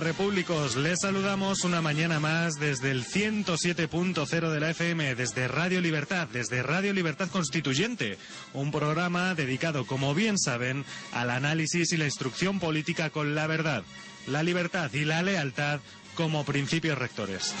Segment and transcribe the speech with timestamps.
[0.00, 0.76] repúblicos.
[0.76, 6.62] Les saludamos una mañana más desde el 107.0 de la FM, desde Radio Libertad, desde
[6.62, 8.18] Radio Libertad Constituyente,
[8.52, 13.84] un programa dedicado, como bien saben, al análisis y la instrucción política con la verdad,
[14.26, 15.80] la libertad y la lealtad
[16.14, 17.54] como principios rectores.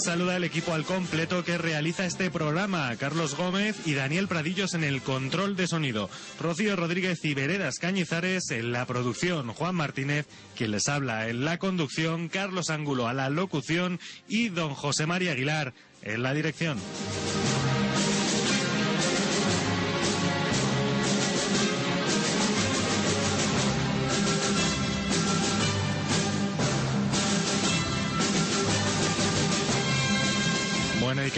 [0.00, 2.96] Saluda el equipo al completo que realiza este programa.
[2.96, 6.08] Carlos Gómez y Daniel Pradillos en el control de sonido.
[6.40, 9.52] Rocío Rodríguez y Veredas Cañizares en la producción.
[9.52, 10.26] Juan Martínez,
[10.56, 12.28] quien les habla en la conducción.
[12.28, 16.78] Carlos Ángulo a la locución y don José María Aguilar en la dirección.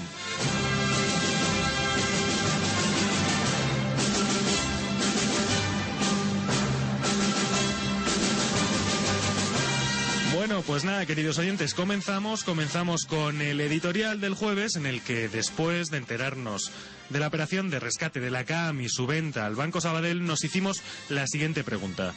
[10.52, 15.30] Bueno, pues nada, queridos oyentes, comenzamos, comenzamos con el editorial del jueves en el que
[15.30, 16.70] después de enterarnos
[17.08, 20.44] de la operación de rescate de la CAM y su venta al Banco Sabadell nos
[20.44, 22.12] hicimos la siguiente pregunta.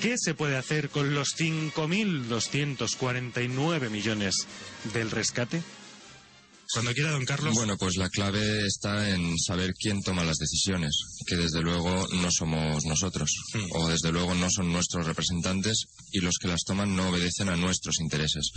[0.00, 4.48] ¿Qué se puede hacer con los 5.249 millones
[4.92, 5.62] del rescate?
[6.72, 7.54] Cuando quiera, don Carlos.
[7.54, 10.96] Bueno, pues la clave está en saber quién toma las decisiones,
[11.26, 13.66] que desde luego no somos nosotros, Mm.
[13.72, 17.56] o desde luego no son nuestros representantes y los que las toman no obedecen a
[17.56, 18.50] nuestros intereses.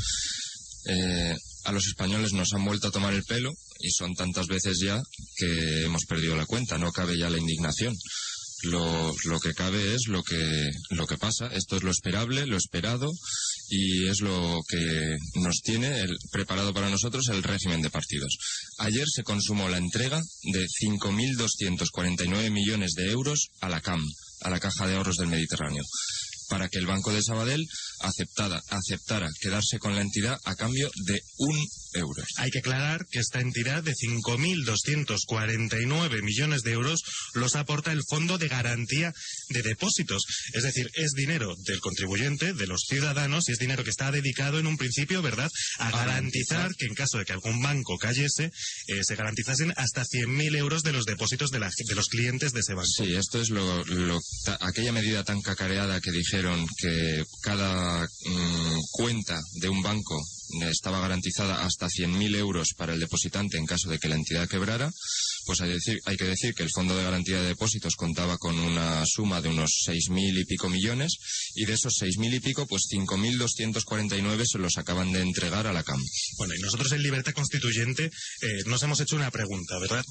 [0.88, 4.80] Eh, a los españoles nos han vuelto a tomar el pelo y son tantas veces
[4.80, 5.02] ya
[5.36, 7.96] que hemos perdido la cuenta, no cabe ya la indignación.
[8.64, 11.48] Lo, lo que cabe es lo que, lo que pasa.
[11.48, 13.12] Esto es lo esperable, lo esperado
[13.70, 18.38] y es lo que nos tiene el- preparado para nosotros el régimen de partidos.
[18.80, 20.22] Ayer se consumó la entrega
[20.54, 24.02] de 5.249 millones de euros a la CAM,
[24.42, 25.84] a la Caja de Ahorros del Mediterráneo,
[26.50, 27.66] para que el Banco de Sabadell
[28.02, 31.58] aceptara, aceptara quedarse con la entidad a cambio de un
[32.38, 37.02] Hay que aclarar que esta entidad de 5.249 millones de euros
[37.34, 39.14] los aporta el Fondo de Garantía
[39.50, 40.24] de Depósitos.
[40.54, 44.60] Es decir, es dinero del contribuyente, de los ciudadanos, y es dinero que está dedicado
[44.60, 46.72] en un principio, ¿verdad?, a garantizar garantizar.
[46.78, 48.52] que en caso de que algún banco cayese,
[48.88, 52.60] eh, se garantizasen hasta 100.000 euros de los depósitos de, la- de los clientes de
[52.62, 52.88] ese banco.
[52.88, 58.80] Sí, esto es lo, lo- ta- aquella medida tan cacareada que dijeron que cada mm,
[58.92, 60.22] cuenta de un banco
[60.70, 64.92] estaba garantizada hasta 100.000 euros para el depositante en caso de que la entidad quebrara,
[65.46, 68.58] pues hay, decir- hay que decir que el Fondo de Garantía de Depósitos contaba con
[68.58, 71.18] una suma de unos 6.000 y pico millones
[71.56, 75.84] y de esos 6.000 y pico, pues 5.249 se los acaban de entregar a la
[75.84, 76.02] CAM.
[76.38, 80.04] Bueno, y nosotros en Libertad Constituyente eh, nos hemos hecho una pregunta, ¿verdad?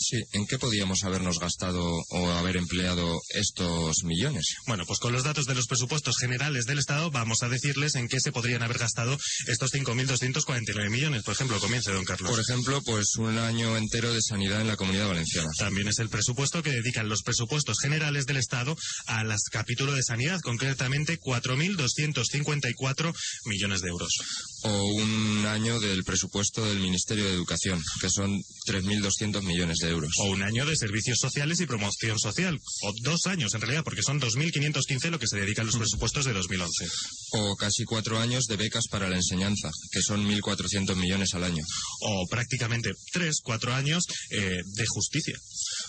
[0.00, 4.56] Sí, ¿en qué podíamos habernos gastado o haber empleado estos millones?
[4.66, 8.08] Bueno, pues con los datos de los presupuestos generales del Estado vamos a decirles en
[8.08, 11.22] qué se podrían haber gastado estos 5.249 millones.
[11.22, 12.30] Por ejemplo, comience, don Carlos.
[12.30, 15.50] Por ejemplo, pues un año entero de sanidad en la comunidad valenciana.
[15.58, 20.02] También es el presupuesto que dedican los presupuestos generales del Estado a las capítulo de
[20.02, 23.14] sanidad, concretamente 4.254
[23.44, 24.16] millones de euros.
[24.62, 30.12] O un año del presupuesto del Ministerio de Educación, que son 3.200 millones de euros.
[30.18, 32.60] O un año de servicios sociales y promoción social.
[32.82, 36.32] O dos años, en realidad, porque son 2.515 lo que se dedican los presupuestos de
[36.32, 36.88] 2011.
[37.32, 41.64] O casi cuatro años de becas para la enseñanza, que son 1.400 millones al año.
[42.00, 45.38] O prácticamente tres, cuatro años eh, de justicia.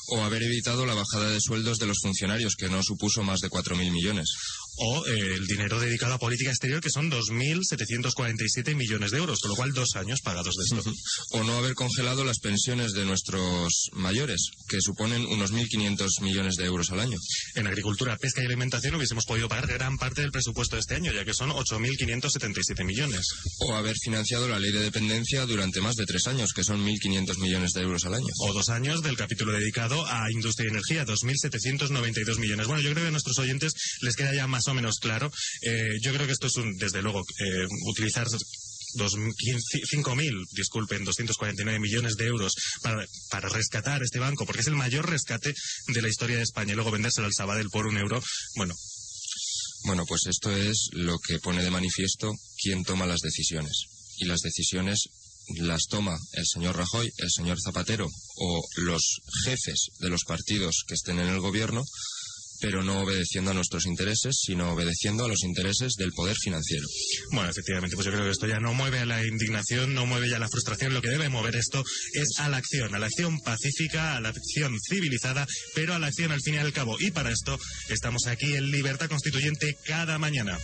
[0.08, 3.50] O haber evitado la bajada de sueldos de los funcionarios, que no supuso más de
[3.50, 4.30] 4.000 millones.
[4.78, 9.50] O eh, el dinero dedicado a política exterior, que son 2.747 millones de euros, con
[9.50, 10.94] lo cual dos años pagados de esto.
[11.32, 16.66] O no haber congelado las pensiones de nuestros mayores, que suponen unos 1.500 millones de
[16.66, 17.18] euros al año.
[17.56, 21.12] En agricultura, pesca y alimentación hubiésemos podido pagar gran parte del presupuesto de este año,
[21.12, 23.28] ya que son 8.577 millones.
[23.60, 27.38] O haber financiado la ley de dependencia durante más de tres años, que son 1.500
[27.40, 28.28] millones de euros al año.
[28.40, 32.68] O dos años del capítulo dedicado a industria y energía, 2.792 millones.
[32.68, 35.32] Bueno, yo creo que a nuestros oyentes les queda ya más o menos claro.
[35.62, 42.16] Eh, yo creo que esto es un, desde luego, eh, utilizar 5.000, disculpen, 249 millones
[42.16, 45.54] de euros para, para, rescatar este banco, porque es el mayor rescate
[45.88, 48.22] de la historia de España, y luego vendérselo al Sabadell por un euro,
[48.56, 48.76] bueno.
[49.84, 53.86] Bueno, pues esto es lo que pone de manifiesto quién toma las decisiones.
[54.18, 55.10] Y las decisiones
[55.58, 60.94] las toma el señor Rajoy, el señor Zapatero o los jefes de los partidos que
[60.94, 61.84] estén en el gobierno
[62.62, 66.88] pero no obedeciendo a nuestros intereses, sino obedeciendo a los intereses del poder financiero.
[67.32, 70.30] Bueno, efectivamente, pues yo creo que esto ya no mueve a la indignación, no mueve
[70.30, 73.40] ya la frustración, lo que debe mover esto es a la acción, a la acción
[73.40, 76.98] pacífica, a la acción civilizada, pero a la acción al fin y al cabo.
[77.00, 77.60] Y para esto
[77.90, 80.58] estamos aquí en Libertad Constituyente cada mañana.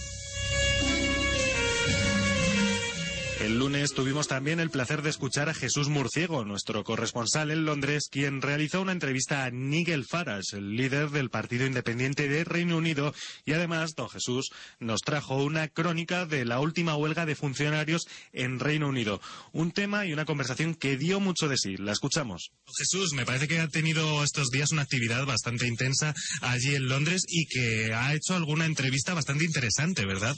[3.40, 8.08] El lunes tuvimos también el placer de escuchar a Jesús Murciego, nuestro corresponsal en Londres,
[8.12, 13.14] quien realizó una entrevista a Nigel Farage, el líder del Partido Independiente de Reino Unido,
[13.46, 14.50] y además, don Jesús
[14.80, 19.22] nos trajo una crónica de la última huelga de funcionarios en Reino Unido.
[19.54, 21.78] Un tema y una conversación que dio mucho de sí.
[21.78, 22.50] La escuchamos.
[22.76, 27.22] Jesús, me parece que ha tenido estos días una actividad bastante intensa allí en Londres
[27.28, 30.36] y que ha hecho alguna entrevista bastante interesante, ¿verdad?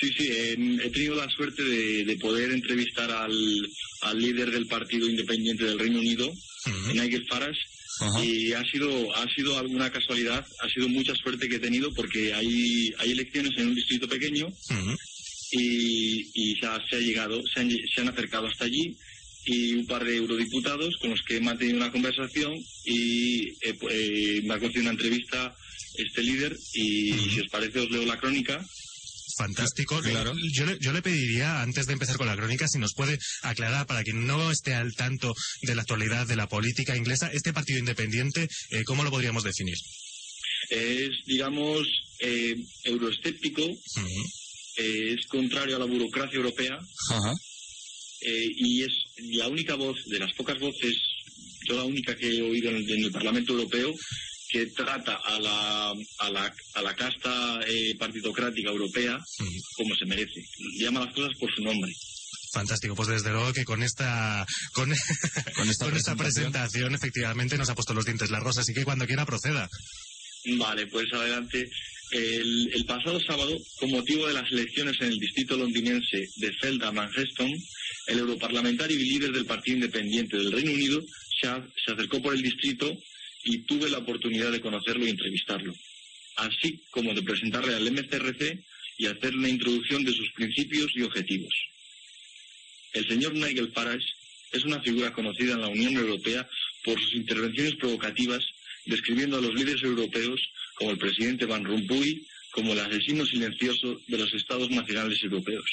[0.00, 3.32] Sí, sí, he tenido la suerte de, poder entrevistar al,
[4.18, 6.32] líder del Partido Independiente del Reino Unido,
[6.92, 7.58] Nigel Farage,
[8.22, 12.34] y ha sido ha sido alguna casualidad, ha sido mucha suerte que he tenido porque
[12.34, 14.48] hay, hay elecciones en un distrito pequeño
[15.52, 18.96] y, se, ha, llegado, se han, se han acercado hasta allí
[19.46, 22.52] y un par de eurodiputados con los que he mantenido una conversación
[22.84, 25.54] y eh, me ha concedido una entrevista
[25.96, 28.64] este líder y si os parece os leo la crónica
[29.36, 30.00] fantástico.
[30.02, 33.86] Yo, le, yo, le, pediría, antes de empezar con la crónica, si nos puede aclarar,
[33.86, 37.78] para quien no esté al tanto de la actualidad de la política inglesa, este partido
[37.78, 39.76] independiente, eh, ¿cómo lo podríamos definir?
[40.70, 41.86] Es, digamos,
[42.20, 43.62] eh, euroescéptico,
[44.76, 46.78] eh, es contrario a la burocracia europea.
[48.56, 48.92] Y es
[49.36, 50.96] la única voz, de las pocas voces,
[51.68, 53.92] yo la única que he oído en el Parlamento Europeo,
[54.54, 59.18] que trata a la, a la, a la casta eh, partitocrática europea
[59.76, 60.40] como se merece.
[60.78, 61.92] Llama las cosas por su nombre.
[62.52, 64.92] Fantástico, pues desde luego que con esta con,
[65.92, 66.94] esta, presentación?
[66.94, 69.68] efectivamente nos ha puesto los dientes largos, así que cuando quiera proceda.
[70.56, 71.68] Vale, pues adelante.
[72.12, 76.92] El, el, pasado sábado, con motivo de las elecciones en el distrito londinense de Felda
[76.92, 77.48] Manchester,
[78.06, 81.02] el europarlamentario y líder del Partido Independiente del Reino Unido
[81.40, 81.48] se,
[81.84, 82.96] se acercó por el distrito
[83.44, 85.74] y tuve la oportunidad de conocerlo y entrevistarlo,
[86.36, 88.64] así como de presentarle al MCRC
[88.98, 91.54] y hacer una introducción de sus principios y objetivos.
[92.92, 94.06] El señor Nigel Farage
[94.52, 96.48] es una figura conocida en la Unión Europea
[96.84, 98.44] por sus intervenciones provocativas,
[98.86, 100.40] describiendo a los líderes europeos
[100.74, 105.68] como el presidente Van Rompuy como el asesino silencioso de los estados nacionales europeos.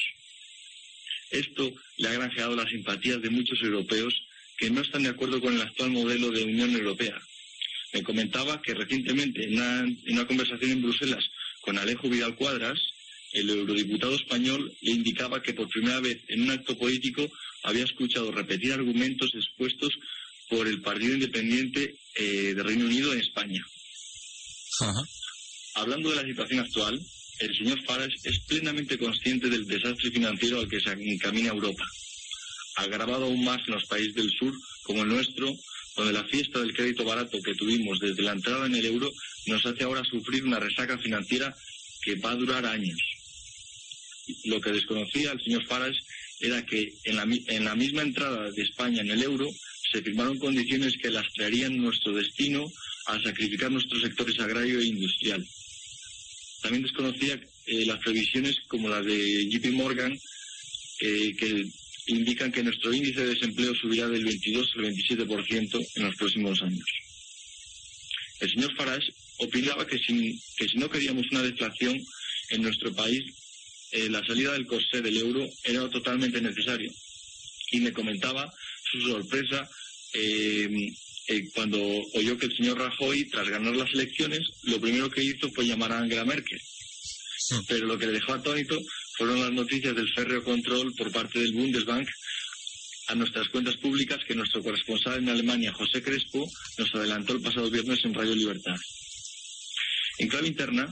[1.29, 4.13] Esto le ha granjeado las simpatías de muchos europeos
[4.57, 7.21] que no están de acuerdo con el actual modelo de Unión Europea,
[7.93, 11.23] me comentaba que recientemente en una, conversación en Bruselas
[11.61, 12.79] con Alejo Vidal Cuadras,
[13.33, 17.29] el eurodiputado español le indicaba que por primera vez en un acto político
[17.63, 19.93] había escuchado repetir argumentos expuestos
[20.49, 23.63] por el Partido Independiente eh, de Reino Unido en España.
[25.75, 26.99] Hablando de la situación actual,
[27.39, 31.85] el señor Farage es plenamente consciente del desastre financiero al que se encamina Europa,
[32.75, 35.51] agravado aún más en los países del sur como el nuestro,
[35.95, 39.11] donde la fiesta del crédito barato que tuvimos desde la entrada en el euro
[39.47, 41.55] nos hace ahora sufrir una resaca financiera
[42.03, 42.99] que va a durar años.
[44.45, 45.99] Lo que desconocía el señor Farage
[46.39, 49.47] era que en la, en la misma entrada de España en el euro
[49.91, 52.65] se firmaron condiciones que traerían nuestro destino
[53.07, 55.45] a sacrificar nuestros sectores agrario e industrial.
[56.61, 60.17] También desconocía eh, las previsiones como las de JP Morgan,
[60.99, 61.65] eh, que
[62.07, 66.85] indican que nuestro índice de desempleo subirá del 22 al 27% en los próximos años.
[68.39, 71.99] El señor Farage opinaba que si, que si no queríamos una deflación
[72.49, 73.23] en nuestro país,
[73.91, 76.91] eh, la salida del coste del euro era totalmente necesario.
[77.71, 78.51] Y me comentaba
[78.91, 79.69] su sorpresa
[80.13, 80.69] eh,
[81.27, 81.79] eh, cuando
[82.13, 85.91] oyó que el señor Rajoy, tras ganar las elecciones, lo primero que hizo fue llamar
[85.91, 86.59] a Angela Merkel.
[87.67, 88.79] Pero lo que le dejó atónito
[89.21, 92.09] fueron las noticias del férreo control por parte del Bundesbank
[93.09, 96.49] a nuestras cuentas públicas que nuestro corresponsal en Alemania, José Crespo,
[96.79, 98.75] nos adelantó el pasado viernes en Radio Libertad.
[100.17, 100.89] En clave interna,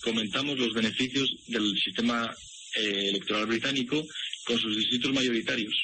[0.00, 2.34] comentamos los beneficios del sistema
[2.76, 4.02] eh, electoral británico
[4.46, 5.74] con sus distritos mayoritarios,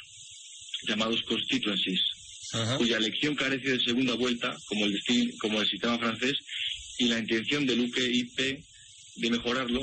[0.89, 2.01] llamados constituencies,
[2.79, 4.99] cuya elección carece de segunda vuelta, como el,
[5.39, 6.39] como el sistema francés,
[6.97, 8.39] y la intención del UKIP
[9.17, 9.83] de mejorarlo,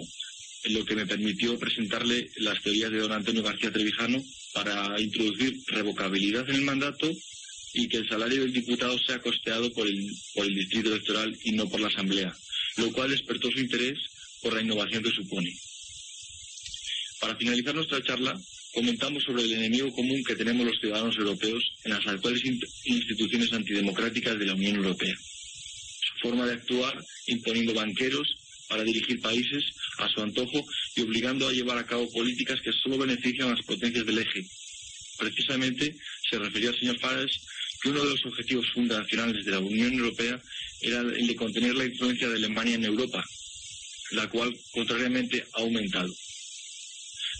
[0.66, 4.22] lo que me permitió presentarle las teorías de don Antonio García Trevijano
[4.54, 7.10] para introducir revocabilidad en el mandato
[7.74, 11.52] y que el salario del diputado sea costeado por el, por el distrito electoral y
[11.52, 12.36] no por la Asamblea,
[12.78, 13.98] lo cual despertó su interés
[14.42, 15.54] por la innovación que supone.
[17.20, 18.40] Para finalizar nuestra charla,
[18.74, 22.44] comentamos sobre el enemigo común que tenemos los ciudadanos europeos en las actuales
[22.86, 25.16] instituciones antidemocráticas de la Unión Europea.
[25.16, 26.98] Su forma de actuar
[27.28, 28.28] imponiendo banqueros
[28.70, 29.64] para dirigir países
[30.00, 30.66] a su antojo
[30.96, 34.42] y obligando a llevar a cabo políticas que solo benefician a las potencias del eje.
[35.18, 35.96] Precisamente
[36.30, 37.40] se refirió al señor Farage
[37.82, 40.42] que uno de los objetivos fundacionales de la Unión Europea
[40.82, 43.24] era el de contener la influencia de Alemania en Europa,
[44.12, 46.10] la cual, contrariamente, ha aumentado.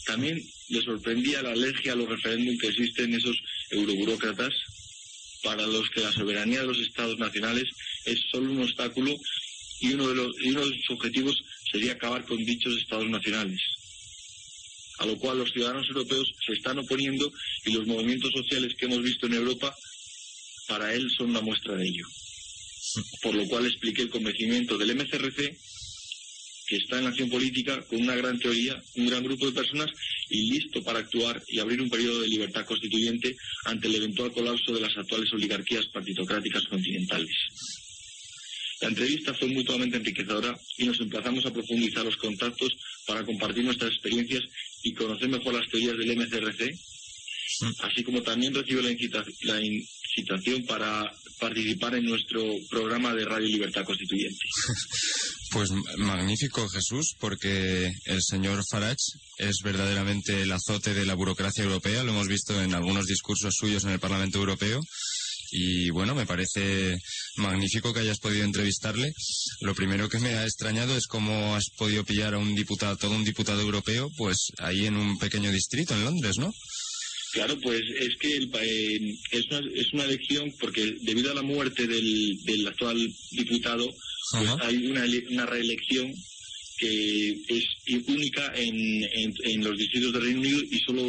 [0.06, 3.38] También le sorprendía la alergia a los referéndums que existen en esos
[3.72, 4.54] euroburócratas,
[5.44, 7.64] para los que la soberanía de los Estados nacionales
[8.06, 9.16] es solo un obstáculo
[9.80, 11.36] y uno de, los, y uno de sus objetivos
[11.72, 13.62] sería acabar con dichos Estados nacionales.
[15.00, 17.32] A lo cual los ciudadanos europeos se están oponiendo
[17.66, 19.74] y los movimientos sociales que hemos visto en Europa
[20.68, 22.06] para él son una muestra de ello.
[23.22, 25.58] Por lo cual expliqué el convencimiento del MCRC
[26.70, 29.90] que está en la acción política con una gran teoría, un gran grupo de personas
[30.30, 33.36] y listo para actuar y abrir un periodo de libertad constituyente
[33.66, 37.89] ante el eventual colapso de las actuales oligarquías partitocráticas continentales.
[38.82, 42.70] La entrevista fue mutuamente enriquecedora y nos emplazamos a profundizar los contactos
[43.06, 44.44] para compartir nuestras experiencias
[44.84, 46.72] y conocer mejor las teorías del MCRC,
[47.80, 48.96] así como también recibo la,
[49.42, 49.62] la,
[50.16, 51.10] situación para
[51.40, 54.40] participar en nuestro programa de Radio Libertad Constituyente.
[55.52, 62.04] Pues magnífico, Jesús, porque el señor Farage es verdaderamente el azote de la burocracia europea.
[62.04, 64.80] Lo hemos visto en algunos discursos suyos en el Parlamento Europeo.
[65.52, 66.98] Y bueno, me parece
[67.38, 69.14] magnífico que hayas podido entrevistarle.
[69.62, 73.16] Lo primero que me ha extrañado es cómo has podido pillar a un diputado, todo
[73.16, 76.54] un diputado europeo, pues ahí en un pequeño distrito en Londres, ¿no?
[77.32, 81.44] Claro, pues es que el, eh, es, una, es una elección porque debido a la
[81.44, 82.98] muerte del, del actual
[83.32, 83.88] diputado,
[84.32, 86.12] pues hay una, una reelección
[86.80, 87.66] que es
[88.08, 89.04] única en,
[89.44, 91.04] en, los distritos del Reino Unido y solo,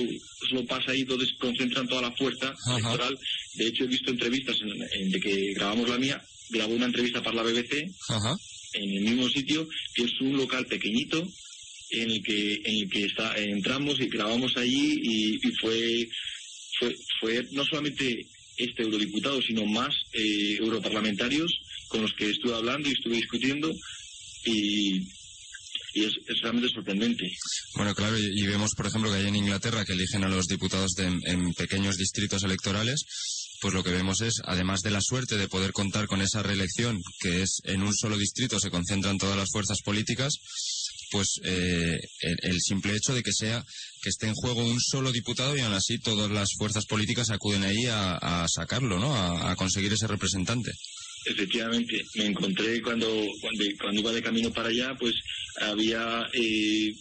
[0.49, 3.17] solo pasa ahí donde se concentran toda la fuerza electoral.
[3.55, 7.37] De hecho, he visto entrevistas en, de que grabamos la mía, grabó una entrevista para
[7.37, 7.89] la BBC
[8.73, 11.27] en el mismo sitio, que es un local pequeñito
[11.91, 16.09] en el que en el que está, entramos y grabamos allí y, fue,
[16.79, 21.53] fue fue no solamente este eurodiputado sino más eh, europarlamentarios
[21.89, 23.73] con los que estuve hablando y estuve discutiendo.
[24.45, 25.03] Y,
[25.94, 27.30] es, realmente sorprendente.
[27.75, 30.92] Bueno, claro, y, vemos, por ejemplo, que hay en Inglaterra que eligen a los diputados
[30.99, 33.04] en pequeños distritos electorales,
[33.61, 36.99] pues lo que vemos es, además de la suerte de poder contar con esa reelección,
[37.20, 40.32] que es en un solo distrito se concentran todas las fuerzas políticas,
[41.11, 43.62] pues eh, el, simple hecho de que sea
[44.00, 47.64] que esté en juego un solo diputado y aún así todas las fuerzas políticas acuden
[47.64, 49.14] ahí a, sacarlo, ¿no?
[49.14, 50.70] A, conseguir ese representante.
[51.27, 53.07] Efectivamente, me encontré cuando,
[53.41, 55.15] cuando, iba de camino para allá, pues
[55.61, 56.95] había eh,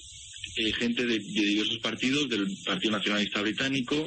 [0.57, 4.05] eh, gente de, diversos partidos, del Partido Nacionalista Británico,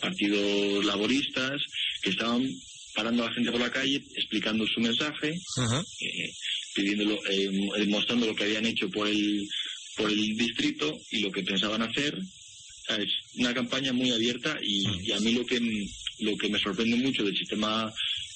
[0.00, 1.60] partidos laboristas,
[2.02, 2.42] que estaban
[2.94, 5.38] parando a la gente por la calle, explicando su mensaje,
[6.74, 9.46] pidiéndolo, eh, mostrando lo que habían hecho por el,
[9.96, 12.18] por el distrito y lo que pensaban hacer.
[12.88, 15.60] Es una campaña muy abierta y, a mí lo que,
[16.20, 17.92] lo que me sorprende mucho del sistema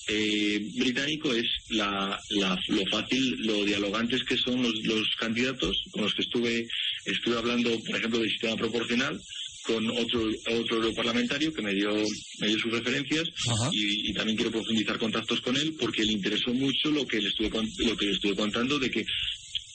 [0.09, 6.15] eh, británico es la, lo fácil, lo dialogantes que son los, los candidatos con los
[6.15, 6.69] que estuve,
[7.05, 9.21] estuve hablando, por ejemplo, del sistema proporcional
[9.67, 11.93] con otro otro europarlamentario que me dio
[12.39, 13.29] me dio sus referencias
[13.73, 17.51] y, también quiero profundizar contactos con él porque le interesó mucho lo que le estuve
[17.79, 19.05] lo que le estuve contando de que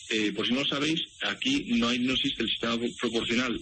[0.10, 3.60] eh, por si no lo sabéis aquí no hay no existe el sistema proporcional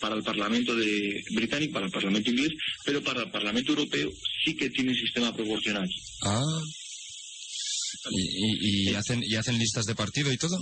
[0.00, 2.52] para el Parlamento de británico para el Parlamento inglés
[2.84, 4.10] pero para el Parlamento europeo
[4.44, 5.88] sí que tiene sistema proporcional
[6.24, 6.60] ah
[8.10, 10.58] y, y hacen y hacen listas de partido y todo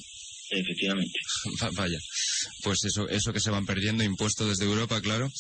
[0.50, 1.18] Efectivamente.
[1.76, 1.99] Vaya,
[2.62, 5.30] pues eso, eso que se van perdiendo, impuestos desde Europa, claro.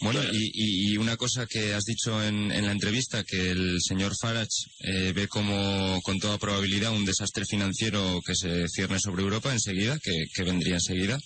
[0.00, 4.48] Bueno, Y, una cosa que has dicho en, la entrevista, que el señor Farage
[4.80, 9.98] eh, ve como, con toda probabilidad, un desastre financiero que se cierne sobre Europa enseguida,
[9.98, 11.18] que, vendría enseguida.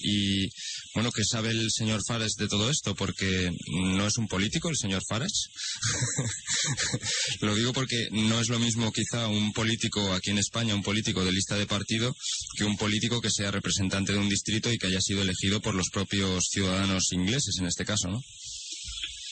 [0.00, 0.48] Y
[0.98, 2.92] bueno, ¿qué sabe el señor Fares de todo esto?
[2.96, 5.46] Porque no es un político el señor Fares.
[7.40, 11.24] lo digo porque no es lo mismo quizá un político aquí en España, un político
[11.24, 12.16] de lista de partido,
[12.56, 15.76] que un político que sea representante de un distrito y que haya sido elegido por
[15.76, 18.20] los propios ciudadanos ingleses en este caso, ¿no?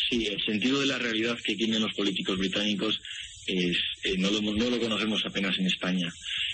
[0.09, 3.01] Sí, el sentido de la realidad que tienen los políticos británicos
[3.49, 6.13] eh, no, lo, no, lo, conocemos apenas en España.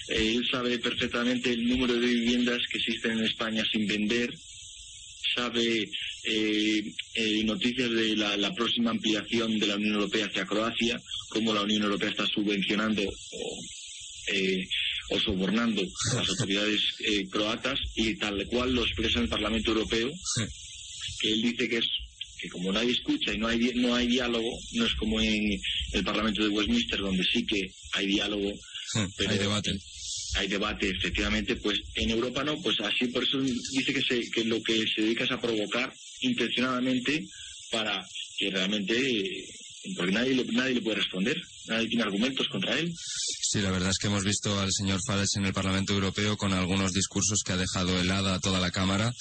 [0.08, 4.30] Él sabe perfectamente el número de viviendas que existen en España sin vender,
[5.34, 5.88] sabe
[6.24, 6.82] eh,
[7.14, 11.62] eh, noticias de la, la, próxima ampliación de la Unión Europea hacia Croacia, cómo la
[11.62, 13.58] Unión Europea está subvencionando o,
[14.32, 14.66] eh,
[15.10, 16.80] o sobornando a las autoridades
[17.30, 20.10] croatas y tal cual lo expresa en el Parlamento Europeo,
[21.20, 21.86] que él dice que es
[22.40, 25.60] que como nadie escucha y no hay no hay diálogo, no es como en
[25.92, 28.52] el Parlamento de Westminster donde sí que hay diálogo,
[29.16, 29.72] pero hay debate
[30.36, 34.44] hay debate, efectivamente, pues en Europa no, pues así por eso dice que, se, que
[34.44, 37.26] lo que se dedica es a provocar intencionadamente
[37.70, 38.06] para
[38.38, 39.44] que realmente,
[39.96, 41.36] porque nadie, nadie le puede responder,
[41.66, 42.92] nadie tiene argumentos contra él.
[42.94, 46.52] Sí, la verdad es que hemos visto al señor Farage en el Parlamento Europeo con
[46.52, 49.12] algunos discursos que ha dejado helada a toda la Cámara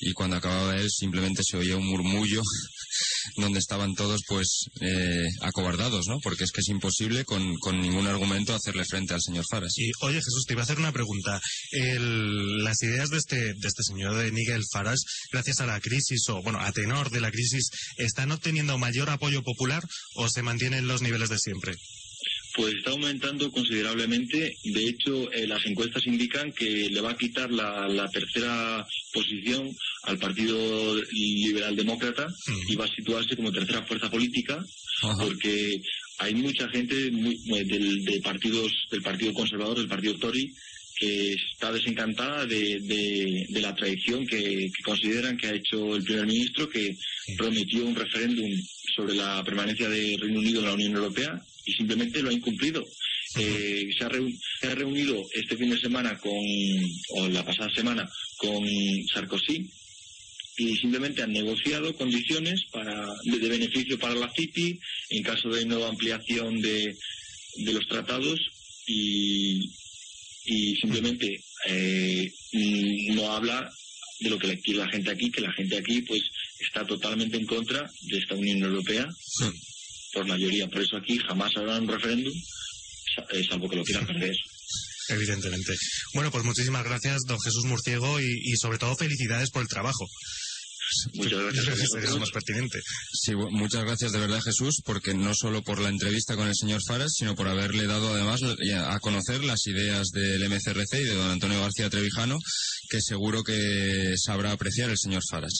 [0.00, 2.42] y cuando acababa él simplemente se oía un murmullo
[3.36, 6.18] donde estaban todos pues eh, acobardados, ¿no?
[6.20, 9.72] Porque es que es imposible con, con, ningún argumento hacerle frente al señor Farage.
[9.76, 11.40] Y oye Jesús, te iba a hacer una pregunta.
[11.72, 16.28] El, las ideas de este, de este señor de Nigel Farage, gracias a la crisis
[16.28, 19.82] o bueno, a tenor de la crisis, ¿están obteniendo mayor apoyo popular
[20.14, 21.74] o se mantienen los niveles de siempre?
[22.56, 24.56] Pues está aumentando considerablemente.
[24.64, 29.70] De hecho, eh, las encuestas indican que le va a quitar la, la tercera posición
[30.06, 32.26] al Partido Liberal Demócrata
[32.68, 34.64] y va a situarse como tercera fuerza política,
[35.18, 35.80] porque
[36.18, 40.52] hay mucha gente muy, del, de partidos, del Partido Conservador, del Partido Tory,
[40.98, 46.02] que está desencantada de, de, de la traición que, que, consideran que ha hecho el
[46.02, 46.96] primer ministro, que
[47.36, 48.50] prometió un referéndum
[48.94, 52.82] sobre la permanencia de Reino Unido en la Unión Europea y simplemente lo ha incumplido.
[53.38, 54.10] Eh, se, ha
[54.60, 56.32] se, ha reunido este fin de semana con,
[57.10, 58.64] o la pasada semana, con
[59.12, 59.68] Sarkozy
[60.56, 64.78] y simplemente han negociado condiciones para, de, de beneficio para la City
[65.10, 66.96] en caso de nueva ampliación de,
[67.56, 68.38] de los tratados
[68.86, 69.60] y,
[70.46, 72.32] y simplemente eh,
[73.10, 73.70] no habla
[74.20, 76.22] de lo que le quiere la gente aquí, que la gente aquí pues
[76.60, 79.06] está totalmente en contra de esta Unión Europea
[80.14, 80.68] por mayoría.
[80.68, 82.32] Por eso aquí jamás habrá un referéndum,
[83.48, 84.34] salvo que lo quieran perder.
[85.08, 85.74] Evidentemente.
[86.14, 90.08] Bueno, pues muchísimas gracias, don Jesús Murciego, y, y sobre todo felicidades por el trabajo.
[91.14, 91.94] Muchas gracias.
[92.04, 92.78] Es más pertinente.
[93.12, 96.80] Sí, muchas gracias de verdad Jesús, porque no solo por la entrevista con el señor
[96.86, 101.30] Faras, sino por haberle dado además a conocer las ideas del MCRC y de don
[101.30, 102.38] Antonio García Trevijano,
[102.88, 105.54] que seguro que sabrá apreciar el señor Faras.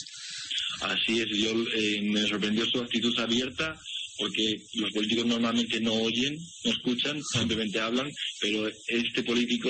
[0.81, 3.75] Así es, yo eh, me sorprendió su actitud abierta
[4.17, 8.09] porque los políticos normalmente no oyen, no escuchan, simplemente hablan,
[8.41, 9.69] pero este político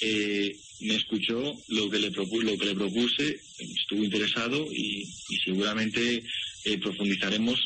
[0.00, 0.52] eh,
[0.84, 6.22] me escuchó lo que le, lo que le propuse, estuvo interesado y, y seguramente
[6.64, 7.58] eh, profundizaremos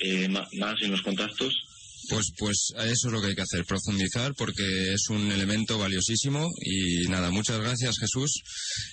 [0.00, 1.54] eh, más en los contactos
[2.08, 6.50] pues, pues eso es lo que hay que hacer, profundizar, porque es un elemento valiosísimo.
[6.60, 8.42] Y nada, muchas gracias, Jesús.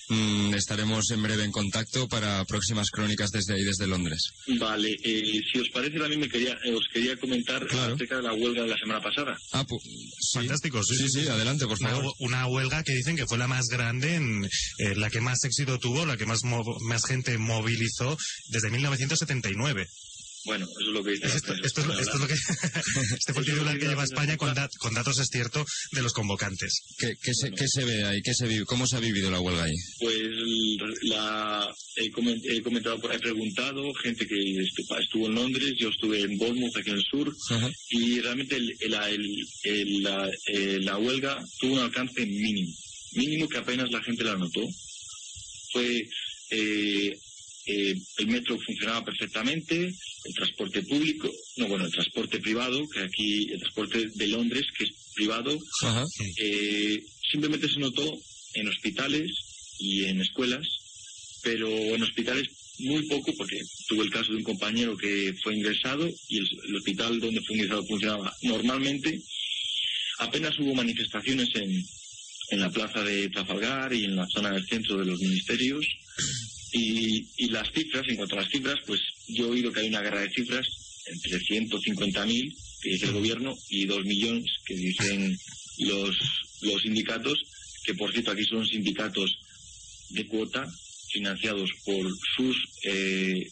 [0.09, 4.21] Mm, estaremos en breve en contacto para próximas crónicas desde ahí, desde Londres.
[4.59, 7.95] Vale, eh, si os parece, también me quería, eh, os quería comentar claro.
[7.95, 9.37] acerca de la huelga de la semana pasada.
[9.53, 10.39] Ah, pues, sí.
[10.39, 12.13] Fantástico, sí sí, sí, sí, adelante, por favor.
[12.19, 15.43] Una, una, huelga que dicen que fue la más grande, en, eh, la que más
[15.43, 18.17] éxito tuvo, la que más, más gente movilizó
[18.49, 19.87] desde 1979.
[20.45, 21.27] Bueno, eso es lo que dice.
[21.27, 22.33] Esto, esto, es lo, esto, es lo, que.
[23.15, 26.13] este fue el titular que lleva España con, dat, con, datos, es cierto, de los
[26.13, 26.81] convocantes.
[26.97, 28.21] ¿Qué, qué, se, ¿qué se, ve ahí?
[28.21, 29.73] ¿Qué se vive, ¿Cómo se ha vivido la huelga ahí?
[29.99, 30.17] Pues
[31.03, 34.35] la, he, he comentado, he preguntado, gente que
[34.99, 37.73] estuvo en Londres, yo estuve en Bournemouth, aquí en el sur, uh -huh.
[37.89, 40.29] y realmente el, el, el, la,
[40.81, 42.73] la huelga tuvo un alcance mínimo.
[43.13, 44.61] Mínimo que apenas la gente la notó.
[45.73, 46.07] Fue.
[46.53, 47.13] Eh,
[47.71, 53.51] eh, el metro funcionaba perfectamente, el transporte público, no, bueno, el transporte privado, que aquí
[53.51, 56.05] el transporte de Londres, que es privado, Ajá.
[56.37, 58.17] Eh, simplemente se notó
[58.53, 59.31] en hospitales
[59.79, 60.67] y en escuelas,
[61.43, 62.47] pero en hospitales
[62.79, 66.75] muy poco, porque tuve el caso de un compañero que fue ingresado y el, el
[66.75, 69.21] hospital donde fue ingresado funcionaba normalmente.
[70.19, 71.71] Apenas hubo manifestaciones en,
[72.51, 75.85] en la plaza de Trafalgar y en la zona del centro de los ministerios.
[76.73, 79.89] Y, y, las cifras, en cuanto a las cifras, pues yo he oído que hay
[79.89, 80.65] una guerra de cifras
[81.05, 85.37] entre 150.000 que dice el gobierno y 2 millones que dicen
[85.79, 86.17] los,
[86.61, 87.37] los sindicatos,
[87.85, 89.29] que por cierto aquí son sindicatos
[90.09, 90.65] de cuota,
[91.11, 93.47] financiados por sus eh,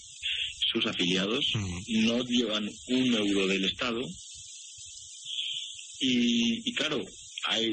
[0.72, 1.46] sus afiliados,
[1.88, 4.02] no llevan un euro del Estado.
[6.02, 7.04] Y, claro,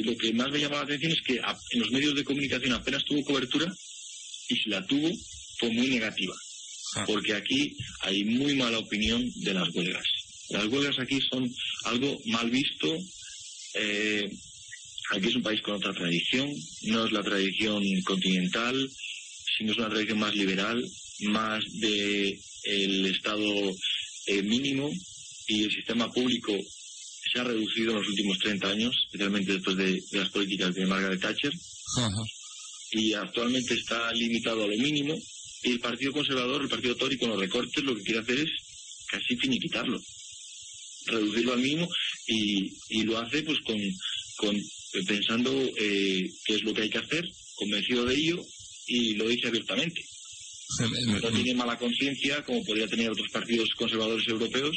[0.05, 1.41] lo que más me llama la atención es que
[1.73, 3.73] en los medios de comunicación apenas tuvo cobertura
[4.49, 5.11] y si la tuvo
[5.59, 6.35] fue muy negativa.
[6.97, 7.05] Ah.
[7.07, 10.05] Porque aquí hay muy mala opinión de las huelgas.
[10.51, 11.49] Las huelgas aquí son
[11.85, 12.97] algo mal visto.
[13.75, 14.29] Eh,
[15.11, 16.51] aquí es un país con otra tradición,
[16.83, 18.91] no es la tradición continental,
[19.57, 20.83] sino es una tradición más liberal,
[21.21, 23.75] más de el Estado
[24.27, 24.91] eh, mínimo
[25.47, 26.53] y el sistema público
[27.33, 31.21] se ha reducido en los últimos 30 años, especialmente después de, las políticas de Margaret
[31.21, 31.53] Thatcher.
[32.93, 35.15] Y actualmente está limitado a lo mínimo.
[35.67, 38.51] Y el Partido Conservador, el Partido Tory, con los recortes, lo que quiere hacer es
[39.11, 40.01] casi finiquitarlo,
[41.07, 41.89] reducirlo al mínimo
[42.29, 43.77] y, lo hace pues con,
[44.37, 44.57] con
[45.07, 47.25] pensando eh, qué es lo que hay que hacer,
[47.57, 48.41] convencido de ello
[48.87, 50.01] y lo dice abiertamente.
[51.21, 54.77] No tiene mala conciencia como podría tener otros partidos conservadores europeos.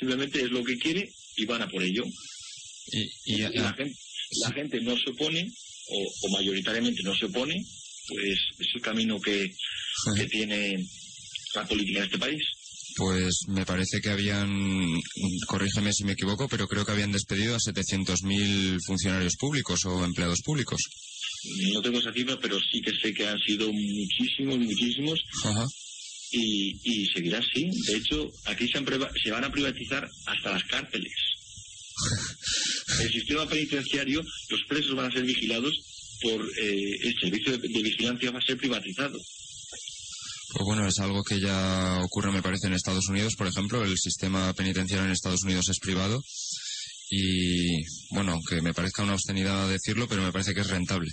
[0.00, 2.04] Simplemente es lo que quiere y van a por ello.
[3.24, 5.48] Y, la, gente, no se opone,
[5.88, 7.64] o, mayoritariamente no se opone,
[8.08, 9.50] pues es el camino que,
[10.16, 10.78] que tiene
[11.54, 12.42] la política en este país.
[12.96, 14.48] Pues me parece que habían,
[15.46, 20.40] corrígeme si me equivoco, pero creo que habían despedido a 700.000 funcionarios públicos o empleados
[20.42, 20.80] públicos.
[21.72, 25.20] No tengo esa cifra, pero sí que sé que han sido muchísimos, muchísimos.
[26.32, 27.68] Y, y seguirá así.
[27.86, 28.82] De hecho, aquí se,
[29.22, 31.12] se van a privatizar hasta las cárceles.
[33.00, 35.74] el sistema penitenciario, los presos van a ser vigilados
[36.22, 39.18] por eh, el servicio de, vigilancia va a ser privatizado.
[40.52, 43.84] Pues bueno, es algo que ya ocurre, me parece, en Estados Unidos, por ejemplo.
[43.84, 46.22] El sistema penitenciario en Estados Unidos es privado
[47.10, 51.10] y bueno, aunque me parezca una obscenidad decirlo, pero me parece que es rentable.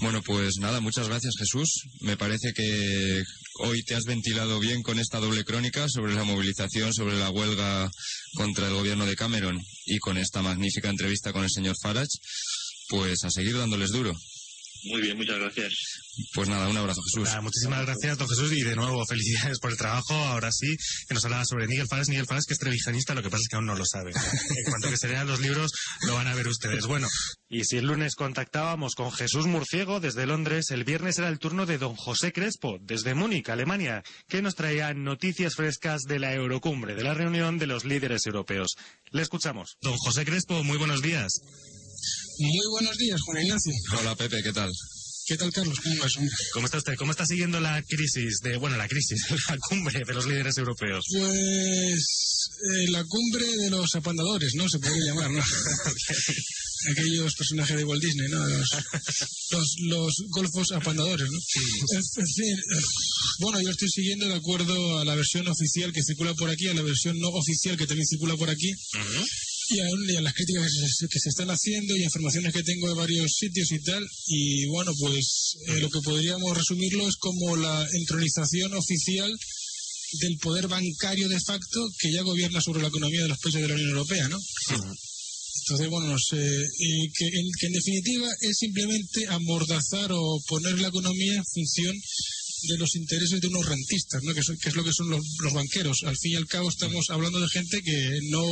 [0.00, 1.84] Bueno, pues nada, muchas gracias Jesús.
[2.00, 3.22] Me parece que
[3.60, 7.90] hoy te has ventilado bien con esta doble crónica sobre la movilización, sobre la huelga
[8.34, 12.18] contra el gobierno de Cameron y con esta magnífica entrevista con el señor Farage.
[12.90, 14.12] Pues a seguir dándoles duro.
[14.84, 15.72] Muy bien, muchas gracias.
[16.34, 17.28] Pues nada, un abrazo, Jesús.
[17.42, 20.14] muchísimas gracias, don Jesús, y de nuevo felicidades por el trabajo.
[20.14, 20.74] Ahora sí,
[21.06, 22.08] que nos hablaba sobre Miguel Fares.
[22.08, 24.12] Miguel Fares, que es trevijanista, lo que pasa es que aún no lo sabe.
[24.12, 25.70] En cuanto que se lean los libros,
[26.06, 26.86] lo van a ver ustedes.
[26.86, 27.08] Bueno,
[27.48, 31.66] y si el lunes contactábamos con Jesús Murciego desde Londres, el viernes era el turno
[31.66, 36.94] de don José Crespo, desde Múnich, Alemania, que nos traía noticias frescas de la Eurocumbre,
[36.94, 38.76] de la reunión de los líderes europeos.
[39.10, 39.76] Le escuchamos.
[39.82, 41.32] Don José Crespo, muy buenos días.
[42.40, 43.72] Muy buenos días, Juan Ignacio.
[43.98, 44.72] Hola, Pepe, ¿qué tal?
[45.26, 45.78] ¿Qué tal, Carlos?
[46.54, 46.94] ¿Cómo está usted?
[46.96, 51.04] ¿Cómo está siguiendo la crisis de, bueno, la crisis, la cumbre de los líderes europeos?
[51.12, 54.66] Pues eh, la cumbre de los apandadores, ¿no?
[54.70, 55.42] Se podría llamar, ¿no?
[56.92, 58.48] Aquellos personajes de Walt Disney, ¿no?
[58.48, 61.38] Los, los, golfos apandadores, ¿no?
[61.38, 62.82] En, fin, eh,
[63.40, 66.74] bueno, yo estoy siguiendo de acuerdo a la versión oficial que circula por aquí, a
[66.74, 68.72] la versión no oficial que también circula por aquí
[69.70, 70.72] y a, las críticas
[71.10, 74.04] que se, están haciendo y informaciones que tengo de varios sitios y tal.
[74.26, 79.32] Y bueno, pues eh, lo que podríamos resumirlo es como la entronización oficial
[80.20, 83.68] del poder bancario de facto que ya gobierna sobre la economía de los países de
[83.68, 84.38] la Unión Europea, ¿no?
[85.62, 86.36] Entonces, bueno, no sé,
[87.16, 91.96] que, en, que en definitiva es simplemente amordazar o poner la economía en función
[92.62, 94.34] de los intereses de unos rentistas, ¿no?
[94.34, 96.02] que, es lo que son los, banqueros.
[96.04, 98.44] Al fin y al cabo estamos hablando de gente que no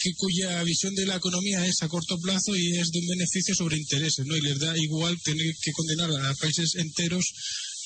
[0.00, 3.54] que cuya visión de la economía es a corto plazo y es de un beneficio
[3.54, 4.36] sobre intereses, ¿no?
[4.36, 7.32] Y les da igual tener que condenar a países enteros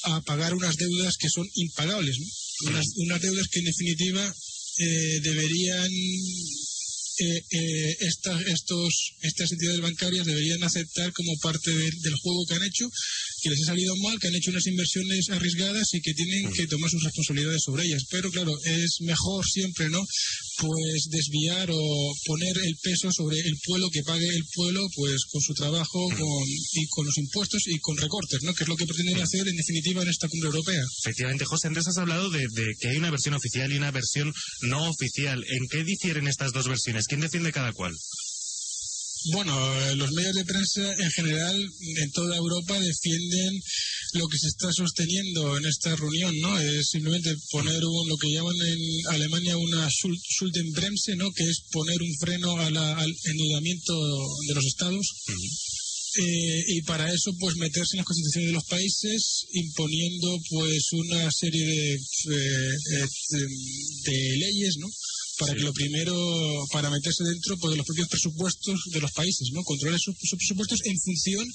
[0.04, 2.18] a pagar unas deudas que son impagables,
[2.66, 4.34] unas, deudas que en definitiva
[4.78, 5.90] eh, deberían
[7.18, 12.88] eh, eh, estos, estas entidades bancarias deberían aceptar como parte del juego que han hecho
[13.42, 16.66] que les ha salido mal, que han hecho unas inversiones arriesgadas y que tienen que
[16.66, 18.04] tomar sus responsabilidades sobre ellas.
[18.10, 20.00] Pero claro, es mejor siempre, ¿no?
[20.58, 25.42] Pues desviar o poner el peso sobre el pueblo que pague el pueblo, pues con
[25.42, 28.54] su trabajo con, y con los impuestos y con recortes, ¿no?
[28.54, 30.82] Que es lo que pretenden hacer en definitiva en esta cumbre europea.
[31.00, 34.32] Efectivamente, José, antes has hablado de, de que hay una versión oficial y una versión
[34.62, 35.44] no oficial.
[35.48, 37.06] ¿En qué difieren estas dos versiones?
[37.06, 37.92] ¿Quién defiende cada cual?
[39.30, 41.56] Bueno, eh, los medios de prensa en general
[41.96, 43.60] en toda Europa defienden
[44.14, 46.58] lo que se está sosteniendo en esta reunión, ¿no?
[46.58, 51.30] Es simplemente poner un, lo que llaman en Alemania una Schuldenbremse, ¿no?
[51.32, 53.94] Que es poner un freno al endeudamiento
[54.48, 55.06] de los estados.
[56.14, 61.30] Eh, y para eso, pues meterse en las constituciones de los países, imponiendo, pues, una
[61.30, 63.46] serie de, eh,
[64.04, 64.88] de leyes, ¿no?
[65.38, 66.14] Para que lo primero,
[66.72, 69.62] para meterse dentro pues, de los propios presupuestos de los países, ¿no?
[69.64, 71.46] Controlar sus, presupuestos en función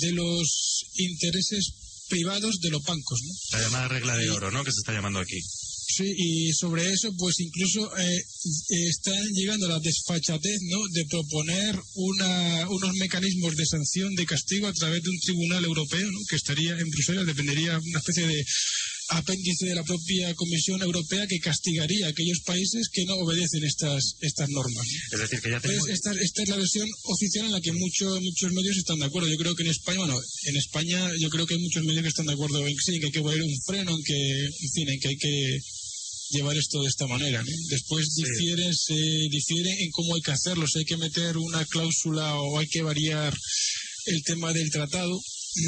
[0.00, 1.72] de los intereses
[2.08, 3.20] privados de los bancos.
[3.22, 3.58] ¿no?
[3.58, 4.64] La llamada regla de oro, ¿no?
[4.64, 5.40] Que se está llamando aquí.
[5.40, 8.22] Sí, y sobre eso, pues incluso eh,
[8.88, 10.78] están llegando a la desfachatez, ¿no?
[10.92, 16.10] De proponer una, unos mecanismos de sanción, de castigo a través de un tribunal europeo,
[16.10, 16.18] ¿no?
[16.28, 18.44] Que estaría en Bruselas, dependería una especie de
[19.08, 24.16] apéndice de la propia Comisión Europea que castigaría a aquellos países que no obedecen estas
[24.20, 24.86] estas normas.
[25.12, 25.88] Es decir, que ya Pues tenemos...
[25.90, 29.28] esta, esta es la versión oficial en la que muchos muchos medios están de acuerdo.
[29.28, 32.08] Yo creo que en España, bueno, en España yo creo que hay muchos medios que
[32.08, 34.70] están de acuerdo en que sí, que hay que poner un freno, en que, en
[34.74, 35.60] fin, en que hay que
[36.30, 37.42] llevar esto de esta manera.
[37.42, 37.52] ¿no?
[37.70, 42.36] Después difieren, se difiere en cómo hay que hacerlo, si hay que meter una cláusula
[42.36, 43.34] o hay que variar
[44.06, 45.20] el tema del tratado,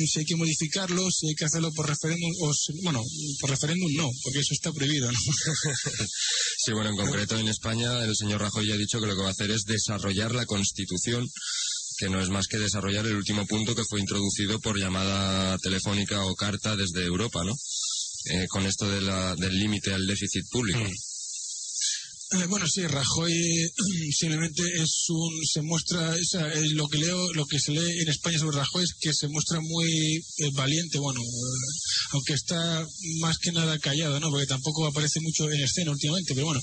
[0.07, 3.03] si hay que modificarlo, si hay que hacerlo por referéndum, o si- bueno,
[3.40, 5.18] por referéndum no, porque eso está prohibido, ¿no?
[6.62, 9.22] Sí, bueno, en concreto en España el señor Rajoy ya ha dicho que lo que
[9.22, 11.26] va a hacer es desarrollar la Constitución,
[11.98, 16.24] que no es más que desarrollar el último punto que fue introducido por llamada telefónica
[16.24, 17.55] o carta desde Europa, ¿no?
[18.26, 20.81] Eh, con esto de la- del límite al déficit público.
[22.33, 23.71] Eh, bueno, sí, Rajoy eh,
[24.12, 28.38] simplemente es un, se muestra, eh, lo que leo, lo que se lee en España
[28.38, 30.23] sobre Rajoy es que se muestra muy
[30.55, 31.21] valiente, bueno,
[32.12, 32.87] aunque está
[33.19, 34.31] más que nada callado, ¿no?
[34.31, 36.61] Porque tampoco aparece mucho en escena últimamente, pero bueno,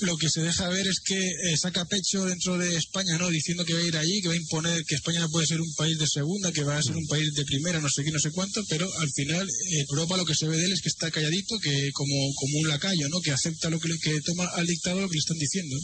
[0.00, 3.28] lo que se deja ver es que saca pecho dentro de España, ¿no?
[3.30, 5.60] Diciendo que va a ir allí, que va a imponer que España no puede ser
[5.60, 8.12] un país de segunda, que va a ser un país de primera, no sé qué,
[8.12, 9.46] no sé cuánto, pero al final
[9.88, 12.68] Europa lo que se ve de él es que está calladito, que como, como un
[12.68, 13.20] lacayo, ¿no?
[13.20, 15.76] Que acepta lo que, que toma al dictador lo que le están diciendo.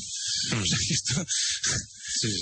[0.51, 0.63] ¿No?
[0.63, 1.27] O sea, que, esto-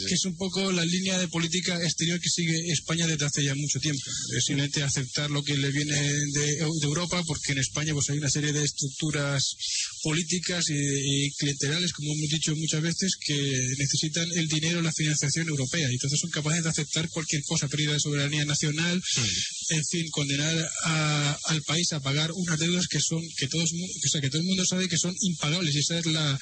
[0.08, 3.54] que es un poco la línea de política exterior que sigue España desde hace ya
[3.54, 4.02] mucho tiempo.
[4.36, 8.18] Es simplemente aceptar lo que le viene de, de Europa, porque en España pues hay
[8.18, 9.56] una serie de estructuras
[10.02, 10.74] políticas y,
[11.26, 13.34] y clientelales, como hemos dicho muchas veces, que
[13.78, 15.88] necesitan el dinero, la financiación europea.
[15.90, 19.00] Y entonces son capaces de aceptar cualquier cosa, pérdida de soberanía nacional,
[19.70, 24.08] en fin, condenar a- al país a pagar unas deudas que son que todos o
[24.08, 26.38] sea, que todo el mundo sabe que son impagables y esa es la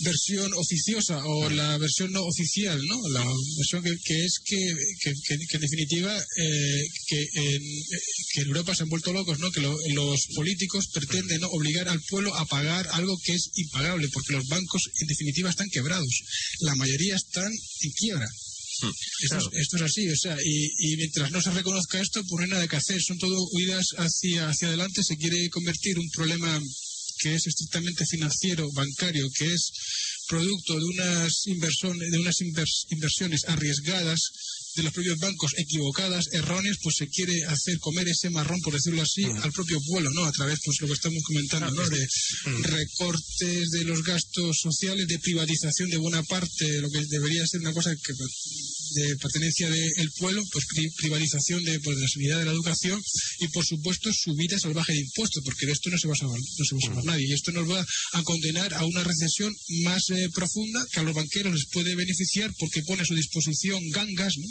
[0.00, 3.08] versión oficiosa o la versión no oficial, ¿no?
[3.10, 3.24] La
[3.56, 4.58] versión que, que es que,
[5.02, 8.00] que, en definitiva eh, que, en, eh,
[8.32, 9.50] que en Europa se han vuelto locos, ¿no?
[9.52, 11.48] Que lo- los políticos pretenden ¿no?
[11.48, 15.68] obligar al pueblo a pagar algo que es impagable porque los bancos en definitiva están
[15.70, 16.22] quebrados.
[16.60, 18.28] La mayoría están en quiebra.
[19.22, 22.38] Esto, es, esto es así, o sea, y, y mientras no se reconozca esto, pues
[22.40, 26.10] no hay nada que hacer, son todo huidas hacia, hacia adelante, se quiere convertir un
[26.10, 26.60] problema
[27.18, 29.70] que es estrictamente financiero, bancario, que es
[30.28, 34.20] producto de unas, inversiones de unas invers- inversiones arriesgadas
[34.76, 39.02] de los propios bancos equivocadas, erróneas, pues se quiere hacer comer ese marrón, por decirlo
[39.02, 40.24] así, al propio pueblo, ¿no?
[40.24, 41.82] A través, pues lo que estamos comentando, ¿no?
[41.88, 42.06] De
[42.62, 47.60] recortes de los gastos sociales, de privatización de buena parte, de lo que debería ser
[47.60, 48.12] una cosa que
[48.94, 53.02] de pertenencia del pueblo, pues pri- privatización de, pues, de la sanidad, de la educación
[53.40, 56.38] y, por supuesto, subida salvaje de impuestos, porque de esto no se va a salvar,
[56.40, 57.26] no se va a salvar nadie.
[57.28, 61.14] Y esto nos va a condenar a una recesión más eh, profunda que a los
[61.14, 64.46] banqueros les puede beneficiar porque pone a su disposición gangas, ¿no?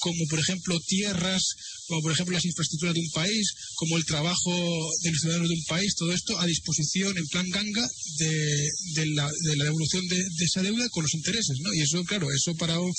[0.00, 1.42] Como por ejemplo tierras,
[1.86, 5.54] como por ejemplo las infraestructuras de un país, como el trabajo de los ciudadanos de
[5.54, 7.86] un país, todo esto a disposición en plan ganga
[8.18, 11.72] de, de la, de la devolución de, de esa deuda con los intereses, ¿no?
[11.74, 12.92] Y eso, claro, eso para un-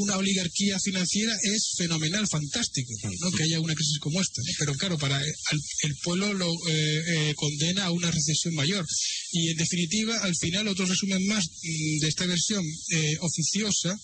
[0.00, 3.30] una oligarquía financiera es fenomenal, fantástico, ¿no?
[3.30, 4.52] Que haya una crisis como esta, ¿no?
[4.58, 8.84] Pero claro, para el, al- el pueblo lo eh, eh, condena a una recesión mayor.
[9.30, 13.96] Y en definitiva, al final, otro resumen más mm, de esta versión eh, oficiosa,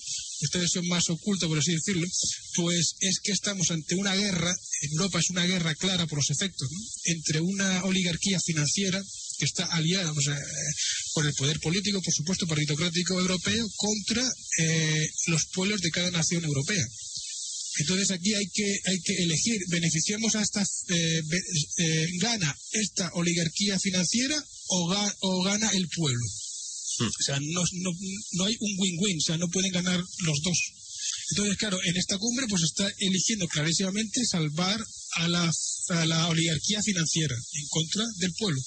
[0.45, 2.07] esta versión más oculta, por así decirlo,
[2.57, 4.53] pues es que estamos ante una guerra,
[4.83, 6.69] en Europa es una guerra clara por los efectos,
[7.05, 9.03] entre una oligarquía financiera
[9.39, 10.73] que está aliada o sea, eh,
[11.13, 14.23] con el poder político, por supuesto, partitocrático europeo, contra
[14.59, 16.85] eh, los pueblos de cada nación europea.
[17.81, 21.21] Entonces aquí hay que, hay que elegir, beneficiamos a esta, eh,
[21.79, 24.37] eh, gana esta oligarquía financiera
[24.69, 26.25] o, ga- o gana el pueblo.
[27.01, 27.91] O sea, no, no,
[28.33, 30.59] no hay un win-win, o sea, no pueden ganar los dos.
[31.31, 34.85] Entonces, claro, en esta cumbre pues está eligiendo clarísimamente salvar
[35.17, 35.51] a la,
[35.89, 38.61] a la oligarquía financiera en contra del pueblo.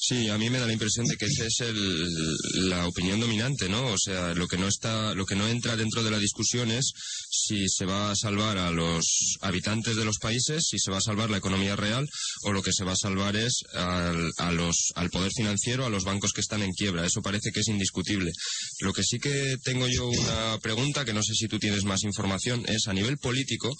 [0.00, 3.68] Sí, a mí me da la impresión de que esa es el- la opinión dominante,
[3.68, 3.86] ¿no?
[3.92, 6.92] O sea, lo que no está, lo que no entra dentro de la discusión es
[7.30, 11.02] si se va a salvar a los habitantes de los países, si se va a
[11.02, 12.08] salvar la economía real,
[12.42, 15.90] o lo que se va a salvar es al, a los, al poder financiero, a
[15.90, 17.04] los bancos que están en quiebra.
[17.06, 18.32] Eso parece que es indiscutible.
[18.80, 22.02] Lo que sí que tengo yo una pregunta, que no sé si tú tienes más
[22.04, 23.74] información, es a nivel político,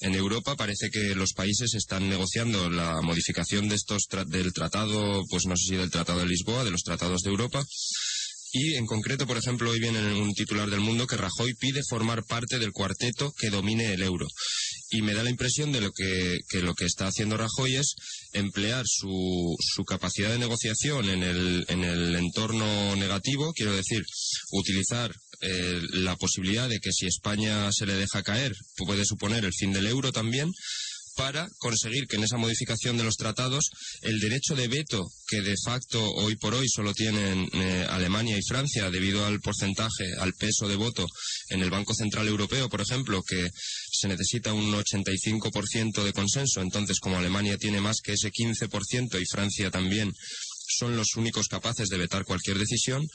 [0.00, 5.09] en Europa parece que los países están negociando la modificación de estos tra- del tratado,
[5.28, 7.64] pues no sé si del tratado de Lisboa, de los tratados de Europa.
[8.52, 11.82] Y en concreto, por ejemplo, hoy viene en un titular del mundo que Rajoy pide
[11.88, 14.26] formar parte del cuarteto que domine el euro.
[14.92, 17.94] y me da la impresión de lo que, que, lo que está haciendo Rajoy es
[18.32, 24.02] emplear su, su capacidad de negociación en el, en el entorno negativo, quiero decir,
[24.50, 29.54] utilizar eh, la posibilidad de que si España se le deja caer puede suponer el
[29.54, 30.50] fin del euro también,
[31.16, 33.70] para conseguir que en esa modificación de los tratados
[34.02, 38.42] el derecho de veto que de facto hoy por hoy solo tienen eh, Alemania y
[38.42, 41.06] Francia debido al porcentaje, al peso de voto
[41.48, 43.48] en el Banco Central Europeo, por ejemplo, que
[43.90, 49.26] se necesita un 85% de consenso, entonces como Alemania tiene más que ese 15% y
[49.26, 50.12] Francia también
[50.78, 53.06] son los únicos capaces de vetar cualquier decisión,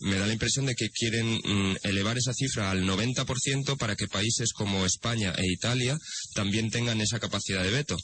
[0.00, 4.08] me da la impresión de que quieren mm, elevar esa cifra al 90% para que
[4.08, 5.98] países como España e Italia
[6.34, 7.96] también tengan esa capacidad de veto.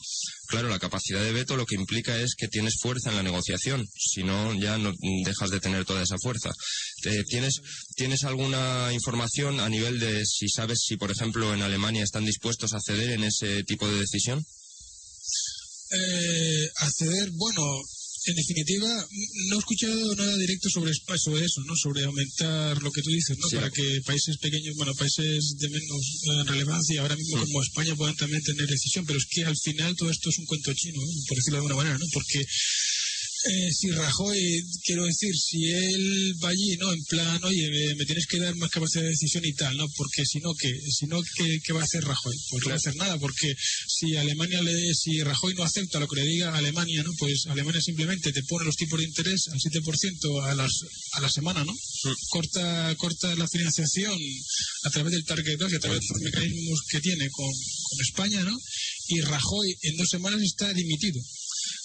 [0.47, 3.85] Claro, la capacidad de veto lo que implica es que tienes fuerza en la negociación,
[3.95, 4.91] si no ya no
[5.25, 6.51] dejas de tener toda esa fuerza.
[7.05, 7.61] Eh, ¿Tienes,
[7.95, 12.73] ¿Tienes alguna información a nivel de si sabes si, por ejemplo, en Alemania están dispuestos
[12.73, 14.43] a ceder en ese tipo de decisión?
[15.91, 17.61] Eh, acceder, bueno,
[18.25, 18.87] en definitiva,
[19.49, 21.75] no he escuchado nada directo sobre, sobre eso, ¿no?
[21.75, 23.49] Sobre aumentar lo que tú dices, ¿no?
[23.49, 28.15] Para que países pequeños, bueno, países de menos eh, relevancia, ahora mismo como España, puedan
[28.15, 29.05] también tener decisión.
[29.05, 31.75] Pero es que al final todo esto es un cuento chino, por decirlo de alguna
[31.75, 32.05] manera, ¿no?
[32.13, 32.45] Porque
[33.45, 36.93] eh, si Rajoy, quiero decir, si él va allí, ¿no?
[36.93, 39.89] En plan, oye, me, tienes que dar más capacidad de decisión y tal, ¿no?
[39.97, 42.35] Porque si no, ¿qué, si no, ¿qué, va a hacer Rajoy?
[42.49, 46.07] Pues no va a hacer nada, porque si Alemania le, si Rajoy no acepta lo
[46.07, 47.11] que le diga Alemania, ¿no?
[47.19, 50.71] Pues Alemania simplemente te pone los tipos de interés al 7% a, las,
[51.11, 51.75] a la semana, ¿no?
[52.29, 54.17] Corta, corta la financiación
[54.83, 58.01] a través del Target 2 y a través de los mecanismos que tiene con, con
[58.01, 58.57] España, ¿no?
[59.09, 61.21] Y Rajoy en dos semanas está dimitido.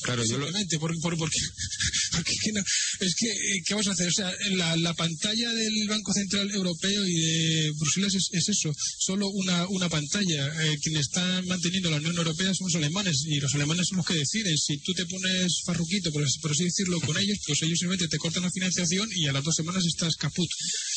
[0.02, 0.46] Claro, yo lo...
[0.78, 1.38] porque, por, porque,
[3.00, 4.08] es que, eh, ¿qué vamos a hacer?
[4.08, 9.28] O sea, la, la pantalla del Banco Central Europeo y de Bruselas es, eso, solo
[9.28, 10.46] una, una pantalla.
[10.64, 14.06] Eh, quienes están manteniendo la Unión Europea son los alemanes y los alemanes son los
[14.06, 14.56] que deciden.
[14.56, 18.44] Si tú te pones farruquito, por, así decirlo, con ellos, pues ellos simplemente te cortan
[18.44, 20.48] la financiación y a las dos semanas estás caput.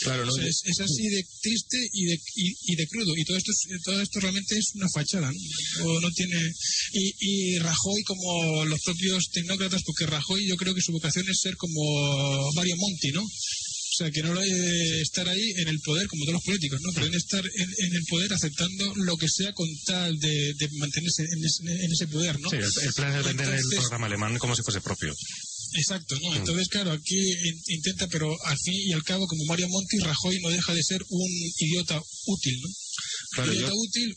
[0.01, 0.35] Claro, ¿no?
[0.37, 3.17] es, así de triste y de, y, de crudo.
[3.17, 3.51] Y todo esto,
[3.83, 5.85] todo esto realmente es una fachada, ¿no?
[5.85, 6.53] O no tiene...
[6.93, 11.39] Y, y Rajoy, como los propios tecnócratas, porque Rajoy yo creo que su vocación es
[11.39, 13.21] ser como Mario Monti, ¿no?
[13.21, 16.91] O sea, que no debe estar ahí en el poder, como todos los políticos, ¿no?
[16.93, 21.91] Pero deben estar en, el poder aceptando lo que sea con tal de, mantenerse en
[21.91, 22.49] ese, poder, ¿no?
[22.49, 25.13] Sí, el, plan es vender el programa alemán como si fuese propio.
[25.73, 26.31] Exacto, ¿no?
[26.31, 26.35] Mm.
[26.37, 27.33] Entonces, claro, aquí
[27.67, 31.01] intenta, pero al fin y al cabo, como Mario Monti, Rajoy no deja de ser
[31.09, 32.69] un idiota útil, ¿no?
[33.31, 34.15] Claro, útil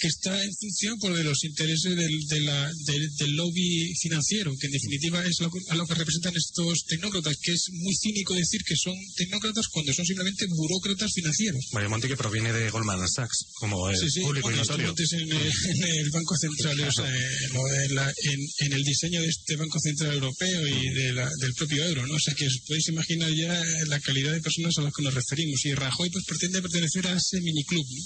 [0.00, 2.70] que está en función por de los intereses del, de la,
[3.18, 7.52] del lobby financiero, que en definitiva es lo, a lo que representan estos tecnócratas, que
[7.52, 11.66] es muy cínico decir que son tecnócratas cuando son simplemente burócratas financieros.
[11.72, 14.94] Mario Monti que proviene de Goldman Sachs, como el público y notorio.
[14.98, 20.14] En, en, el Banco Central, o sea, en, en, el diseño de este Banco Central
[20.14, 22.14] Europeo y de la, del propio euro, ¿no?
[22.14, 25.14] O sea, que os podéis imaginar ya la calidad de personas a las que nos
[25.14, 25.64] referimos.
[25.64, 28.02] Y Rajoy pues pretende pertenecer a ese miniclub, ¿no?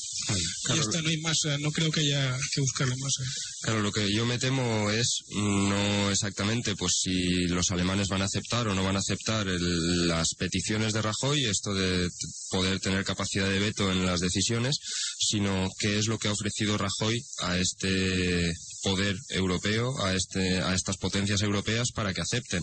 [0.64, 3.14] Claro, ya está, no hay más, no creo que haya que buscarlo más.
[3.62, 8.26] Claro, lo que yo me temo es no exactamente pues si los alemanes van a
[8.26, 12.08] aceptar o no van a aceptar las peticiones de Rajoy, esto de
[12.50, 14.76] poder tener capacidad de veto en las decisiones,
[15.18, 18.52] sino qué es lo que ha ofrecido Rajoy a este
[18.84, 22.60] poder europeo, a, este, a estas potencias europeas para que acepten.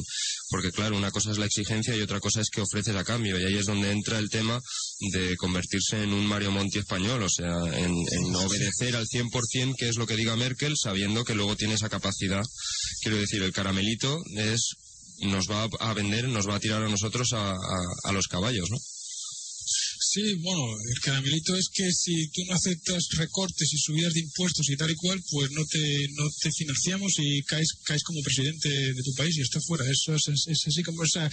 [0.49, 3.37] Porque claro, una cosa es la exigencia y otra cosa es que ofreces a cambio.
[3.39, 4.61] Y ahí es donde entra el tema
[5.11, 9.89] de convertirse en un Mario Monti español, o sea, en, en obedecer al 100% que
[9.89, 12.43] es lo que diga Merkel, sabiendo que luego tiene esa capacidad.
[13.01, 14.75] Quiero decir, el caramelito es
[15.23, 17.55] nos va a vender, nos va a tirar a nosotros a,
[18.03, 18.77] a los caballos, ¿no?
[20.13, 24.69] Sí, bueno, el caramelito es que si tú no aceptas recortes y subidas de impuestos
[24.69, 28.67] y tal y cual, pues no te, no te financiamos y caes, caes como presidente
[28.67, 29.89] de tu país y está fuera.
[29.89, 31.29] Eso es, es, así como, o sea,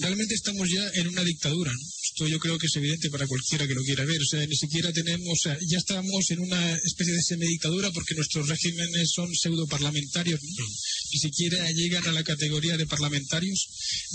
[0.00, 1.70] realmente estamos ya en una dictadura.
[2.04, 4.22] Esto yo creo que es evidente para cualquiera que lo quiera ver.
[4.22, 8.14] O sea, ni siquiera tenemos, o sea, ya estamos en una especie de semidictadura porque
[8.14, 10.40] nuestros regímenes son pseudo parlamentarios.
[10.42, 13.68] Ni siquiera llegan a la categoría de parlamentarios.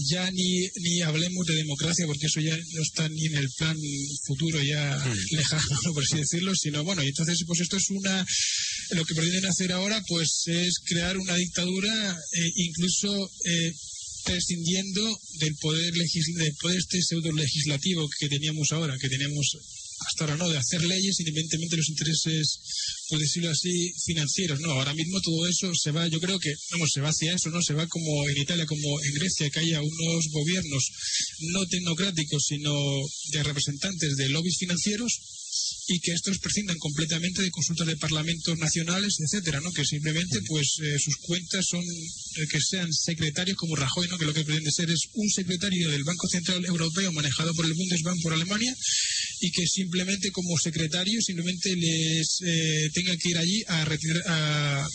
[0.10, 3.78] Ya ni, ni hablemos de democracia porque eso ya no está ni en el plan
[4.26, 5.36] futuro ya mm.
[5.36, 8.26] lejano, por así decirlo, sino bueno, y entonces pues esto es una,
[8.92, 13.74] lo que pretenden hacer ahora pues es crear una dictadura eh, incluso eh,
[14.24, 19.58] prescindiendo del poder legislativo, del poder este pseudo legislativo que teníamos ahora, que teníamos
[20.08, 22.60] hasta ahora no, de hacer leyes independientemente de los intereses,
[23.10, 24.60] por decirlo así, financieros.
[24.60, 27.49] No, ahora mismo todo eso se va, yo creo que, vamos, se va hacia eso,
[27.49, 27.62] ¿no?
[27.62, 30.89] Se va como en Italia, como en Grecia, que haya unos gobiernos
[31.54, 32.74] no tecnocráticos, sino
[33.32, 35.20] de representantes de lobbies financieros
[35.88, 39.72] y que estos prescindan completamente de consultas de parlamentos nacionales, etcétera, ¿no?
[39.72, 44.18] Que simplemente, pues, eh, sus cuentas son eh, que sean secretarios como Rajoy, ¿no?
[44.18, 47.74] Que lo que pretende ser es un secretario del Banco Central Europeo manejado por el
[47.74, 48.74] Bundesbank por Alemania
[49.40, 54.88] y que simplemente como secretario simplemente les eh, tenga que ir allí a retirar a,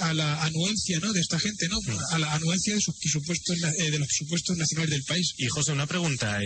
[0.00, 1.12] a la anuencia, ¿no?
[1.12, 1.78] De esta gente, ¿no?
[2.10, 5.34] A la anuencia de sus presupuestos de los presupuestos nacionales del país.
[5.36, 6.38] Y José, una pregunta.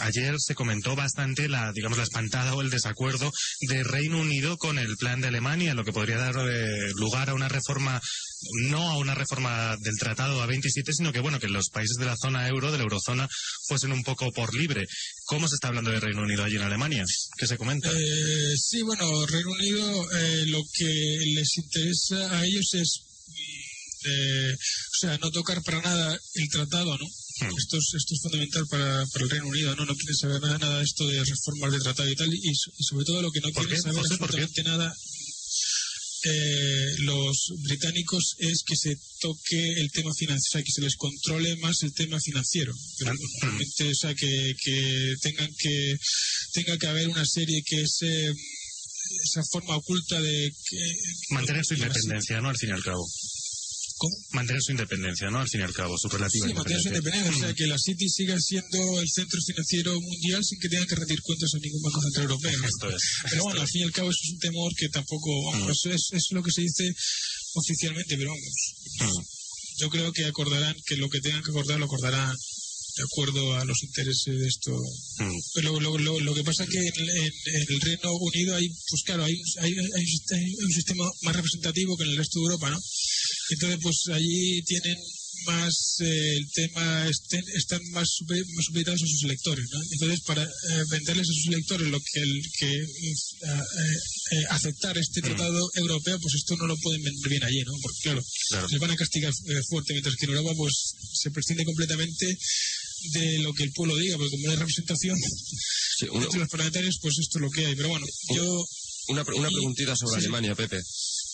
[0.00, 4.78] ayer se comentó bastante la, digamos, la espantada o el desacuerdo de Reino Unido con
[4.78, 8.00] el plan de Alemania, lo que podría dar eh, lugar a una reforma,
[8.68, 12.06] no a una reforma del Tratado a 27, sino que, bueno, que los países de
[12.06, 13.28] la zona euro, de la eurozona,
[13.68, 14.86] fuesen un poco por libre.
[15.24, 17.04] ¿Cómo se está hablando de Reino Unido allí en Alemania?
[17.36, 17.90] ¿Qué se comenta?
[17.92, 23.06] Eh, sí, bueno, Reino Unido eh, lo que les interesa a ellos es
[24.02, 27.06] o sea, no tocar para nada el tratado, ¿no?
[27.56, 29.84] Esto, es, esto es fundamental para, para, el Reino Unido, ¿no?
[29.84, 33.04] No quieren saber nada, nada de esto de reformas de tratado y tal, y, sobre
[33.04, 34.94] todo lo que no quieren saber absolutamente nada
[36.22, 40.96] eh, los británicos es que se toque el tema financiero, o sea, que se les
[40.96, 42.74] controle más el tema financiero.
[42.98, 45.96] Pero, o sea, que, que tengan que
[46.52, 48.34] tenga que haber una serie que es eh,
[49.24, 50.96] esa forma oculta de que,
[51.30, 52.50] mantener su independencia, ¿no?
[52.50, 53.08] Al fin y al cabo.
[54.32, 55.40] Mantener su independencia, ¿no?
[55.40, 57.30] Al fin y al cabo, su relativa sí, mantener su independencia.
[57.30, 60.94] O sea, que la City siga siendo el centro financiero mundial sin que tenga que
[60.94, 62.64] rendir cuentas a ningún banco central europeo.
[62.64, 63.02] Esto es.
[63.30, 65.90] Pero bueno, al fin y al cabo eso es un temor que tampoco, vamos, mm.
[65.90, 66.94] es, es, lo que se dice
[67.54, 68.74] oficialmente, pero vamos.
[69.00, 69.22] Mm.
[69.80, 72.36] Yo creo que acordarán, que lo que tengan que acordar lo acordarán
[72.96, 74.72] de acuerdo a los intereses de esto.
[75.18, 75.38] Mm.
[75.54, 79.24] Pero lo, lo, lo, que pasa es que en, el Reino Unido hay, pues claro,
[79.24, 82.80] hay, hay, hay, un sistema más representativo que en el resto de Europa, ¿no?
[83.50, 84.98] Entonces, pues allí tienen
[85.46, 88.18] más eh, el tema, están más,
[88.54, 89.80] más supeditados a sus electores, ¿no?
[89.92, 95.24] Entonces, para eh, venderles a sus electores lo que, el, que eh, aceptar este mm.
[95.24, 97.72] tratado europeo, pues esto no lo pueden vender bien allí, ¿no?
[97.80, 98.22] Porque, claro,
[98.70, 99.32] les van a castigar
[99.68, 102.38] fuerte, mientras que en Europa, pues se prescinde completamente
[103.12, 105.16] de lo que el pueblo diga, porque como no hay representación
[106.00, 107.74] entre los parlamentarios, pues esto es lo que hay.
[107.76, 108.64] Pero bueno, yo...
[109.08, 110.80] Una, una preguntita sobre Alemania, Pepe.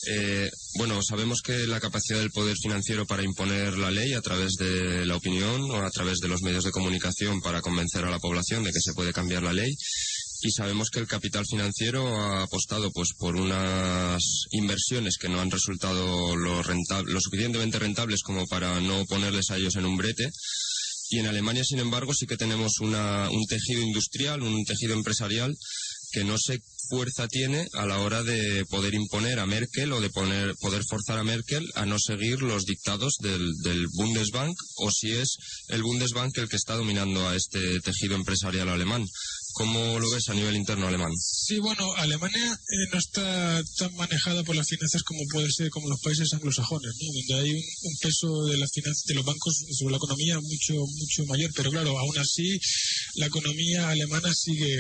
[0.09, 4.55] Eh, bueno, sabemos que la capacidad del poder financiero para imponer la ley a través
[4.55, 8.19] de la opinión o a través de los medios de comunicación para convencer a la
[8.19, 9.75] población de que se puede cambiar la ley.
[10.43, 15.51] Y sabemos que el capital financiero ha apostado pues por unas inversiones que no han
[15.51, 20.31] resultado lo, lo suficientemente rentables como para no ponerles a ellos en un brete.
[21.09, 25.57] Y en Alemania sin embargo sí que tenemos una, un tejido industrial un tejido empresarial
[26.11, 30.11] que no sé fuerza tiene a la hora de poder imponer a Merkel o de
[30.11, 35.37] poder forzar a Merkel a no seguir los dictados del Bundesbank o si es
[35.69, 39.05] el Bundesbank el que está dominando a este tejido empresarial alemán.
[39.57, 41.11] ¿Cómo lo ves a nivel interno alemán?
[41.19, 45.89] Sí, bueno, Alemania eh, no está tan manejada por las finanzas como puede ser como
[45.89, 47.13] los países anglosajones, ¿no?
[47.15, 51.51] donde hay un, peso de las de los bancos sobre la economía mucho mucho mayor,
[51.57, 52.61] pero claro, aún así
[53.15, 54.77] la economía alemana sigue,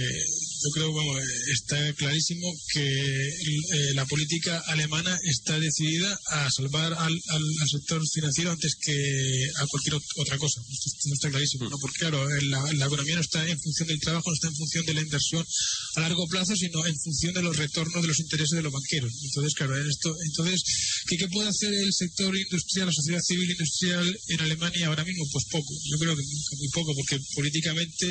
[0.62, 1.18] yo creo, bueno,
[1.54, 8.50] está clarísimo que eh, la política alemana está decidida a salvar al, al, sector financiero
[8.50, 10.60] antes que a cualquier otra cosa.
[10.70, 11.78] Esto, está clarísimo, ¿no?
[11.78, 14.65] Porque claro, la, la economía no está en función del trabajo, no está en función
[14.66, 15.46] función de la inversión
[15.94, 19.12] a largo plazo, sino en función de los retornos de los intereses de los banqueros.
[19.22, 20.62] Entonces, claro, en esto, entonces,
[21.06, 25.24] ¿qué, ¿qué, puede hacer el sector industrial, la sociedad civil industrial en Alemania ahora mismo?
[25.32, 25.72] Pues poco.
[25.84, 26.22] Yo creo que
[26.56, 28.06] muy poco, porque políticamente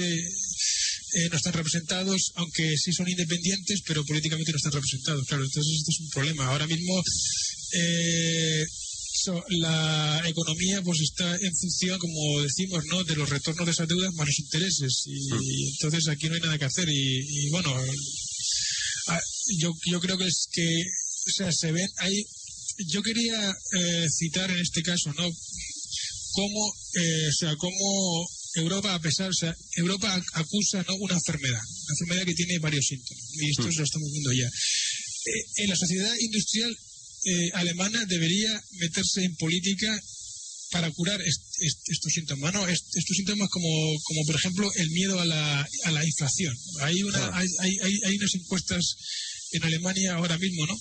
[1.15, 5.25] eh, no están representados, aunque sí son independientes, pero políticamente no están representados.
[5.27, 6.47] Claro, entonces esto es un problema.
[6.47, 7.03] Ahora mismo
[7.73, 8.65] eh,
[9.49, 13.03] la economía pues está en función, como decimos, ¿no?
[13.03, 15.03] de los retornos de esas deudas más los intereses.
[15.05, 15.67] Y, mm.
[15.73, 16.87] entonces aquí no hay nada que hacer.
[16.89, 17.73] Y, bueno,
[19.57, 22.25] yo, yo creo que es que, o sea, se ven, hay,
[22.87, 25.29] yo quería eh, citar en este caso, ¿no?
[26.33, 30.95] Cómo, eh, o sea, cómo Europa, a pesar, o sea, Europa acusa ¿no?
[30.95, 33.75] una enfermedad, una enfermedad que tiene varios síntomas, y esto mm.
[33.77, 34.47] lo estamos viendo ya.
[34.47, 36.77] Eh, en la sociedad industrial
[37.25, 39.99] eh, alemana debería meterse en política
[40.71, 42.67] para curar estos síntomas, ¿no?
[42.67, 46.55] estos síntomas como, como por ejemplo el miedo a la, a la inflación.
[46.81, 48.95] Hay, una, hay, hay, hay, unas encuestas
[49.53, 50.77] en Alemania ahora mismo, ¿no?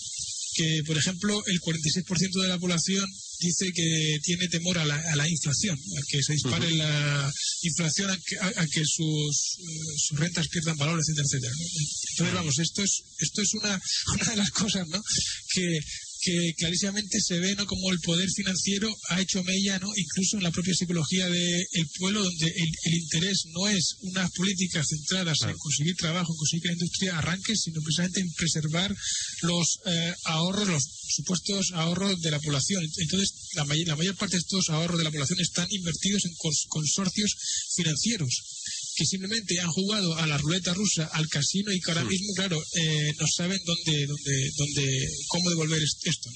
[0.56, 3.08] Que, por ejemplo, el 46% de la población
[3.40, 7.32] dice que tiene temor a la, a la inflación, a que se dispare la
[7.62, 11.54] inflación, a que, a, que sus, eh, sus, rentas pierdan valor, etcétera, etcétera.
[12.10, 13.80] Entonces, vamos, esto es, esto es una,
[14.14, 15.02] una de las cosas, ¿no?
[15.54, 15.80] Que,
[16.24, 17.66] que clarísimamente se ve ¿no?
[17.66, 19.92] como el poder financiero ha hecho mella, ¿no?
[19.94, 25.42] incluso en la propia psicología del pueblo, donde el, interés no es unas políticas centradas
[25.42, 28.96] en conseguir trabajo, en conseguir que la industria arranque, sino precisamente en preservar
[29.42, 32.82] los eh, ahorros, los supuestos ahorros de la población.
[32.96, 36.32] Entonces, la, la mayor parte de estos ahorros de la población están invertidos en
[36.68, 37.34] consorcios
[37.76, 38.63] financieros
[38.94, 42.62] que simplemente han jugado a la ruleta rusa, al casino y que ahora mismo, claro,
[42.74, 46.30] eh, no saben dónde, dónde, dónde, cómo devolver esto.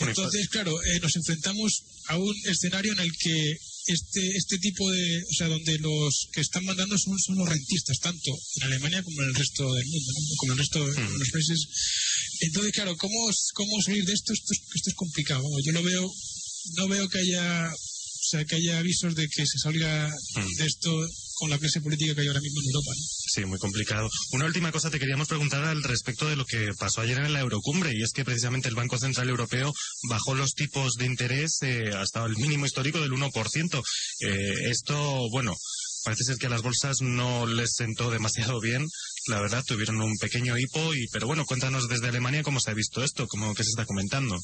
[0.00, 5.22] Entonces, claro, eh, nos enfrentamos a un escenario en el que este, este tipo de,
[5.22, 9.22] o sea, donde los que están mandando son, son los rentistas, tanto en Alemania como
[9.22, 11.66] en el resto del mundo, como en el resto de los países.
[12.40, 14.32] Entonces, claro, ¿cómo, cómo salir de esto?
[14.32, 15.44] Esto es, esto es complicado.
[15.64, 16.12] Yo lo veo,
[16.74, 20.12] no veo que haya, o sea, que haya avisos de que se salga
[20.56, 22.90] de esto con la clase política que hay ahora mismo en Europa.
[22.96, 24.08] Sí, muy complicado.
[24.32, 27.40] Una última cosa te queríamos preguntar al respecto de lo que pasó ayer en la
[27.40, 29.72] Eurocumbre, y es que precisamente el Banco Central Europeo
[30.08, 33.82] bajó los tipos de interés eh, hasta el mínimo histórico del 1%.
[34.20, 35.54] Eh, esto, bueno,
[36.04, 38.86] parece ser que a las bolsas no les sentó demasiado bien.
[39.26, 42.74] La verdad, tuvieron un pequeño hipo, y, pero bueno, cuéntanos desde Alemania cómo se ha
[42.74, 44.38] visto esto, cómo que se está comentando.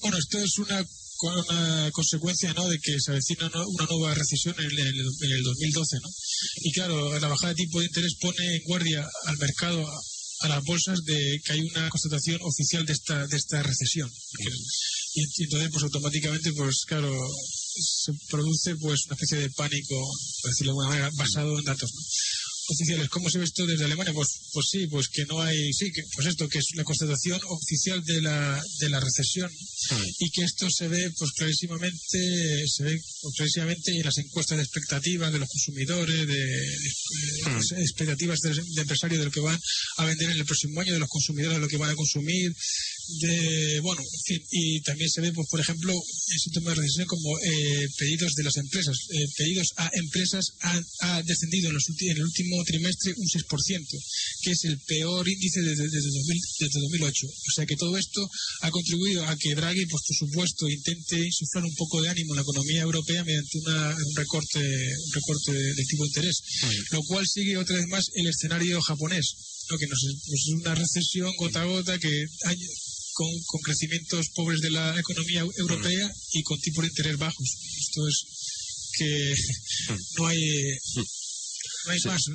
[0.00, 0.84] Bueno, esto es una
[1.22, 2.68] una consecuencia ¿no?
[2.68, 5.96] de que se avecina una nueva recesión en el, en el 2012.
[6.02, 6.08] ¿no?
[6.62, 9.86] Y claro, la bajada de tipo de interés pone en guardia al mercado,
[10.40, 14.10] a, las bolsas, de que hay una constatación oficial de esta, de esta recesión.
[15.14, 17.12] Y, entonces, pues automáticamente, pues claro,
[17.46, 19.94] se produce pues una especie de pánico,
[20.42, 21.92] por decirlo de alguna manera, basado en datos.
[21.94, 22.00] ¿no?
[22.68, 23.08] Oficiales.
[23.08, 24.12] ¿Cómo se ve esto desde Alemania?
[24.12, 27.40] Pues, pues sí, pues que no hay, sí, que, pues esto, que es la constatación
[27.48, 29.50] oficial de la, de la recesión
[30.18, 34.64] y que esto se ve, pues clarísimamente, se ve pues, clarísimamente en las encuestas de
[34.64, 39.58] expectativas de los consumidores, de, expectativas de, empresarios de lo que van
[39.98, 42.54] a vender en el próximo año, de los consumidores de lo que van a consumir,
[43.08, 45.94] de, bueno, en fin, y también se ve, pues por ejemplo,
[46.38, 50.52] síntomas de recesión como eh, pedidos de las empresas, eh, pedidos a empresas
[51.00, 53.86] ha descendido en, los, en el último trimestre un 6%,
[54.42, 57.26] que es el peor índice desde, desde, 2008.
[57.26, 58.28] O sea que todo esto
[58.62, 62.36] ha contribuido a que Draghi, pues por supuesto, intente insuflar un poco de ánimo en
[62.36, 66.42] la economía europea mediante un recorte, un recorte del tipo de interés,
[66.90, 69.36] lo cual sigue otra vez más el escenario japonés,
[69.68, 72.26] lo que nos, pues es una recesión gota a gota que
[73.12, 77.48] con, con, crecimientos pobres de la economía europea y con tipos de interés bajos.
[77.78, 78.24] Esto es
[78.98, 79.34] que
[80.18, 80.78] no hay
[81.86, 82.30] no hay más.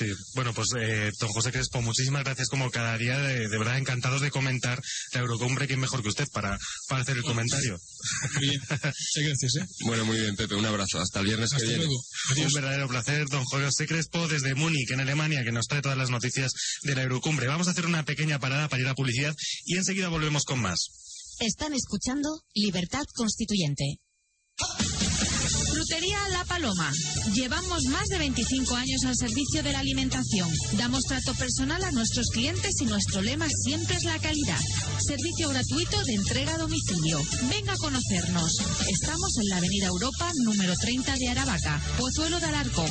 [0.00, 4.22] Sí, bueno, pues eh, don José Crespo, muchísimas gracias como cada día, de, verdad encantados
[4.22, 4.80] de comentar
[5.12, 7.78] la Eurocumbre, ¿quién mejor que usted para, para hacer el comentario?
[8.32, 9.56] Muy bien, muchas gracias.
[9.56, 9.66] ¿eh?
[9.84, 11.84] Bueno, muy bien, Pepe, un abrazo, hasta el viernes que viene.
[11.84, 12.02] Luego.
[12.46, 16.08] Un verdadero placer, don José Crespo, desde Múnich, en Alemania, que nos trae todas las
[16.08, 17.46] noticias de la Eurocumbre.
[17.46, 19.36] Vamos a hacer una pequeña parada para ir a publicidad
[19.66, 20.78] y enseguida volvemos con más.
[21.40, 23.98] Están escuchando Libertad Constituyente.
[25.90, 26.92] Frutería La Paloma.
[27.34, 30.48] Llevamos más de 25 años al servicio de la alimentación.
[30.78, 34.60] Damos trato personal a nuestros clientes y nuestro lema siempre es la calidad.
[35.00, 37.20] Servicio gratuito de entrega a domicilio.
[37.50, 38.60] Venga a conocernos.
[38.88, 42.90] Estamos en la Avenida Europa, número 30 de Aravaca, Pozuelo de Alarcón.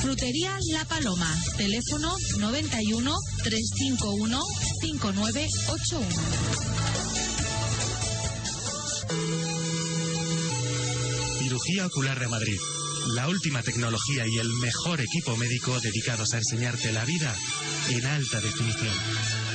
[0.00, 1.34] Frutería La Paloma.
[1.56, 4.42] Teléfono 91 351
[4.80, 7.07] 5981.
[11.58, 12.58] Cirugía Ocular de Madrid.
[13.14, 17.34] La última tecnología y el mejor equipo médico dedicados a enseñarte la vida
[17.90, 19.47] en alta definición.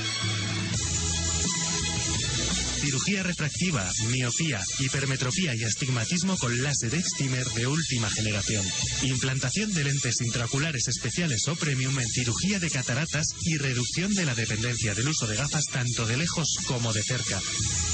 [2.94, 8.64] Cirugía refractiva, miopía, hipermetropía y astigmatismo con láser excimer de última generación.
[9.02, 14.36] Implantación de lentes intraoculares especiales o premium en cirugía de cataratas y reducción de la
[14.36, 17.42] dependencia del uso de gafas tanto de lejos como de cerca.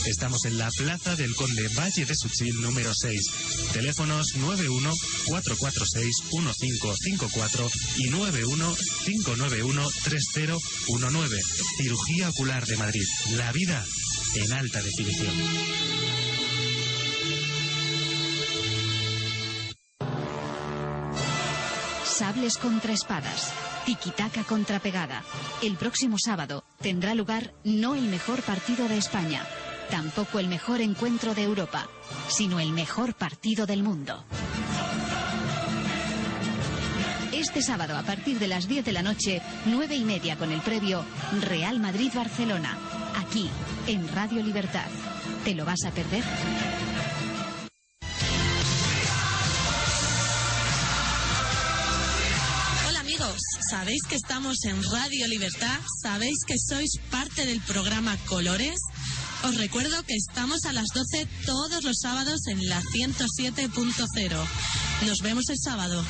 [0.05, 3.21] Estamos en la Plaza del Conde Valle de Suchil número 6.
[3.71, 4.93] Teléfonos 91
[5.27, 8.75] 446 1554 y 91
[9.05, 11.39] 591 3019.
[11.77, 13.05] Cirugía ocular de Madrid.
[13.37, 13.85] La vida
[14.35, 15.33] en alta definición.
[22.03, 23.51] Sables contra espadas.
[23.85, 25.23] Tiquitaca contra pegada.
[25.63, 29.43] El próximo sábado tendrá lugar no el mejor partido de España,
[29.89, 31.87] tampoco el mejor encuentro de Europa,
[32.27, 34.23] sino el mejor partido del mundo.
[37.31, 40.61] Este sábado a partir de las 10 de la noche, 9 y media con el
[40.61, 41.03] previo
[41.41, 42.98] Real Madrid-Barcelona
[43.29, 43.49] aquí,
[43.87, 44.87] en Radio Libertad.
[45.43, 46.23] ¿Te lo vas a perder?
[52.87, 53.37] Hola amigos,
[53.69, 55.79] ¿sabéis que estamos en Radio Libertad?
[56.01, 58.79] ¿Sabéis que sois parte del programa Colores?
[59.43, 64.45] Os recuerdo que estamos a las 12 todos los sábados en la 107.0.
[65.05, 66.03] Nos vemos el sábado.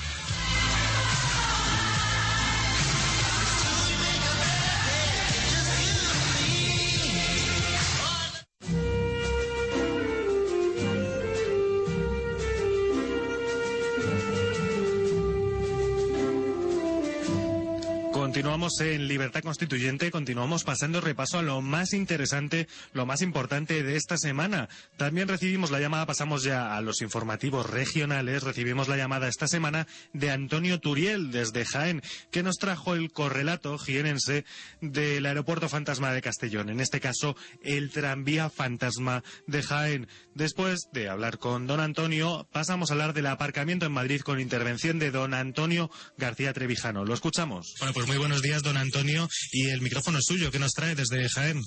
[18.77, 24.15] En Libertad Constituyente, continuamos pasando repaso a lo más interesante, lo más importante de esta
[24.15, 24.69] semana.
[24.95, 29.87] También recibimos la llamada, pasamos ya a los informativos regionales, recibimos la llamada esta semana
[30.13, 34.45] de Antonio Turiel desde Jaén, que nos trajo el correlato jienense
[34.81, 40.07] del aeropuerto fantasma de Castellón, en este caso el tranvía fantasma de Jaén.
[40.35, 44.99] Después de hablar con don Antonio, pasamos a hablar del aparcamiento en Madrid con intervención
[44.99, 47.03] de don Antonio García Trevijano.
[47.03, 47.75] Lo escuchamos.
[47.79, 50.95] Bueno, pues muy buenos días, don Antonio, y el micrófono es suyo, ¿qué nos trae
[50.95, 51.61] desde Jaén?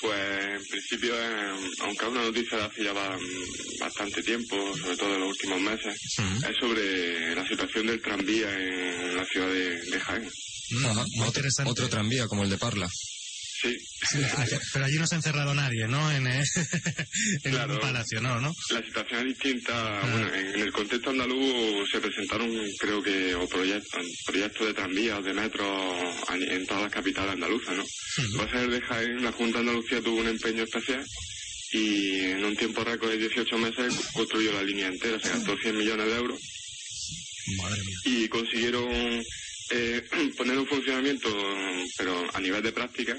[0.00, 3.16] Pues en principio, eh, aunque es una noticia de hace ya ba-
[3.80, 5.94] bastante tiempo, sobre todo en los últimos meses,
[6.50, 10.28] es sobre la situación del tranvía en la ciudad de, de Jaén.
[10.84, 11.04] Ajá.
[11.14, 12.88] muy Otro, otro tranvía como el de Parla.
[13.62, 13.74] Sí,
[14.10, 14.18] Sí,
[14.72, 16.12] pero allí no se ha encerrado nadie, ¿no?
[16.12, 16.42] En, eh,
[17.44, 17.74] en Claro.
[17.74, 18.40] un palacio, ¿no?
[18.40, 18.52] ¿no?
[18.70, 20.00] la situación es distinta.
[20.02, 25.24] Bueno, en, en el contexto andaluz se presentaron, creo que, o proyectos, proyectos de tranvías,
[25.24, 25.64] de metro
[26.28, 27.84] a- en todas las capitales andaluzas, ¿no?
[28.38, 31.04] Va a ser de Jaén, la Junta de Andalucía tuvo un empeño especial
[31.72, 35.76] y en un tiempo récord de 18 meses construyó la línea entera, se gastó 100
[35.78, 36.40] millones de euros
[37.58, 37.96] Madre mía.
[38.04, 39.24] y consiguieron
[39.70, 40.02] eh,
[40.36, 41.28] poner en funcionamiento,
[41.96, 43.16] pero a nivel de práctica,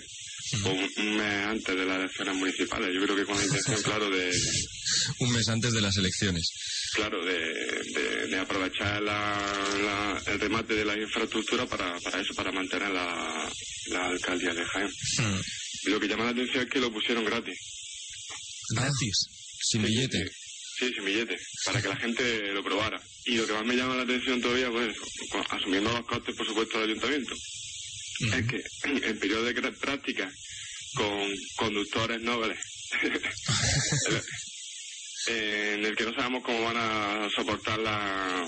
[0.64, 2.90] un, un mes antes de las elecciones municipales.
[2.94, 4.32] Yo creo que con la intención, claro, de,
[5.20, 6.50] Un mes antes de las elecciones.
[6.94, 12.34] claro, de, de- de aprovechar la- la- el remate de la infraestructura para, para eso,
[12.34, 13.52] para mantener la,
[13.88, 14.90] la alcaldía de Jaén.
[15.20, 15.90] Mm.
[15.92, 17.58] Lo que llama la atención es que lo pusieron gratis.
[18.76, 19.28] Gratis.
[19.62, 20.24] Sin billete.
[20.26, 20.47] Sí,
[20.80, 23.02] sí, sin billete, para que la gente lo probara.
[23.26, 24.96] Y lo que más me llama la atención todavía, pues,
[25.50, 27.36] asumiendo los costes, por supuesto, del ayuntamiento,
[28.34, 28.64] es que
[29.08, 30.32] en periodo de práctica,
[30.96, 32.58] con conductores nobles,
[35.28, 38.46] en el que no sabemos cómo van a soportar la-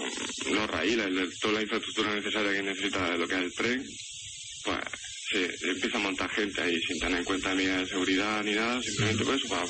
[0.50, 3.86] los raíles, toda la infraestructura necesaria que necesita lo que es el tren,
[4.64, 4.78] pues
[5.32, 8.82] se, empieza a montar gente ahí sin tener en cuenta medidas de seguridad ni nada,
[8.82, 9.66] simplemente por eso, para-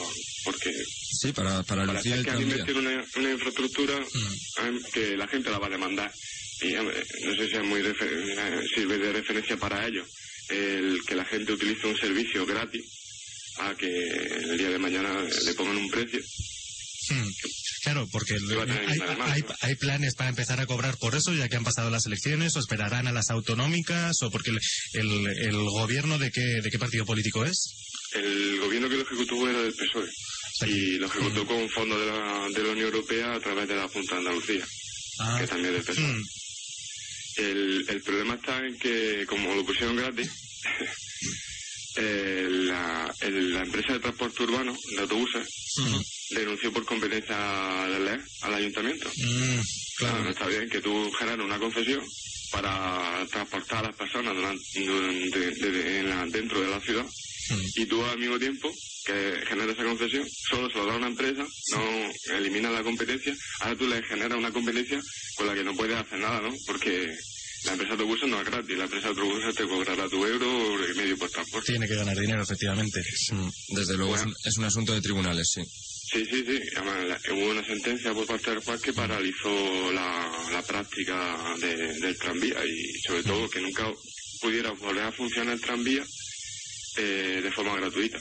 [0.46, 0.72] porque
[1.22, 2.46] Sí, para, para para hacer que tranvía.
[2.48, 6.12] invertido una, una infraestructura eh, que la gente la va a demandar.
[6.62, 10.06] Y hombre, no sé si es muy eh, sirve de referencia para ello
[10.50, 12.82] el que la gente utilice un servicio gratis
[13.60, 16.20] a que el día de mañana le pongan un precio.
[17.10, 17.30] Mm.
[17.84, 21.64] Claro, porque hay, hay- hay planes para empezar a cobrar por eso, ya que han
[21.64, 24.60] pasado las elecciones, o esperarán a las autonómicas, o porque el,
[24.94, 27.74] el, el gobierno de qué, de qué partido político es.
[28.14, 30.10] El gobierno que lo ejecutó era del PSOE
[30.68, 33.88] y lo ejecutó con fondos de la, de la Unión Europea a través de la
[33.88, 34.66] Junta de Andalucía,
[35.20, 35.38] Ah.
[35.40, 36.14] que también es del PSOE.
[36.14, 36.24] Mm.
[37.38, 40.30] El, el problema está en que, como lo pusieron gratis,
[41.98, 45.48] eh, la, el- la empresa de transporte urbano de autobuses
[46.30, 47.38] denunció por competencia
[47.88, 49.10] de ley al ayuntamiento.
[49.16, 49.60] Mm,
[49.98, 52.02] Claro, no está bien que tú generes una concesión
[52.52, 57.06] para transportar a las personas durante- durante- de- de- en la- dentro de la ciudad
[57.76, 58.72] y tú al mismo tiempo
[59.06, 63.36] que generas esa concesión solo se lo da a una empresa, no elimina la competencia,
[63.60, 65.02] ahora tú le generas una competencia
[65.36, 66.56] con la que no puedes hacer nada, ¿no?
[66.66, 67.08] Porque
[67.66, 70.92] la empresa de autobuses no es gratis, la empresa de autobuses te cobrará tu euro
[70.92, 71.74] y medio por transporte.
[71.74, 73.02] Tiene que ganar dinero, efectivamente.
[73.34, 75.62] Mm, Desde luego es un, es un asunto de tribunales, sí.
[76.12, 76.60] Sí, sí, sí.
[76.76, 81.94] Además, la- hubo una sentencia por parte del juez que paralizó la, la práctica de-
[82.00, 83.88] del tranvía y sobre todo que nunca
[84.42, 86.04] pudiera volver a funcionar el tranvía
[86.98, 88.20] eh, de forma gratuita.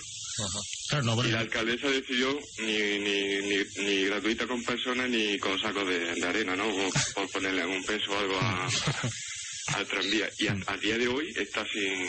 [0.89, 5.59] Claro, no, Y la alcaldesa decidió ni, ni, ni, ni gratuita con personas ni con
[5.59, 6.71] sacos de, de arena, ¿no?
[6.71, 8.69] Como por ponerle algún peso o algo a-
[9.75, 10.29] al tranvía.
[10.39, 12.09] Y a, a día de hoy está sin,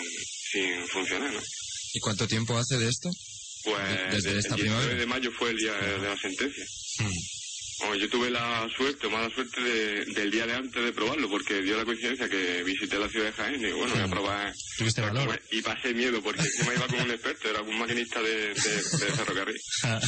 [0.51, 1.39] sin funcionar, ¿no?
[1.93, 3.09] ¿Y cuánto tiempo hace de esto?
[3.63, 4.95] Pues Desde el esta 19 primavera.
[4.99, 6.63] de mayo fue el día de la sentencia.
[7.79, 11.29] Bueno, yo tuve la suerte o mala suerte de- del día de antes de probarlo,
[11.29, 14.53] porque dio la coincidencia que visité la ciudad de Jaén y bueno, voy a probar.
[14.77, 15.41] Tuviste valor.
[15.51, 19.13] Y pasé miedo, porque encima iba con un experto, era un maquinista de, de, de
[19.15, 19.57] ferrocarril.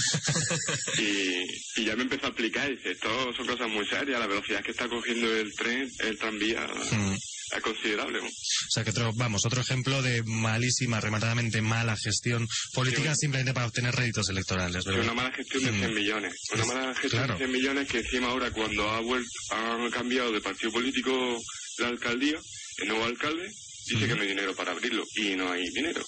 [0.97, 4.27] Y, y ya me empezó a explicar, y dice, esto son cosas muy serias, la
[4.27, 7.15] velocidad que está cogiendo el tren, el tranvía, mm.
[7.57, 8.19] Es considerable.
[8.19, 8.29] O
[8.69, 13.21] sea, que otro, vamos, otro ejemplo de malísima, rematadamente mala gestión política Sí.
[13.21, 15.03] simplemente para obtener réditos electorales, ¿verdad?
[15.03, 16.33] una mala gestión de 100 millones.
[16.53, 17.33] Una mala gestión Claro.
[17.33, 21.41] de 100 millones que encima ahora cuando ha vuelto, han cambiado de partido político
[21.79, 22.39] la alcaldía,
[22.77, 23.49] el nuevo alcalde
[23.87, 26.03] dice que no hay dinero para abrirlo y no hay dinero.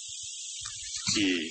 [1.17, 1.49] Y,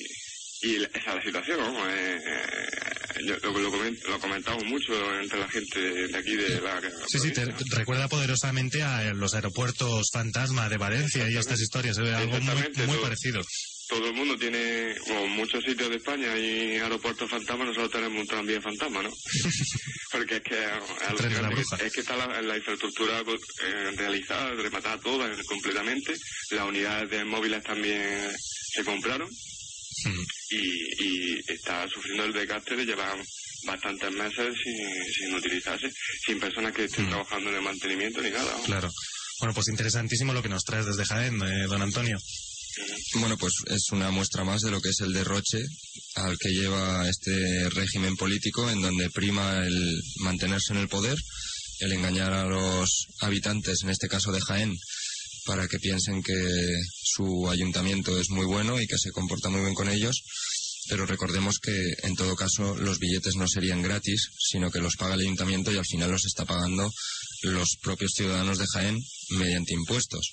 [0.62, 1.90] y esa es la situación, ¿no?
[1.90, 6.60] Eh, eh, yo lo, lo, coment- lo comentamos mucho entre la gente de aquí de
[6.60, 7.46] la Sí, sí, te
[7.76, 12.86] recuerda poderosamente a los aeropuertos fantasma de Valencia y estas historias, eh, algo muy, muy
[12.86, 13.02] todo.
[13.02, 13.42] parecido.
[13.88, 18.26] Todo el mundo tiene, o muchos sitios de España hay aeropuertos fantasma, nosotros tenemos un
[18.26, 19.10] tranvía fantasma, ¿no?
[20.12, 25.26] Porque es que es es que está la, la infraestructura pues, eh, realizada, rematada toda
[25.30, 26.14] eh, completamente,
[26.50, 28.30] las unidades de móviles también
[28.74, 29.28] se compraron
[30.04, 30.24] Mm.
[30.52, 33.16] Y, y está sufriendo el desgaste de llevar
[33.64, 35.88] bastantes meses sin, sin utilizarse,
[36.26, 37.08] sin personas que estén Mm.
[37.10, 38.52] trabajando en el mantenimiento ni nada.
[38.56, 38.62] ¿no?
[38.64, 38.90] Claro.
[39.40, 42.18] Bueno, pues interesantísimo lo que nos traes desde Jaén, eh, don Antonio.
[43.16, 45.58] Bueno, pues es una muestra más de lo que es el derroche
[46.14, 51.16] al que lleva este régimen político en donde prima el mantenerse en el poder,
[51.80, 54.74] el engañar a los habitantes, en este caso de Jaén,
[55.44, 56.34] para que piensen que
[57.02, 60.22] su ayuntamiento es muy bueno y que se comporta muy bien con ellos.
[60.88, 65.14] Pero recordemos que en todo caso los billetes no serían gratis, sino que los paga
[65.14, 66.90] el ayuntamiento y al final los está pagando
[67.42, 68.98] los propios ciudadanos de Jaén
[69.30, 70.32] mediante impuestos.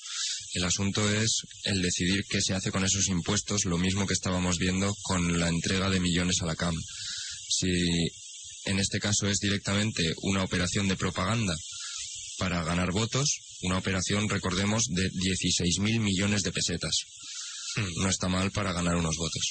[0.54, 4.58] El asunto es el decidir qué se hace con esos impuestos, lo mismo que estábamos
[4.58, 6.76] viendo con la entrega de millones a la CAM.
[7.50, 7.68] Si
[8.66, 11.56] en este caso es directamente una operación de propaganda
[12.38, 16.96] para ganar votos, una operación, recordemos, de 16.000 millones de pesetas.
[17.98, 19.44] No está mal para ganar unos votos.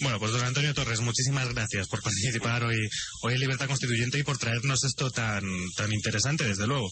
[0.00, 2.76] Bueno, pues don Antonio Torres, muchísimas gracias por participar hoy,
[3.22, 5.42] hoy en Libertad Constituyente y por traernos esto tan,
[5.76, 6.90] tan interesante, desde luego.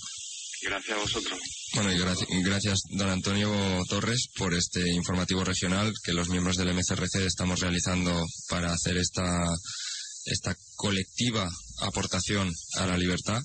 [0.62, 1.38] Gracias a vosotros.
[1.74, 6.72] Bueno, y graci- gracias, don Antonio Torres, por este informativo regional que los miembros del
[6.74, 9.44] MCRC estamos realizando para hacer esta,
[10.26, 11.48] esta colectiva
[11.80, 13.40] aportación a la libertad.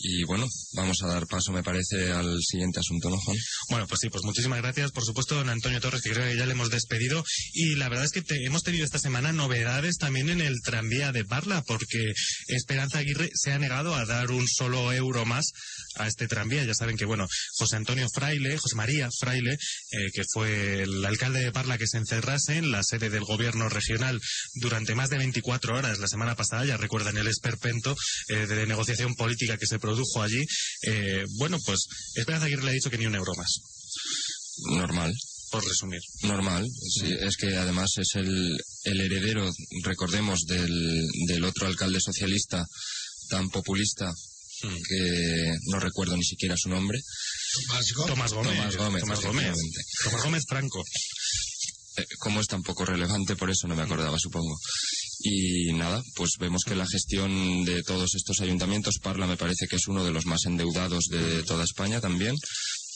[0.00, 3.36] Y bueno, vamos a dar paso, me parece, al siguiente asunto, ¿no, Juan?
[3.68, 6.46] Bueno, pues sí, pues muchísimas gracias, por supuesto, don Antonio Torres, que creo que ya
[6.46, 7.24] le hemos despedido.
[7.52, 11.10] Y la verdad es que te- hemos tenido esta semana novedades también en el tranvía
[11.10, 12.12] de Parla, porque
[12.46, 15.46] Esperanza Aguirre se ha negado a dar un solo euro más
[15.96, 16.64] a este tranvía.
[16.64, 17.26] Ya saben que, bueno,
[17.56, 21.98] José Antonio Fraile, José María Fraile, eh, que fue el alcalde de Parla que se
[21.98, 24.20] encerrase en la sede del gobierno regional
[24.54, 27.96] durante más de 24 horas la semana pasada, ya recuerdan el esperpento
[28.28, 30.44] eh, de negociación política que se produjo allí.
[30.82, 31.80] Eh, bueno, pues
[32.14, 33.52] Esperanza Aguirre le ha dicho que ni un euro más
[34.70, 35.12] Normal.
[35.50, 36.00] por resumir.
[36.22, 39.50] Normal, sí, es que además es el, el heredero,
[39.84, 42.66] recordemos, del, del otro alcalde socialista
[43.30, 44.12] tan populista
[44.88, 46.98] que no recuerdo ni siquiera su nombre.
[47.68, 48.08] Tomás Gómez.
[48.08, 48.54] Tomás Gómez.
[48.56, 49.54] Tomás Gómez, Tomás Gómez.
[50.02, 50.82] Tomás Gómez Franco.
[51.96, 54.58] Eh, como es tan poco relevante, por eso no me acordaba, supongo.
[55.20, 59.76] Y nada, pues vemos que la gestión de todos estos ayuntamientos, Parla me parece que
[59.76, 62.36] es uno de los más endeudados de toda España también,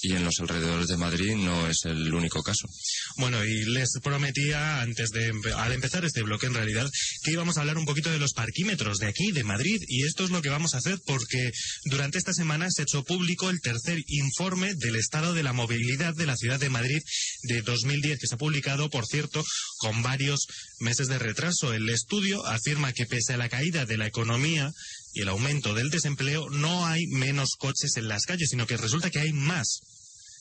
[0.03, 2.69] y en los alrededores de Madrid no es el único caso.
[3.17, 6.91] Bueno, y les prometía antes de al empezar este bloque en realidad
[7.23, 10.25] que íbamos a hablar un poquito de los parquímetros de aquí, de Madrid, y esto
[10.25, 11.53] es lo que vamos a hacer porque
[11.85, 16.15] durante esta semana se ha hecho público el tercer informe del estado de la movilidad
[16.15, 17.01] de la ciudad de Madrid
[17.45, 19.45] de 2010, que se ha publicado, por cierto,
[19.79, 20.47] con varios
[20.81, 21.73] meses de retraso.
[21.73, 24.73] El estudio afirma que pese a la caída de la economía
[25.15, 29.11] y el aumento del desempleo, no hay menos coches en las calles, sino que resulta
[29.11, 29.81] que hay más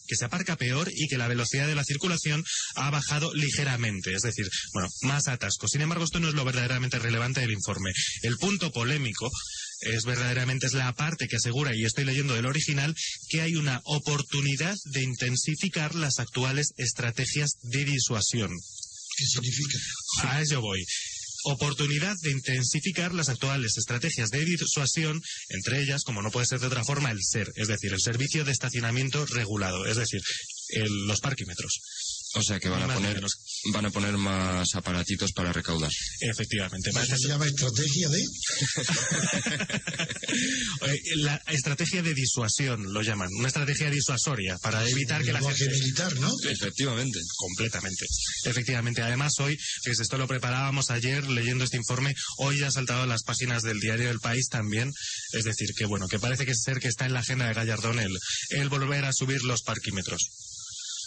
[0.08, 2.44] que se aparca peor y que la velocidad de la circulación
[2.76, 5.72] ha bajado ligeramente, es decir, bueno, más atascos.
[5.72, 7.92] Sin embargo, esto no es lo verdaderamente relevante del informe.
[8.24, 9.30] El punto polémico
[9.82, 12.96] es verdaderamente es la parte que asegura, y estoy leyendo del original,
[13.30, 18.52] que hay una oportunidad de intensificar las actuales estrategias de disuasión.
[19.18, 19.78] ¿Qué significa?
[20.24, 20.86] A eso voy.
[21.44, 26.68] Oportunidad de intensificar las actuales estrategias de disuasión, entre ellas, como no puede ser de
[26.68, 30.22] otra forma, el SER, es decir, el servicio de estacionamiento regulado, es decir,
[30.70, 31.80] el- los parquímetros.
[32.34, 33.34] O sea que van a más poner, menos.
[33.74, 35.92] van a poner más aparatitos para recaudar.
[36.22, 36.90] Efectivamente.
[36.90, 38.26] Eso se llama estrategia de...
[41.18, 45.80] La estrategia de disuasión lo llaman, una estrategia disuasoria para evitar que la lenguaje gente
[45.80, 46.32] militar, ¿no?
[46.50, 47.20] Efectivamente.
[47.38, 48.06] completamente.
[48.46, 53.04] Efectivamente, además hoy, fíjese, esto lo preparábamos ayer leyendo este informe, hoy ya ha saltado
[53.04, 54.92] a las páginas del diario del país también,
[55.34, 58.00] es decir, que bueno, que parece que ser que está en la agenda de Gallardón
[58.00, 58.18] el,
[58.50, 60.51] el volver a subir los parquímetros.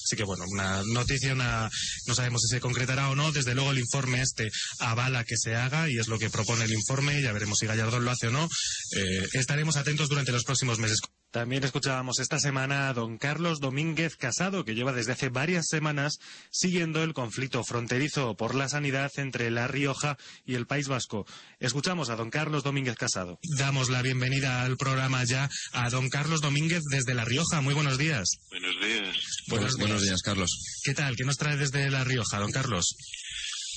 [0.05, 1.71] Así que bueno, una noticia, una,
[2.07, 3.33] no sabemos si se concretará o no.
[3.33, 6.73] Desde luego el informe este avala que se haga y es lo que propone el
[6.73, 7.23] informe.
[7.23, 8.49] Ya veremos si Gallardón lo hace o no.
[8.97, 11.01] Eh, estaremos atentos durante los próximos meses.
[11.35, 16.21] También escuchábamos esta semana a don Carlos Domínguez Casado, que lleva desde hace varias semanas
[16.53, 20.17] siguiendo el conflicto fronterizo por la sanidad entre La Rioja
[20.47, 21.27] y el País Vasco.
[21.59, 23.41] Escuchamos a don Carlos Domínguez Casado.
[23.59, 27.61] Damos la bienvenida al programa ya a don Carlos Domínguez desde La Rioja.
[27.61, 28.29] Muy buenos días.
[28.51, 29.17] Buenos días.
[29.49, 30.51] Buenos, buenos días, Carlos.
[30.85, 31.17] ¿Qué tal?
[31.17, 32.95] ¿Qué nos trae desde La Rioja, don Carlos?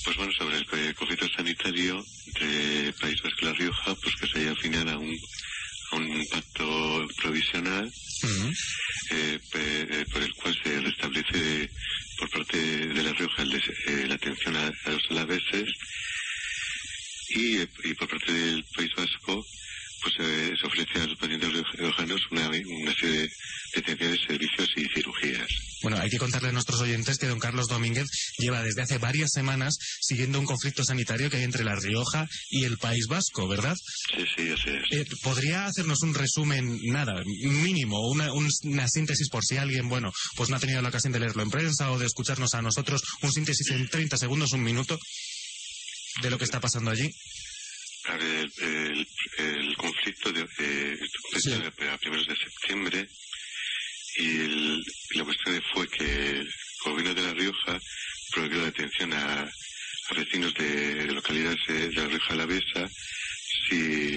[0.04, 4.38] pues bueno, sobre el conflicto sanitario entre País Vasco y La Rioja, pues que se
[4.38, 5.57] haya al final a un, a
[5.92, 7.90] un pacto provisional
[9.10, 11.70] eh, eh, por el cual se restablece
[12.18, 15.68] por parte de La Rioja eh, la atención a, los alaveses
[17.30, 19.44] y, y por parte del País Vasco
[20.02, 23.30] pues eh, se ofrece a los pacientes riojanos una, una serie de
[23.74, 25.48] detenciones, servicios y cirugías.
[25.82, 29.30] Bueno, hay que contarle a nuestros oyentes que don Carlos Domínguez lleva desde hace varias
[29.30, 33.76] semanas siguiendo un conflicto sanitario que hay entre La Rioja y el País Vasco, ¿verdad?
[33.76, 35.00] Sí, sí, así es.
[35.00, 40.50] Eh, ¿Podría hacernos un resumen, nada, mínimo, una, una síntesis por si alguien, bueno, pues
[40.50, 43.32] no ha tenido la ocasión de leerlo en prensa o de escucharnos a nosotros, un
[43.32, 44.98] síntesis en 30 segundos, un minuto,
[46.22, 47.10] de lo que está pasando allí?
[48.16, 49.06] El,
[49.38, 50.42] el, conflicto de,
[51.90, 53.08] a primeros de septiembre
[54.16, 56.48] y la cuestión fue que el
[56.84, 57.78] gobierno de La Rioja
[58.32, 59.48] prohibió la detención a,
[60.16, 62.88] vecinos de, localidades de La Rioja Alavesa
[63.68, 64.16] si,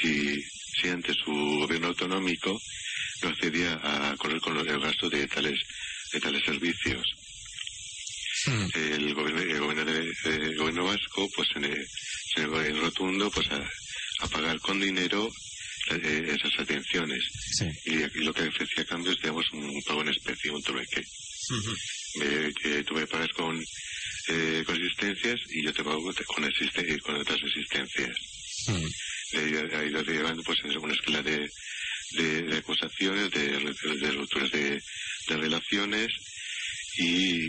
[0.00, 0.42] si,
[0.80, 2.58] si antes su gobierno autonómico
[3.22, 5.58] no accedía a correr con los gastos de tales,
[6.12, 7.02] de tales servicios.
[8.46, 8.66] Hmm.
[8.74, 11.64] El, gobierno, el, gobierno el gobierno vasco pues en
[12.36, 15.30] el, en rotundo pues a, pagar con dinero
[15.90, 17.22] eh, esas atenciones.
[17.84, 21.02] Y, lo que ofrecía a cambio es, digamos, un pago en especie, un trueque.
[22.62, 23.62] que tú me pagas con,
[24.28, 28.16] eh, con asistencias y yo te pago con, con otras asistencias.
[29.34, 31.48] ha ido llevando pues una escala de,
[32.12, 34.82] de, acusaciones, de, de, rupturas de,
[35.28, 36.08] de relaciones
[36.98, 37.46] y,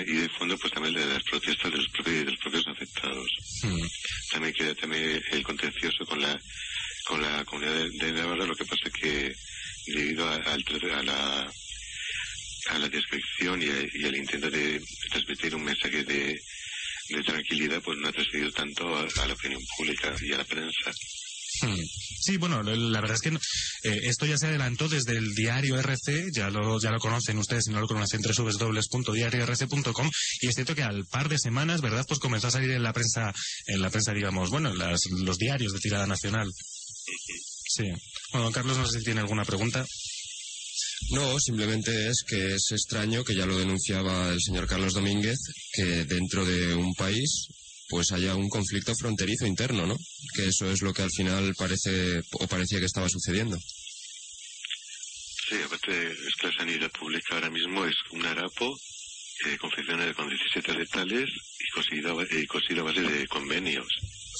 [0.00, 3.30] y, de fondo pues también de las protestas de los propios, de los propios afectados.
[3.62, 3.86] Mm.
[4.32, 6.38] También queda también el contencioso con la
[7.04, 9.30] con la comunidad de, Navarra, lo que pasa que
[9.86, 11.52] debido a, a la
[12.68, 14.80] a la descripción y, y, al intento de
[15.10, 16.40] transmitir un mensaje de,
[17.10, 20.90] de tranquilidad, pues no ha transmitido tanto a la opinión pública y a la prensa.
[22.20, 23.28] Sí, bueno, la verdad es que
[23.88, 27.64] eh, esto ya se adelantó desde el diario RC, ya lo, ya lo conocen ustedes
[27.64, 32.04] si no lo conocen, www.diariorc.com, y es cierto que al par de semanas, ¿verdad?
[32.08, 33.32] Pues comenzó a salir en la prensa,
[33.66, 36.50] en la prensa, digamos, bueno, en los diarios de tirada nacional.
[37.68, 37.84] Sí.
[38.32, 39.84] Bueno, Carlos, no sé si tiene alguna pregunta.
[41.10, 45.38] No, simplemente es que es extraño que ya lo denunciaba el señor Carlos Domínguez,
[45.72, 47.48] que dentro de un país
[47.88, 49.96] pues haya un conflicto fronterizo interno, ¿no?
[50.34, 53.58] Que eso es lo que al final parece o parecía que estaba sucediendo.
[55.48, 58.74] Sí, aparte es que la sanidad pública ahora mismo es un harapo
[59.46, 63.86] eh, confeccionado con 17 letales y cosido, y cosido a base de convenios.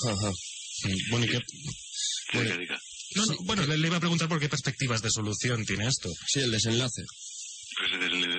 [0.09, 0.33] Ajá.
[1.11, 1.41] Bueno, ¿y qué?
[3.15, 6.09] No, no, bueno, le, le, iba a preguntar por qué perspectivas de solución tiene esto.
[6.27, 7.03] Sí, el desenlace.
[7.77, 8.34] Pues el no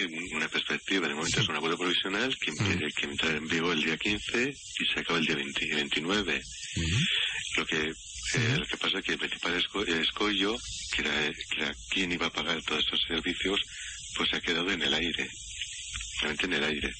[0.00, 1.08] hay una perspectiva.
[1.08, 2.78] De momento es un acuerdo provisional que, mm.
[2.96, 6.42] que entra en vivo el día 15 y se acaba el día 29.
[7.56, 7.92] Lo que
[8.34, 10.56] eh, lo que pasa es que el principal escollo,
[10.94, 13.58] que era, que era quien iba a pagar todos estos servicios,
[14.16, 15.26] pues se ha quedado en el aire.
[16.20, 16.92] Realmente en el aire.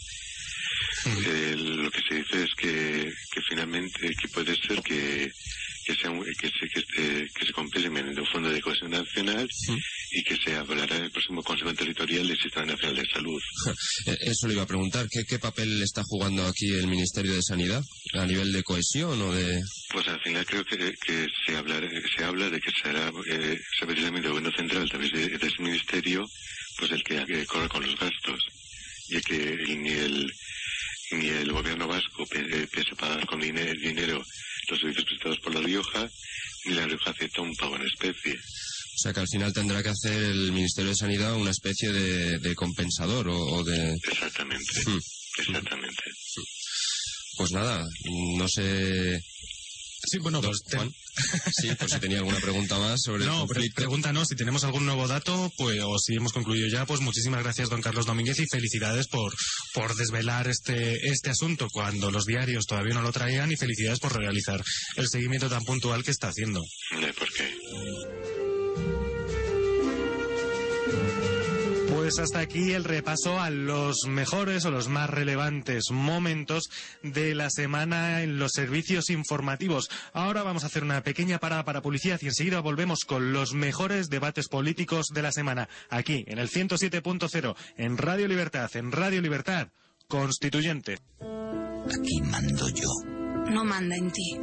[1.07, 5.31] Eh, lo que se dice es que, que finalmente que puede ser que
[5.89, 9.49] que, sea, que, se, que, este, que se en un fondo de cohesión nacional
[10.11, 13.41] y que se hablará en el próximo Consejo Territorial del Sistema Nacional de Salud.
[14.07, 17.43] Eh, eso le iba a preguntar, ¿qué, ¿qué papel está jugando aquí el Ministerio de
[17.43, 17.83] Sanidad
[18.15, 19.61] a nivel de cohesión o de...?
[19.91, 21.81] Pues al final creo que, que se, habla,
[22.17, 26.25] se habla de que será eh, precisamente el Gobierno Central a través de, ese ministerio
[26.77, 28.41] pues el que, que corre con los gastos
[29.09, 30.33] y que ni el
[31.13, 34.23] ni el gobierno vasco pese a pagar con dinero
[34.69, 36.09] los servicios prestados por La Rioja,
[36.67, 38.35] ni La Rioja acepta un pago en especie.
[38.35, 42.55] O sea que al final tendrá que hacer el Ministerio de Sanidad una especie de,
[42.55, 43.95] compensador o, de...
[43.95, 44.99] Exactamente, hmm.
[45.39, 46.03] exactamente.
[47.37, 47.87] Pues nada,
[48.37, 49.21] no sé
[50.07, 50.63] Sí, bueno, pues
[51.53, 53.75] Sí, por si tenía alguna pregunta más sobre no, el conflicto.
[53.77, 57.69] pregúntanos si tenemos algún nuevo dato, pues o si hemos concluido ya, pues muchísimas gracias
[57.69, 59.35] don Carlos Domínguez y felicidades por
[59.75, 64.17] por desvelar este este asunto cuando los diarios todavía no lo traían y felicidades por
[64.17, 64.63] realizar
[64.97, 66.63] el seguimiento tan puntual que está haciendo.
[66.91, 68.28] ¿Por qué?
[72.09, 76.71] Pues hasta aquí el repaso a los mejores o los más relevantes momentos
[77.03, 79.91] de la semana en los servicios informativos.
[80.15, 84.09] Ahora vamos a hacer una pequeña parada para publicidad y enseguida volvemos con los mejores
[84.09, 89.69] debates políticos de la semana, aquí en el 107.0, en Radio Libertad, en Radio Libertad
[90.07, 91.01] Constituyente.
[91.21, 92.89] Aquí mando yo.
[93.51, 94.35] No manda en ti.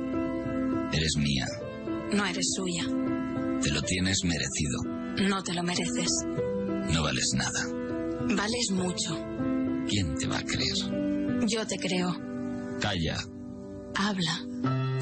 [0.94, 1.48] Eres mía.
[2.14, 2.84] No eres suya.
[3.64, 4.84] Te lo tienes merecido.
[5.28, 6.12] No te lo mereces.
[6.94, 7.62] No vales nada.
[8.36, 9.18] Vales mucho.
[9.88, 10.76] ¿Quién te va a creer?
[11.48, 12.16] Yo te creo.
[12.80, 13.18] Calla.
[13.96, 14.42] Habla.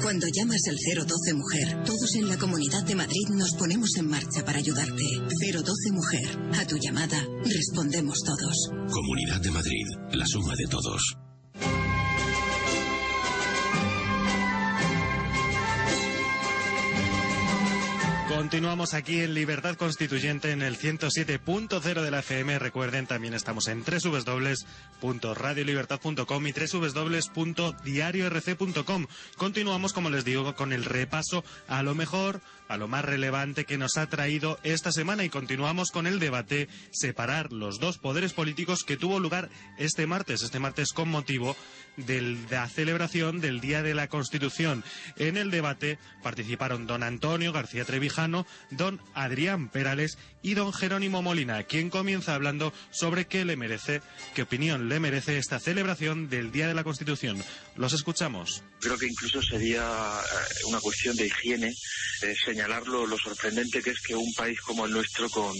[0.02, 0.76] Cuando llamas al
[1.06, 5.04] 012 Mujer, todos en la Comunidad de Madrid nos ponemos en marcha para ayudarte.
[5.40, 8.70] 012 Mujer, a tu llamada respondemos todos.
[8.92, 11.16] Comunidad de Madrid, la suma de todos.
[18.44, 22.58] Continuamos aquí en Libertad Constituyente en el 107.0 de la FM.
[22.58, 29.06] Recuerden, también estamos en www.radiolibertad.com y www.diariorc.com.
[29.38, 33.78] Continuamos, como les digo, con el repaso a lo mejor, a lo más relevante que
[33.78, 38.84] nos ha traído esta semana y continuamos con el debate separar los dos poderes políticos
[38.84, 41.56] que tuvo lugar este martes, este martes con motivo
[41.96, 44.84] de la celebración del Día de la Constitución.
[45.16, 51.62] En el debate participaron don Antonio García Trevijano, don Adrián Perales y don Jerónimo Molina,
[51.64, 54.02] quien comienza hablando sobre qué le merece,
[54.34, 57.42] qué opinión le merece esta celebración del Día de la Constitución.
[57.76, 58.62] Los escuchamos.
[58.80, 61.68] Creo que incluso sería eh, una cuestión de higiene
[62.22, 62.34] eh,
[62.64, 65.54] señalarlo lo sorprendente que es que un país como el nuestro, con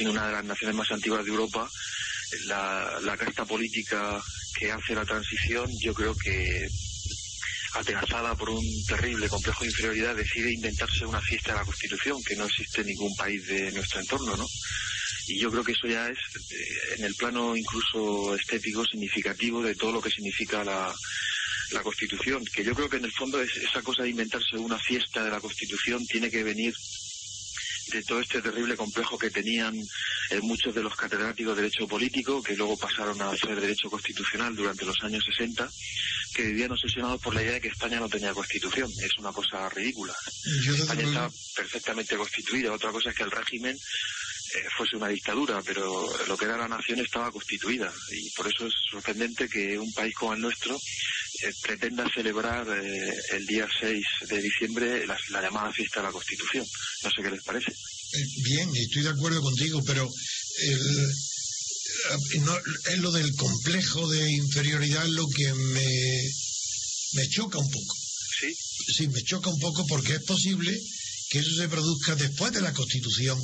[0.00, 1.68] en una de las naciones más antiguas de Europa,
[2.46, 4.20] la, la casta política
[4.58, 6.66] que hace la transición, yo creo que
[7.74, 12.34] atenazada por un terrible complejo de inferioridad, decide inventarse una fiesta de la Constitución, que
[12.34, 14.46] no existe en ningún país de nuestro entorno, ¿no?
[15.28, 19.76] Y yo creo que eso ya es, eh, en el plano incluso estético, significativo de
[19.76, 20.92] todo lo que significa la,
[21.72, 24.78] la Constitución, que yo creo que en el fondo es esa cosa de inventarse una
[24.78, 26.74] fiesta de la Constitución tiene que venir
[27.90, 29.76] de todo este terrible complejo que tenían
[30.30, 34.54] eh, muchos de los catedráticos de Derecho Político, que luego pasaron a hacer Derecho Constitucional
[34.54, 35.68] durante los años 60,
[36.34, 38.90] que vivían obsesionados por la idea de que España no tenía Constitución.
[39.02, 40.14] Es una cosa ridícula.
[40.78, 42.72] España está perfectamente constituida.
[42.72, 43.76] Otra cosa es que el régimen
[44.54, 47.92] eh, fuese una dictadura, pero lo que era la nación estaba constituida.
[48.10, 53.12] Y por eso es sorprendente que un país como el nuestro eh, pretenda celebrar eh,
[53.32, 56.66] el día 6 de diciembre la, la, llamada fiesta de la Constitución.
[57.04, 57.72] No sé qué les parece.
[58.44, 60.08] Bien, estoy de acuerdo contigo, pero
[60.62, 61.12] el,
[62.40, 62.58] no,
[62.90, 66.30] es lo del complejo de inferioridad lo que me,
[67.12, 67.96] me choca un poco.
[68.40, 68.54] Sí.
[68.96, 70.76] Sí, me choca un poco porque es posible
[71.30, 73.38] que eso se produzca después de la Constitución.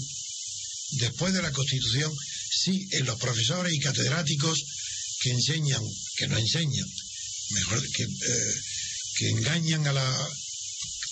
[0.92, 2.12] Después de la Constitución,
[2.50, 4.64] sí, en los profesores y catedráticos
[5.20, 5.82] que enseñan,
[6.16, 6.88] que no enseñan,
[7.50, 8.54] mejor que, eh,
[9.18, 10.28] que engañan a, la,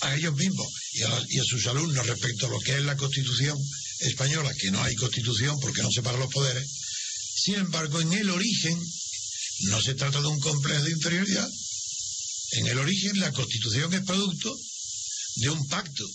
[0.01, 2.95] a ellos mismos y a, y a, sus alumnos respecto a lo que es la
[2.95, 3.57] Constitución
[3.99, 6.67] española, que no hay Constitución porque no separan los poderes.
[7.35, 8.79] Sin embargo, en el origen
[9.61, 11.49] no se trata de un complejo de inferioridad.
[12.51, 14.55] En el origen la Constitución es producto
[15.35, 16.05] de un pacto,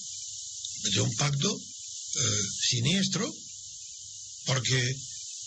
[0.93, 3.33] de un pacto eh, siniestro,
[4.51, 4.97] porque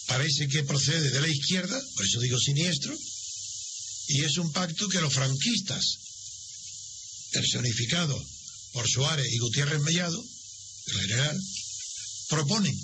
[0.08, 2.98] parece que procede de la izquierda, por eso digo siniestro,
[4.08, 5.98] y es un pacto que los franquistas,
[7.34, 8.24] personificados
[8.72, 10.24] por Suárez y Gutiérrez Mellado,
[10.86, 11.38] el general,
[12.30, 12.80] proponen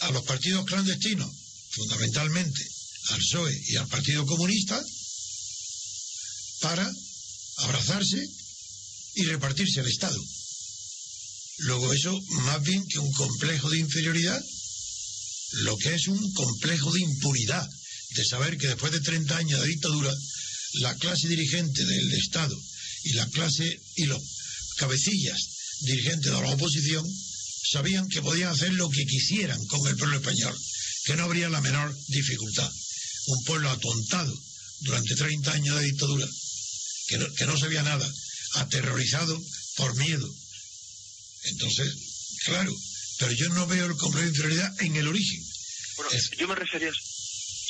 [0.00, 1.30] a los partidos clandestinos,
[1.70, 2.66] fundamentalmente
[3.10, 4.82] al PSOE y al Partido Comunista,
[6.58, 6.92] para
[7.58, 8.20] abrazarse
[9.14, 10.20] y repartirse el Estado.
[11.58, 14.42] Luego eso, más bien que un complejo de inferioridad,
[15.62, 17.68] lo que es un complejo de impunidad,
[18.10, 20.12] de saber que después de 30 años de dictadura,
[20.74, 22.56] la clase dirigente del Estado
[23.04, 24.20] y la clase y los
[24.76, 25.38] cabecillas
[25.80, 27.04] dirigentes de la oposición
[27.70, 30.56] sabían que podían hacer lo que quisieran con el pueblo español,
[31.04, 32.70] que no habría la menor dificultad.
[33.26, 34.34] Un pueblo atontado
[34.80, 36.28] durante 30 años de dictadura,
[37.08, 38.12] que no, que no sabía nada,
[38.54, 39.40] aterrorizado
[39.76, 40.28] por miedo.
[41.44, 41.94] Entonces,
[42.44, 42.74] claro,
[43.18, 45.42] pero yo no veo el complejo de inferioridad en el origen.
[45.96, 46.90] Bueno, es, yo me refería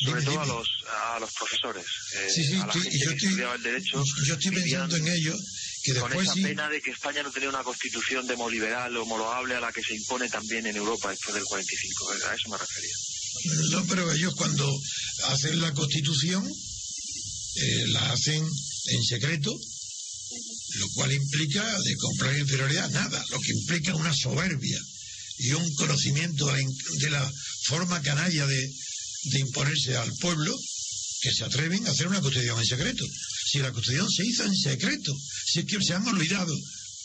[0.03, 0.53] sobre dime, todo dime.
[0.53, 0.69] a los
[1.15, 1.87] a los profesores
[2.17, 4.51] eh, sí, sí, a la tú, gente yo que estoy, estudiaba el derecho yo estoy
[4.51, 5.37] pensando en ello
[5.83, 9.55] que con después esa sí pena de que España no tenía una constitución demoliberal homologable
[9.55, 12.95] a la que se impone también en Europa después del 45 a eso me refería
[13.71, 14.81] no pero ellos cuando
[15.29, 16.45] hacen la constitución
[17.57, 18.45] eh, la hacen
[18.87, 19.57] en secreto
[20.77, 24.81] lo cual implica de comprar inferioridad nada lo que implica una soberbia
[25.39, 27.33] y un conocimiento de la,
[27.65, 28.71] forma canalla de,
[29.25, 30.55] de imponerse al pueblo
[31.23, 33.05] que se atreven a hacer una constitución en secreto.
[33.51, 35.17] Si la constitución se hizo en secreto,
[35.47, 36.55] si es que se han olvidado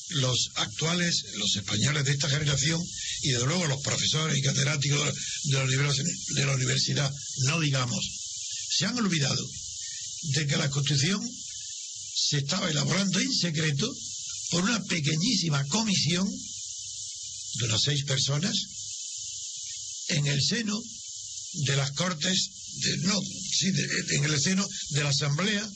[0.10, 2.82] los actuales, los españoles de esta generación
[3.22, 5.14] y de luego los profesores y catedráticos
[5.44, 7.14] de la, de la universidad,
[7.46, 8.04] no digamos,
[8.78, 9.48] se han olvidado
[10.34, 11.22] de que la constitución
[12.16, 13.90] se estaba elaborando en secreto
[14.50, 16.28] por una pequeñísima comisión
[17.56, 18.56] de unas seis personas
[20.10, 20.80] en el seno
[21.66, 25.68] de las Cortes de- no, sí, de- en el seno de la Asamblea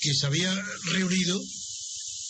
[0.00, 0.54] que se había
[0.92, 1.40] reunido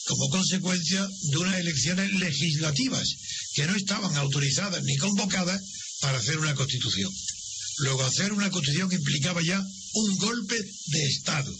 [0.07, 3.09] como consecuencia de unas elecciones legislativas
[3.55, 5.61] que no estaban autorizadas ni convocadas
[6.01, 7.11] para hacer una constitución.
[7.79, 9.61] Luego, hacer una constitución implicaba ya
[9.95, 10.57] un golpe
[10.87, 11.53] de Estado.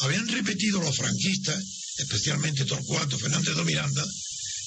[0.00, 1.62] Habían repetido los franquistas,
[1.98, 4.04] especialmente Torcuato Fernández de Miranda,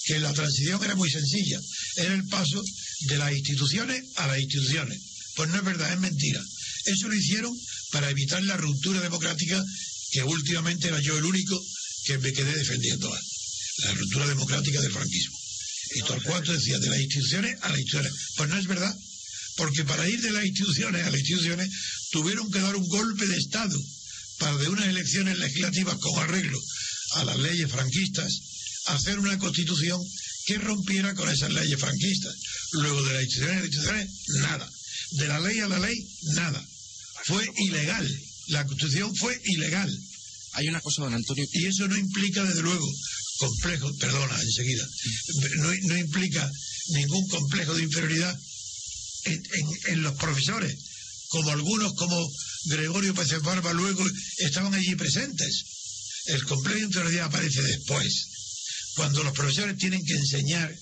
[0.05, 1.59] que la transición era muy sencilla,
[1.97, 2.61] era el paso
[3.01, 4.99] de las instituciones a las instituciones.
[5.35, 6.41] Pues no es verdad, es mentira.
[6.85, 7.55] Eso lo hicieron
[7.91, 9.63] para evitar la ruptura democrática
[10.11, 11.59] que últimamente era yo el único
[12.05, 13.19] que me quedé defendiéndola.
[13.83, 15.37] La ruptura democrática del franquismo.
[15.95, 18.13] Y Torcuato decía de las instituciones a las instituciones.
[18.35, 18.95] Pues no es verdad,
[19.55, 21.69] porque para ir de las instituciones a las instituciones
[22.11, 23.79] tuvieron que dar un golpe de Estado
[24.37, 26.59] para de unas elecciones legislativas con arreglo
[27.15, 28.31] a las leyes franquistas
[28.85, 30.01] hacer una constitución
[30.45, 32.35] que rompiera con esas leyes franquistas.
[32.73, 34.09] Luego de las instituciones a las instituciones,
[34.41, 34.71] nada.
[35.11, 36.67] De la ley a la ley, nada.
[37.25, 38.07] Fue ilegal.
[38.47, 39.91] La constitución fue ilegal.
[40.53, 41.45] Hay una cosa, don Antonio.
[41.53, 42.87] Y eso no implica, desde luego,
[43.39, 44.85] complejo, perdona, enseguida,
[45.57, 46.51] no, no implica
[46.89, 48.37] ningún complejo de inferioridad
[49.25, 50.75] en, en- en los profesores,
[51.29, 52.29] como algunos, como
[52.65, 54.03] Gregorio Pérez Barba, luego
[54.39, 55.63] estaban allí presentes.
[56.25, 58.27] El complejo de inferioridad aparece después,
[58.95, 60.73] cuando los profesores tienen que enseñar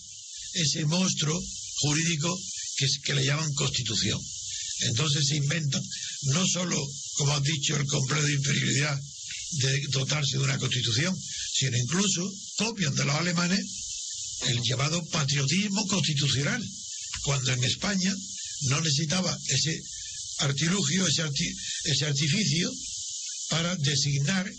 [0.54, 1.40] ese monstruo
[1.82, 2.40] jurídico
[3.04, 4.20] que, le llaman constitución.
[4.82, 5.84] Entonces se inventan,
[6.34, 6.78] no solo,
[7.16, 8.98] como has dicho, el complejo de inferioridad
[9.52, 11.16] de dotarse de una constitución,
[11.54, 13.60] sino incluso copian de los alemanes
[14.48, 16.64] el llamado patriotismo constitucional,
[17.24, 18.16] cuando en España
[18.70, 19.78] no necesitaba ese
[20.38, 22.72] artilugio, ese, arti- ese artificio
[23.50, 24.50] para designar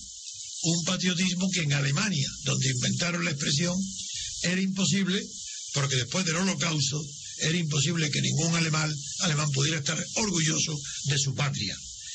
[0.63, 3.75] un patriotismo que en Alemania, donde inventaron la expresión,
[4.43, 5.23] era imposible,
[5.73, 7.01] porque después del holocausto
[7.39, 11.75] era imposible que ningún alemán, alemán pudiera estar orgulloso de su patria.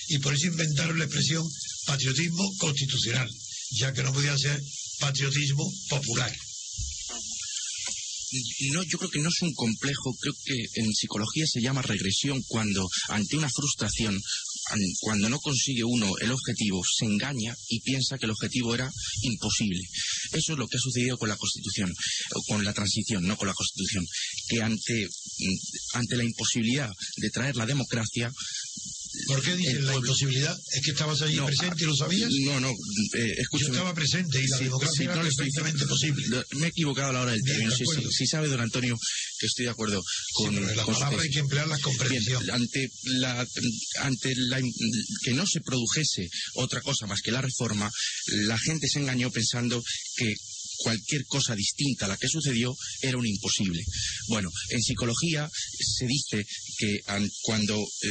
[0.10, 1.44] Y por eso inventaron la expresión
[1.86, 3.30] patriotismo constitucional,
[3.72, 4.62] ya que no podía ser
[5.00, 6.36] patriotismo popular.
[8.74, 12.42] No, yo creo que no es un complejo, creo que en psicología se llama regresión
[12.48, 14.20] cuando ante una frustración,
[15.02, 18.92] cuando no consigue uno el objetivo, se engaña y piensa que el objetivo era
[19.22, 19.82] imposible.
[20.34, 21.94] Eso es lo que ha sucedido con la Constitución,
[22.36, 24.06] o con la transición, no con la Constitución,
[24.48, 28.32] que ante, mm, ante la imposibilidad de traer la democracia...
[29.28, 30.58] ¿Por qué dices el la imposibilidad?
[30.74, 32.30] ¿Es que estabas allí No, presente y lo sabías?
[32.46, 33.68] No, no, eh, escúchame.
[33.70, 36.28] Yo estaba presente y la democracia era no perfectamente posible.
[36.28, 37.72] lo- Me he equivocado a la hora del término.
[37.76, 38.98] Sí, sí, sí sabe, don Antonio,
[39.40, 40.04] que estoy de acuerdo
[40.34, 41.20] con, pero las con tesis.
[41.24, 42.50] hay que emplearlas con precisión.
[42.52, 43.48] ante la,
[44.02, 44.62] ante la,
[45.24, 47.90] que no se produjese otra cosa más que la reforma,
[48.48, 49.84] la gente se engañó pensando
[50.18, 50.34] que
[50.80, 53.82] cualquier cosa distinta a la que sucedió era un imposible.
[54.28, 55.50] Bueno, en psicología
[55.80, 56.46] se dice
[56.78, 58.10] que an- cuando eh,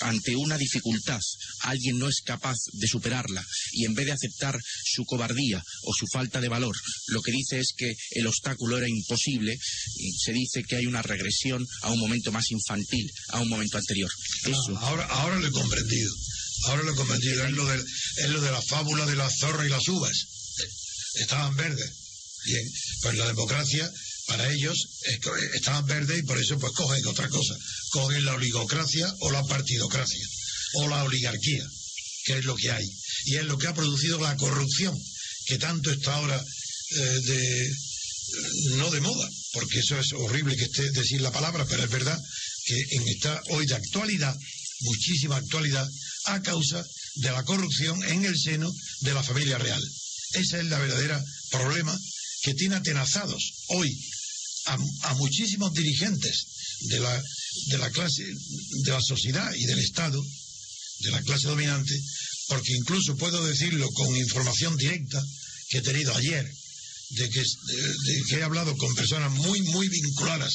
[0.00, 1.20] ante una dificultad
[1.60, 6.06] alguien no es capaz de superarla y en vez de aceptar su cobardía o su
[6.12, 6.76] falta de valor,
[7.08, 9.56] lo que dice es que el obstáculo era imposible,
[10.18, 14.10] se dice que hay una regresión a un momento más infantil, a un momento anterior.
[14.44, 14.76] Eso.
[14.76, 16.12] Ah, ahora, ahora lo he comprendido.
[16.64, 17.44] Ahora lo he comprendido.
[17.44, 17.76] Es lo, de,
[18.16, 20.12] es lo de la fábula de la zorra y las uvas.
[21.14, 21.90] Estaban verdes.
[22.44, 22.64] Bien,
[23.02, 23.92] pues la democracia
[24.26, 27.54] para ellos que estaban verdes y por eso pues cogen otra cosa.
[27.90, 30.26] Cogen la oligocracia o la partidocracia
[30.74, 31.66] o la oligarquía,
[32.24, 32.88] que es lo que hay.
[33.26, 34.98] Y es lo que ha producido la corrupción,
[35.46, 36.42] que tanto está ahora
[36.90, 37.72] eh, de
[38.76, 42.18] no de moda, porque eso es horrible que esté decir la palabra, pero es verdad
[42.64, 44.34] que en esta hoy de actualidad,
[44.80, 45.86] muchísima actualidad,
[46.26, 46.84] a causa
[47.16, 49.82] de la corrupción en el seno de la familia real.
[50.34, 51.98] Ese es el verdadero problema
[52.42, 53.96] que tiene atenazados hoy
[54.66, 56.46] a, a muchísimos dirigentes
[56.80, 57.22] de la,
[57.66, 60.22] de la clase, de la sociedad y del Estado,
[61.00, 61.94] de la clase dominante,
[62.48, 65.22] porque incluso puedo decirlo con información directa
[65.68, 66.46] que he tenido ayer,
[67.10, 67.42] de que,
[68.36, 70.54] he hablado con personas muy, muy vinculadas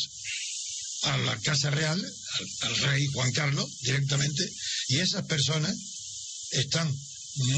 [1.03, 4.43] a la Casa Real, al, al rey Juan Carlos, directamente,
[4.89, 5.75] y esas personas
[6.51, 6.93] están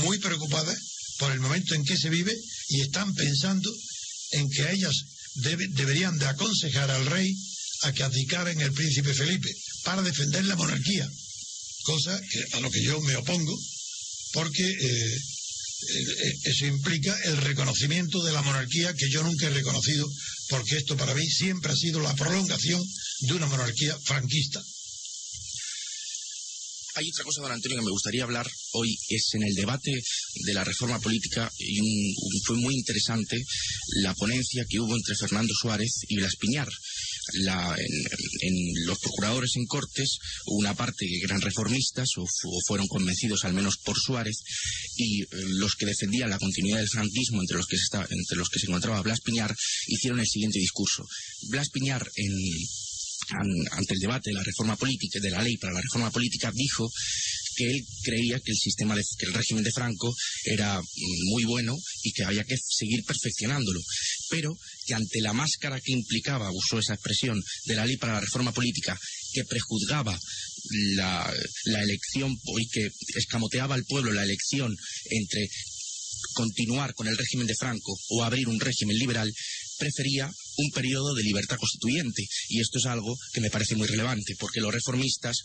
[0.04, 0.78] muy preocupadas
[1.18, 2.36] por el momento en que se vive
[2.70, 3.72] y están pensando
[4.32, 4.96] en que ellas
[5.36, 7.34] debe- deberían de aconsejar al rey
[7.84, 9.50] a que abdicara en el príncipe Felipe
[9.84, 11.08] para defender la monarquía,
[11.84, 13.58] cosa que, a lo que yo me opongo,
[14.34, 20.08] porque eh, eh, eso implica el reconocimiento de la monarquía que yo nunca he reconocido,
[20.50, 22.84] porque esto para mí siempre ha sido la prolongación
[23.22, 24.62] de una monarquía franquista.
[26.96, 29.92] Hay otra cosa, don Antonio, que me gustaría hablar hoy, es en el debate
[30.46, 31.88] de la reforma política, y un-
[32.18, 33.42] un- fue muy interesante
[34.02, 36.68] la ponencia que hubo entre Fernando Suárez y Blas Piñar.
[37.44, 37.86] la, en,
[38.42, 40.18] en los procuradores en Cortes,
[40.48, 44.38] una parte que eran reformistas o, o fueron convencidos al menos por Suárez,
[44.96, 45.28] y eh,
[45.60, 48.58] los que defendían la continuidad del franquismo, entre los que se, estaba- entre los que
[48.60, 49.56] se encontraba Blas Piñar,
[49.86, 51.06] hicieron el siguiente discurso.
[51.50, 52.34] Blas Piñar, en,
[53.32, 56.90] ante el debate de la reforma política, de la ley para la reforma política, dijo
[57.56, 60.14] que él creía que el sistema de, que el régimen de Franco
[60.46, 63.82] era mm, muy bueno y que había que seguir perfeccionándolo,
[64.30, 68.22] pero que ante la máscara que implicaba, usó esa expresión, de la ley para la
[68.22, 68.98] reforma política,
[69.34, 70.18] que prejuzgaba
[70.96, 71.34] la,
[71.66, 74.76] la elección y que escamoteaba al pueblo la elección
[75.10, 75.48] entre
[76.34, 79.32] continuar con el régimen de Franco o abrir un régimen liberal,
[79.78, 80.30] prefería
[80.60, 82.26] un periodo de libertad constituyente.
[82.50, 85.38] Y esto es algo que me parece muy relevante, porque los reformistas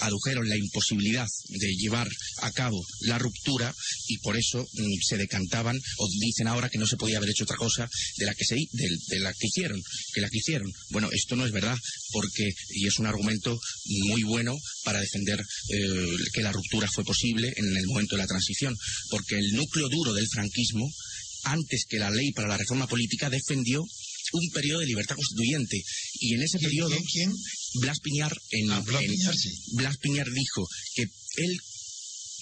[0.00, 2.08] adujeron la imposibilidad de llevar
[2.42, 3.74] a cabo la ruptura
[4.06, 7.44] y por eso mm, se decantaban o dicen ahora que no se podía haber hecho
[7.44, 9.80] otra cosa de la que se de la que hicieron,
[10.12, 10.70] que la que hicieron.
[10.90, 11.76] Bueno, esto no es verdad,
[12.12, 13.58] porque y es un argumento
[14.10, 18.26] muy bueno para defender eh, que la ruptura fue posible en el momento de la
[18.26, 18.76] transición,
[19.10, 20.88] porque el núcleo duro del franquismo
[21.44, 23.84] antes que la ley para la reforma política defendió
[24.32, 25.80] un periodo de libertad constituyente.
[26.14, 26.96] Y en ese periodo
[27.80, 29.50] Blas Piñar en, Blas en- Piñar, sí.
[29.72, 31.02] Blas Piñar dijo que
[31.42, 31.56] él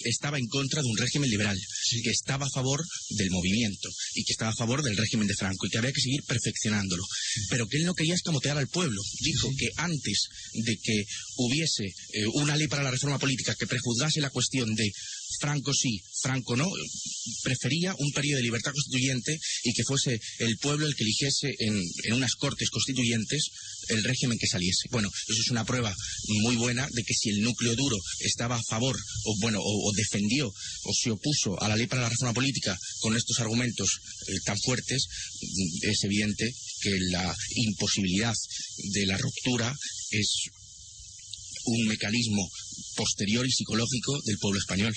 [0.01, 1.57] estaba en contra de un régimen liberal,
[2.03, 5.65] que estaba a favor del movimiento y que estaba a favor del régimen de Franco
[5.65, 7.03] y que había que seguir perfeccionándolo,
[7.49, 9.01] pero que él no quería escamotear al pueblo.
[9.21, 11.03] Dijo que antes de que
[11.37, 14.87] hubiese eh, una ley para la reforma política que prejuzgase la cuestión de
[15.39, 16.69] Franco sí, Franco no,
[17.43, 22.13] prefería un periodo de libertad constituyente y que fuese el pueblo el que eligiese en,
[22.13, 23.49] unas cortes constituyentes
[23.89, 24.87] el régimen que saliese.
[24.89, 25.95] Bueno, eso es una prueba
[26.41, 29.93] muy buena de que si el núcleo duro estaba a favor o bueno o, o
[29.93, 34.33] defendió o se opuso a la ley para la reforma política con estos argumentos eh,
[34.45, 35.07] tan fuertes,
[35.41, 36.51] mm, es evidente
[36.81, 38.33] que la imposibilidad
[38.93, 39.73] de la ruptura
[40.11, 40.49] es
[41.65, 42.49] un mecanismo
[42.95, 44.93] posterior y psicológico del pueblo español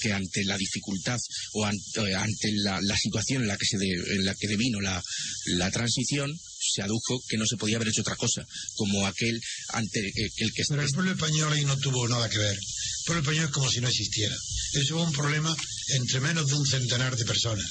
[0.00, 1.18] que ante la dificultad
[1.52, 4.48] o ante, eh, ante la, la situación en la que se de- en la que
[4.48, 5.02] devino la,
[5.46, 8.44] la transición se adujo que no se podía haber hecho otra cosa
[8.74, 9.38] como aquel
[9.70, 12.56] ante eh, el que Pero el pueblo español ahí no tuvo nada que ver.
[12.56, 14.34] El pueblo español es como si no existiera.
[14.72, 15.54] Eso fue un problema
[15.88, 17.66] entre menos de un centenar de personas.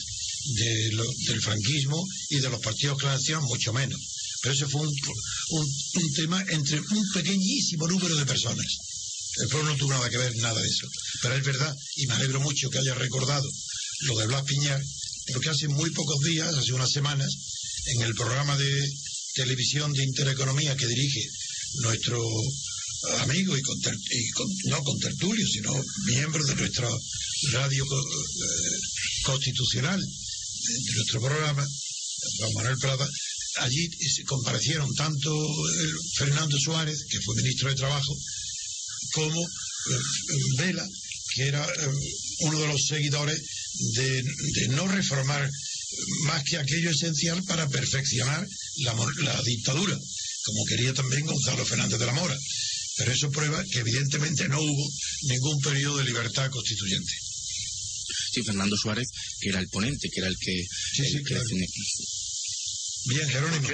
[0.56, 4.00] De lo- del franquismo y de los partidos que la nación, mucho menos.
[4.42, 4.94] Pero eso fue un,
[5.52, 5.74] un-
[6.04, 8.68] un tema entre un pequeñísimo número de personas.
[9.42, 10.88] El pueblo no tuvo nada que ver, nada de eso.
[11.22, 13.50] Pero es verdad, y me alegro mucho que haya recordado
[14.02, 14.82] lo de Blas Piñar,
[15.34, 17.32] porque hace muy pocos días, hace unas semanas,
[17.86, 18.88] en el programa de
[19.36, 21.22] televisión de Intereconomía que dirige
[21.82, 22.22] nuestro
[23.22, 25.74] amigo y, conter- y con- no con tertulio, sino
[26.06, 26.90] miembro de nuestra
[27.52, 28.78] radio eh,
[29.24, 31.66] constitucional, de, nuestro programa,
[32.38, 33.08] Juan Manuel Plata,
[33.58, 33.90] allí
[34.26, 38.16] comparecieron tanto eh, Fernando Suárez, que fue ministro de Trabajo,
[39.14, 40.00] como eh,
[40.58, 40.88] Vela,
[41.36, 41.88] que era eh,
[42.42, 43.40] uno de los seguidores
[43.96, 45.50] de, de no reformar
[46.26, 48.48] más que aquello esencial para perfeccionar
[48.78, 48.94] la,
[49.24, 49.98] la dictadura,
[50.46, 52.38] como quería también Gonzalo Fernández de la Mora.
[52.98, 54.90] Pero eso prueba que evidentemente no hubo
[55.24, 57.12] ningún periodo de libertad constituyente.
[58.34, 59.08] sí Fernando Suárez
[59.40, 61.68] que era el ponente que era el que, el que defendía-
[63.06, 63.68] Bien, Jerónimo.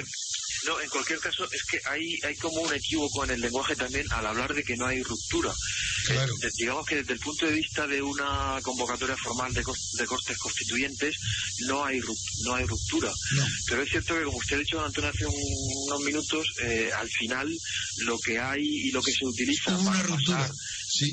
[0.66, 4.06] No, en cualquier caso, es que hay, hay como un equívoco en el lenguaje también
[4.10, 5.52] al hablar de que no hay ruptura.
[6.06, 6.32] Claro.
[6.42, 10.06] Eh, digamos que desde el punto de vista de una convocatoria formal de, cos- de
[10.06, 11.16] cortes constituyentes,
[11.68, 12.00] no hay,
[12.44, 13.10] no hay ruptura.
[13.68, 15.34] Pero es cierto que, como usted ha dicho, Antonio, hace un-
[15.88, 17.48] unos minutos, eh, al final
[18.04, 20.50] lo que hay y lo que se utiliza para pasar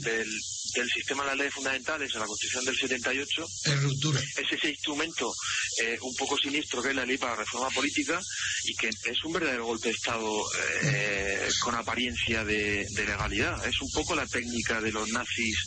[0.03, 0.27] del,
[0.75, 4.19] del sistema de las leyes fundamentales a la Constitución del 78 Es ruptura.
[4.21, 5.33] es ese instrumento
[5.81, 8.19] eh, un poco siniestro que es la ley para la reforma política
[8.65, 10.41] y que es un verdadero golpe de Estado
[10.83, 13.65] eh, con apariencia de, de legalidad.
[13.65, 15.57] Es un poco la técnica de los nazis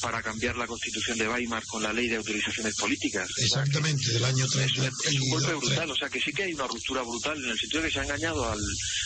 [0.00, 3.28] para cambiar la constitución de Weimar con la ley de autorizaciones políticas.
[3.38, 4.90] Exactamente, del año Es, un- 30.
[5.08, 7.58] es un golpe brutal, o sea que sí que hay una ruptura brutal en el
[7.58, 8.60] sentido de que se ha engañado al,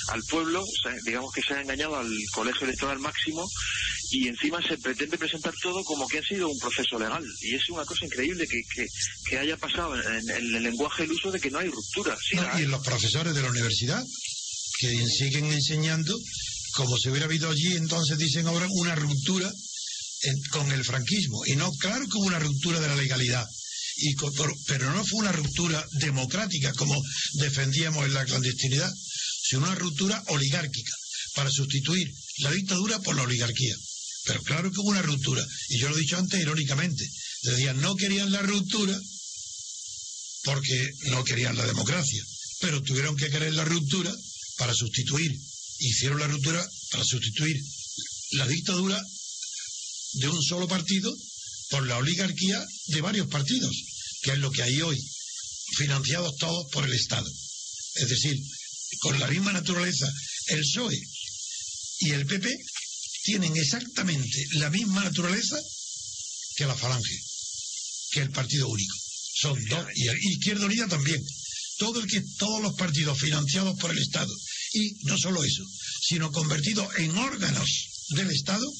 [0.08, 0.64] al pueblo,
[1.04, 3.48] digamos que se ha engañado al colegio electoral máximo
[4.14, 7.24] y encima se pretende presentar todo como que ha sido un proceso legal.
[7.40, 8.86] Y es una cosa increíble que, que,
[9.28, 12.16] que haya pasado en, en el lenguaje el uso de que no hay ruptura.
[12.28, 14.04] Sí, No, y los profesores de la universidad
[14.80, 16.18] que siguen enseñando
[16.74, 19.50] como si hubiera habido allí, entonces dicen ahora una ruptura
[20.22, 21.44] en- con el franquismo.
[21.46, 23.46] Y no, claro que hubo una ruptura de la legalidad.
[23.96, 24.14] Y
[24.66, 27.00] pero no fue una ruptura democrática como
[27.34, 28.90] defendíamos en la clandestinidad,
[29.42, 30.92] sino una ruptura oligárquica
[31.34, 33.74] para sustituir la dictadura por la oligarquía.
[34.24, 35.44] Pero claro que hubo una ruptura.
[35.68, 37.08] Y yo lo he dicho antes irónicamente.
[37.42, 38.98] Decían, no querían la ruptura
[40.44, 42.24] porque no querían la democracia,
[42.60, 44.12] pero tuvieron que querer la ruptura
[44.56, 45.32] para sustituir
[45.82, 47.60] hicieron la ruptura para sustituir
[48.32, 49.00] la dictadura
[50.14, 51.14] de un solo partido
[51.70, 53.74] por la oligarquía de varios partidos,
[54.22, 54.98] que es lo que hay hoy,
[55.76, 57.28] financiados todos por el Estado.
[57.94, 58.38] Es decir,
[59.00, 60.10] con la misma naturaleza,
[60.48, 61.00] el PSOE
[62.00, 62.54] y el PP
[63.22, 65.56] tienen exactamente la misma naturaleza
[66.56, 67.18] que la Falange,
[68.10, 68.96] que el Partido Único.
[69.34, 71.22] Son dos, y el Izquierda Unida también.
[71.78, 74.32] Todo el que, todos los partidos financiados por el Estado,
[74.74, 75.64] y no solo eso,
[76.02, 77.68] sino convertidos en órganos
[78.10, 78.70] del Estado,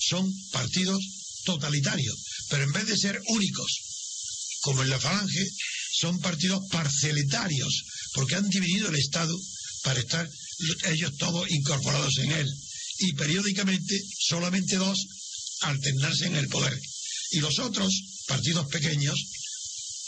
[0.00, 1.02] son partidos
[1.44, 2.16] totalitarios,
[2.50, 3.72] pero en vez de ser únicos,
[4.60, 5.44] como en la Falange,
[5.92, 9.36] son partidos parcelitarios, porque han dividido el Estado
[9.82, 10.28] para estar
[10.86, 12.48] ellos todos incorporados en él.
[12.98, 14.98] Y periódicamente solamente dos
[15.60, 16.78] alternarse en el poder.
[17.32, 17.92] Y los otros,
[18.26, 19.18] partidos pequeños,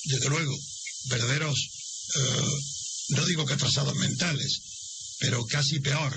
[0.04, 0.56] desde luego,
[1.04, 1.58] verdaderos,
[2.14, 2.60] eh,
[3.08, 4.60] no digo que atrasados mentales,
[5.18, 6.16] pero casi peor,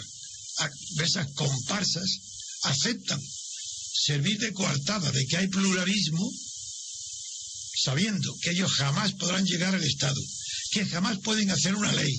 [1.01, 2.19] esas comparsas
[2.63, 3.21] aceptan
[3.91, 6.31] servir de coartada de que hay pluralismo,
[7.83, 10.21] sabiendo que ellos jamás podrán llegar al Estado,
[10.71, 12.13] que jamás pueden hacer una ley,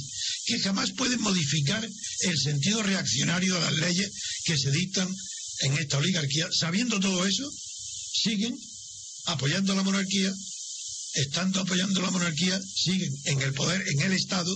[0.46, 1.88] que jamás pueden modificar
[2.20, 4.10] el sentido reaccionario de las leyes
[4.44, 5.08] que se dictan
[5.60, 6.48] en esta oligarquía.
[6.52, 7.50] Sabiendo todo eso,
[8.12, 8.56] siguen
[9.26, 10.32] apoyando la monarquía,
[11.14, 14.54] estando apoyando la monarquía, siguen en el poder, en el Estado,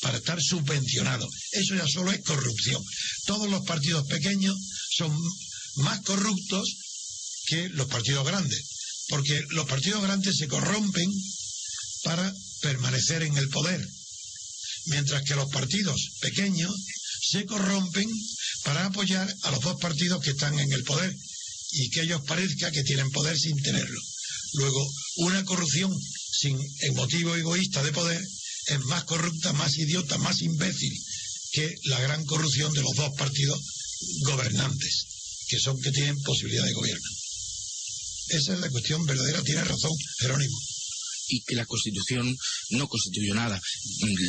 [0.00, 1.28] para estar subvencionados.
[1.52, 2.82] Eso ya solo es corrupción.
[3.26, 4.56] Todos los partidos pequeños
[4.96, 5.16] son
[5.76, 6.68] más corruptos
[7.46, 8.62] que los partidos grandes,
[9.08, 11.10] porque los partidos grandes se corrompen
[12.04, 13.84] para permanecer en el poder,
[14.88, 16.72] mientras que los partidos pequeños
[17.30, 18.08] se corrompen
[18.64, 21.14] para apoyar a los dos partidos que están en el poder
[21.72, 24.00] y que ellos parezca que tienen poder sin tenerlo.
[24.54, 25.92] Luego, una corrupción
[26.32, 28.22] sin el motivo egoísta de poder
[28.66, 30.92] es más corrupta, más idiota, más imbécil
[31.52, 33.60] que la gran corrupción de los dos partidos
[34.22, 35.04] gobernantes,
[35.48, 37.08] que son que tienen posibilidad de gobierno.
[38.28, 40.58] Esa es la cuestión verdadera, tiene razón Jerónimo
[41.28, 42.36] y que la Constitución
[42.70, 43.60] no constituyó nada.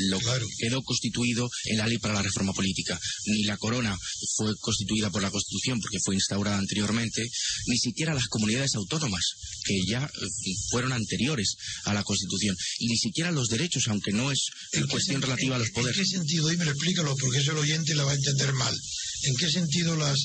[0.09, 0.19] Lo
[0.57, 2.99] quedó constituido en la ley para la reforma política.
[3.25, 3.97] Ni la corona
[4.35, 7.23] fue constituida por la Constitución porque fue instaurada anteriormente,
[7.67, 9.23] ni siquiera las comunidades autónomas,
[9.63, 10.27] que ya eh,
[10.69, 11.55] fueron anteriores
[11.85, 15.59] a la Constitución, y ni siquiera los derechos, aunque no es una cuestión relativa a
[15.59, 15.97] los poderes.
[15.97, 16.47] ¿En qué sentido?
[16.49, 18.75] Dímelo, explícalo, porque eso el oyente la va a entender mal.
[19.23, 20.17] ¿En qué sentido las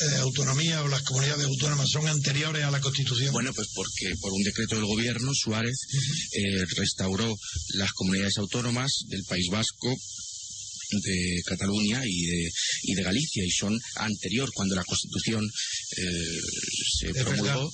[0.00, 3.32] eh, autonomía o las comunidades autónomas son anteriores a la Constitución?
[3.32, 5.86] Bueno, pues porque por un decreto del gobierno Suárez
[6.32, 7.36] eh, restauró
[7.74, 9.94] las comunidades autónomas del País Vasco,
[11.00, 12.50] de Cataluña y de,
[12.82, 16.40] y de Galicia y son anterior cuando la Constitución eh,
[17.00, 17.72] se promulgó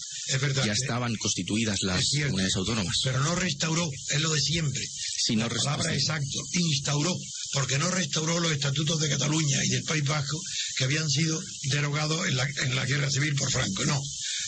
[0.64, 2.94] ya estaban constituidas las comunidades autónomas.
[3.02, 4.82] pero no restauró es lo de siempre.
[4.86, 7.16] Si no la palabra exacto instauró
[7.52, 10.38] porque no restauró los estatutos de Cataluña y del País Vasco
[10.78, 14.00] que habían sido derogados en la, en la guerra civil por Franco no.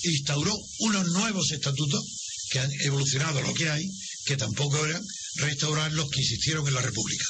[0.04, 2.04] Instauró unos nuevos estatutos
[2.50, 3.84] que han evolucionado lo que hay
[4.24, 5.04] que tampoco eran
[5.36, 7.24] restaurar los que existieron en la República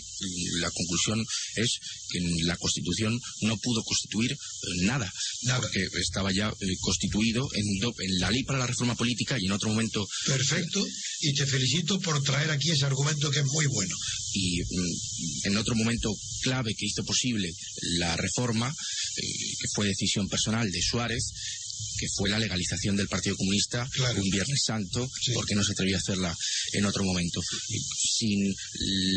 [0.00, 1.24] Sí, la conclusión
[1.56, 1.78] es
[2.10, 4.36] que la Constitución no pudo constituir eh,
[4.82, 5.12] nada,
[5.56, 9.52] porque estaba ya eh, constituido en, en, la ley para la reforma política y en
[9.52, 10.06] otro momento.
[10.26, 10.84] Perfecto,
[11.20, 13.94] y te felicito por traer aquí ese argumento que es muy bueno.
[14.32, 17.50] Y mm, en otro momento clave que hizo posible
[17.98, 19.22] la reforma, eh,
[19.60, 21.32] que fue decisión personal de Suárez,
[21.98, 25.98] que fue la legalización del Partido Comunista un Viernes Santo, porque no se atrevía a
[25.98, 26.36] hacerla
[26.72, 27.40] en otro momento.
[27.96, 28.54] Sin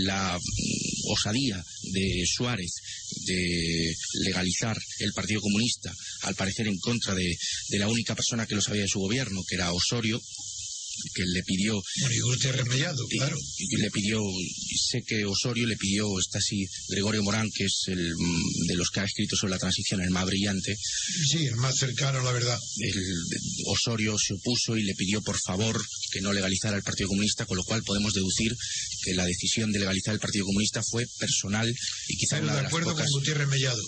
[0.05, 2.71] la mm, osadía de Suárez
[3.25, 7.35] de legalizar el Partido Comunista, al parecer en contra de,
[7.69, 10.21] de la única persona que lo sabía de su gobierno, que era Osorio,
[11.13, 11.81] que le pidió.
[12.69, 13.37] Mellado, claro.
[13.57, 14.21] Y le pidió,
[14.89, 18.13] sé que Osorio le pidió, está así, Gregorio Morán, que es el
[18.67, 20.75] de los que ha escrito sobre la transición, el más brillante.
[21.29, 22.57] Sí, el más cercano, la verdad.
[22.79, 23.03] El,
[23.67, 27.57] Osorio se opuso y le pidió, por favor, que no legalizara el Partido Comunista, con
[27.57, 28.55] lo cual podemos deducir
[29.03, 31.73] que la decisión de legalizar el Partido Comunista fue personal
[32.07, 33.81] y quizá Pero de, de acuerdo con Gutiérrez Mellado.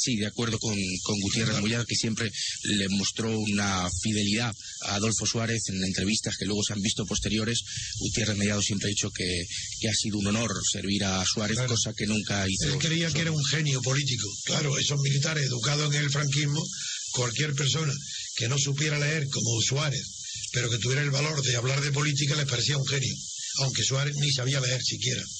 [0.00, 2.32] Sí, de acuerdo con, con Gutiérrez Mollado, que siempre
[2.62, 4.56] le mostró una fidelidad
[4.86, 7.60] a Adolfo Suárez en entrevistas que luego se han visto posteriores.
[7.98, 9.44] Gutiérrez Mellado siempre ha dicho que,
[9.78, 12.72] que ha sido un honor servir a Suárez, cosa que nunca hizo.
[12.72, 14.26] Él creía que era un genio político.
[14.44, 16.64] Claro, esos militares educados en el franquismo,
[17.12, 17.92] cualquier persona
[18.36, 20.06] que no supiera leer como Suárez,
[20.52, 23.14] pero que tuviera el valor de hablar de política, les parecía un genio,
[23.58, 25.22] aunque Suárez ni sabía leer siquiera.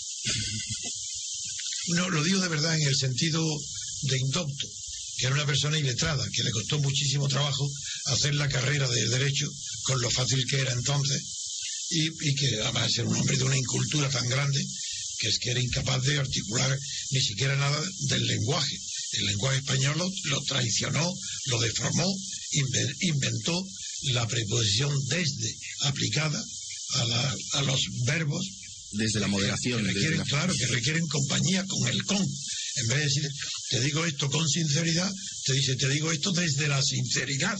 [1.94, 3.42] No, lo digo de verdad en el sentido
[4.02, 4.66] de indocto,
[5.18, 7.68] que era una persona iletrada, que le costó muchísimo trabajo
[8.06, 9.46] hacer la carrera de derecho
[9.82, 11.22] con lo fácil que era entonces,
[11.90, 14.64] y, y que además era un hombre de una incultura tan grande
[15.18, 16.78] que es que era incapaz de articular
[17.10, 17.78] ni siquiera nada
[18.08, 18.74] del lenguaje.
[19.12, 21.12] El lenguaje español lo, lo traicionó,
[21.46, 22.06] lo deformó,
[22.52, 23.62] inven- inventó
[24.12, 26.42] la preposición desde aplicada
[26.94, 28.46] a, la- a los verbos
[28.92, 29.80] Desde la moderación.
[29.82, 32.26] que desde requieren, la- claro, que requieren compañía con el con.
[32.76, 33.28] En vez de decir,
[33.70, 35.10] te digo esto con sinceridad,
[35.44, 37.56] te dice, te digo esto desde la sinceridad.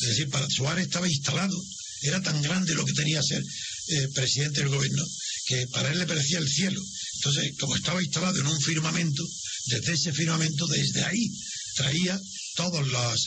[0.00, 1.56] Es decir, para Suárez estaba instalado.
[2.02, 3.42] Era tan grande lo que tenía ser
[3.88, 5.04] eh, presidente del gobierno
[5.50, 6.80] que para él le parecía el cielo.
[7.16, 9.26] Entonces, como estaba instalado en un firmamento,
[9.66, 11.28] desde ese firmamento, desde ahí,
[11.76, 12.18] traía
[12.54, 13.20] todas las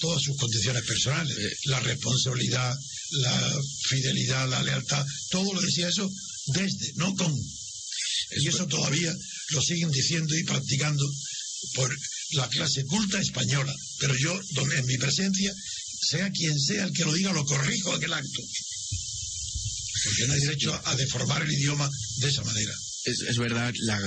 [0.00, 1.36] todas sus condiciones personales,
[1.66, 2.74] la responsabilidad,
[3.12, 6.10] la fidelidad, la lealtad, todo lo decía eso
[6.46, 7.32] desde, no con.
[8.36, 9.14] Y eso todavía
[9.52, 11.04] lo siguen diciendo y practicando
[11.74, 11.94] por
[12.32, 13.74] la clase culta española.
[13.98, 14.40] Pero yo,
[14.76, 15.52] en mi presencia,
[16.08, 18.40] sea quien sea el que lo diga, lo corrijo aquel acto.
[20.04, 21.88] Porque no hay derecho a, deformar el idioma
[22.18, 22.72] de esa manera.
[23.04, 24.00] Es, verdad, la-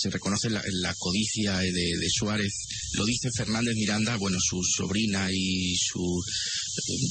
[0.00, 2.52] se reconoce la, la codicia de, de Suárez.
[2.92, 6.22] Lo dice Fernández Miranda, bueno, su sobrina y su.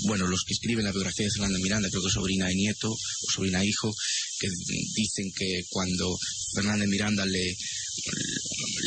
[0.05, 3.31] Bueno, los que escriben la biografía de Fernández Miranda, creo que sobrina y nieto, o
[3.31, 3.93] sobrina e hijo,
[4.39, 4.47] que
[4.95, 6.17] dicen que cuando
[6.53, 7.55] Fernández Miranda le,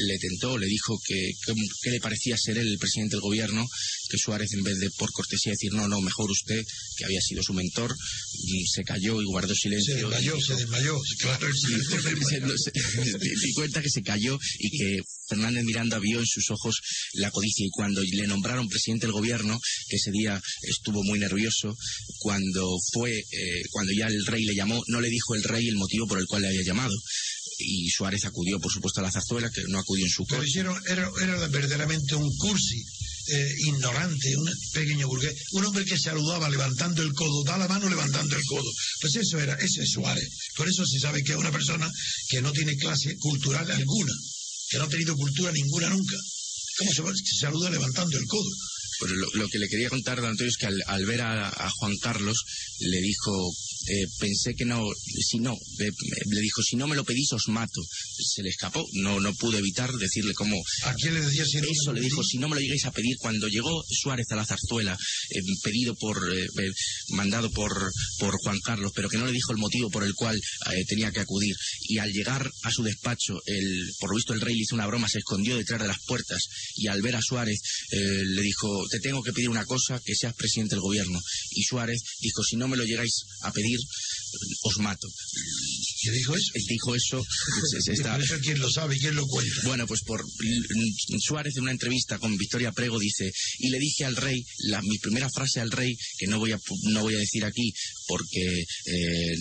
[0.07, 3.66] le tentó, le dijo que, que, que le parecía ser él el presidente del gobierno,
[4.09, 6.62] que Suárez, en vez de por cortesía decir no, no, mejor usted,
[6.97, 7.94] que había sido su mentor,
[8.32, 9.94] y se cayó y guardó silencio.
[9.94, 11.47] Se desmayó, y se desmayó, claro,
[13.20, 16.77] di cuenta que se cayó y que Fernández Miranda vio en sus ojos
[17.15, 19.59] la codicia y cuando le nombraron presidente del gobierno,
[19.89, 21.74] que ese día estuvo muy nervioso,
[22.18, 25.76] cuando fue, eh, cuando ya el rey le llamó, no le dijo el rey el
[25.76, 26.94] motivo por el cual le había llamado.
[27.59, 30.78] Y Suárez acudió, por supuesto, a la zarzuela, que no acudió en su Pero hicieron,
[30.88, 32.82] era, era verdaderamente un cursi,
[33.28, 37.88] eh, ignorante, un pequeño burgués, un hombre que saludaba levantando el codo, da la mano
[37.88, 38.70] levantando el codo.
[39.01, 40.28] Pues eso era, ese es Suárez.
[40.55, 41.90] Por eso se sabe que es una persona
[42.28, 44.12] que no tiene clase cultural alguna,
[44.68, 46.16] que no ha tenido cultura ninguna nunca.
[46.78, 48.51] ¿Cómo se, va- se saluda levantando el codo?
[49.01, 51.70] Pero lo, lo que le quería contar, don Antonio, es que al, al ver a
[51.78, 52.44] Juan Carlos,
[52.81, 53.52] le dijo,
[53.86, 55.90] eh, pensé que no, si no, eh,
[56.26, 57.80] le dijo, si no me lo pedís os mato.
[58.18, 60.56] Se le escapó, no, no pude evitar decirle cómo...
[60.84, 62.92] ¿A quién le decía si no Eso, le dijo, si no me lo llegáis a
[62.92, 64.96] pedir, cuando llegó Suárez a la zarzuela,
[65.30, 66.70] eh, pedido por, eh, eh,
[67.10, 67.72] mandado por,
[68.18, 71.12] por Juan Carlos, pero que no le dijo el motivo por el cual eh, tenía
[71.12, 74.62] que acudir, y al llegar a su despacho, el, por lo visto el rey le
[74.62, 76.42] hizo una broma, se escondió detrás de las puertas,
[76.76, 77.60] y al ver a Suárez,
[77.90, 81.20] le dijo, te tengo que pedir una cosa, que seas presidente del gobierno.
[81.50, 83.86] Y Suárez dijo, si no me lo llegáis a pedir, these
[84.62, 85.09] os mato.
[86.03, 86.53] ¿Qué dijo eso?
[86.69, 87.27] Dijo eso,
[88.43, 89.55] quién lo sabe y quién lo cuenta.
[89.65, 90.24] bueno, pues por
[91.20, 94.98] Suárez en una entrevista con Victoria Prego dice y le dije al rey la, mi
[94.98, 97.73] primera frase al rey que no voy a no voy a decir aquí
[98.07, 99.36] porque eh,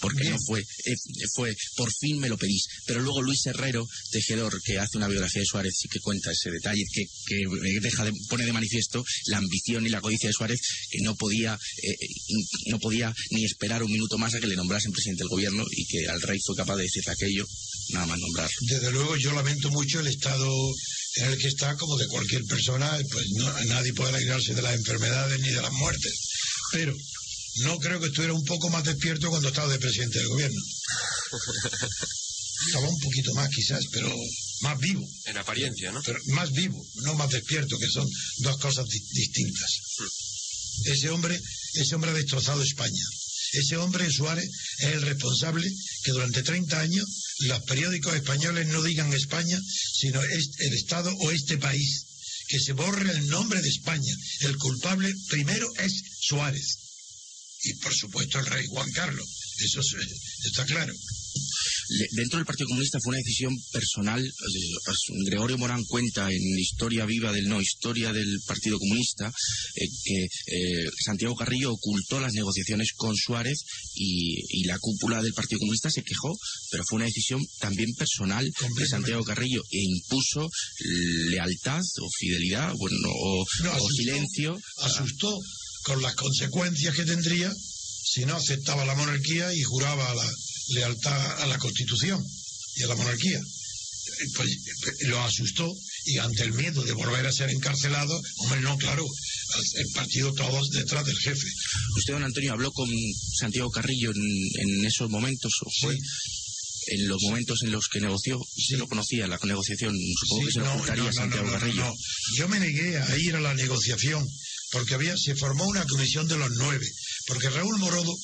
[0.00, 0.96] porque no fue eh,
[1.34, 5.40] fue por fin me lo pedís pero luego Luis Herrero tejedor que hace una biografía
[5.40, 9.04] de Suárez sí que cuenta ese detalle que, que eh, deja de, pone de manifiesto
[9.26, 10.60] la ambición y la codicia de Suárez
[10.90, 11.96] que no podía eh,
[12.66, 15.86] no podía ni esperar un minuto más a que le nombrasen presidente del gobierno y
[15.86, 17.46] que al rey fue capaz de decirle aquello
[17.90, 20.48] nada más nombrarlo Desde luego yo lamento mucho el estado
[21.16, 24.74] en el que está, como de cualquier persona, pues no, nadie puede alegrarse de las
[24.74, 26.12] enfermedades ni de las muertes.
[26.72, 26.92] Pero
[27.62, 30.60] no creo que estuviera un poco más despierto cuando estaba de presidente del gobierno.
[32.66, 34.14] Estaba un poquito más quizás, pero
[34.62, 35.06] más vivo.
[35.26, 36.00] En apariencia, ¿no?
[36.02, 38.08] Pero más vivo, no más despierto, que son
[38.38, 39.70] dos cosas di- distintas.
[40.86, 41.38] Ese hombre,
[41.74, 43.04] ese hombre ha destrozado España.
[43.54, 44.48] Ese hombre, Suárez,
[44.78, 45.68] es el responsable
[46.02, 47.06] que durante 30 años
[47.40, 49.58] los periódicos españoles no digan España,
[49.94, 52.06] sino el Estado o este país.
[52.46, 54.14] Que se borre el nombre de España.
[54.40, 56.78] El culpable primero es Suárez.
[57.62, 59.26] Y por supuesto el rey Juan Carlos.
[59.58, 60.92] Eso está claro.
[62.12, 64.32] Dentro del Partido Comunista fue una decisión personal.
[65.26, 69.32] Gregorio Morán cuenta en Historia Viva del No, Historia del Partido Comunista,
[69.74, 75.34] eh, que eh, Santiago Carrillo ocultó las negociaciones con Suárez y, y la cúpula del
[75.34, 76.36] Partido Comunista se quejó,
[76.70, 80.48] pero fue una decisión también personal de Santiago Carrillo e impuso
[81.28, 84.58] lealtad o fidelidad, bueno, o, No, o silencio.
[84.78, 85.38] asustó
[85.84, 87.52] con las consecuencias que tendría
[88.04, 90.30] si no aceptaba la monarquía y juraba la
[90.68, 92.24] lealtad a la Constitución
[92.76, 93.38] y a la monarquía.
[93.38, 95.72] Eh, Pues, eh, lo asustó
[96.06, 99.04] y ante el miedo de volver a ser encarcelado, hombre, no, claro,
[99.76, 101.46] el partido todos detrás del jefe.
[101.96, 102.88] ¿Usted, don Antonio, habló con
[103.38, 104.22] Santiago Carrillo en,
[104.62, 105.96] en esos momentos o fue
[106.86, 108.38] en los momentos en los que negoció?
[108.56, 109.94] ¿Se lo conocía la negociación?
[110.20, 111.94] Supongo Sí, que se lo no, ocultaría no, no, Santiago no, no, Carrillo.
[112.36, 114.28] Yo me negué a ir a la negociación
[114.70, 116.86] porque había, se formó una comisión de los nueve,
[117.26, 118.14] porque Raúl Morodo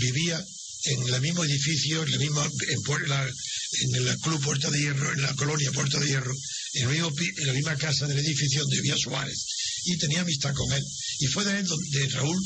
[0.00, 0.44] vivía
[0.84, 5.22] en el mismo edificio, en, el mismo, en, la- el Club Puerta de Hierro, en
[5.22, 6.34] la colonia Puerta de Hierro,
[6.74, 9.44] en, el la misma casa del edificio donde vivía Suárez.
[9.84, 10.84] Y tenía amistad con él.
[11.20, 12.38] Y fue de él, de Raúl,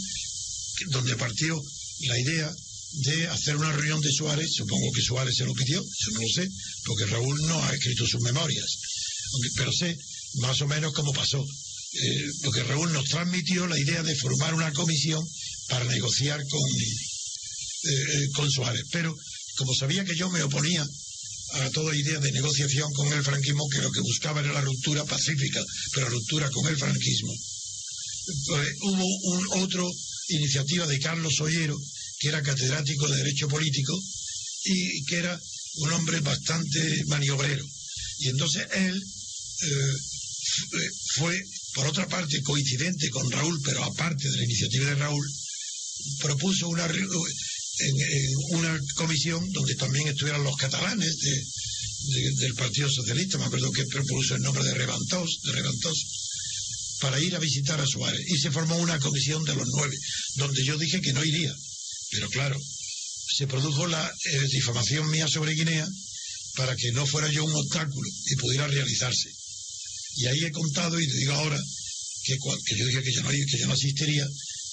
[0.90, 1.60] donde partió
[2.00, 2.54] la idea
[3.04, 4.50] de hacer una reunión de Suárez.
[4.54, 6.48] Supongo que Suárez se lo pidió, yo no lo sé,
[6.84, 8.78] porque Raúl no ha escrito sus memorias.
[9.56, 9.96] Pero sé
[10.34, 11.44] más o menos cómo pasó.
[11.94, 15.22] Eh, porque Raúl nos transmitió la idea de formar una comisión
[15.68, 16.60] para negociar con,
[17.84, 18.84] eh, con Suárez.
[18.90, 19.14] Pero
[19.56, 20.86] como sabía que yo me oponía
[21.54, 25.04] a toda idea de negociación con el franquismo, que lo que buscaba era la ruptura
[25.04, 27.32] pacífica, pero ruptura con el franquismo,
[28.46, 29.90] pues, hubo un otro
[30.28, 31.76] iniciativa de Carlos Ollero,
[32.20, 34.00] que era catedrático de Derecho Político
[34.64, 35.38] y que era
[35.76, 37.64] un hombre bastante maniobrero.
[38.18, 39.96] Y entonces él eh,
[40.72, 41.42] eh, fue,
[41.74, 45.26] por otra parte, coincidente con Raúl, pero aparte de la iniciativa de Raúl,
[46.20, 46.88] propuso una,
[47.78, 47.94] en,
[48.58, 51.44] una comisión donde también estuvieran los catalanes de-
[52.12, 55.52] de- del Partido Socialista, me acuerdo que propuso el nombre de Reventós, de
[57.00, 58.20] para ir a visitar a Suárez.
[58.28, 59.96] Y se formó una comisión de los nueve,
[60.36, 61.52] donde yo dije que no iría.
[62.10, 62.60] Pero claro,
[63.36, 65.88] se produjo la eh, difamación mía sobre Guinea
[66.54, 69.30] para que no fuera yo un obstáculo y pudiera realizarse.
[70.16, 71.58] Y ahí he contado y te digo ahora
[72.24, 74.26] que yo dije que yo, no, que yo no asistiría.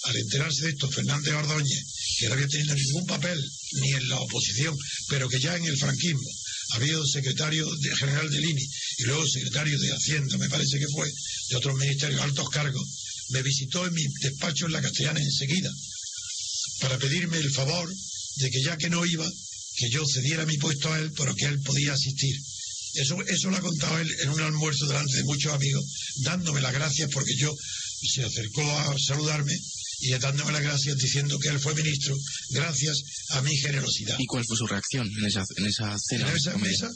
[0.03, 1.83] Al enterarse de esto, Fernández Ordóñez,
[2.19, 3.39] que no había tenido ningún papel
[3.81, 4.75] ni en la oposición,
[5.07, 6.29] pero que ya en el franquismo
[6.71, 7.67] había sido secretario
[7.97, 11.09] general del INI y luego secretario de Hacienda, me parece que fue,
[11.49, 12.85] de otros ministerios, altos cargos,
[13.29, 15.71] me visitó en mi despacho en la Castellana enseguida
[16.81, 17.93] para pedirme el favor
[18.35, 19.29] de que ya que no iba,
[19.75, 22.35] que yo cediera mi puesto a él, pero que él podía asistir.
[22.95, 25.85] Eso, eso lo ha contado él en un almuerzo delante de muchos amigos,
[26.17, 27.55] dándome las gracias porque yo
[28.01, 29.53] se acercó a saludarme
[30.01, 32.15] y dándome las gracias diciendo que él fue ministro
[32.51, 34.15] gracias a mi generosidad.
[34.19, 36.29] ¿Y cuál fue su reacción en esa, en esa cena?
[36.29, 36.87] En esa mesa,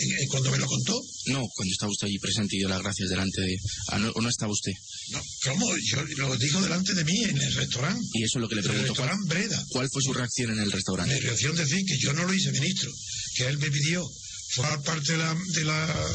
[0.00, 3.08] en- cuando me lo contó, No, cuando estaba usted allí presente y dio las gracias
[3.10, 3.56] delante de...
[3.88, 4.72] Ah, no, ¿O no estaba usted?
[5.10, 5.76] no, ¿cómo?
[5.76, 8.04] Yo lo dijo delante de mí en el restaurante.
[8.14, 8.94] Y eso es lo que le En el pregunto.
[8.94, 9.66] ¿Cuál, restaurante Breda.
[9.70, 11.14] cuál fue su reacción en el restaurante?
[11.14, 12.90] Mi reacción decir que yo no lo hice ministro,
[13.36, 14.08] que él me pidió
[14.54, 16.06] formar parte de la, de la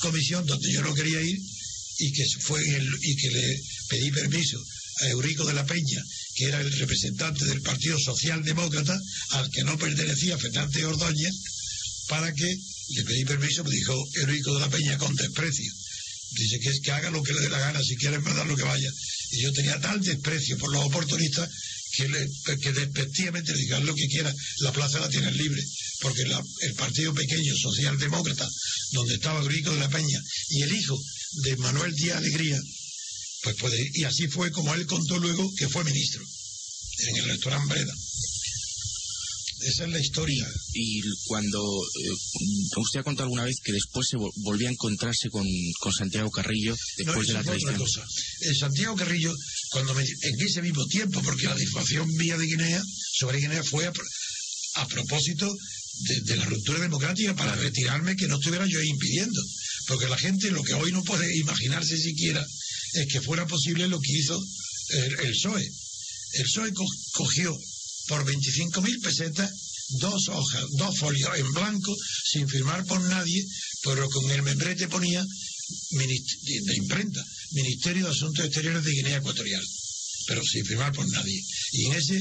[0.00, 1.36] comisión donde yo no quería ir
[1.98, 4.58] y que fue el- y que le pedí permiso
[5.00, 6.02] a Eurico de la Peña,
[6.34, 8.98] que era el representante del Partido Socialdemócrata,
[9.30, 11.34] al que no pertenecía Fernández Ordóñez,
[12.08, 12.56] para que
[12.90, 15.72] le pedí permiso, me dijo Eurico de la Peña con desprecio.
[16.32, 18.56] Dice que es que haga lo que le dé la gana, si quiere mandar lo
[18.56, 18.90] que vaya.
[19.32, 21.48] Y yo tenía tal desprecio por los oportunistas
[21.92, 22.06] que,
[22.60, 25.62] que despectivamente le haz lo que quiera, la plaza la tienes libre.
[26.00, 28.48] Porque el partido pequeño socialdemócrata,
[28.92, 30.98] donde estaba Eurico de la Peña, y el hijo
[31.42, 32.58] de Manuel Díaz Alegría,
[33.42, 36.22] pues puede, y así fue como él contó luego que fue ministro
[37.08, 37.94] en el restaurante Breda.
[39.62, 40.46] Esa es la historia.
[40.72, 45.28] Y cuando eh, usted ha contado alguna vez que después se vol- volvió a encontrarse
[45.28, 45.46] con,
[45.80, 47.76] con Santiago Carrillo No, después de la fue otra traición.
[47.86, 48.04] cosa.
[48.40, 49.34] Eh, Santiago Carrillo,
[49.70, 52.82] cuando me, en ese mismo tiempo, porque la difamación mía de Guinea,
[53.18, 53.86] sobre Guinea, fue
[54.76, 55.54] a propósito
[55.94, 59.42] de, de la ruptura democrática para retirarme que no estuviera yo impidiendo.
[59.88, 62.42] Porque la gente lo que hoy no puede imaginarse siquiera
[62.94, 64.38] es que fuera posible lo que hizo
[64.90, 65.64] el, el PSOE.
[66.34, 67.56] El PSOE co- cogió
[68.08, 69.50] por 25.000 pesetas
[70.00, 71.94] dos hojas, dos folios en blanco,
[72.30, 73.44] sin firmar por nadie,
[73.82, 75.24] pero con el membrete ponía
[75.90, 79.62] de imprenta, Ministerio de Asuntos Exteriores de Guinea Ecuatorial,
[80.26, 81.40] pero sin firmar por nadie.
[81.72, 82.20] Y en ese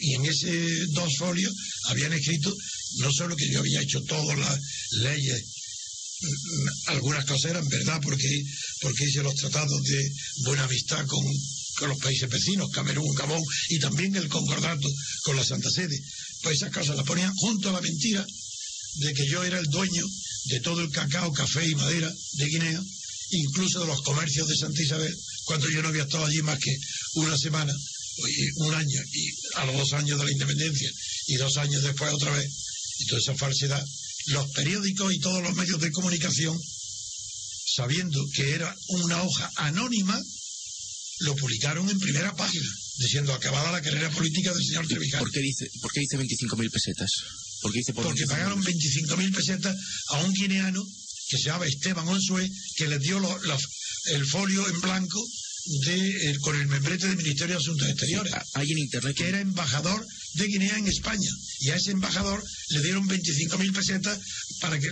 [0.00, 1.52] y en ese dos folios
[1.84, 2.52] habían escrito
[2.98, 4.58] no solo que yo había hecho todas las
[5.02, 5.40] leyes
[6.86, 8.42] algunas cosas eran verdad porque
[8.80, 10.12] porque hice los tratados de
[10.44, 11.24] buena amistad con,
[11.78, 14.88] con los países vecinos, Camerún, Gabón y también el concordato
[15.24, 15.98] con la Santa Sede.
[16.42, 18.26] Pues esas cosas las ponían junto a la mentira
[18.94, 20.06] de que yo era el dueño
[20.44, 22.82] de todo el cacao, café y madera de Guinea,
[23.30, 25.14] incluso de los comercios de Santa Isabel,
[25.44, 26.74] cuando yo no había estado allí más que
[27.14, 27.74] una semana,
[28.56, 30.90] un año, y a los dos años de la independencia,
[31.26, 32.48] y dos años después otra vez,
[32.98, 33.84] y toda esa falsedad.
[34.26, 36.58] Los periódicos y todos los medios de comunicación,
[37.74, 40.20] sabiendo que era una hoja anónima,
[41.20, 45.22] lo publicaron en primera página, diciendo acabada la carrera política del señor Trevijano.
[45.22, 47.10] ¿Por qué dice, por qué dice 25.000 pesetas?
[47.62, 48.28] ¿Por qué dice por Porque 25.000?
[48.28, 49.76] pagaron 25.000 pesetas
[50.08, 50.84] a un guineano
[51.28, 53.58] que se llama Esteban Onsue, que les dio lo- la-
[54.12, 55.24] el folio en blanco
[55.86, 58.32] de, eh, con el membrete del Ministerio de Asuntos Exteriores.
[58.54, 61.30] Hay en Internet que era embajador de Guinea en España.
[61.60, 64.18] Y a ese embajador le dieron 25.000 pesetas
[64.60, 64.88] para que,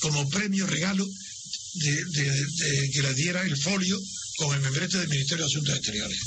[0.00, 1.06] como premio, regalo,
[1.74, 3.98] de, que le diera el folio
[4.38, 6.18] con el membrete del Ministerio de Asuntos Exteriores.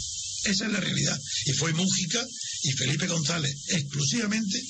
[0.46, 1.20] Esa es la realidad.
[1.46, 2.26] Y fue Mújica
[2.64, 4.62] y Felipe González exclusivamente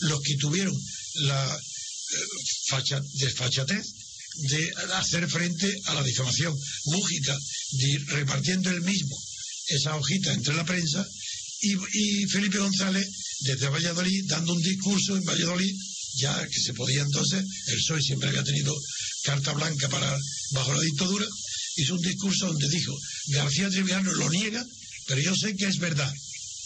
[0.00, 0.74] los que tuvieron
[1.22, 2.16] la eh,
[2.68, 3.84] facha- desfachatez
[4.50, 6.56] de hacer frente a la difamación.
[6.86, 7.36] Mújica
[8.08, 9.16] repartiendo él mismo
[9.66, 11.06] esa hojita entre la prensa
[11.60, 13.06] y, Felipe González
[13.40, 15.74] desde Valladolid dando un discurso en Valladolid
[16.18, 18.74] ya que se podía entonces, el PSOE siempre había tenido
[19.22, 20.16] carta blanca para
[20.52, 21.26] bajo la dictadura,
[21.76, 22.92] hizo un discurso donde dijo,
[23.28, 24.64] García Triviano lo niega,
[25.06, 26.12] pero yo sé que es verdad.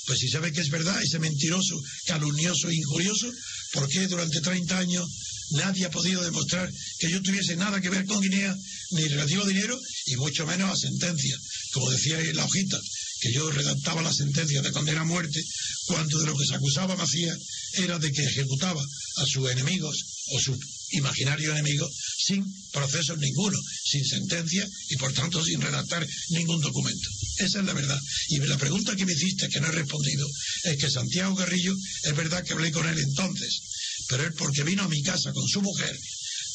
[0.07, 3.31] Pues si sabe que es verdad, ese mentiroso, calumnioso e injurioso,
[3.73, 5.07] ¿por qué durante 30 años
[5.51, 8.57] nadie ha podido demostrar que yo tuviese nada que ver con Guinea,
[8.93, 11.37] ni relativo a dinero, y mucho menos a sentencia?
[11.73, 12.81] Como decía la hojita,
[13.23, 15.41] que yo redactaba la sentencia de condena a muerte,
[15.87, 17.39] cuando de lo que se acusaba Macías
[17.75, 19.97] era de que ejecutaba a sus enemigos
[20.33, 20.59] o sus
[20.91, 21.89] imaginarios enemigos
[22.19, 27.09] sin procesos ninguno, sin sentencia y por tanto sin redactar ningún documento.
[27.39, 27.99] Esa es la verdad.
[28.29, 30.27] Y la pregunta que me hiciste, que no he respondido,
[30.65, 33.61] es que Santiago Garrillo, es verdad que hablé con él entonces,
[34.09, 35.97] pero él porque vino a mi casa con su mujer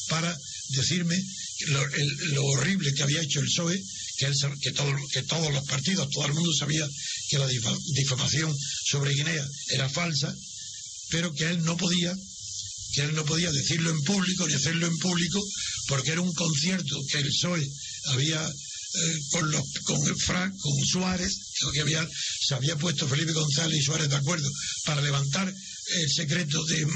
[0.08, 0.36] para
[0.68, 1.18] decirme
[1.68, 1.86] lo,
[2.32, 3.82] lo horrible que había hecho el PSOE,
[4.18, 6.86] que, él que, todo- que todos los partidos, todo el mundo sabía
[7.30, 8.54] que la difa- difamación
[8.90, 10.34] sobre Guinea era falsa,
[11.10, 12.14] pero que él no podía
[12.94, 15.42] que él no podía decirlo en público ni hacerlo en público
[15.88, 17.68] porque era un concierto que el PSOE
[18.06, 21.36] había eh, con los con el Fra- con Suárez
[21.74, 22.08] que había
[22.46, 24.48] se había puesto Felipe González y Suárez de acuerdo
[24.86, 25.52] para levantar
[26.00, 26.86] el secreto de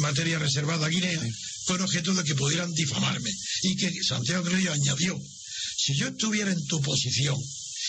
[0.00, 1.20] materia reservada a Guinea
[1.66, 3.30] con objeto de que pudieran difamarme.
[3.62, 5.18] Y que Santiago Grillo añadió
[5.82, 7.36] si yo estuviera en tu posición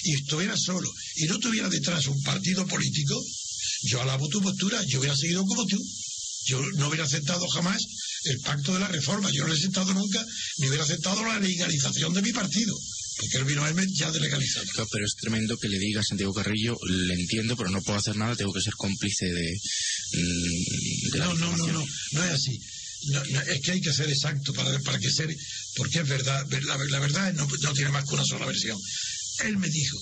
[0.03, 3.21] y estuviera solo y no tuviera detrás un partido político
[3.83, 5.77] yo alabo tu postura, yo hubiera seguido como tú.
[6.45, 7.81] Yo no hubiera aceptado jamás
[8.23, 10.23] el pacto de la reforma, yo no lo he aceptado nunca,
[10.57, 12.75] ni hubiera aceptado la legalización de mi partido,
[13.17, 14.65] porque él vino a verme ya de legalizado.
[14.73, 17.97] Claro, Pero es tremendo que le diga a Santiago Carrillo, le entiendo, pero no puedo
[17.97, 19.59] hacer nada, tengo que ser cómplice de,
[20.13, 22.59] mm, de la No, no, no, no, no es así.
[23.03, 25.35] No, es que hay que ser exacto para, para que ser,
[25.75, 28.79] porque es verdad, la, la verdad no, no tiene más que una sola versión.
[29.45, 29.97] Él me dijo,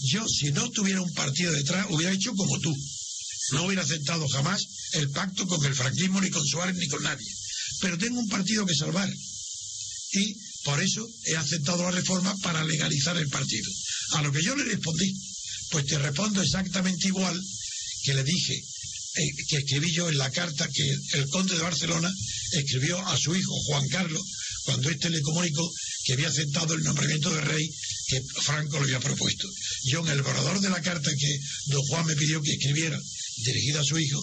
[0.00, 2.74] yo si no tuviera un partido detrás hubiera hecho como tú.
[3.52, 7.30] No hubiera aceptado jamás el pacto con el franquismo, ni con Suárez, ni con nadie.
[7.80, 9.08] Pero tengo un partido que salvar.
[10.12, 10.34] Y
[10.64, 13.70] por eso he aceptado la reforma para legalizar el partido.
[14.12, 15.12] A lo que yo le respondí,
[15.70, 17.40] pues te respondo exactamente igual
[18.02, 18.64] que le dije,
[19.48, 22.12] que escribí yo en la carta que el conde de Barcelona
[22.52, 24.22] escribió a su hijo Juan Carlos
[24.64, 25.72] cuando éste le comunicó
[26.04, 27.68] que había aceptado el nombramiento de rey
[28.08, 29.48] que Franco le había propuesto.
[29.84, 33.00] Yo en el borrador de la carta que don Juan me pidió que escribiera,
[33.44, 34.22] dirigida a su hijo,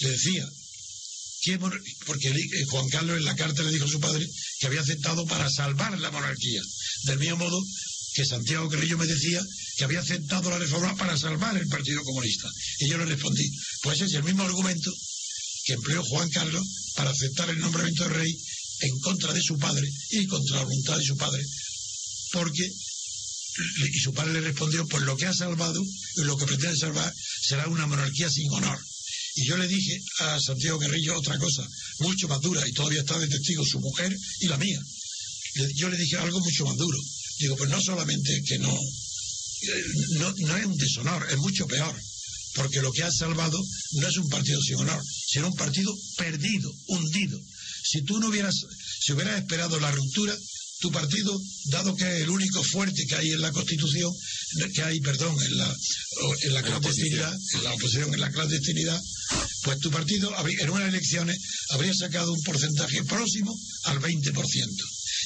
[0.00, 0.48] le decía
[1.42, 1.58] que
[2.06, 4.26] porque eh, Juan Carlos en la carta le dijo a su padre
[4.58, 6.62] que había aceptado para salvar la monarquía.
[7.04, 7.62] Del mismo modo
[8.14, 9.42] que Santiago Carrillo me decía
[9.76, 12.48] que había aceptado la reforma para salvar el Partido Comunista.
[12.80, 13.48] Y yo le respondí,
[13.82, 14.92] pues ese es el mismo argumento
[15.64, 16.64] que empleó Juan Carlos
[16.94, 18.38] para aceptar el nombramiento de rey
[18.80, 21.42] en contra de su padre y contra la voluntad de su padre,
[22.32, 22.70] porque
[23.92, 25.80] y su padre le respondió, pues lo que ha salvado
[26.16, 28.78] y lo que pretende salvar será una monarquía sin honor.
[29.36, 31.66] Y yo le dije a Santiago Guerrillo otra cosa,
[32.00, 34.80] mucho más dura, y todavía está de testigo su mujer y la mía.
[35.76, 36.98] Yo le dije algo mucho más duro.
[37.38, 38.76] Digo, pues no solamente que no,
[40.18, 41.94] no, no es un deshonor, es mucho peor,
[42.54, 43.58] porque lo que ha salvado
[43.92, 47.40] no es un partido sin honor, sino un partido perdido, hundido.
[47.84, 48.54] Si tú no hubieras,
[49.00, 50.36] si hubieras esperado la ruptura,
[50.80, 54.12] tu partido, dado que es el único fuerte que hay en la Constitución,
[54.74, 55.76] que hay, perdón, en la,
[56.42, 59.00] en la clandestinidad, en la oposición en la clandestinidad,
[59.62, 61.38] pues tu partido en unas elecciones
[61.70, 64.34] habría sacado un porcentaje próximo al 20%.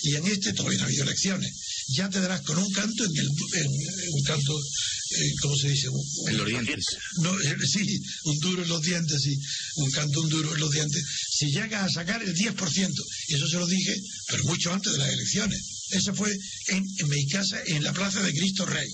[0.02, 1.52] Y en este todavía no ha habido elecciones.
[1.88, 5.88] Ya te darás con un canto en, el, en, un canto, eh, ¿cómo se dice?
[5.88, 6.84] Un- un- En los dientes.
[7.22, 9.34] no, eh, sí, un duro en los dientes, sí,
[9.76, 11.02] un canto, un duro en los dientes.
[11.30, 13.94] Si llegas a sacar el 10%, y eso se lo dije,
[14.28, 15.60] pero mucho antes de las elecciones.
[15.90, 16.30] Eso fue
[16.68, 18.88] en, en mi casa, en la Plaza de Cristo Rey,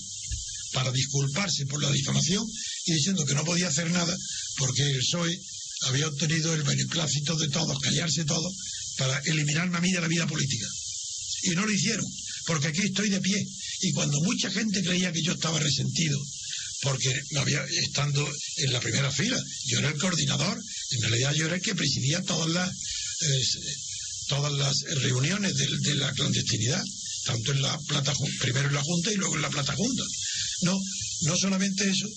[0.73, 2.45] para disculparse por la difamación
[2.87, 4.17] y diciendo que no podía hacer nada
[4.59, 5.37] porque el PSOE
[5.83, 8.53] había obtenido el beneplácito de todos, callarse todos,
[8.99, 10.67] para eliminarme a mí de la vida política.
[11.43, 12.07] Y no lo hicieron,
[12.47, 13.47] porque aquí estoy de pie.
[13.81, 16.19] Y cuando mucha gente creía que yo estaba resentido,
[16.83, 21.47] porque no había, estando en la primera fila, yo era el coordinador, en realidad yo
[21.47, 22.71] era el que presidía todas las,
[24.29, 26.83] todas las reuniones de, la clandestinidad,
[27.25, 30.03] tanto en la plata, primero en la Junta y luego en la Plata Junta.
[30.63, 30.79] No,
[31.23, 32.09] no solamente eso,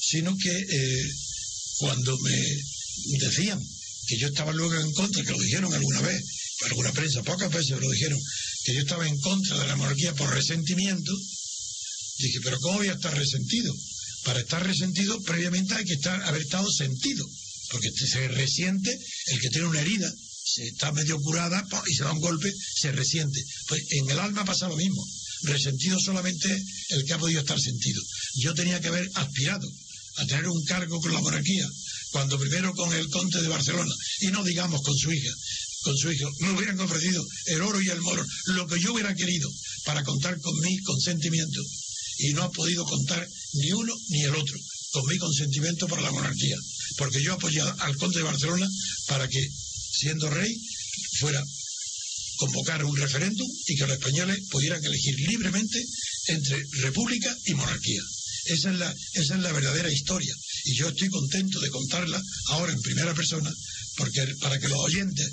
[0.00, 1.10] sino que eh,
[1.78, 2.58] cuando me
[3.18, 3.60] decían
[4.06, 6.22] que yo estaba luego en contra, que lo dijeron alguna vez,
[6.66, 8.20] alguna prensa, pocas veces lo dijeron,
[8.64, 11.12] que yo estaba en contra de la monarquía por resentimiento,
[12.18, 13.74] dije, pero ¿cómo voy a estar resentido?
[14.24, 17.26] Para estar resentido, previamente hay que estar, haber estado sentido,
[17.70, 20.12] porque se resiente el que tiene una herida,
[20.44, 23.42] se está medio curada y se da un golpe, se resiente.
[23.68, 25.04] Pues en el alma pasa lo mismo.
[25.42, 26.48] Resentido solamente
[26.90, 28.00] el que ha podido estar sentido.
[28.36, 29.68] Yo tenía que haber aspirado
[30.16, 31.66] a tener un cargo con la monarquía,
[32.10, 35.30] cuando primero con el conde de Barcelona, y no digamos con su hija,
[35.82, 39.14] con su hijo, me hubieran ofrecido el oro y el moro, lo que yo hubiera
[39.14, 39.50] querido
[39.84, 41.60] para contar con mi consentimiento,
[42.18, 44.58] y no ha podido contar ni uno ni el otro
[44.92, 46.56] con mi consentimiento para la monarquía,
[46.96, 48.68] porque yo apoyé al conde de Barcelona
[49.06, 49.48] para que,
[49.92, 50.54] siendo rey,
[51.18, 51.42] fuera
[52.36, 55.82] convocar un referéndum y que los españoles pudieran elegir libremente
[56.26, 58.02] entre república y monarquía.
[58.44, 60.34] Esa es, la, esa es la verdadera historia.
[60.64, 63.50] Y yo estoy contento de contarla ahora en primera persona,
[63.96, 65.30] porque para que los oyentes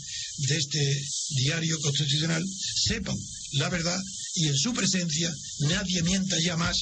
[0.48, 2.44] de este diario constitucional
[2.84, 3.18] sepan
[3.54, 4.00] la verdad
[4.36, 6.78] y en su presencia nadie mienta ya más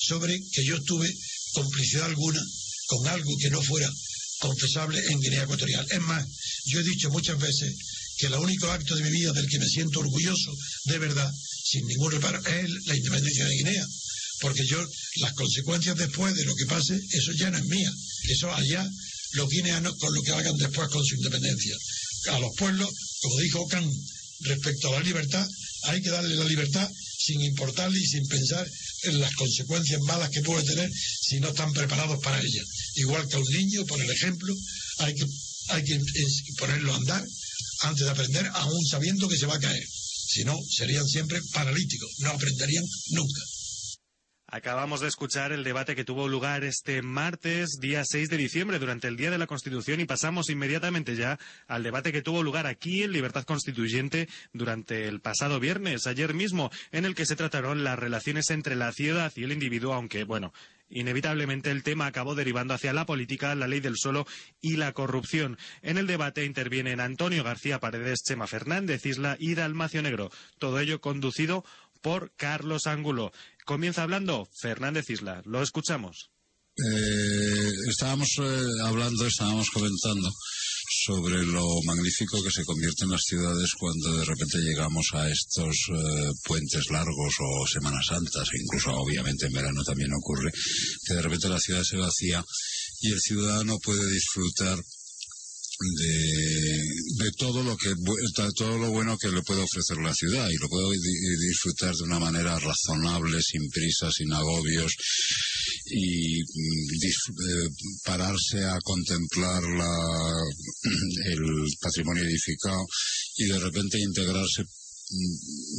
[0.00, 1.12] sobre que yo tuve
[1.52, 2.40] complicidad alguna
[2.86, 3.90] con algo que no fuera
[4.38, 5.86] confesable en Guinea Ecuatorial.
[5.90, 6.26] Es más,
[6.66, 7.74] yo he dicho muchas veces
[8.18, 10.52] que el único acto de mi vida del que me siento orgulloso
[10.84, 11.32] de verdad,
[11.64, 13.86] sin ningún reparo, es la independencia de Guinea.
[14.40, 14.84] Porque yo,
[15.16, 17.92] las consecuencias después de lo que pase, eso ya no es mía.
[18.28, 18.88] Eso allá
[19.32, 21.76] los guineanos con lo que hagan después con su independencia.
[22.30, 22.88] A los pueblos,
[23.20, 23.92] como dijo Kant,
[24.40, 25.46] respecto a la libertad,
[25.84, 26.88] hay que darle la libertad
[27.18, 28.68] sin importarle y sin pensar
[29.04, 32.64] en las consecuencias malas que puede tener si no están preparados para ellas.
[32.94, 34.54] Igual que a un niño, por el ejemplo,
[34.98, 35.26] hay que,
[35.68, 35.98] hay que
[36.58, 37.24] ponerlo a andar
[37.80, 39.86] antes de aprender, aún sabiendo que se va a caer.
[40.28, 43.42] Si no, serían siempre paralíticos, no aprenderían nunca.
[44.54, 49.08] Acabamos de escuchar el debate que tuvo lugar este martes, día 6 de diciembre, durante
[49.08, 51.38] el Día de la Constitución, y pasamos inmediatamente ya
[51.68, 56.70] al debate que tuvo lugar aquí en Libertad Constituyente durante el pasado viernes, ayer mismo,
[56.90, 60.52] en el que se trataron las relaciones entre la ciudad y el individuo, aunque, bueno,
[60.94, 64.26] Inevitablemente el tema acabó derivando hacia la política, la ley del suelo
[64.60, 65.56] y la corrupción.
[65.80, 70.30] En el debate intervienen Antonio García Paredes, Chema Fernández Isla y Dalmacio Negro.
[70.58, 71.64] Todo ello conducido
[72.02, 73.32] por Carlos Ángulo.
[73.64, 75.42] Comienza hablando Fernández Isla.
[75.44, 76.30] Lo escuchamos.
[76.76, 80.30] Eh, estábamos eh, hablando, estábamos comentando
[81.04, 86.32] sobre lo magnífico que se convierten las ciudades cuando de repente llegamos a estos eh,
[86.44, 90.50] puentes largos o Semanas Santas, e incluso obviamente en verano también ocurre,
[91.04, 92.44] que de repente la ciudad se vacía
[93.00, 94.78] y el ciudadano puede disfrutar
[95.98, 97.92] de, de, todo lo que
[98.56, 100.96] todo lo bueno que le puede ofrecer la ciudad y lo puede
[101.38, 104.92] disfrutar de una manera razonable sin prisas sin agobios
[105.86, 107.68] y mm, eh,
[108.04, 110.42] pararse a contemplar la,
[111.32, 111.40] el
[111.80, 112.86] patrimonio edificado
[113.36, 114.64] y de repente integrarse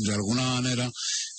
[0.06, 0.90] de alguna manera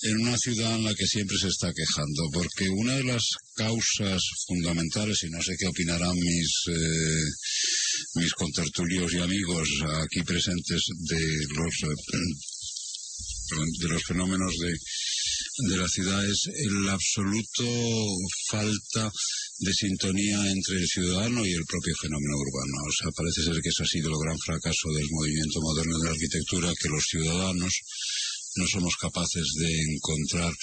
[0.01, 3.23] en una ciudad en la que siempre se está quejando, porque una de las
[3.55, 7.29] causas fundamentales, y no sé qué opinarán mis, eh,
[8.15, 9.69] mis contertulios y amigos
[10.03, 11.21] aquí presentes de
[11.55, 11.95] los, eh,
[13.79, 14.73] de los fenómenos de,
[15.57, 17.63] de la ciudad es el absoluto
[18.49, 19.09] falta
[19.59, 22.75] de sintonía entre el ciudadano y el propio fenómeno urbano.
[22.87, 26.05] O sea, parece ser que ese ha sido el gran fracaso del movimiento moderno de
[26.05, 27.73] la arquitectura, que los ciudadanos
[28.55, 30.53] no somos capaces de encontrar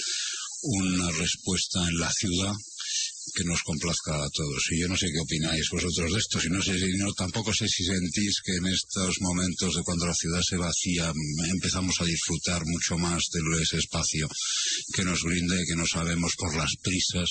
[0.62, 2.52] una respuesta en la ciudad
[3.34, 4.62] que nos complazca a todos.
[4.70, 7.52] Y yo no sé qué opináis vosotros de esto, si no sé, si no, tampoco
[7.54, 11.12] sé si sentís que en estos momentos de cuando la ciudad se vacía
[11.48, 14.28] empezamos a disfrutar mucho más de ese espacio
[14.94, 17.30] que nos brinda y que no sabemos por las prisas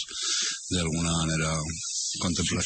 [0.70, 1.60] de alguna manera
[2.20, 2.66] contemplar.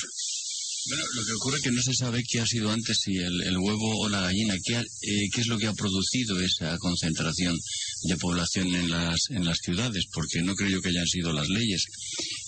[0.88, 3.58] Bueno, lo que ocurre es que no se sabe qué ha sido antes, si el,
[3.58, 7.58] huevo o la gallina, qué, eh, qué es lo que ha producido esa concentración
[8.04, 11.50] de población en las, en las ciudades, porque no creo yo que hayan sido las
[11.50, 11.84] leyes.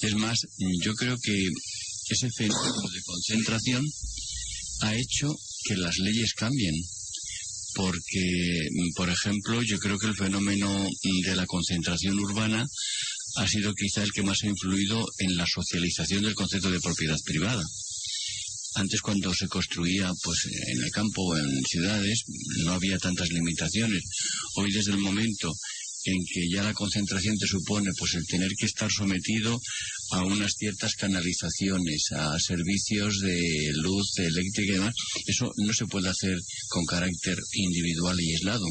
[0.01, 0.39] Es más,
[0.83, 1.47] yo creo que
[2.09, 3.85] ese fenómeno de concentración
[4.81, 5.35] ha hecho
[5.65, 6.75] que las leyes cambien.
[7.73, 10.87] Porque, por ejemplo, yo creo que el fenómeno
[11.25, 12.65] de la concentración urbana
[13.35, 17.19] ha sido quizá el que más ha influido en la socialización del concepto de propiedad
[17.23, 17.63] privada.
[18.77, 22.25] Antes cuando se construía pues en el campo o en ciudades
[22.63, 24.03] no había tantas limitaciones.
[24.55, 25.51] Hoy desde el momento
[26.05, 29.59] en que ya la concentración te supone pues el tener que estar sometido
[30.11, 33.41] a unas ciertas canalizaciones, a servicios de
[33.77, 34.93] luz, eléctrica y demás,
[35.25, 36.37] eso no se puede hacer
[36.69, 38.67] con carácter individual y aislado.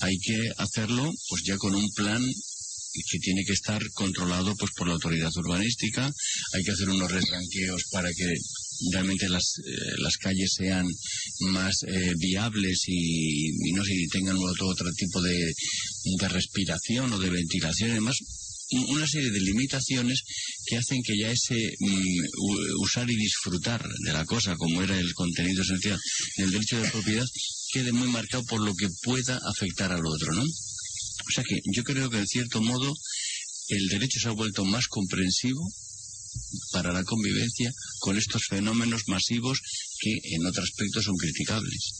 [0.00, 2.22] Hay que hacerlo pues ya con un plan
[3.10, 6.12] que tiene que estar controlado pues por la autoridad urbanística,
[6.52, 8.34] hay que hacer unos retranqueos para que
[8.92, 10.86] realmente las, eh, las calles sean
[11.52, 15.52] más eh, viables y, no si tengan otro, otro tipo de,
[16.18, 18.16] de respiración o de ventilación y demás.
[18.88, 20.22] una serie de limitaciones
[20.66, 25.12] que hacen que ya ese mm, usar y disfrutar de la cosa, como era el
[25.14, 25.98] contenido esencial
[26.38, 27.26] del derecho de propiedad,
[27.72, 30.42] quede muy marcado por lo que pueda afectar al otro, ¿no?
[30.42, 32.94] O sea que yo creo que en cierto modo
[33.68, 35.62] el derecho se ha vuelto más comprensivo
[36.72, 39.60] para la convivencia con estos fenómenos masivos
[40.00, 41.92] que en otro aspecto son criticables.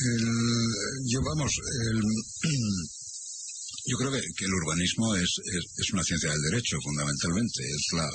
[0.00, 1.52] El- yo vamos,
[1.92, 2.00] el-
[3.90, 7.62] yo creo que, el urbanismo es, es, es una ciencia del derecho, fundamentalmente.
[7.64, 8.08] Es la,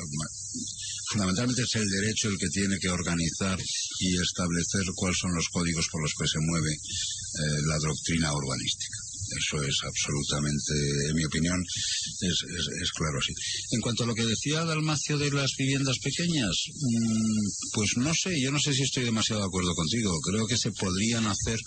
[1.11, 3.59] fundamentalmente es el derecho el que tiene que organizar
[3.99, 9.04] y establecer cuáles son los códigos por los que se mueve eh, la doctrina urbanística.
[9.37, 10.73] Eso es absolutamente,
[11.09, 12.37] en mi opinión, es,
[12.81, 13.33] es, claro así.
[13.71, 18.39] En cuanto a lo que decía Dalmacio de las viviendas pequeñas, mm, pues no sé,
[18.41, 20.19] yo no sé si estoy demasiado de acuerdo contigo.
[20.21, 21.59] Creo que se podrían hacer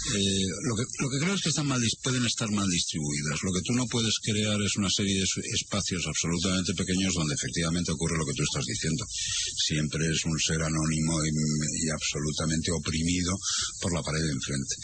[0.00, 3.42] eh, lo, que, lo que creo es que están mal, pueden estar mal distribuidas.
[3.42, 7.92] Lo que tú no puedes crear es una serie de espacios absolutamente pequeños donde efectivamente
[7.92, 9.04] ocurre lo que tú estás diciendo.
[9.10, 13.36] Siempre es un ser anónimo y absolutamente oprimido
[13.80, 14.74] por la pared de enfrente.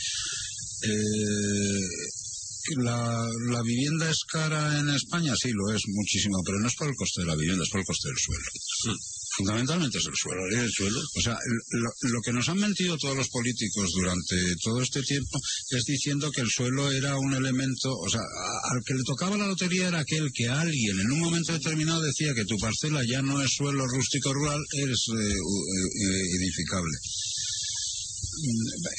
[0.88, 1.80] Eh,
[2.78, 6.88] la, la vivienda es cara en España, sí, lo es muchísimo, pero no es por
[6.88, 8.98] el coste de la vivienda, es por el coste del suelo.
[9.36, 10.42] Fundamentalmente es el suelo.
[10.48, 10.98] El suelo.
[11.14, 11.36] O sea,
[11.70, 14.34] lo, lo que nos han mentido todos los políticos durante
[14.64, 15.38] todo este tiempo
[15.70, 19.46] es diciendo que el suelo era un elemento, o sea, al que le tocaba la
[19.46, 23.40] lotería era aquel que alguien en un momento determinado decía que tu parcela ya no
[23.42, 25.66] es suelo rústico rural, es eh, u-
[26.02, 26.96] eh, edificable.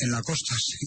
[0.01, 0.77] En la costa, sí.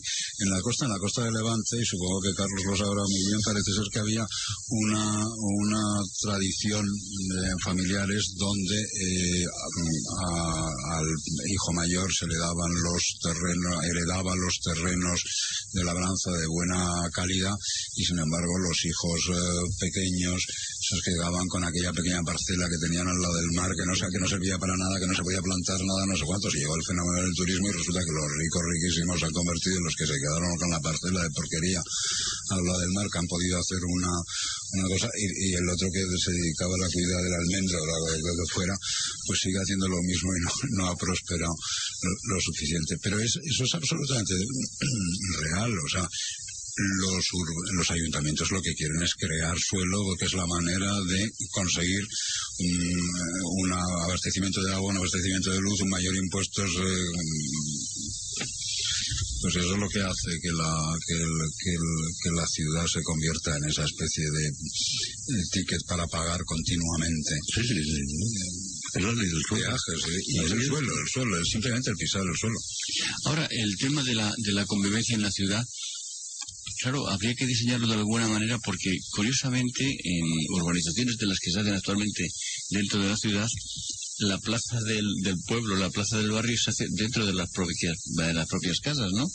[0.40, 3.22] En la costa, en la costa de Levante, y supongo que Carlos lo sabrá muy
[3.26, 4.26] bien, parece ser que había
[4.68, 9.44] una, una tradición de familiares donde eh,
[10.90, 11.06] al
[11.48, 15.20] hijo mayor se le daban los terrenos, heredaba los terrenos
[15.72, 17.54] de labranza de buena calidad
[17.94, 20.42] y sin embargo los hijos eh, pequeños
[20.90, 24.18] se quedaban con aquella pequeña parcela que tenían al lado del mar que no, que
[24.18, 26.54] no servía para nada, que no se podía plantar nada, no sé cuántos.
[26.54, 29.76] Y llegó el fenómeno del turismo y resulta que los ricos riquísimos se han convertido
[29.78, 31.82] en los que se quedaron con la parcela de porquería
[32.50, 34.10] al lado del mar, que han podido hacer una,
[34.74, 38.10] una cosa, y, y el otro que se dedicaba a la cuidad del almendro o
[38.10, 38.74] de lo que fuera,
[39.26, 40.50] pues sigue haciendo lo mismo y no,
[40.82, 41.54] no ha prosperado
[42.28, 42.96] lo, suficiente.
[43.02, 44.34] Pero es, eso es absolutamente
[45.42, 46.08] real, o sea,
[47.00, 47.24] los,
[47.74, 52.00] los ayuntamientos lo que quieren es crear suelo porque es la manera de conseguir
[52.58, 56.70] un, un abastecimiento de agua, un abastecimiento de luz, un mayor impuestos.
[56.76, 57.04] eh,
[59.42, 62.86] pues eso es lo que hace que la, que, el- que el- que la ciudad
[62.86, 64.52] se convierta en esa especie de,
[65.52, 67.34] ticket para pagar continuamente.
[67.54, 68.00] Sí, sí, sí.
[69.56, 72.58] Viajes, eh, y es el suelo, el suelo, es simplemente el pisar el suelo.
[73.24, 75.64] Ahora, el tema de la, de la convivencia en la ciudad,
[76.80, 81.60] claro, habría que diseñarlo de alguna manera porque, curiosamente, en urbanizaciones de las que se
[81.60, 82.26] hacen actualmente
[82.70, 83.48] dentro de la ciudad,
[84.20, 87.96] la plaza del, del pueblo, la plaza del barrio se hace dentro de las propias,
[88.04, 89.26] de las propias casas, ¿no?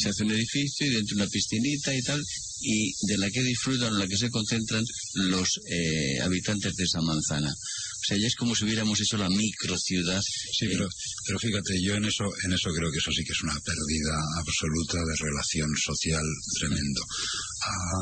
[0.00, 2.22] Se hace un edificio y dentro una piscinita y tal,
[2.60, 4.84] y de la que disfrutan, la que se concentran
[5.14, 7.50] los eh, habitantes de esa manzana.
[7.50, 10.20] O sea, ya es como si hubiéramos hecho la microciudad.
[10.22, 10.88] Sí, pero,
[11.26, 14.16] pero fíjate, yo en eso, en eso creo que eso sí que es una pérdida
[14.38, 16.24] absoluta de relación social
[16.58, 17.02] tremendo.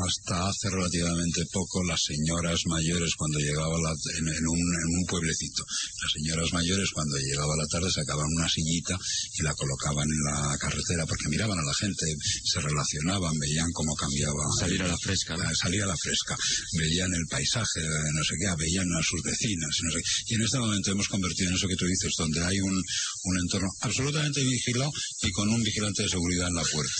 [0.05, 5.05] Hasta hace relativamente poco, las señoras mayores, cuando llegaba la, en, en un, en un
[5.07, 5.63] pueblecito,
[6.01, 8.97] las señoras mayores, cuando llegaba la tarde, sacaban una sillita
[9.37, 12.05] y la colocaban en la carretera porque miraban a la gente,
[12.43, 14.43] se relacionaban, veían cómo cambiaba.
[14.59, 15.43] Salir a la fresca, ¿no?
[15.43, 16.35] Ah, Salir a la fresca,
[16.79, 17.81] veían el paisaje,
[18.13, 20.33] no sé qué, veían a sus vecinas, no sé qué.
[20.33, 22.81] Y en este momento hemos convertido en eso que tú dices, donde hay un,
[23.23, 24.91] un entorno absolutamente vigilado
[25.21, 26.91] y con un vigilante de seguridad en la puerta.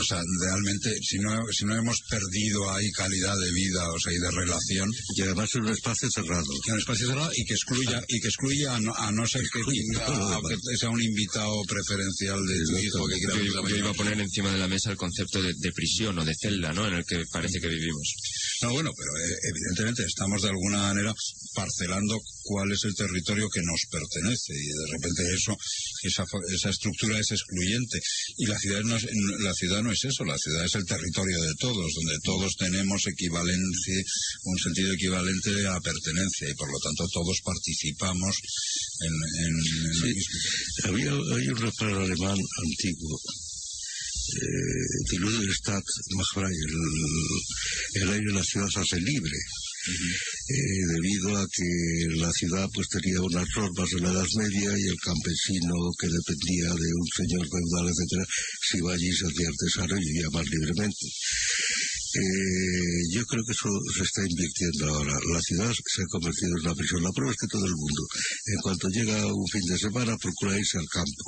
[0.00, 4.12] O sea, realmente, si no, si no hemos perdido ahí calidad de vida, o sea,
[4.12, 4.90] y de relación.
[5.16, 6.44] Y además es un espacio cerrado.
[6.68, 9.60] Un espacio cerrado y que excluya, y que excluya a no, a no ser que
[9.64, 10.06] tenga,
[10.70, 13.90] que sea un invitado preferencial de tu hijo que quiera Yo, iba- la yo iba
[13.90, 16.86] a poner encima de la mesa el concepto de, de prisión o de celda, ¿no?
[16.88, 18.14] En el que parece que vivimos.
[18.62, 21.14] No, bueno, pero eh, evidentemente estamos de alguna manera
[21.56, 25.56] parcelando cuál es el territorio que nos pertenece y de repente eso,
[26.04, 26.24] esa,
[26.54, 27.98] esa estructura es excluyente.
[28.36, 29.06] Y la ciudad, no es,
[29.40, 33.00] la ciudad no es eso, la ciudad es el territorio de todos, donde todos tenemos
[33.06, 33.98] equivalencia,
[34.44, 38.36] un sentido equivalente a pertenencia y por lo tanto todos participamos
[39.00, 39.14] en,
[39.46, 40.14] en- en lo Sí.
[40.14, 40.38] mismo.
[40.84, 43.18] Había, hay un refrán alemán antiguo.
[44.26, 45.86] Eh, die Ludenstadt
[46.18, 49.38] macht frei, el, el aire de la ciudad se hace libre.
[49.86, 54.84] Eh, debido a que la ciudad pues tenía unas normas de la Edad Media y
[54.88, 58.24] el campesino que dependía de un señor feudal, etcétera,
[58.62, 61.06] se iba allí, se hacía artesano y vivía más libremente.
[62.16, 65.18] Eh, yo creo que eso se está invirtiendo ahora.
[65.32, 67.02] La ciudad se ha convertido en una prisión.
[67.02, 68.02] La prueba es que todo el mundo,
[68.46, 71.24] en cuanto llega un fin de semana, procura irse al campo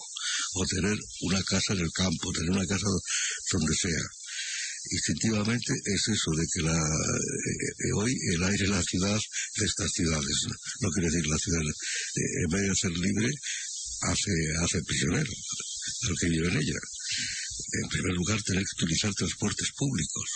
[0.54, 2.86] o tener una casa en el campo, tener una casa
[3.52, 4.04] donde sea.
[4.90, 9.20] Instintivamente es eso de que la, eh, hoy el aire de la ciudad
[9.56, 13.28] de estas ciudades, no, no quiere decir la ciudad, eh, en vez de ser libre,
[14.00, 14.32] hace,
[14.62, 15.30] hace prisionero
[16.08, 16.78] al que vive en ella.
[17.82, 20.28] En primer lugar, tener que utilizar transportes públicos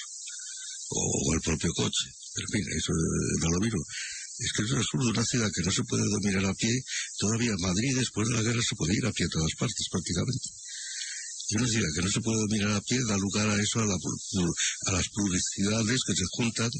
[0.90, 2.12] o, el propio coche.
[2.34, 3.80] Pero mira, eso eh, da lo mismo.
[4.38, 6.82] Es que es un absurdo, una ciudad que no se puede dominar a pie,
[7.18, 10.48] todavía Madrid después de la guerra se puede ir a pie a todas partes prácticamente.
[11.54, 13.94] Una ciudad que no se puede dominar a pie da lugar a eso, a, la,
[13.94, 16.70] a las publicidades que se juntan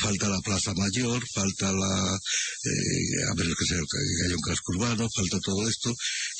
[0.00, 4.72] falta la Plaza Mayor, falta la, eh, a ver que, sea, que haya un casco
[4.72, 5.94] urbano, falta todo esto,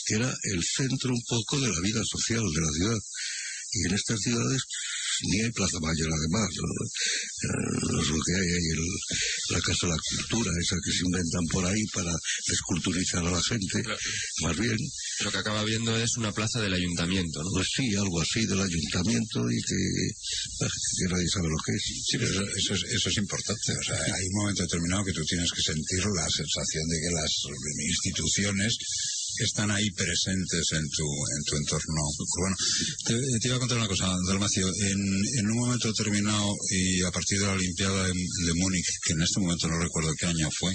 [0.06, 2.98] que era el centro un poco de la vida social de la ciudad.
[3.72, 4.62] Y en estas ciudades
[5.26, 6.68] ni hay Plaza Mayor además, ¿no?
[6.68, 8.84] Eh, es lo que hay, hay el,
[9.50, 12.12] la Casa de la Cultura, esa que se inventan por ahí para
[12.46, 13.82] desculturizar a la gente,
[14.42, 14.76] más bien.
[15.24, 17.50] Lo que acaba viendo es una plaza del ayuntamiento, ¿no?
[17.50, 19.80] Pues sí, algo así del ayuntamiento y que,
[20.58, 21.82] pues, que nadie sabe lo que es.
[21.82, 23.72] Sí, pero eso, eso, es, eso es importante.
[23.72, 27.10] O sea, hay un momento determinado que tú tienes que sentir la sensación de que
[27.10, 27.32] las
[27.82, 28.78] instituciones
[29.38, 32.02] están ahí presentes en tu, en tu entorno
[32.36, 32.56] urbano.
[33.04, 34.68] Te, te iba a contar una cosa, Dalmacio.
[34.68, 35.00] En,
[35.38, 39.22] en un momento determinado y a partir de la Olimpiada de, de Múnich, que en
[39.22, 40.74] este momento no recuerdo qué año fue,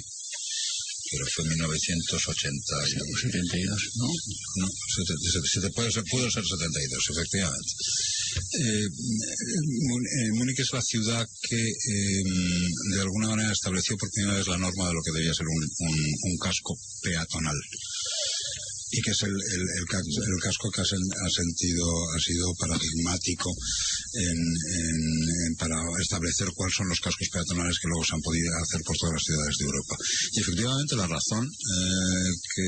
[1.13, 4.07] pero fue 1980 y 72, ¿no?
[4.55, 7.71] No, se te, se te puede ser, pudo ser 72, efectivamente.
[8.59, 12.23] Eh, eh, Múnich es la ciudad que eh,
[12.95, 15.63] de alguna manera estableció por primera vez la norma de lo que debía ser un,
[15.87, 15.97] un,
[16.31, 17.57] un casco peatonal
[18.93, 23.49] y que es el, el, casco que ha, sen, ha, sentido, ha sido paradigmático
[25.57, 29.17] para establecer cuáles son los cascos peatonales que luego se han podido hacer por todas
[29.17, 29.95] las ciudades de Europa.
[30.33, 32.67] Y efectivamente la razón eh, que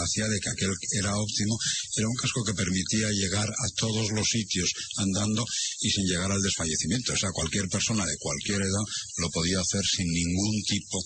[0.00, 1.58] hacía de que aquel era óptimo
[1.96, 5.44] era un casco que permitía llegar a todos los sitios andando
[5.80, 7.12] y sin llegar al desfallecimiento.
[7.12, 8.86] O sea, cualquier persona de cualquier edad
[9.18, 11.04] lo podía hacer sin ningún tipo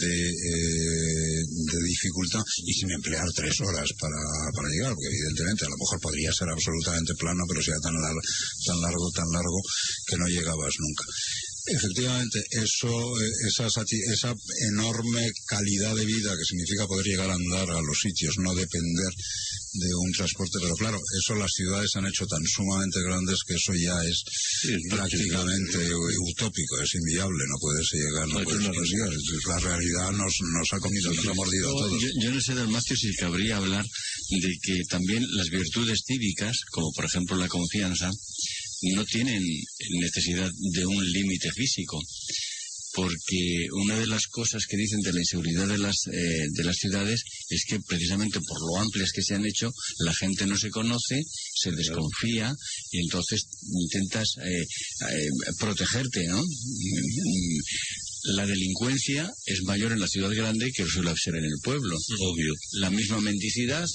[0.00, 4.18] de, eh, de dificultad y sin emplear tres horas para,
[4.54, 8.14] para llegar, porque evidentemente a lo mejor podría ser absolutamente plano, pero sea tan, lar
[8.66, 9.60] tan largo, tan largo,
[10.06, 11.04] que no llegabas nunca.
[11.70, 13.14] Efectivamente, eso,
[13.46, 14.34] esa, esa
[14.70, 19.12] enorme calidad de vida que significa poder llegar a andar a los sitios, no depender
[19.72, 23.74] de un transporte, pero claro, eso las ciudades han hecho tan sumamente grandes que eso
[23.74, 24.24] ya es
[24.62, 25.78] sí, prácticamente
[26.32, 28.92] utópico, es inviable, no puedes llegar, no, no puedes.
[29.46, 32.02] La realidad nos, nos ha comido, nos ha mordido a todos.
[32.02, 36.90] Yo, yo no sé, Dalmacio, si cabría hablar de que también las virtudes cívicas, como
[36.92, 38.10] por ejemplo la confianza,
[38.94, 39.42] no tienen
[40.00, 42.00] necesidad de un límite físico
[42.98, 46.76] porque una de las cosas que dicen de la inseguridad de las, eh, de las
[46.76, 50.70] ciudades es que precisamente por lo amplias que se han hecho, la gente no se
[50.70, 51.22] conoce,
[51.54, 52.52] se desconfía
[52.90, 55.28] y entonces intentas eh, eh,
[55.58, 56.42] protegerte, ¿no?
[58.34, 61.96] La delincuencia es mayor en la ciudad grande que suele ser en el pueblo.
[62.20, 62.52] Obvio.
[62.72, 63.86] La misma mendicidad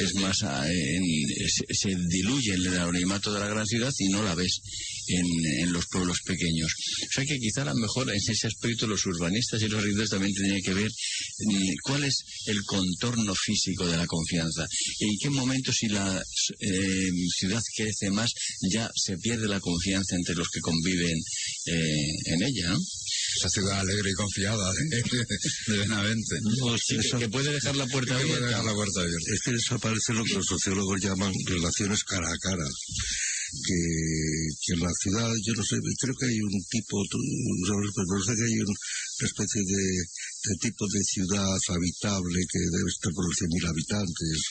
[0.00, 1.02] es más en,
[1.48, 4.60] se, se, diluye el anonimato de la gran ciudad y no la ves
[5.06, 5.26] en,
[5.64, 6.72] en, los pueblos pequeños.
[7.02, 10.10] O sea que quizá a lo mejor en ese aspecto los urbanistas y los arquitectos
[10.10, 12.16] también tendrían que ver mm, cuál es
[12.46, 14.66] el contorno físico de la confianza.
[15.00, 16.22] En qué momento si la
[16.60, 18.30] eh, ciudad crece más
[18.70, 21.18] ya se pierde la confianza entre los que conviven
[21.66, 22.76] eh, en ella.
[23.36, 25.02] Esa ciudad alegre y confiada de,
[25.66, 26.40] de Benavente.
[26.42, 28.38] No, sí, que, puede dejar la puerta abierta.
[28.38, 29.34] Puede dejar la puerta abierta.
[29.34, 32.64] Es que desaparece lo que los sociólogos llaman relaciones cara a cara.
[33.48, 33.80] Que,
[34.60, 38.44] que en la ciudad, yo no sé, creo que hay un tipo, no sé que
[38.44, 39.82] hay un, una especie de,
[40.44, 44.42] de tipo de ciudad habitable que debe estar por los 100.000 habitantes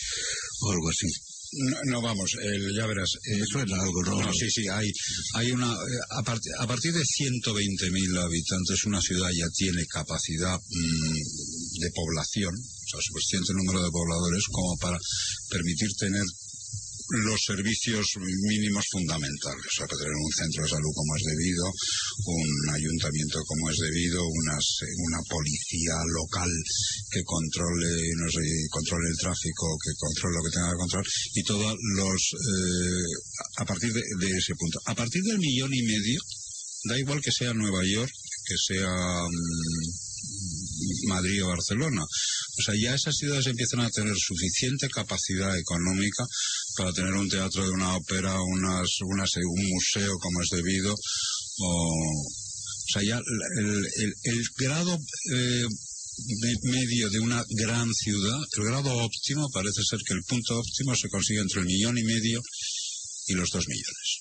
[0.61, 1.07] o algo así.
[1.53, 3.11] No, no, vamos, el, ya verás.
[3.23, 4.21] Eh, suena algo, ¿no?
[4.21, 4.91] No, sí, sí, hay,
[5.35, 5.71] hay una.
[5.71, 11.91] Eh, a, part, a partir de 120.000 habitantes, una ciudad ya tiene capacidad mmm, de
[11.91, 14.97] población, o sea, suficiente número de pobladores como para
[15.49, 16.23] permitir tener
[17.09, 21.65] los servicios mínimos fundamentales, o sea, que tener un centro de salud como es debido,
[22.25, 24.65] un ayuntamiento como es debido, unas,
[25.07, 26.51] una policía local
[27.11, 31.43] que controle, no sé, controle el tráfico, que controle lo que tenga que controlar, y
[31.43, 33.07] todos los, eh,
[33.57, 34.79] a partir de, de, ese punto.
[34.85, 36.19] A partir del millón y medio,
[36.89, 38.11] da igual que sea Nueva York,
[38.45, 40.06] que sea mmm,
[41.07, 42.03] Madrid o Barcelona.
[42.03, 46.25] O sea, ya esas ciudades empiezan a tener suficiente capacidad económica
[46.77, 50.93] para tener un teatro de una ópera, unas, unas, un museo como es debido,
[51.59, 54.97] o, o sea, ya el, grado
[55.33, 55.65] eh,
[56.41, 60.95] me- medio de una gran ciudad, el grado óptimo parece ser que el punto óptimo
[60.95, 62.41] se consigue entre el millón y medio
[63.27, 64.19] y los dos millones.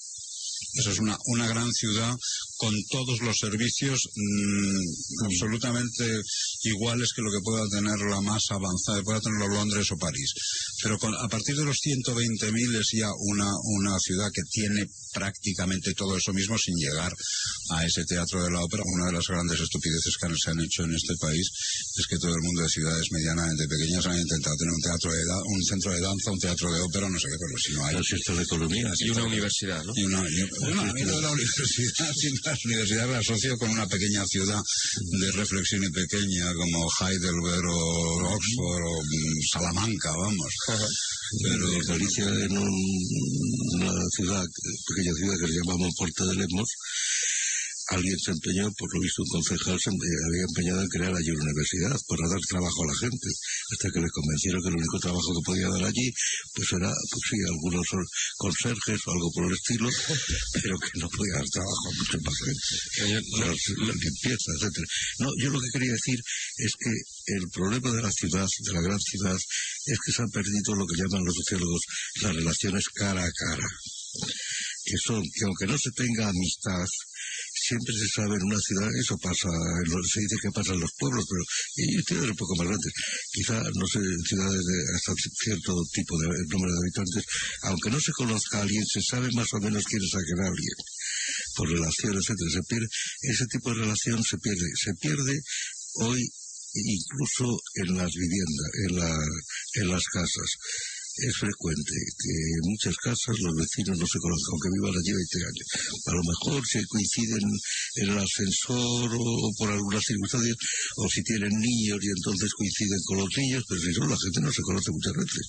[0.74, 2.14] Eso es una, una gran ciudad
[2.58, 6.20] con todos los servicios mm, absolutamente
[6.64, 10.32] iguales que lo que pueda tener la más avanzada, pueda tenerlo Londres o París.
[10.82, 15.92] Pero con- a partir de los 120.000 es ya una, una ciudad que tiene prácticamente
[15.94, 17.12] todo eso mismo sin llegar
[17.70, 18.82] a ese teatro de la ópera.
[18.86, 21.48] Una de las grandes estupideces que se han hecho en este país
[21.96, 25.24] es que todo el mundo de ciudades medianamente pequeñas han intentado tener un teatro de
[25.24, 27.84] da- un centro de danza, un teatro de ópera, no sé qué, pero si no
[27.86, 27.94] hay.
[28.36, 28.92] de economía.
[28.98, 29.92] Y una universidad, ¿no?
[29.94, 30.42] Y una, y-
[31.32, 32.12] universidad,
[32.46, 34.60] las universidades la asocio con una pequeña ciudad
[35.20, 40.54] de reflexión y pequeña como Heidelberg o Oxford o mm, Salamanca, vamos.
[41.42, 44.44] Pero Galicia, en un- una ciudad,
[44.88, 46.68] pequeña ciudad que se llama Monforte de Lemos,
[47.88, 51.44] alguien se empeñó, por lo visto un concejal se había empeñado en crear allí una
[51.44, 53.28] universidad para dar trabajo a la gente,
[53.72, 56.10] hasta que le convencieron que el único trabajo que podía dar allí,
[56.54, 57.86] pues era, pues sí, algunos
[58.36, 59.88] conserjes o algo por el estilo,
[60.62, 64.86] pero que no podía dar trabajo a mucha más gente, para la limpieza, etcétera.
[65.20, 66.18] No, yo lo que quería decir
[66.58, 66.92] es que
[67.38, 70.86] el problema de la ciudad, de la gran ciudad, es que se han perdido lo
[70.86, 71.82] que llaman los sociólogos
[72.22, 73.66] las relaciones cara a cara
[74.84, 76.86] que son que aunque no se tenga amistad,
[77.66, 81.24] siempre se sabe en una ciudad, eso pasa, se dice que pasa en los pueblos,
[81.28, 81.42] pero
[81.76, 82.92] y ciudades un poco más grandes,
[83.32, 85.12] quizá, no sé, en ciudades de hasta
[85.42, 87.24] cierto tipo de número de habitantes,
[87.62, 90.78] aunque no se conozca a alguien, se sabe más o menos quién es aquel alguien,
[91.56, 92.86] por relación, etcétera, se pierde,
[93.22, 95.34] ese tipo de relación se pierde, se pierde
[95.94, 96.22] hoy
[96.76, 99.26] incluso en las viviendas, en, la,
[99.80, 100.50] en las casas.
[101.16, 105.48] Es frecuente que en muchas casas los vecinos no se conozcan, aunque vivan allí 20
[105.48, 105.66] años.
[106.04, 110.56] A lo mejor se coinciden en el ascensor o, por algunas circunstancias,
[110.96, 114.40] o si tienen niños y entonces coinciden con los niños, pero si no, la gente
[114.44, 115.46] no se conoce muchas veces.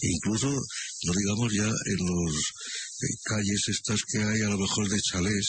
[0.00, 5.00] Incluso, no digamos ya en los eh, calles estas que hay a lo mejor de
[5.04, 5.48] chalés,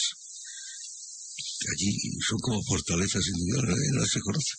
[1.72, 1.96] allí
[2.28, 4.52] son como fortalezas individuales, no se conoce.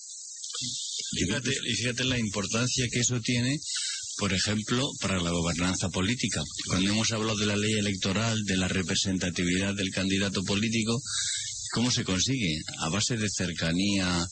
[1.18, 3.60] Fíjate, y fíjate la importancia que eso tiene,
[4.18, 6.42] por ejemplo, para la gobernanza política.
[6.66, 11.00] Cuando hemos hablado de la ley electoral, de la representatividad del candidato político,
[11.72, 12.58] ¿cómo se consigue?
[12.78, 14.26] A base de cercanía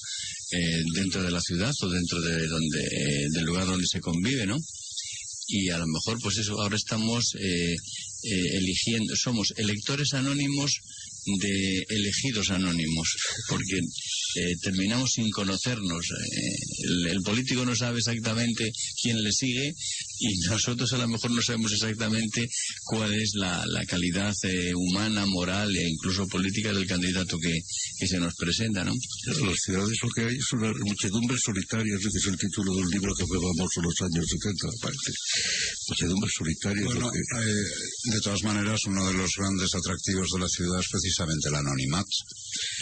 [0.52, 4.46] eh, dentro de la ciudad o dentro de donde, eh, del lugar donde se convive,
[4.46, 4.56] ¿no?
[5.46, 10.72] Y a lo mejor, pues eso, ahora estamos eh, eh, eligiendo, somos electores anónimos
[11.26, 13.08] de elegidos anónimos,
[13.48, 13.80] porque
[14.36, 16.04] eh, terminamos sin conocernos.
[16.10, 18.70] Eh, el, el político no sabe exactamente
[19.00, 19.74] quién le sigue
[20.18, 22.46] y nosotros a lo mejor no sabemos exactamente
[22.84, 27.52] cuál es la, la calidad eh, humana, moral e incluso política del candidato que,
[27.98, 28.92] que se nos presenta, ¿no?
[29.26, 32.82] Las ciudades lo que hay es una muchedumbre solitaria, ese que es el título de
[32.82, 35.12] un libro que fue famoso en los años 70, me parece.
[35.88, 37.18] Muchedumbre solitaria Bueno, que...
[37.18, 41.54] eh, de todas maneras, uno de los grandes atractivos de la ciudad es precisamente el
[41.56, 42.16] anonimato.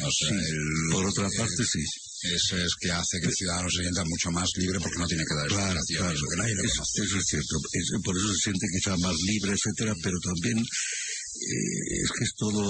[0.05, 1.81] O sea, Sí, el- por otra parte, sí.
[2.23, 5.25] Eso es que hace que el ciudadano se sienta mucho más libre porque no tiene
[5.27, 7.03] que dar Claro, claro, porque nadie le es- conoce.
[7.03, 7.57] eso es cierto.
[7.73, 12.33] Es- por eso se siente quizá más libre, etcétera, pero también eh, es que es
[12.39, 12.63] todo,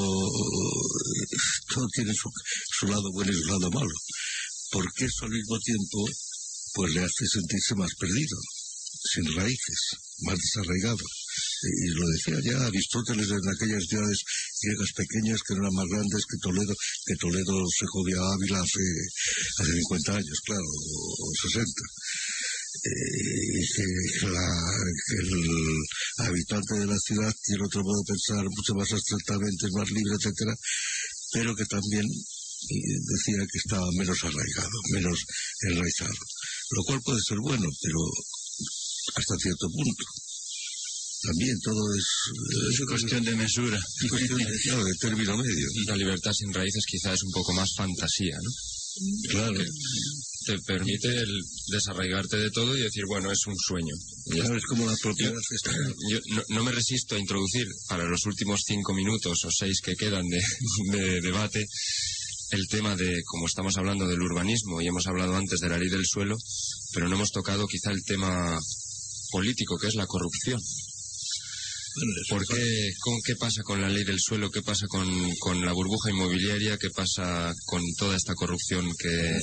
[1.75, 2.31] todo tiene su,
[2.79, 3.95] su lado bueno y su lado malo.
[4.71, 6.09] Porque eso al mismo tiempo,
[6.75, 8.37] pues le hace sentirse más perdido,
[9.13, 9.79] sin raíces,
[10.21, 11.05] más desarraigado.
[11.63, 14.19] Y lo decía ya Aristóteles en aquellas ciudades
[14.63, 16.75] griegas pequeñas que no eran más grandes que Toledo,
[17.07, 18.85] que Toledo se jodía a Ávila hace,
[19.61, 21.83] hace 50 años, claro, o, o 60
[22.85, 24.77] eh, que, la-
[25.21, 30.15] el habitante de la ciudad tiene otro modo de pensar mucho más abstractamente, más libre,
[30.19, 30.55] etcétera,
[31.33, 35.19] pero que también decía que estaba menos arraigado, menos
[35.69, 36.15] enraizado,
[36.71, 37.99] lo cual puede ser bueno, pero
[39.17, 40.05] hasta cierto punto.
[41.23, 42.07] También todo es,
[42.73, 43.79] Es cuestión de mesura.
[43.79, 45.67] es cuestión de, claro, de término medio.
[45.87, 48.51] La libertad sin raíces quizás es un poco más fantasía, ¿no?
[49.31, 49.55] Claro.
[49.55, 49.65] Que
[50.45, 53.95] te permite el desarraigarte de todo y decir, bueno, es un sueño.
[54.31, 55.71] Claro, es como la propiedad esta.
[56.11, 59.95] Yo no, no me resisto a introducir para los últimos cinco minutos o seis que
[59.95, 60.43] quedan de,
[60.99, 61.67] de debate
[62.53, 65.89] el tema de, como estamos hablando del urbanismo y hemos hablado antes de la ley
[65.89, 66.37] del suelo,
[66.93, 68.59] pero no hemos tocado quizá el tema
[69.31, 70.61] político, que es la corrupción.
[72.29, 74.51] ¿Por qué, con, ¿Qué pasa con la ley del suelo?
[74.51, 75.07] ¿Qué pasa con,
[75.39, 76.79] con la burbuja inmobiliaria?
[76.79, 79.39] ¿Qué pasa con toda esta corrupción que,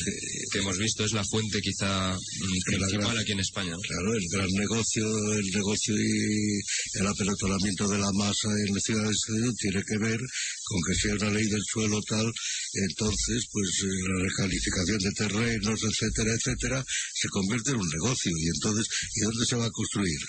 [0.52, 1.06] que hemos visto?
[1.06, 3.76] Es la fuente quizá mm, principal aquí en España.
[3.82, 6.60] Claro, el gran negocio, el negocio y
[7.00, 9.18] el apelotamiento de la masa en las ciudades
[9.58, 12.32] tiene que ver con que sea una ley del suelo tal,
[12.74, 18.48] entonces pues eh, la recalificación de terrenos, etcétera, etcétera, se convierte en un negocio y
[18.48, 20.20] entonces, ¿y dónde se va a construir?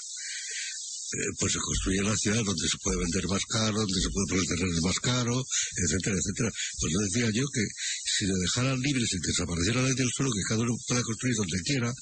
[1.13, 4.27] Eh, pues se construye la ciudad donde se puede vender más caro, donde se puede
[4.29, 5.45] poner terrenos más caro,
[5.83, 6.51] etcétera, etcétera.
[6.79, 7.65] Pues yo decía yo que
[8.05, 11.35] si le dejaran libres y desapareciera la ley del suelo, que cada uno pueda construir
[11.35, 11.93] donde quiera,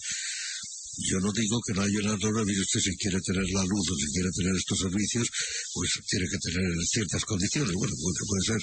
[0.98, 3.86] yo no digo que no haya una norma, mire usted, si quiere tener la luz
[3.88, 5.28] o si quiere tener estos servicios,
[5.72, 7.72] pues tiene que tener ciertas condiciones.
[7.74, 8.60] Bueno, puede, ser.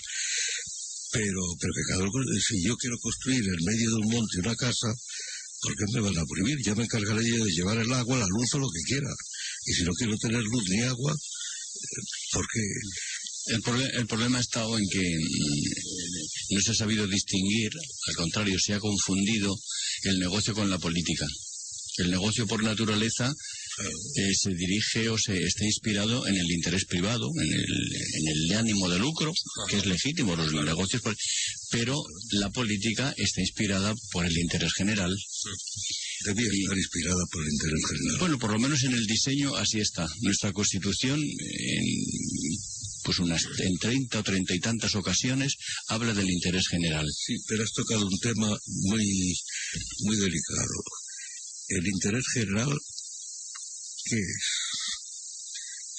[1.13, 4.55] Pero, pero que cada uno, si yo quiero construir en medio de un monte una
[4.55, 4.93] casa,
[5.61, 6.57] ¿por qué me van a prohibir?
[6.61, 9.09] Ya me encargaré yo de llevar el agua, la luz o lo que quiera.
[9.65, 12.01] Y si no quiero tener luz ni agua, eh,
[12.31, 12.61] ¿por qué?
[13.47, 13.61] El,
[13.99, 17.71] el problema ha estado en que mm, no se ha sabido distinguir,
[18.07, 19.55] al contrario, se ha confundido
[20.03, 21.25] el negocio con la política.
[21.97, 23.33] El negocio por naturaleza
[23.77, 28.57] eh, se dirige o se está inspirado en el interés privado, en el, en el
[28.57, 29.33] ánimo de lucro,
[29.69, 31.01] que es legítimo los negocios,
[31.71, 35.13] pero la política está inspirada por el interés general.
[36.25, 38.19] Debía estar inspirada por el interés general.
[38.19, 40.07] Bueno, por lo menos en el diseño así está.
[40.21, 41.85] Nuestra Constitución, en,
[43.03, 45.55] pues unas en 30 o 30 y tantas ocasiones,
[45.87, 47.05] habla del interés general.
[47.13, 49.35] Sí, pero has tocado un tema muy,
[49.99, 50.83] muy delicado.
[51.67, 52.77] El interés general,
[54.05, 54.45] ¿qué es?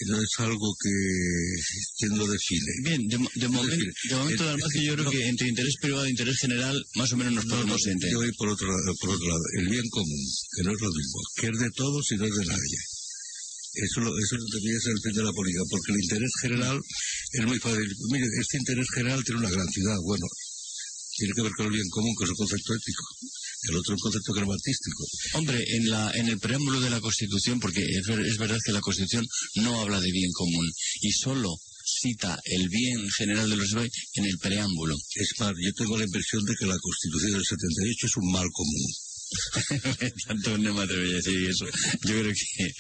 [0.09, 0.93] No es algo que...
[1.99, 2.73] ¿Quién lo define?
[2.85, 3.93] Bien, de, de define?
[4.11, 7.13] de momento, además, que yo creo no, que entre interés privado e interés general, más
[7.13, 8.13] o menos nos no, podemos no, entender.
[8.13, 9.43] Yo voy por otro, lado, por otro lado.
[9.59, 10.21] El bien común,
[10.55, 11.19] que no es lo mismo.
[11.41, 12.79] Que es de todos y no es de nadie.
[13.89, 16.77] Eso, lo- eso debería ser el fin de la política, porque el interés general
[17.33, 17.89] es muy fácil.
[18.13, 19.97] Mire, este interés general tiene una gran ciudad.
[20.05, 20.27] Bueno,
[21.17, 23.05] tiene que ver con el bien común, que es un concepto ético.
[23.69, 25.05] El otro un concepto gramatístico.
[25.35, 28.73] Hombre, en, la, en el preámbulo de la Constitución, porque es, ver- es verdad que
[28.73, 29.27] la Constitución
[29.57, 30.67] no habla de bien común
[31.01, 34.97] y solo cita el bien general de los españoles en el preámbulo.
[35.15, 38.47] Es más, yo tengo la impresión de que la Constitución del 78 es un mal
[38.53, 38.93] común.
[40.27, 41.67] Tanto no me atrevería a decir eso.
[42.05, 42.73] Yo creo que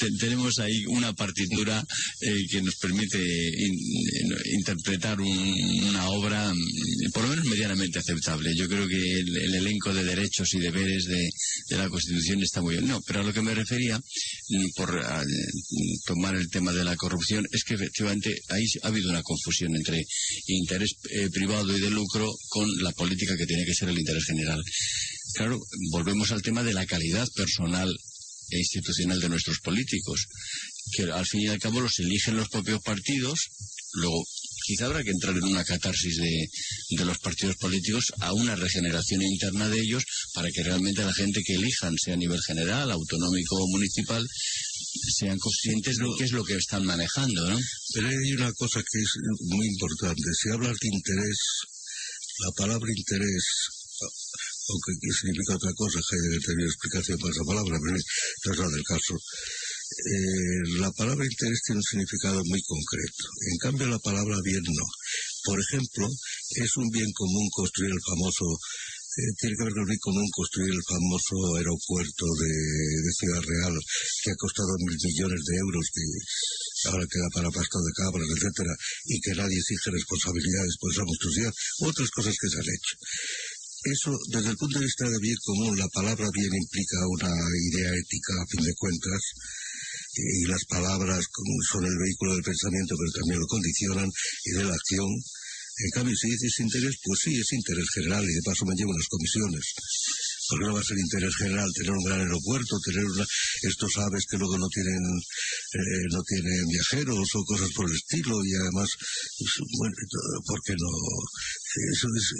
[0.00, 1.84] te- tenemos ahí una partitura
[2.20, 3.68] eh, que nos permite eh,
[4.54, 8.54] interpretar un- una obra mm, por lo menos medianamente aceptable.
[8.56, 12.74] Yo creo que el, el elenco de derechos y deberes de, la Constitución está muy
[12.76, 12.86] bien.
[12.88, 16.84] No, pero a lo que me refería, mm, por ah, mm, tomar el tema de
[16.84, 20.02] la corrupción, es que efectivamente ahí ha habido una confusión entre
[20.46, 24.24] interés eh, privado y de lucro con la política que tiene que ser el interés
[24.24, 24.60] general.
[25.34, 27.88] Claro, volvemos al tema de la calidad personal
[28.50, 30.26] e institucional de nuestros políticos,
[30.92, 33.38] que al fin y al cabo los eligen los propios partidos,
[33.92, 34.24] luego
[34.66, 36.48] quizá habrá que entrar en una catarsis de,
[36.96, 40.04] de los partidos políticos a una regeneración interna de ellos
[40.34, 44.26] para que realmente la gente que elijan, sea a nivel general, autonómico o municipal,
[45.16, 47.58] sean conscientes de qué es lo que están manejando, ¿no?
[47.94, 50.22] Pero hay una cosa que es muy importante.
[50.34, 51.38] Si hablas de interés,
[52.38, 53.44] la palabra interés,
[54.70, 58.68] aunque aquí significa otra cosa, Heidegger tenía explicación para esa palabra, pero no es la
[58.68, 59.14] del caso.
[59.14, 63.24] Eh, la palabra interés tiene un significado muy concreto.
[63.50, 64.86] En cambio, la palabra bien no.
[65.44, 66.08] Por ejemplo,
[66.62, 68.46] es un bien común construir el famoso
[69.10, 72.54] eh, tiene que ver con el bien común construir el famoso aeropuerto de,
[73.02, 73.74] de Ciudad Real
[74.22, 78.70] que ha costado mil millones de euros que ahora queda para pasto de cabras, etcétera,
[79.04, 82.94] y que nadie exige responsabilidades por esa monstruosidad, otras cosas que se han hecho.
[83.82, 87.32] Eso, desde el punto de vista de bien común, la palabra bien implica una
[87.72, 89.22] idea ética, a fin de cuentas,
[90.16, 91.24] y las palabras
[91.70, 94.10] son el vehículo del pensamiento, pero también lo condicionan,
[94.44, 95.08] y de la acción.
[95.08, 98.92] En cambio, si dices interés, pues sí, es interés general, y de paso me llevo
[98.92, 99.64] las comisiones.
[100.50, 103.24] Porque no va a ser interés general tener un gran aeropuerto, tener una,
[103.62, 108.44] estos aves que luego no tienen, eh, no tienen viajeros o cosas por el estilo,
[108.44, 108.90] y además,
[109.38, 109.94] pues, bueno,
[110.44, 110.90] ¿por qué no?
[111.70, 112.34] Eso es,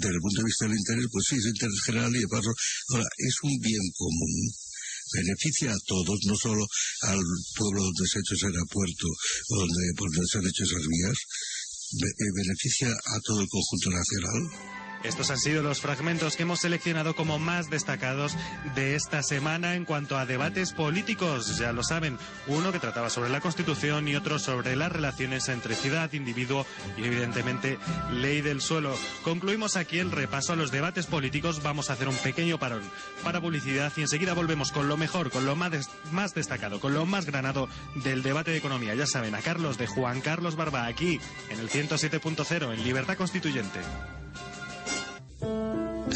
[0.00, 2.52] desde el punto de vista del interés, pues sí, es interés general y de paso,
[2.92, 4.52] ahora, es un bien común
[5.14, 6.66] beneficia a todos, no solo
[7.02, 7.22] al
[7.56, 9.06] pueblo donde se ha hecho ese aeropuerto
[9.50, 11.16] o donde, se han hecho esas vías,
[12.02, 14.85] eh, beneficia a todo el conjunto nacional.
[15.04, 18.36] Estos han sido los fragmentos que hemos seleccionado como más destacados
[18.74, 21.58] de esta semana en cuanto a debates políticos.
[21.58, 22.18] Ya lo saben,
[22.48, 26.66] uno que trataba sobre la Constitución y otro sobre las relaciones entre ciudad, individuo
[26.96, 27.78] y evidentemente
[28.10, 28.96] ley del suelo.
[29.22, 31.62] Concluimos aquí el repaso a los debates políticos.
[31.62, 32.82] Vamos a hacer un pequeño parón
[33.22, 36.94] para publicidad y enseguida volvemos con lo mejor, con lo más, des- más destacado, con
[36.94, 38.94] lo más granado del debate de economía.
[38.96, 41.20] Ya saben, a Carlos de Juan Carlos Barba aquí
[41.50, 43.78] en el 107.0 en Libertad Constituyente.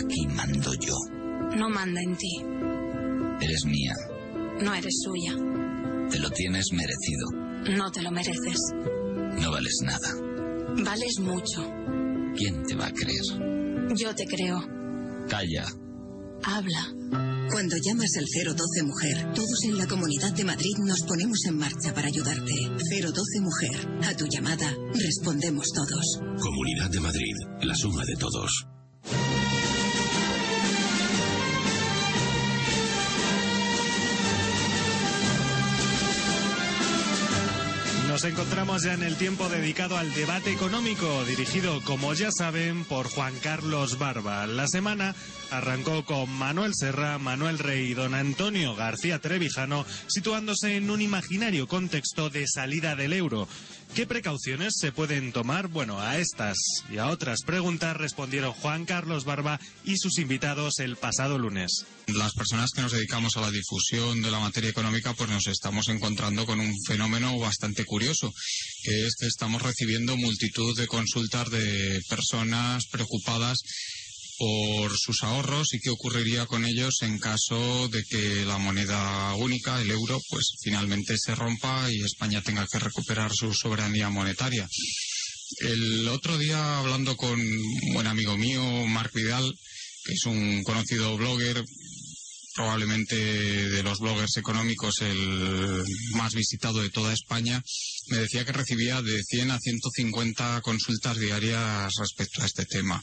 [0.02, 0.96] Aquí mando yo.
[1.56, 2.42] No manda en ti.
[3.40, 3.94] Eres mía.
[4.62, 5.34] No eres suya.
[6.10, 7.26] Te lo tienes merecido.
[7.76, 8.58] No te lo mereces.
[9.40, 10.14] No vales nada.
[10.84, 11.62] Vales mucho.
[12.36, 13.94] ¿Quién te va a creer?
[13.96, 14.60] Yo te creo.
[15.28, 15.66] Calla.
[16.42, 16.94] Habla.
[17.50, 21.92] Cuando llamas al 012 Mujer, todos en la Comunidad de Madrid nos ponemos en marcha
[21.92, 22.52] para ayudarte.
[22.52, 26.20] 012 Mujer, a tu llamada respondemos todos.
[26.40, 28.66] Comunidad de Madrid, la suma de todos.
[38.20, 43.08] Nos encontramos ya en el tiempo dedicado al debate económico, dirigido, como ya saben, por
[43.08, 44.46] Juan Carlos Barba.
[44.46, 45.14] La semana
[45.50, 51.66] arrancó con Manuel Serra, Manuel Rey y don Antonio García Trevijano, situándose en un imaginario
[51.66, 53.48] contexto de salida del euro.
[53.94, 55.66] ¿Qué precauciones se pueden tomar?
[55.66, 56.56] Bueno, a estas
[56.92, 61.84] y a otras preguntas respondieron Juan Carlos Barba y sus invitados el pasado lunes.
[62.06, 65.88] Las personas que nos dedicamos a la difusión de la materia económica, pues nos estamos
[65.88, 68.32] encontrando con un fenómeno bastante curioso,
[69.20, 73.58] estamos recibiendo multitud de consultas de personas preocupadas
[74.40, 79.82] por sus ahorros y qué ocurriría con ellos en caso de que la moneda única,
[79.82, 84.66] el euro, pues finalmente se rompa y España tenga que recuperar su soberanía monetaria.
[85.58, 89.52] El otro día, hablando con un buen amigo mío, Marc Vidal,
[90.06, 91.62] que es un conocido blogger,
[92.54, 95.84] probablemente de los bloggers económicos el
[96.14, 97.62] más visitado de toda España,
[98.08, 103.02] me decía que recibía de 100 a 150 consultas diarias respecto a este tema.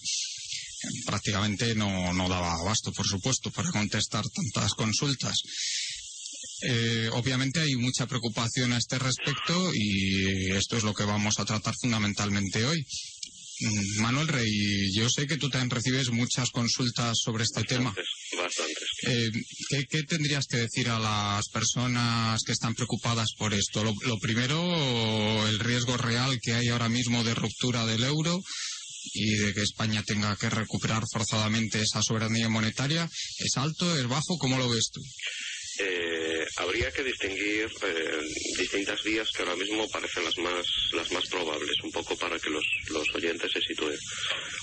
[1.05, 5.35] Prácticamente no, no daba abasto, por supuesto, para contestar tantas consultas.
[6.61, 11.45] Eh, obviamente hay mucha preocupación a este respecto y esto es lo que vamos a
[11.45, 12.83] tratar fundamentalmente hoy.
[13.59, 17.93] Mm, Manuel Rey, yo sé que tú también recibes muchas consultas sobre este tema.
[18.37, 18.87] Bastantes.
[19.07, 19.31] Eh,
[19.69, 23.83] ¿qué, qué tendrías que decir a las personas que están preocupadas por esto?
[23.83, 28.39] Lo, lo primero, el riesgo real que hay ahora mismo de ruptura del euro
[29.13, 33.09] y de que España tenga que recuperar forzadamente esa soberanía monetaria.
[33.39, 33.97] ¿Es alto?
[33.97, 34.37] ¿Es bajo?
[34.37, 35.01] ¿Cómo lo ves tú?
[35.79, 38.21] Eh, habría que distinguir eh,
[38.57, 42.49] distintas vías que ahora mismo parecen las más las más probables, un poco para que
[42.49, 43.97] los, los oyentes se sitúen.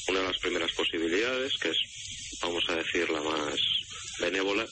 [0.09, 1.77] Una de las primeras posibilidades, que es,
[2.43, 3.55] vamos a decir, la más
[4.19, 4.67] benévola,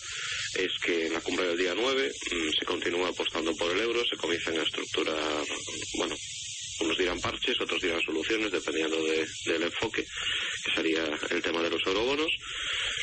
[0.55, 4.03] es que en la cumbre del día 9 mm, se continúa apostando por el euro,
[4.05, 5.45] se comienzan a estructurar,
[5.99, 6.17] bueno,
[6.81, 10.05] unos dirán parches, otros dirán soluciones, dependiendo de- del enfoque,
[10.65, 12.31] que sería el tema de los eurobonos.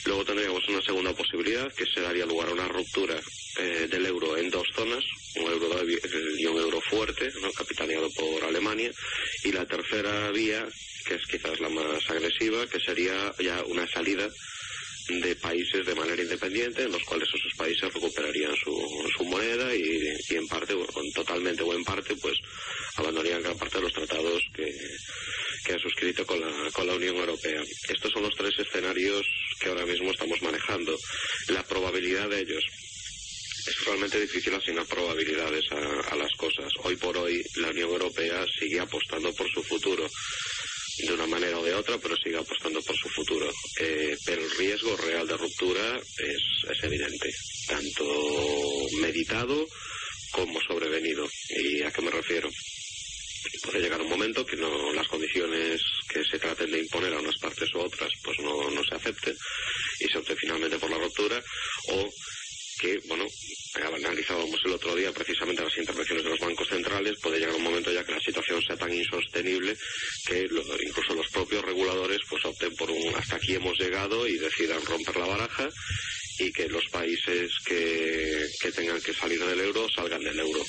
[0.05, 3.19] Luego tendríamos una segunda posibilidad, que se daría lugar a una ruptura
[3.57, 5.03] eh, del euro en dos zonas,
[5.35, 5.67] un euro
[6.37, 8.91] y un euro fuerte, capitaneado por Alemania,
[9.43, 10.65] y la tercera vía,
[11.05, 14.29] que es quizás la más agresiva, que sería ya una salida
[15.09, 18.71] de países de manera independiente, en los cuales esos países recuperarían su,
[19.17, 22.37] su moneda y, en parte, o totalmente o en parte, pues
[22.95, 24.71] abandonarían gran parte de los tratados que,
[25.65, 27.61] que han suscrito con la, con la Unión Europea.
[27.89, 29.25] Estos son los tres escenarios
[29.59, 30.95] que ahora mismo estamos manejando.
[31.47, 32.63] La probabilidad de ellos.
[33.67, 36.71] Es realmente difícil asignar probabilidades a, a las cosas.
[36.83, 40.09] Hoy por hoy la Unión Europea sigue apostando por su futuro
[41.05, 43.51] de una manera o de otra, pero sigue apostando por su futuro.
[43.79, 47.29] Eh, pero el riesgo real de ruptura es, es evidente,
[47.67, 48.05] tanto
[49.01, 49.65] meditado
[50.31, 51.27] como sobrevenido.
[51.49, 52.49] ¿Y a qué me refiero?
[53.63, 57.37] Puede llegar un momento que no las condiciones que se traten de imponer a unas
[57.39, 59.35] partes u otras pues no, no se acepten
[59.99, 61.41] y se opte finalmente por la ruptura
[61.87, 62.09] o
[62.79, 63.25] que, bueno,
[63.75, 67.91] analizábamos el otro día precisamente las intervenciones de los bancos centrales, puede llegar un momento
[67.91, 69.75] ya que la situación sea tan insostenible
[70.25, 74.37] que lo- incluso los propios reguladores pues opten por un hasta aquí hemos llegado y
[74.37, 75.69] decidan romper la baraja
[76.39, 80.63] y que los países que, que tengan que salir del euro salgan del euro.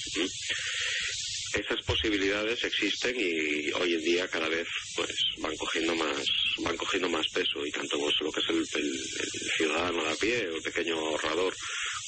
[1.52, 6.24] Esas posibilidades existen y hoy en día cada vez pues van cogiendo más
[6.58, 10.14] van cogiendo más peso y tanto pues, lo que es el, el- el ciudadano a
[10.16, 11.52] pie, el pequeño ahorrador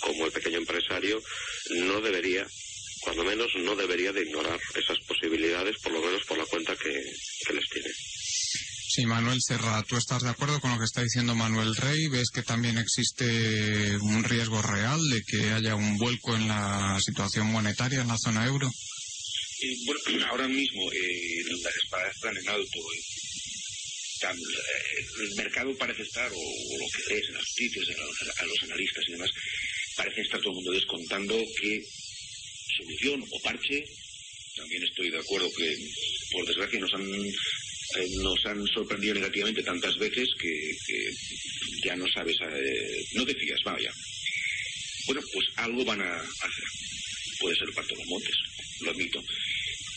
[0.03, 1.23] como el pequeño empresario
[1.71, 2.47] no debería
[3.01, 6.93] cuando menos no debería de ignorar esas posibilidades por lo menos por la cuenta que,
[7.47, 7.89] que les tiene.
[8.95, 12.09] Sí, Manuel Serra, ¿tú estás de acuerdo con lo que está diciendo Manuel Rey?
[12.09, 17.47] ¿Ves que también existe un riesgo real de que haya un vuelco en la situación
[17.47, 18.69] monetaria en la zona euro?
[18.69, 22.79] Eh, bueno, ahora mismo eh, las espadas están en alto.
[22.79, 23.01] eh.
[24.21, 28.05] Tan- eh, el mercado parece estar, o, o lo que ves en los sitios, a
[28.05, 29.31] los, a los analistas y demás,
[29.97, 31.83] parece estar todo el mundo descontando que
[32.77, 33.85] solución o parche.
[34.57, 35.77] También estoy de acuerdo que,
[36.33, 40.77] por desgracia, nos han, eh, nos han sorprendido negativamente tantas veces que,
[41.85, 43.93] ya no sabes, eh, no te fías, vaya.
[45.07, 46.65] Bueno, pues algo van a hacer.
[47.41, 48.35] Puede ser el parto de los montes,
[48.81, 49.25] lo admito.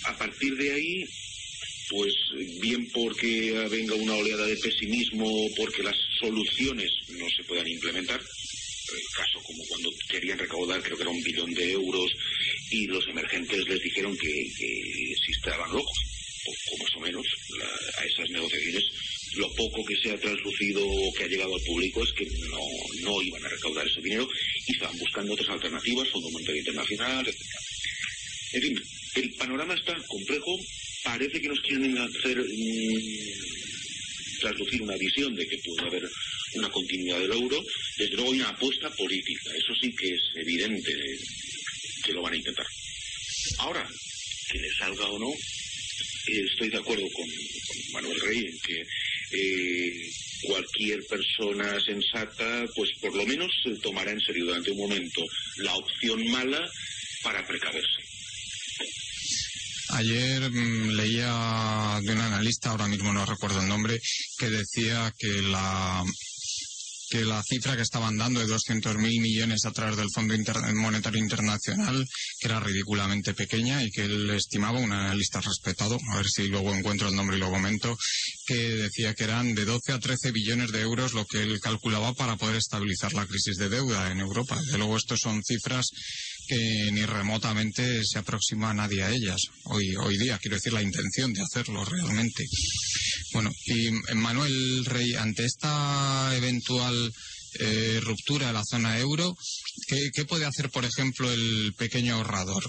[0.06, 1.06] A partir de ahí,
[1.90, 2.14] pues
[2.60, 8.22] bien porque venga una oleada de pesimismo, porque las soluciones no se puedan implementar,
[9.16, 12.12] caso como cuando querían recaudar creo que era un billón de euros
[12.72, 15.98] y los emergentes les dijeron que, que si estaban locos,
[16.48, 17.26] o, más o menos,
[17.58, 18.84] la- a esas negociaciones,
[19.38, 22.60] lo poco que se ha traslucido o que ha llegado al público es que no,
[23.02, 24.28] no iban a recaudar ese dinero
[24.68, 27.42] y estaban buscando otras alternativas, Fondo Monetario Internacional, etc.
[28.54, 28.80] En fin,
[29.16, 30.56] el panorama está complejo,
[31.04, 36.10] parece que nos quieren hacer mm, traslucir una visión de que puede haber
[36.60, 37.64] una continuidad del euro,
[37.98, 40.92] desde luego hay una apuesta política, eso sí que es evidente
[42.04, 42.66] que lo van a intentar.
[43.60, 43.88] Ahora,
[44.52, 47.26] que le salga o no, eh, estoy de acuerdo con,
[47.94, 48.84] Manuel Rey en que
[49.32, 50.12] eh,
[50.44, 55.22] cualquier persona sensata, pues por lo menos se tomará en serio durante un momento
[55.58, 56.70] la opción mala
[57.24, 58.06] para precaverse.
[59.90, 64.00] Ayer mm, leía de un analista, ahora mismo no recuerdo el nombre,
[64.38, 66.04] que decía que la
[67.10, 70.36] que la cifra que estaban dando de 200.000 millones a través del Fondo
[70.74, 72.06] Monetario Internacional,
[72.40, 76.74] que era ridículamente pequeña y que él estimaba, un analista respetado, a ver si luego
[76.74, 77.98] encuentro el nombre y lo comento,
[78.46, 82.14] que decía que eran de 12 a 13 billones de euros lo que él calculaba
[82.14, 84.60] para poder estabilizar la crisis de deuda en Europa.
[84.60, 85.88] Desde luego, estos son cifras
[86.48, 90.38] que ni remotamente se aproxima nadie a ellas hoy, hoy día.
[90.40, 92.46] Quiero decir, la intención de hacerlo realmente.
[93.34, 97.12] Bueno, y Manuel Rey, ante esta eventual
[97.60, 99.36] eh, ruptura de la zona euro,
[99.88, 102.64] ¿qué, qué puede hacer, por ejemplo, el pequeño ahorrador?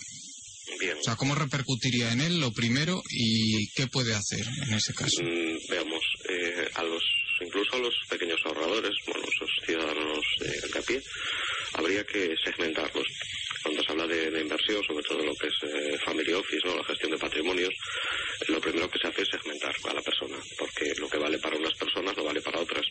[0.78, 0.97] Bien.
[0.98, 5.23] O sea, ¿cómo repercutiría en él lo primero y qué puede hacer en ese caso?
[5.23, 7.03] Mm, veamos, eh, a los,
[7.40, 11.03] incluso a los pequeños ahorradores, bueno, esos ciudadanos eh, de a pie,
[11.73, 13.07] habría que segmentarlos.
[13.66, 16.76] Cuando se habla de, inversión, sobre todo lo que es eh, family office, ¿no?
[16.76, 17.74] la gestión de patrimonios,
[18.47, 21.56] lo primero que se hace es segmentar a la persona, porque lo que vale para
[21.56, 22.86] unas personas no vale para otras.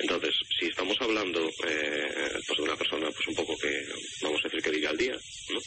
[0.00, 3.80] Entonces, si estamos hablando eh, pues de una persona pues un poco que,
[4.22, 5.60] vamos a decir que vive al día, ¿no?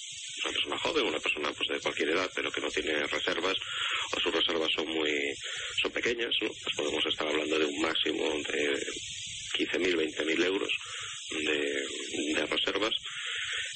[0.43, 3.55] una persona joven, una persona pues de cualquier edad, pero que no tiene reservas
[4.11, 5.13] o sus reservas son muy
[5.81, 6.49] son pequeñas, ¿no?
[6.49, 8.85] Pues podemos estar hablando de un máximo de
[9.59, 10.71] 15.000, 20.000 euros
[11.31, 12.93] de reservas.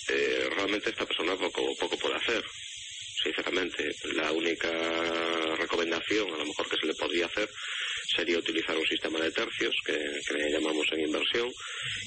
[0.09, 2.43] Eh, realmente esta persona poco poco puede hacer.
[3.23, 4.71] Sinceramente, la única
[5.57, 7.49] recomendación a lo mejor que se le podría hacer
[8.15, 9.97] sería utilizar un sistema de tercios que,
[10.34, 11.51] le llamamos en inversión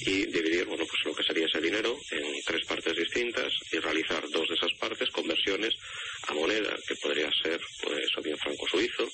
[0.07, 4.23] y dividir bueno pues lo que sería ese dinero en tres partes distintas y realizar
[4.31, 5.75] dos de esas partes conversiones
[6.29, 9.09] a moneda que podría ser pues o bien franco suizo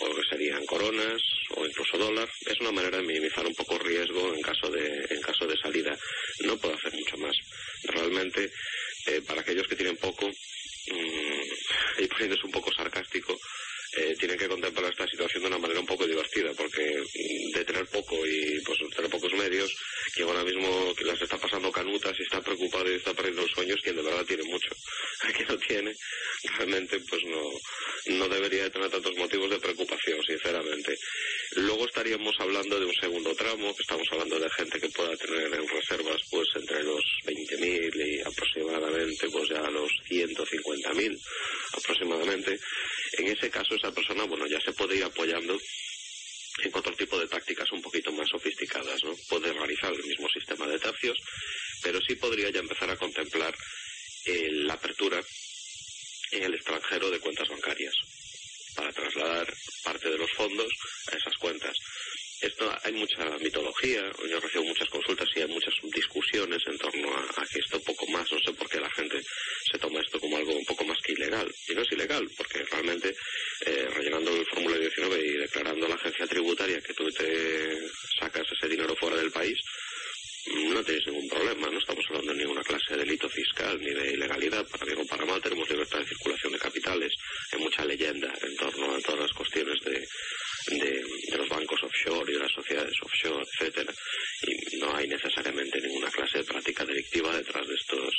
[0.00, 1.20] o que serían coronas
[1.56, 2.28] o incluso dólar.
[2.46, 5.56] Es una manera de minimizar un poco el riesgo en caso de en caso de
[5.56, 5.96] salida.
[6.44, 7.34] No puedo hacer mucho más
[7.84, 8.50] realmente
[9.06, 13.38] eh, para aquellos que tienen poco mm, y poniéndose un poco sarcástico
[13.96, 17.64] eh, tienen que contemplar esta situación de una manera un poco divertida, porque mm, de
[17.64, 19.74] tener poco y pues tener pocos medios,
[20.14, 23.50] quien ahora mismo que las está pasando canutas y está preocupado y está perdiendo los
[23.50, 24.68] sueños, quien de verdad tiene mucho.
[25.26, 25.94] El que no tiene,
[26.56, 27.50] realmente pues no,
[28.16, 30.96] no debería de tener tantos motivos de preocupación, sinceramente.
[31.56, 35.52] Luego estaríamos hablando de un segundo tramo, que estamos hablando de gente que pueda tener
[35.54, 41.20] en reservas pues entre los 20.000 y aproximadamente pues ya los 150.000
[41.72, 42.58] aproximadamente.
[43.12, 45.58] En ese caso esa persona, bueno, ya se puede ir apoyando
[46.62, 49.14] en otro tipo de tácticas un poquito más sofisticadas, ¿no?
[49.28, 51.16] Puede realizar el mismo sistema de tercios,
[51.82, 53.54] pero sí podría ya empezar a contemplar
[54.26, 55.20] eh, la apertura
[56.32, 57.94] en el extranjero de cuentas bancarias
[58.74, 59.52] para trasladar
[59.82, 60.72] parte de los fondos
[61.12, 61.76] a esas cuentas.
[62.40, 67.20] Esto hay mucha mitología, yo recibo muchas consultas y hay muchas discusiones en torno a,
[67.20, 69.20] a que esto poco más, no sé por qué la gente
[69.70, 71.52] se toma esto como algo un poco más que ilegal.
[71.68, 73.14] Y no es ilegal, porque realmente
[73.66, 77.76] eh, rellenando el formulario 19 y declarando a la agencia tributaria que tú te
[78.18, 79.58] sacas ese dinero fuera del país,
[80.72, 84.12] no tienes ningún problema, no estamos hablando de ninguna clase de delito fiscal ni de
[84.12, 87.12] ilegalidad, para bien o para mal tenemos libertad de circulación de capitales,
[87.52, 90.06] hay mucha leyenda en torno a todas las cuestiones de,
[90.70, 93.92] de, los bancos offshore y de las sociedades offshore, etcétera,
[94.42, 98.14] y no hay necesariamente ninguna clase de práctica delictiva detrás de estos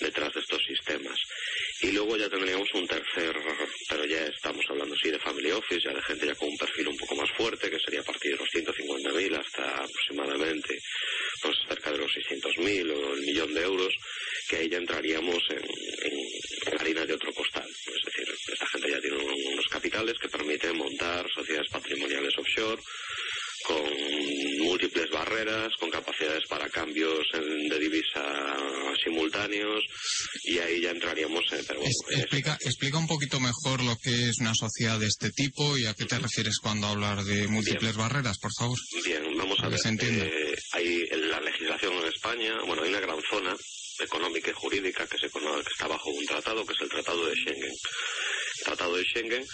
[0.00, 1.18] detrás de estos sistemas.
[1.80, 3.34] Y luego ya tendríamos un tercer,
[3.88, 6.88] pero ya estamos hablando sí de family office, ya de gente ya con un perfil
[6.88, 10.78] un poco más fuerte, que sería a partir de los 150.000 hasta aproximadamente
[11.42, 13.94] pues cerca de los 600.000 o el millón de euros,
[14.48, 17.68] que ahí ya entraríamos en, en, harina de otro costal.
[17.84, 18.01] Pues,
[19.90, 22.80] que permiten montar sociedades patrimoniales offshore
[23.66, 23.82] con
[24.66, 28.56] múltiples barreras, con capacidades para cambios en- de divisa
[29.04, 29.84] simultáneos
[30.44, 31.64] y ahí ya entraríamos en...
[31.66, 35.30] Pero bueno, Es- explica, explica un poquito mejor lo que es una sociedad de este
[35.30, 38.78] tipo y a qué te refieres cuando hablar de múltiples barreras, por favor.
[39.04, 39.78] Bien, vamos a ver.
[39.78, 43.56] se eh, hay la legislación en España, bueno, hay una gran zona
[44.00, 47.26] económica y jurídica que se conoce, que está bajo un tratado, que es el Tratado
[47.26, 47.72] de Schengen.
[48.62, 49.44] Tratado de Schengen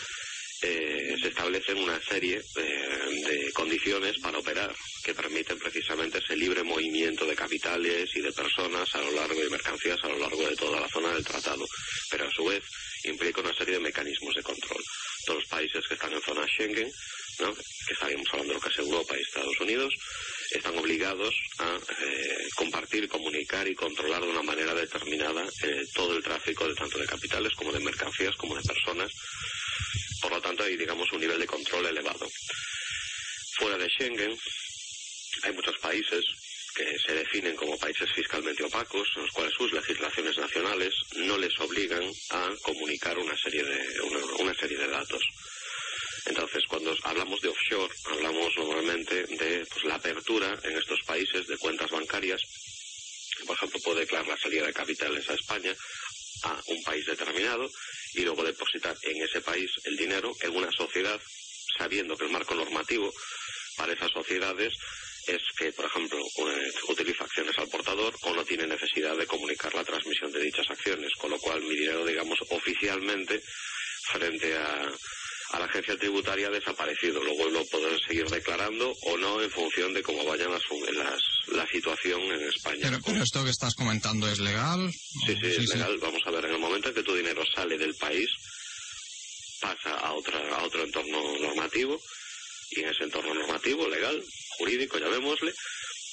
[0.60, 2.98] eh, se establecen una serie eh,
[3.28, 4.74] de condiciones para operar
[5.04, 9.50] que permiten precisamente ese libre movimiento de capitales y de personas a lo largo de
[9.50, 11.64] mercancías a lo largo de toda la zona del tratado,
[12.10, 12.64] pero a su vez
[13.04, 14.82] implica una serie de mecanismos de control.
[15.24, 16.90] Todos los países que están en zona Schengen,
[17.38, 17.54] ¿no?
[17.54, 19.94] que estaríamos hablando de lo que es Europa y Estados Unidos,
[20.50, 26.22] están obligados a eh, compartir, comunicar y controlar de una manera determinada eh, todo el
[26.22, 29.10] tráfico de tanto de capitales como de mercancías como de personas.
[30.20, 32.26] Por lo tanto, hay, digamos, un nivel de control elevado.
[33.58, 34.36] Fuera de Schengen,
[35.42, 36.24] hay muchos países
[36.74, 41.58] que se definen como países fiscalmente opacos, en los cuales sus legislaciones nacionales no les
[41.58, 45.22] obligan a comunicar una serie de, una, una serie de datos.
[46.28, 51.56] Entonces, cuando hablamos de offshore, hablamos normalmente de pues, la apertura en estos países de
[51.56, 52.40] cuentas bancarias.
[53.46, 55.74] Por ejemplo, puede declarar la salida de capitales a España
[56.42, 57.68] a un país determinado
[58.14, 61.18] y luego depositar en ese país el dinero en una sociedad,
[61.78, 63.10] sabiendo que el marco normativo
[63.76, 64.74] para esas sociedades
[65.26, 69.74] es que, por ejemplo, eh, utiliza acciones al portador o no tiene necesidad de comunicar
[69.74, 73.40] la transmisión de dichas acciones, con lo cual mi dinero, digamos, oficialmente
[74.10, 74.90] frente a,
[75.50, 77.22] a la agencia tributaria ha desaparecido.
[77.22, 80.62] Luego lo podré seguir declarando o no en función de cómo vaya las,
[80.94, 81.22] las-
[81.56, 82.80] la situación en España.
[82.82, 84.90] Pero, pero esto que estás comentando es legal.
[85.26, 85.96] Sí, sí, es legal.
[85.98, 88.28] Vamos a ver, en el momento en que tu dinero sale del país,
[89.60, 91.98] pasa a, otra, a otro entorno normativo,
[92.70, 94.22] y en ese entorno normativo, legal,
[94.58, 95.52] jurídico, llamémosle,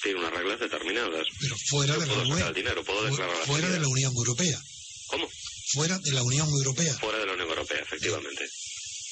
[0.02, 1.28] tiene unas reglas determinadas.
[1.41, 2.07] Pero fuera Yo de
[2.40, 4.57] la el dinero, puedo declarar la Fuera de la Unión Europea.
[5.07, 5.30] ¿Cómo?
[5.74, 6.94] Fuera de la Unión Europea.
[6.99, 8.48] Fuera de la Unión Europea, efectivamente.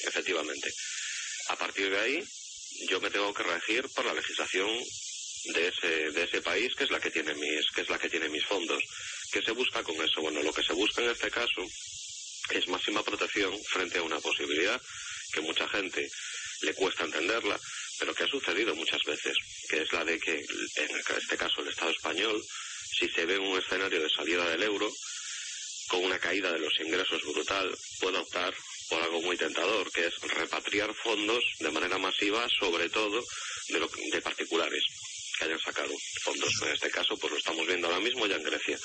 [0.06, 0.70] Efectivamente.
[1.48, 2.24] A partir de ahí,
[2.88, 4.68] yo me tengo que regir por la legislación
[5.52, 8.08] de ese, de ese país, que es la que tiene mis, que es la que
[8.08, 8.82] tiene mis fondos.
[9.32, 10.20] ¿Qué se busca con eso?
[10.20, 11.62] Bueno, lo que se busca en este caso
[12.50, 14.80] es máxima protección frente a una posibilidad
[15.32, 16.08] que mucha gente
[16.62, 17.58] le cuesta entenderla,
[17.98, 19.34] pero que ha sucedido muchas veces,
[19.68, 22.42] que es la de que, en este caso, el Estado español,
[22.98, 24.90] si se ve un escenario de salida del euro,
[25.88, 28.54] con una caída de los ingresos brutal, puede optar
[28.88, 33.22] por algo muy tentador, que es repatriar fondos de manera masiva, sobre todo
[33.68, 34.82] de, lo- de particulares
[35.38, 35.92] que hayan sacado
[36.22, 36.52] fondos.
[36.62, 38.78] En este caso, pues lo estamos viendo ahora mismo ya en Grecia.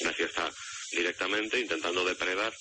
[0.00, 0.52] Grecia está
[0.92, 2.54] directamente intentando depredar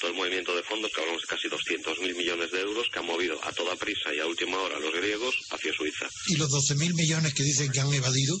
[0.00, 3.06] todo el movimiento de fondos, que hablamos de casi 200.000 millones de euros, que han
[3.06, 6.08] movido a toda prisa y a última hora los griegos hacia Suiza.
[6.26, 8.36] Y los 12.000 millones que dicen que han evadido,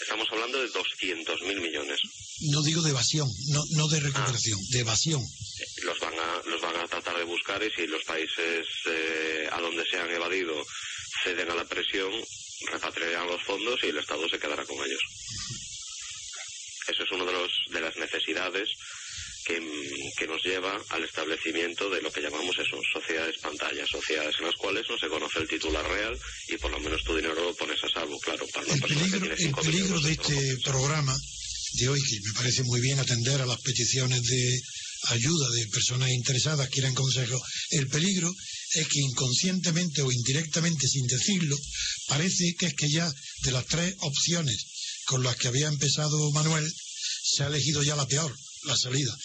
[0.00, 2.00] Estamos hablando de 200.000 millones.
[2.52, 5.22] no digo de evasión, no, no de recuperación, de evasión.
[5.84, 9.60] los van a los van a tratar de buscar y si los países eh, a
[9.60, 10.54] donde se han evadido
[11.24, 12.10] ceden a la presión
[12.72, 15.02] repatriarán los fondos y el Estado se quedará con ellos
[16.88, 18.68] eso es una de los de las necesidades
[19.46, 19.62] que,
[20.18, 24.56] que nos lleva al establecimiento de lo que llamamos eso, sociedades pantalla, sociedades en las
[24.56, 26.18] cuales no se conoce el titular real
[26.48, 29.04] y por lo menos tu dinero lo pones a salvo, claro, para una El persona
[29.04, 31.16] que peligro, tiene cinco de este programa
[31.74, 34.60] de hoy, que me parece muy bien atender a las peticiones de
[35.10, 37.40] ayuda de personas interesadas, quieran consejo,
[37.70, 38.32] el peligro
[38.74, 41.56] es que inconscientemente o indirectamente, sin decirlo,
[42.08, 43.08] parece que es que ya
[43.42, 44.64] de las tres opciones
[45.06, 46.68] con las que había empezado Manuel,
[47.22, 48.34] se ha elegido ya la peor,
[48.66, 49.16] la salida.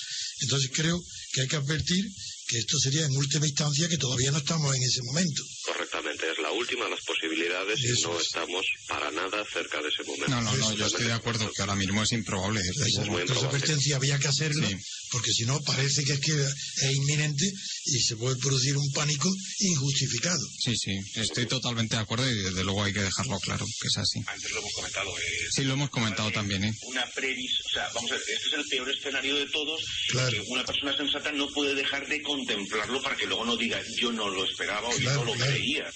[0.42, 1.02] Entonces creo
[1.34, 2.06] que hay que advertir
[2.48, 5.42] que esto sería en última instancia que todavía no estamos en ese momento.
[5.64, 10.04] Correctamente, es la última de las posibilidades y no estamos para nada cerca de ese
[10.04, 10.30] momento.
[10.30, 12.62] No, no, no, yo estoy de acuerdo que ahora mismo es improbable.
[12.62, 13.12] desde Es luego.
[13.14, 14.68] muy Esa advertencia había que hacerlo,
[15.12, 17.46] porque si no parece que es, que es inminente
[17.86, 19.30] y se puede producir un pánico
[19.60, 20.40] injustificado.
[20.60, 23.98] Sí, sí, estoy totalmente de acuerdo y desde luego hay que dejarlo claro que es
[23.98, 24.20] así.
[24.28, 25.10] Antes lo hemos comentado.
[25.18, 26.74] eh, Sí, lo hemos comentado también, ¿eh?
[26.84, 30.32] Una previsión, o sea, vamos a ver, este es el peor escenario de todos, Claro.
[30.32, 34.12] que una persona sensata no puede dejar de contemplarlo para que luego no diga yo
[34.12, 35.90] no lo esperaba o yo no lo creía.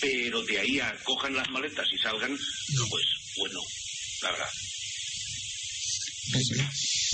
[0.00, 3.04] Pero de ahí a cojan las maletas y salgan, pues
[3.36, 3.60] bueno,
[4.22, 4.48] la verdad.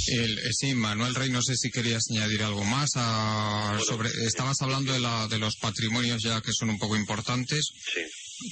[0.09, 2.91] El, eh, sí, Manuel Rey, no sé si querías añadir algo más.
[2.97, 7.71] A, sobre, estabas hablando de, la, de los patrimonios ya que son un poco importantes.
[7.95, 8.03] Sí.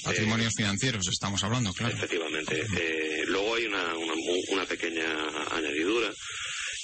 [0.03, 1.95] Patrimonios financieros, estamos hablando, claro.
[1.95, 2.65] Efectivamente.
[2.75, 4.13] Eh, luego hay una, una,
[4.49, 5.05] una pequeña
[5.51, 6.11] añadidura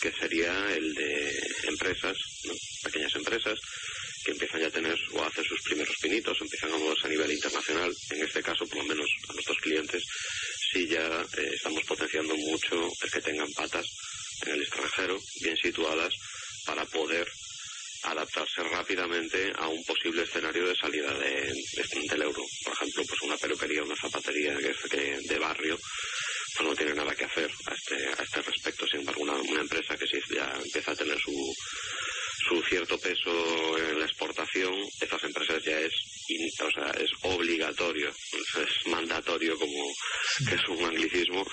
[0.02, 2.16] que sería el de empresas,
[2.46, 2.54] ¿no?
[2.84, 3.60] pequeñas empresas,
[4.24, 7.10] que empiezan ya a tener o a hacer sus primeros pinitos, empiezan a moverse a
[7.10, 7.92] nivel internacional.
[8.12, 10.04] En este caso, por lo menos a nuestros clientes,
[10.72, 13.86] sí ya eh, estamos potenciando mucho el que tengan patas
[14.46, 16.14] en el extranjero, bien situadas,
[16.66, 17.28] para poder
[18.04, 22.44] adaptarse rápidamente a un posible escenario de salida de, de, del euro.
[22.64, 25.78] Por ejemplo, pues una peluquería, una zapatería que, que de barrio,
[26.56, 28.88] pues no tiene nada que hacer a este, a este respecto.
[28.88, 31.54] Sin embargo, una empresa que sí ya empieza a tener su,
[32.48, 35.94] su cierto peso en la exportación, estas empresas ya es,
[36.60, 39.94] o sea, es obligatorio, es mandatorio como
[40.48, 41.46] que es un anglicismo,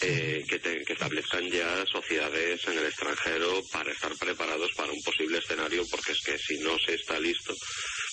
[0.00, 5.02] eh, que, te, que establezcan ya sociedades en el extranjero para estar preparados para un
[5.02, 7.54] posible escenario, porque es que si no se está listo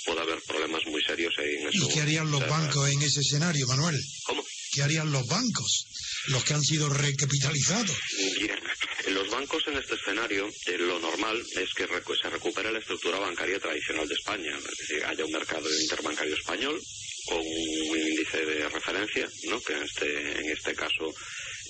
[0.06, 1.90] puede haber problemas muy serios en eso.
[1.90, 4.00] ¿Y qué harían los bancos en ese escenario, Manuel?
[4.24, 4.44] ¿Cómo?
[4.72, 5.88] ¿Qué harían los bancos?
[6.28, 7.98] Los que han sido recapitalizados.
[8.40, 8.60] Bien.
[9.08, 13.20] Los bancos en este escenario, eh, lo normal es que recu se recupere la estructura
[13.20, 16.82] bancaria tradicional de España, es decir, haya un mercado interbancario español
[17.26, 19.62] con un índice de referencia, ¿no?
[19.62, 21.14] que en este, en este caso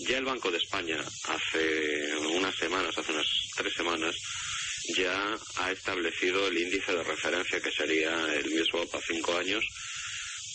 [0.07, 4.15] ya el Banco de España hace unas semanas, hace unas tres semanas,
[4.97, 9.63] ya ha establecido el índice de referencia que sería el mismo a cinco años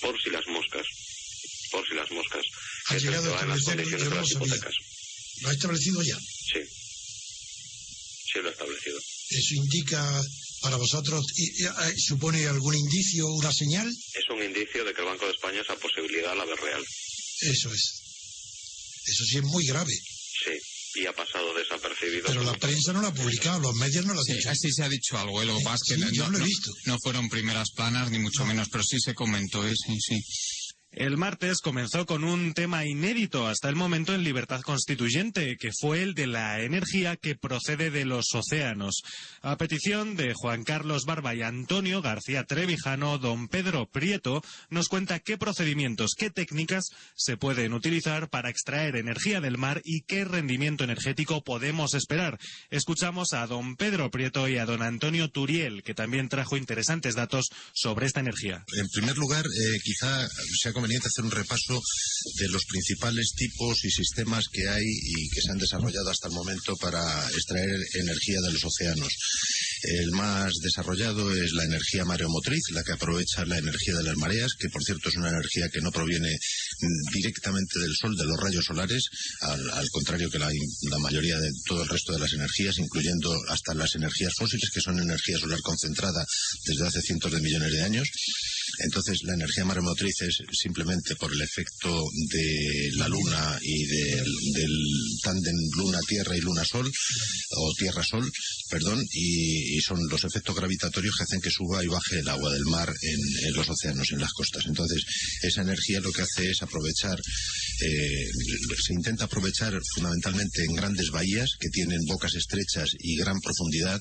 [0.01, 0.87] por si las moscas
[1.71, 2.45] por si las moscas
[2.91, 4.75] ha llegado a condiciones de las hipotecas
[5.43, 6.61] lo ha establecido ya sí
[8.33, 10.23] sí lo ha establecido eso indica
[10.63, 11.25] para vosotros
[11.97, 15.77] supone algún indicio una señal es un indicio de que el Banco de España esa
[15.77, 16.85] posibilidad la ve real
[17.43, 18.03] eso es
[19.07, 20.53] eso sí es muy grave sí
[20.95, 22.25] y ha pasado desapercibido.
[22.27, 24.51] Pero la prensa no lo ha publicado, los medios no lo han sí, dicho.
[24.51, 25.47] Así se ha dicho algo, ¿eh?
[25.47, 26.71] lo que pasa sí, es que yo no, lo he no, visto.
[26.87, 29.75] no, fueron primeras planas, ni mucho menos, pero sí se comentó, ¿eh?
[29.77, 30.21] sí, sí.
[30.93, 36.03] El martes comenzó con un tema inédito hasta el momento en Libertad Constituyente, que fue
[36.03, 39.03] el de la energía que procede de los océanos.
[39.41, 45.21] A petición de Juan Carlos Barba y Antonio García Trevijano, don Pedro Prieto nos cuenta
[45.21, 50.83] qué procedimientos, qué técnicas se pueden utilizar para extraer energía del mar y qué rendimiento
[50.83, 52.41] energético podemos esperar.
[52.69, 57.49] Escuchamos a don Pedro Prieto y a don Antonio Turiel, que también trajo interesantes datos
[57.73, 58.65] sobre esta energía.
[58.77, 60.27] En primer lugar, eh, quizá
[60.61, 61.79] sea conveniente hacer un repaso
[62.37, 66.35] de los principales tipos y sistemas que hay y que se han desarrollado hasta el
[66.35, 69.13] momento para extraer energía de los océanos.
[69.83, 74.53] El más desarrollado es la energía mareomotriz, la que aprovecha la energía de las mareas,
[74.59, 76.39] que por cierto es una energía que no proviene
[77.13, 79.05] directamente del sol, de los rayos solares,
[79.41, 80.51] al, al contrario que la,
[80.83, 84.81] la, mayoría de todo el resto de las energías, incluyendo hasta las energías fósiles, que
[84.81, 86.25] son energía solar concentrada
[86.65, 88.09] desde hace cientos de millones de años.
[88.79, 94.23] Entonces, la energía mareomotriz es simplemente por el efecto de la luna y de,
[94.55, 94.77] del
[95.23, 96.91] tándem luna-tierra y luna-sol,
[97.51, 98.31] o tierra-sol,
[98.71, 102.53] perdón, y, y, son los efectos gravitatorios que hacen que suba y baje el agua
[102.53, 104.65] del mar en, en los océanos, en las costas.
[104.67, 105.05] Entonces,
[105.43, 108.27] esa energía lo que hace es aprovechar, eh,
[108.85, 114.01] se intenta aprovechar fundamentalmente en grandes bahías que tienen bocas estrechas y gran profundidad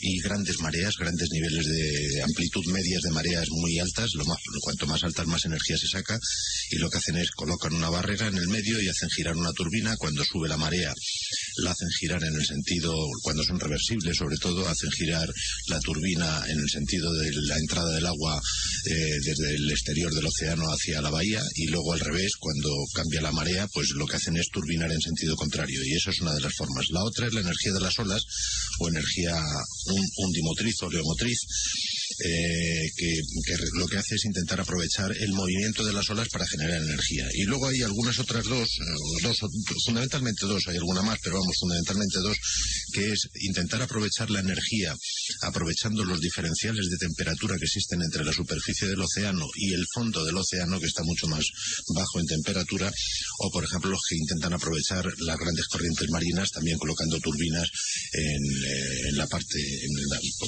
[0.00, 4.86] y grandes mareas, grandes niveles de amplitud medias de mareas muy altas, lo más, cuanto
[4.86, 6.18] más altas más energía se saca
[6.70, 9.52] y lo que hacen es colocan una barrera en el medio y hacen girar una
[9.52, 9.96] turbina.
[9.96, 10.94] Cuando sube la marea
[11.56, 15.28] la hacen girar en el sentido cuando son reversibles sobre todo hacen girar
[15.68, 18.40] la turbina en el sentido de la entrada del agua
[18.86, 23.20] eh, desde el exterior del océano hacia la bahía y luego al revés cuando cambia
[23.20, 25.82] la marea pues lo que hacen es turbinar en sentido contrario.
[25.84, 26.86] Y eso es una de las formas.
[26.90, 28.24] La otra es la energía de las olas
[28.80, 29.40] o energía
[30.16, 31.38] undimotriz o oleomotriz
[32.24, 33.20] eh, que,
[33.74, 37.28] lo que hace es intentar aprovechar el movimiento de las olas para generar energía.
[37.34, 39.38] Y luego hay algunas otras dos, eh, dos,
[39.84, 42.36] fundamentalmente dos, hay alguna más, pero vamos, fundamentalmente dos,
[42.92, 44.94] que es intentar aprovechar la energía
[45.42, 50.24] aprovechando los diferenciales de temperatura que existen entre la superficie del océano y el fondo
[50.24, 51.44] del océano, que está mucho más
[51.94, 52.92] bajo en temperatura,
[53.40, 57.68] o por ejemplo los que intentan aprovechar las grandes corrientes marinas, también colocando turbinas
[58.12, 59.58] en, eh, la parte,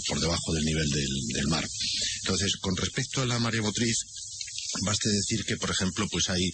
[0.06, 1.45] por debajo del nivel del, del
[2.22, 3.96] Entonces, con respecto a la maremotriz,
[4.84, 6.50] Baste decir que, por ejemplo, pues hay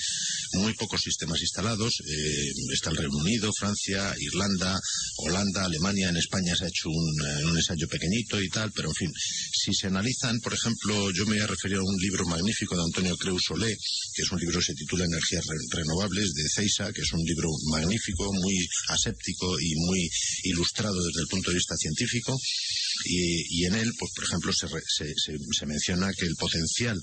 [0.52, 1.94] muy pocos sistemas instalados.
[2.06, 4.78] Eh, está el Reino Unido, Francia, Irlanda,
[5.16, 6.10] Holanda, Alemania.
[6.10, 9.72] En España se ha hecho un, eh, ensayo pequeñito y tal, pero en fin, si
[9.74, 13.16] se analizan, por ejemplo, yo me voy a referir a un libro magnífico de Antonio
[13.16, 13.74] Creus Solé,
[14.14, 17.24] que es un libro que se titula Energías Re- Renovables de CEISA, que es un
[17.24, 18.56] libro magnífico, muy
[18.88, 20.08] aséptico y muy
[20.44, 22.38] ilustrado desde el punto de vista científico.
[23.04, 26.98] Y, y en él, pues por ejemplo, se, se- se menciona que el potencial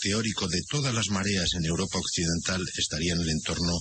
[0.00, 3.78] teórico de todas las mareas en Europa Occidental estaría en el entorno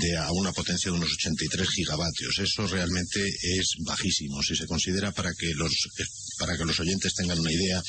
[0.00, 2.38] de a una potencia de unos 83 gigavatios.
[2.38, 4.42] Eso realmente es bajísimo.
[4.42, 6.04] Si se considera para que los eh,
[6.38, 7.82] para que los oyentes tengan una idea,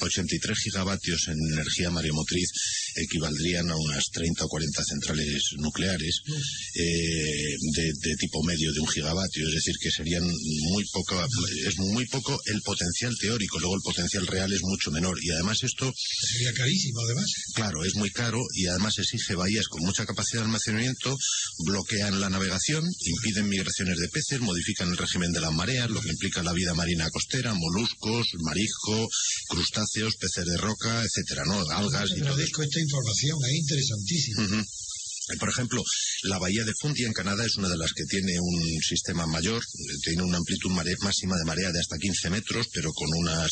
[0.00, 2.50] 83 gigavatios en energía mareomotriz
[2.96, 6.20] equivaldrían a unas 30 o 40 centrales nucleares
[6.74, 11.24] eh, de, de tipo medio de un gigavatio, es decir, que serían muy poco,
[11.66, 15.16] es muy poco el potencial teórico, luego el potencial real es mucho menor.
[15.22, 17.30] Y además esto Sería carísimo, además.
[17.54, 21.16] Claro, es muy caro y además exige bahías con mucha capacidad de almacenamiento,
[21.58, 26.10] bloquean la navegación, impiden migraciones de peces, modifican el régimen de las mareas, lo que
[26.10, 29.08] implica la vida marina costera, moluscos, marisco,
[29.48, 31.60] crustáceos, peces de roca, etcétera, ¿no?
[31.70, 32.36] Algas y todo.
[32.64, 34.42] Esta información, es interesantísima.
[35.38, 35.82] Por ejemplo,
[36.22, 39.62] la bahía de Fundy en Canadá es una de las que tiene un sistema mayor,
[39.62, 43.50] eh, tiene una amplitud mare- máxima de marea de hasta 15 metros, pero con unas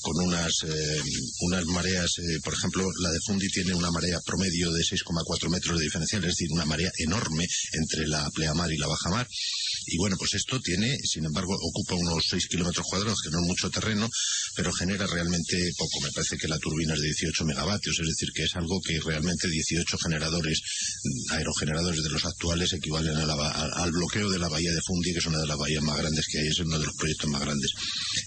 [0.00, 1.02] con unas eh,
[1.42, 5.78] unas mareas, eh, por ejemplo, la de Fundy tiene una marea promedio de 6,4 metros
[5.78, 7.44] de diferencial, es decir, una marea enorme
[7.74, 9.28] entre la pleamar y la bajamar.
[9.92, 13.46] Y bueno, pues esto tiene, sin embargo, ocupa unos 6 kilómetros cuadrados, que no es
[13.46, 14.08] mucho terreno,
[14.54, 16.00] pero genera realmente poco.
[16.02, 19.00] Me parece que la turbina es de 18 megavatios, es decir, que es algo que
[19.00, 20.60] realmente 18 generadores,
[21.02, 24.80] mm, aerogeneradores de los actuales equivalen a la a- al bloqueo de la bahía de
[24.86, 26.94] Fundy, que es una de las bahías más grandes que hay, es uno de los
[26.96, 27.70] proyectos más grandes.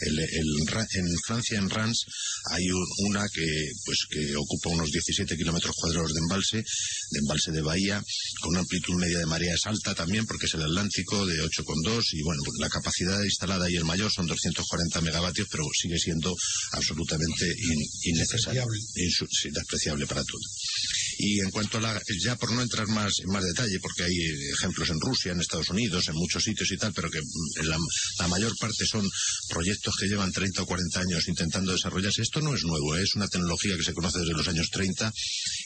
[0.01, 2.03] En Francia, en Reims,
[2.51, 3.45] hay un- una que,
[3.85, 8.03] pues, que ocupa unos 17 kilómetros cuadrados de embalse, de embalse de bahía,
[8.41, 12.03] con una amplitud media de marea es alta también, porque es el Atlántico de 8,2
[12.13, 16.35] y bueno, la capacidad instalada y el mayor son 240 megavatios, pero sigue siendo
[16.71, 18.63] absolutamente in- innecesario,
[18.95, 20.41] insu- sí, despreciable para todo.
[21.17, 24.15] Y en cuanto a la, ya por no entrar más en más detalle, porque hay
[24.15, 27.65] eh, ejemplos en Rusia, en Estados Unidos, en muchos sitios y tal, pero que mm,
[27.65, 27.77] la,
[28.19, 29.07] la mayor parte son
[29.49, 32.21] proyectos que llevan 30 o 40 años intentando desarrollarse.
[32.21, 33.03] Esto no es nuevo, ¿eh?
[33.03, 35.11] es una tecnología que se conoce desde los años 30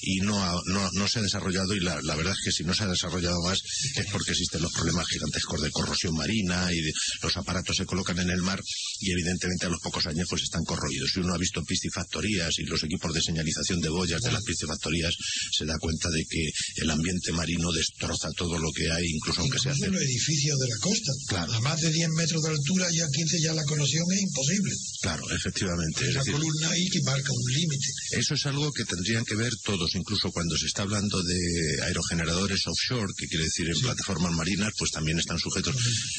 [0.02, 2.64] y no, ha- no, no se ha desarrollado y la, la verdad es que si
[2.64, 3.60] no se ha desarrollado más
[3.96, 8.20] es porque existen los problemas gigantescos de corrosión marina y de- los aparatos se colocan
[8.20, 8.62] en el mar
[9.00, 11.12] y evidentemente a los pocos años pues están corroídos.
[11.14, 15.16] Si uno ha visto piscifactorías y los equipos de señalización de boyas de las piscifactorías
[15.52, 19.60] se da cuenta de que el ambiente marino destroza todo lo que hay, incluso aunque
[19.60, 21.12] se Incluso hace los edificios de la costa.
[21.28, 21.54] Claro.
[21.54, 24.74] A más de 10 metros de altura, ya 15 ya la conexión es imposible.
[25.02, 26.04] Claro, efectivamente.
[26.04, 27.88] Es una decir, columna ahí que marca un límite.
[28.12, 32.66] Eso es algo que tendrían que ver todos, incluso cuando se está hablando de aerogeneradores
[32.68, 35.76] offshore, que quiere decir en plataformas marinas, pues también están sujetos.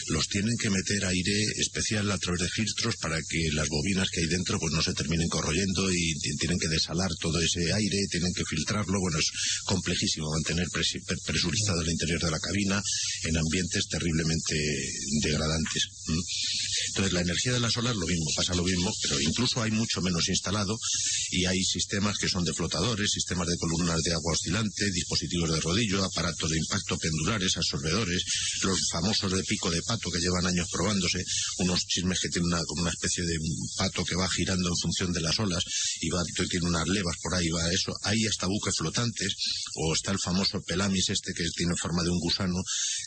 [0.09, 2.49] Los tienen que meter aire especial a través de
[3.01, 6.69] para que las bobinas que hay dentro pues no se terminen corroyendo y tienen que
[6.69, 9.01] desalar todo ese aire, tienen que filtrarlo.
[9.01, 9.31] Bueno, es
[9.65, 10.67] complejísimo mantener
[11.25, 12.83] presurizado el interior de la cabina
[13.25, 14.55] en ambientes terriblemente
[15.23, 15.89] degradantes.
[16.89, 20.01] Entonces, la energía de la solar lo mismo, pasa lo mismo, pero incluso hay mucho
[20.01, 20.79] menos instalado
[21.31, 25.61] y hay sistemas que son de flotadores, sistemas de columnas de agua oscilante, dispositivos de
[25.61, 28.23] rodillo, aparatos de impacto pendulares, absorbedores,
[28.63, 31.23] los famosos de pico de pato que llevan años probándose,
[31.59, 33.37] unos chismes que tienen una, como una especie de
[33.77, 35.63] pato que va girando en función de las olas
[36.01, 37.93] y va, tiene unas levas por ahí, va eso.
[38.03, 39.35] Hay hasta buques flotantes,
[39.75, 42.57] o está el famoso Pelamis este que tiene forma de un gusano,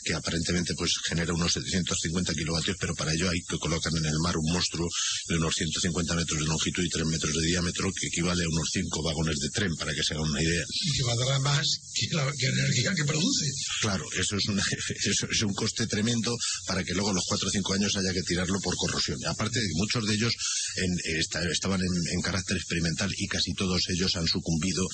[0.04, 4.18] que aparentemente pues genera unos 750 kilovatios, pero para ello hay que colocan en el
[4.22, 4.88] mar un monstruo
[5.28, 8.68] de unos 150 metros de longitud y 3 metros de diámetro, que equivale a unos
[8.72, 10.64] 5 vagones de tren, para que se hagan una idea.
[10.68, 13.46] Y que valdrá más que la, que la energía que produce.
[13.80, 14.62] Claro, eso es, una-
[15.04, 18.12] eso es un coste tremendo para que luego a los 4 o 5 años haya
[18.12, 19.18] que tirarlo por corrosión.
[19.42, 20.32] Aparte de muchos de ellos
[20.76, 24.86] en- esta- estaban en, carácter experimental y casi todos ellos han sucumbido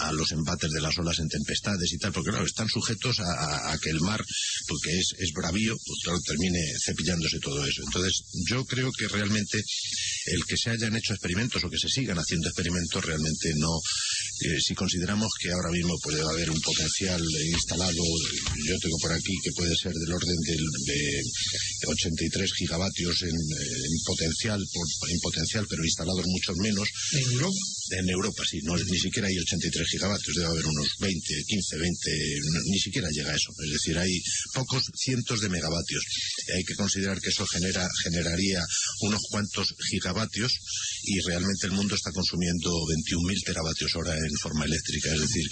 [0.00, 3.72] a los embates de las olas en tempestades y tal, porque claro, están sujetos a,
[3.72, 4.22] a- que el mar,
[4.68, 7.80] porque es, es bravío, pues termine cepillándose todo eso.
[7.86, 9.58] Entonces, yo creo que realmente
[10.26, 14.60] el que se hayan hecho experimentos o que se sigan haciendo experimentos realmente no, eh,
[14.60, 18.02] si consideramos que ahora mismo puede haber un potencial instalado,
[18.66, 21.22] yo tengo por aquí que puede ser del orden del, de
[21.88, 26.86] 83 gigavatios en, eh, en potencial, por- en potencial, pero instalados muchos menos.
[27.14, 27.62] En Europa.
[27.90, 32.10] En Europa sí, no, ni siquiera hay 83 gigavatios, debe haber unos 20, 15, 20,
[32.52, 33.50] no- ni siquiera llega a eso.
[33.64, 34.20] Es decir, hay
[34.54, 36.02] pocos cientos de megavatios.
[36.56, 38.62] Hay que considerar que eso genera, generaría
[39.00, 40.52] unos cuantos gigavatios
[41.04, 45.12] y realmente el mundo está consumiendo 21.000 teravatios hora en forma eléctrica.
[45.14, 45.44] Es decir,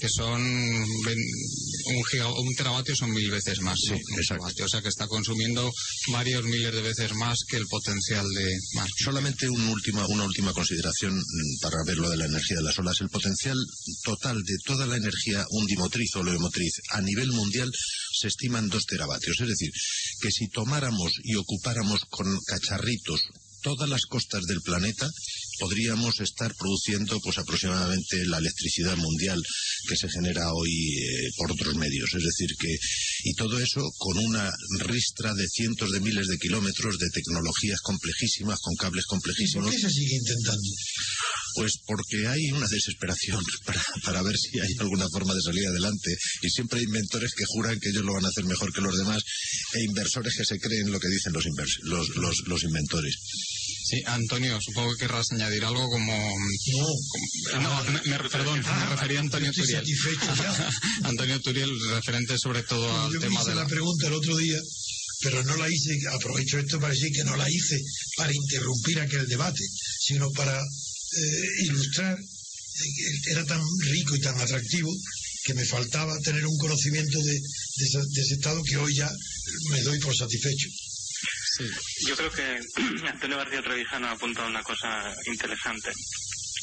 [0.00, 3.78] que son un, giga- un teravatio son mil veces más.
[3.88, 3.96] ¿no?
[3.96, 5.70] Un gigavatio, o sea que está consumiendo
[6.12, 8.88] varios miles de veces más que el potencial de más.
[8.98, 12.78] Solamente un última- una última consideración mm, para ver lo de la energía de las
[12.78, 13.00] olas.
[13.00, 13.56] El potencial
[14.02, 17.70] total de toda la energía undimotriz o oleomotriz a nivel mundial
[18.12, 19.40] se estima en dos teravatios.
[19.40, 19.70] Es decir,
[20.20, 23.20] que si tomáramos y ocupáramos con cacharritos
[23.62, 25.08] todas las costas del planeta,
[25.60, 29.40] podríamos estar produciendo pues aproximadamente la electricidad mundial
[29.86, 32.08] que se genera hoy eh, por otros medios.
[32.14, 32.74] Es decir, que
[33.24, 38.58] y todo eso con una ristra de cientos de miles de kilómetros de tecnologías complejísimas,
[38.60, 39.70] con cables ¿Por complejísimos.
[39.70, 40.70] qué se sigue intentando?
[41.54, 46.16] Pues porque hay una desesperación para, para ver si hay alguna forma de salir adelante.
[46.42, 48.96] Y siempre hay inventores que juran que ellos lo van a hacer mejor que los
[48.96, 49.22] demás
[49.74, 51.44] e inversores que se creen lo que dicen los,
[51.82, 53.16] los, los, los inventores.
[53.90, 56.12] Sí, Antonio, supongo que querrás añadir algo como...
[56.12, 59.80] como- no, me, me- perdón, me refería a Antonio estoy Turiel.
[59.80, 60.70] satisfecho ya.
[61.08, 64.60] Antonio Turiel, referente sobre todo al Yo tema hice de la pregunta el otro día,
[65.22, 67.80] pero no la hice, aprovecho esto para decir que no la hice
[68.16, 69.64] para interrumpir aquel debate,
[69.98, 73.60] sino para eh, ilustrar, eh, era tan
[73.90, 74.90] rico y tan atractivo
[75.46, 79.10] que me faltaba tener un conocimiento de, de esa- de ese estado que hoy ya
[79.70, 80.68] me doy por satisfecho.
[82.06, 82.60] Yo creo que
[83.08, 85.92] Antonio García Trevijano ha apuntado una cosa interesante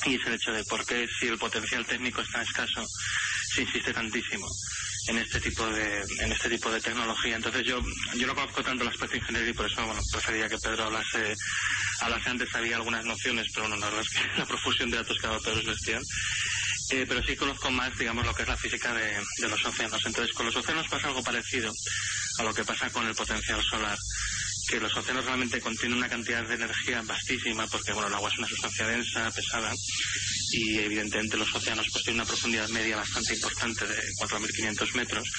[0.05, 2.85] y es el hecho de por qué si el potencial técnico es tan escaso
[3.53, 4.47] se insiste tantísimo
[5.07, 7.35] en este tipo de en este tipo de tecnología.
[7.35, 7.79] Entonces yo
[8.15, 11.35] yo no conozco tanto el aspecto ingeniero y por eso bueno prefería que Pedro hablase
[12.01, 15.17] hablase antes había algunas nociones, pero bueno, la verdad es que la profusión de datos
[15.19, 16.03] que ha dado Pedro es bestial.
[16.89, 20.01] Eh, pero sí conozco más, digamos, lo que es la física de, de los océanos.
[20.05, 21.69] Entonces, con los océanos pasa algo parecido
[22.39, 23.97] a lo que pasa con el potencial solar
[24.67, 28.37] que los océanos realmente contienen una cantidad de energía vastísima porque bueno el agua es
[28.37, 29.73] una sustancia densa pesada
[30.51, 35.29] y evidentemente los océanos pues tienen una profundidad media bastante importante de 4.500 metros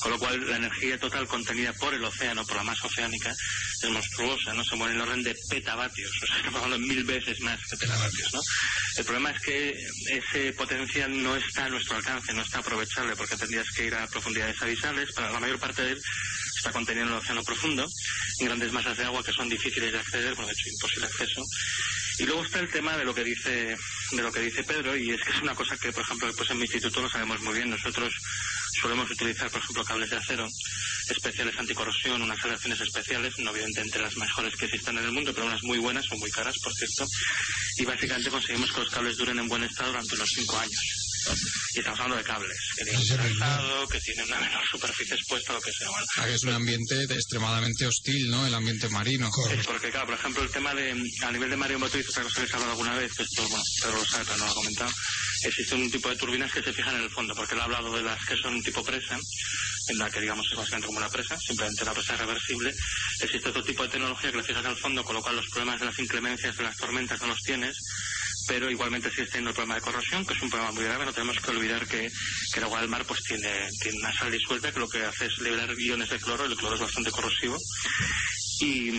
[0.00, 3.90] con lo cual la energía total contenida por el océano por la masa oceánica es
[3.90, 7.40] monstruosa no se mueve en el orden de petavatios o sea estamos hablando mil veces
[7.40, 8.40] más que petavatios no
[8.96, 13.36] el problema es que ese potencial no está a nuestro alcance no está aprovechable porque
[13.36, 16.02] tendrías que ir a profundidades abisales para la mayor parte de él
[16.62, 17.90] está contenido en el océano profundo,
[18.38, 21.42] en grandes masas de agua que son difíciles de acceder, bueno, de hecho imposible acceso.
[22.20, 23.76] Y luego está el tema de lo que dice
[24.12, 26.50] de lo que dice Pedro y es que es una cosa que, por ejemplo, pues
[26.50, 27.70] en mi instituto lo sabemos muy bien.
[27.70, 28.14] Nosotros
[28.80, 30.46] solemos utilizar, por ejemplo, cables de acero
[31.08, 35.46] especiales anticorrosión, unas aleaciones especiales, no evidentemente las mejores que existan en el mundo, pero
[35.46, 37.06] unas muy buenas, son muy caras, por cierto.
[37.78, 41.01] Y básicamente conseguimos que los cables duren en buen estado durante unos cinco años.
[41.74, 45.52] Y estamos hablando de cables, que tienen un trazado, que tienen una menor superficie expuesta,
[45.52, 45.88] lo que sea.
[45.88, 48.46] Bueno, Ah, que es un ambiente de- extremadamente hostil, ¿no?
[48.46, 49.30] El ambiente marino.
[49.50, 50.90] Es porque, claro, por ejemplo, el tema de,
[51.22, 53.42] a nivel de Mario Motriz, otra cosa que se ha hablado alguna vez, que esto,
[53.48, 54.92] bueno, Pedro lo sabe, pero no lo ha comentado,
[55.44, 57.94] existe un tipo de turbinas que se fijan en el fondo, porque él ha hablado
[57.96, 59.18] de las que son tipo presa,
[59.88, 62.74] en la que, digamos, es básicamente como una presa, simplemente la presa es reversible.
[63.20, 65.80] Existe otro tipo de tecnología que le fijas al fondo, con lo cual los problemas
[65.80, 67.76] de las inclemencias, de las tormentas no los tienes,
[68.46, 71.04] pero igualmente sigue teniendo el problema de corrosión, que es un problema muy grave.
[71.04, 72.10] No tenemos que olvidar que,
[72.54, 75.38] el agua del mar pues tiene, tiene una sal disuelta que lo que hace es
[75.38, 77.56] liberar iones de cloro, el cloro es bastante corrosivo.
[78.60, 78.90] Y,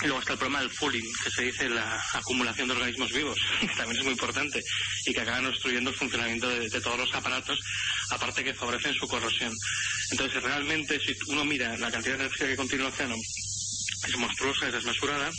[0.00, 3.38] y luego está el problema del fooling, que se dice la acumulación de organismos vivos,
[3.60, 4.62] que también es muy importante,
[5.06, 7.58] y que acaban obstruyendo el funcionamiento de, de todos los aparatos,
[8.10, 9.52] aparte que favorecen su corrosión.
[10.10, 13.16] Entonces, realmente, si uno mira la cantidad de energía que contiene el océano,
[14.06, 15.30] es monstruosa, es desmesurada,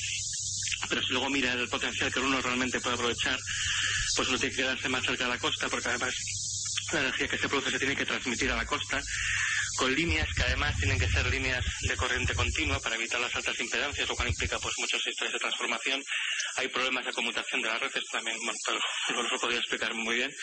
[0.87, 3.39] pero si luego mira el potencial que uno realmente puede aprovechar,
[4.15, 6.13] pues uno tiene que quedarse más cerca de la costa, porque además
[6.91, 9.01] la energía que se produce se tiene que transmitir a la costa,
[9.79, 13.59] con líneas que además tienen que ser líneas de corriente continua para evitar las altas
[13.59, 16.03] impedancias, lo cual implica pues muchas historias de transformación.
[16.57, 18.59] Hay problemas de conmutación de las redes también, bueno,
[19.15, 20.35] no lo podría explicar muy bien.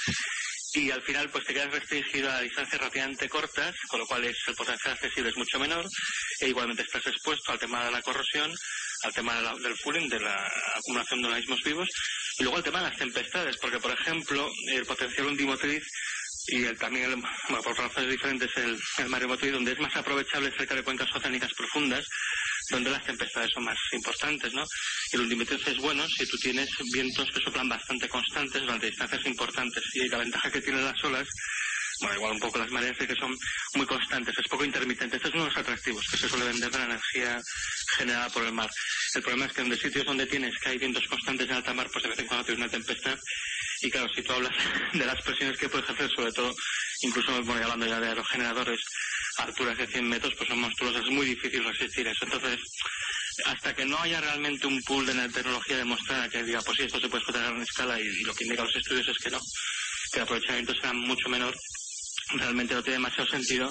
[0.72, 4.36] Y al final pues te quedas restringido a distancias relativamente cortas, con lo cual es,
[4.46, 5.86] el potencial accesible es mucho menor,
[6.40, 8.54] e igualmente estás expuesto al tema de la corrosión,
[9.02, 11.88] al tema del fooling, de la acumulación de organismos vivos,
[12.38, 15.82] y luego el tema de las tempestades, porque por ejemplo el potencial undimotriz
[16.48, 20.52] y el, también, el, bueno, por razones diferentes, el, el maremotriz, donde es más aprovechable
[20.56, 22.06] cerca de cuencas oceánicas profundas,
[22.70, 24.64] donde las tempestades son más importantes, ¿no?
[25.12, 29.82] El undimotriz es bueno si tú tienes vientos que soplan bastante constantes durante distancias importantes.
[29.94, 31.28] Y la ventaja que tienen las olas
[32.00, 33.36] bueno, igual un poco las mareas de que son
[33.74, 35.16] muy constantes, es poco intermitente.
[35.16, 37.40] Estos son los atractivos que se suele vender de la energía
[37.96, 38.70] generada por el mar.
[39.14, 41.88] El problema es que en sitios donde tienes que hay vientos constantes en alta mar,
[41.92, 43.18] pues de vez en cuando tienes una tempestad.
[43.82, 44.52] Y claro, si tú hablas
[44.92, 46.54] de las presiones que puede ejercer, sobre todo,
[47.02, 48.80] incluso hablando ya de aerogeneradores
[49.38, 51.04] a alturas de 100 metros, pues son monstruosas.
[51.04, 52.24] Es muy difícil resistir eso.
[52.24, 52.58] Entonces,
[53.44, 57.00] hasta que no haya realmente un pool de tecnología demostrada que diga, pues sí, esto
[57.00, 59.30] se puede explotar a gran escala y, y lo que indican los estudios es que
[59.30, 59.40] no,
[60.12, 61.54] que el aprovechamiento será mucho menor,
[62.34, 63.70] realmente no tiene demasiado sentido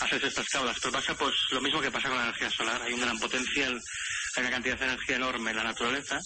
[0.00, 0.76] hacerse estas cábulas.
[0.80, 2.82] Pero pasa pues lo mismo que pasa con la energía solar.
[2.82, 3.80] Hay un gran potencial,
[4.36, 6.18] hay una cantidad de energía enorme en la naturaleza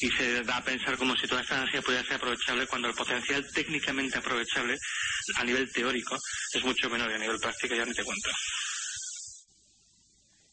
[0.00, 2.94] y se da a pensar como si toda esta energía pudiera ser aprovechable cuando el
[2.94, 4.76] potencial técnicamente aprovechable
[5.36, 6.16] a nivel teórico
[6.52, 8.30] es mucho menor y a nivel práctico ya ni te cuento.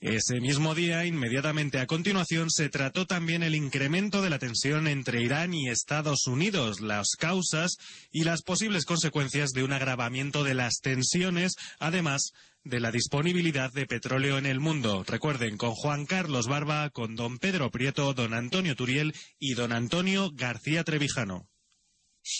[0.01, 5.21] Ese mismo día, inmediatamente a continuación, se trató también el incremento de la tensión entre
[5.21, 7.75] Irán y Estados Unidos, las causas
[8.09, 12.31] y las posibles consecuencias de un agravamiento de las tensiones, además
[12.63, 15.03] de la disponibilidad de petróleo en el mundo.
[15.05, 20.31] Recuerden, con Juan Carlos Barba, con don Pedro Prieto, don Antonio Turiel y don Antonio
[20.33, 21.48] García Trevijano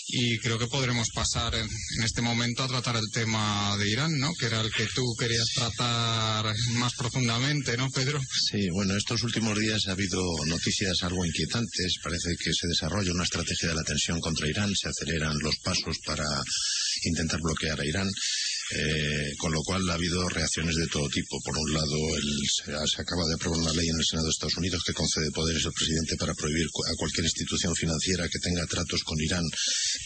[0.08, 1.68] y creo que podremos pasar en,
[2.02, 4.32] este momento a tratar el tema de Irán, ¿no?
[4.38, 8.20] Que era el que tú querías tratar más profundamente, ¿no, Pedro?
[8.50, 11.94] Sí, bueno, estos últimos días ha habido noticias algo inquietantes.
[12.02, 15.98] Parece que se desarrolla una estrategia de la tensión contra Irán, se aceleran los pasos
[16.04, 16.24] para
[17.04, 18.08] intentar bloquear a Irán.
[18.70, 21.40] Eh, con lo cual ha habido reacciones de todo tipo.
[21.42, 24.56] Por un lado, el, se, acaba de aprobar una ley en el Senado de Estados
[24.58, 29.02] Unidos que concede poderes al presidente para prohibir a cualquier institución financiera que tenga tratos
[29.02, 29.44] con Irán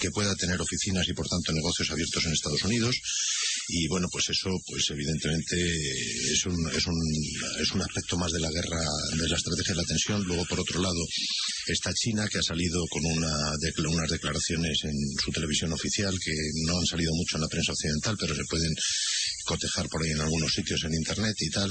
[0.01, 2.97] que pueda tener oficinas y, por tanto, negocios abiertos en Estados Unidos.
[3.69, 6.99] Y bueno, pues eso, pues evidentemente es un, es un,
[7.61, 8.81] es un aspecto más de la guerra,
[9.17, 10.23] de la estrategia de la tensión.
[10.25, 11.01] Luego, por otro lado,
[11.67, 16.33] está China, que ha salido con una de, unas declaraciones en su televisión oficial que
[16.67, 18.73] no han salido mucho en la prensa occidental, pero se pueden
[19.45, 21.71] cotejar por ahí en algunos sitios en internet y tal,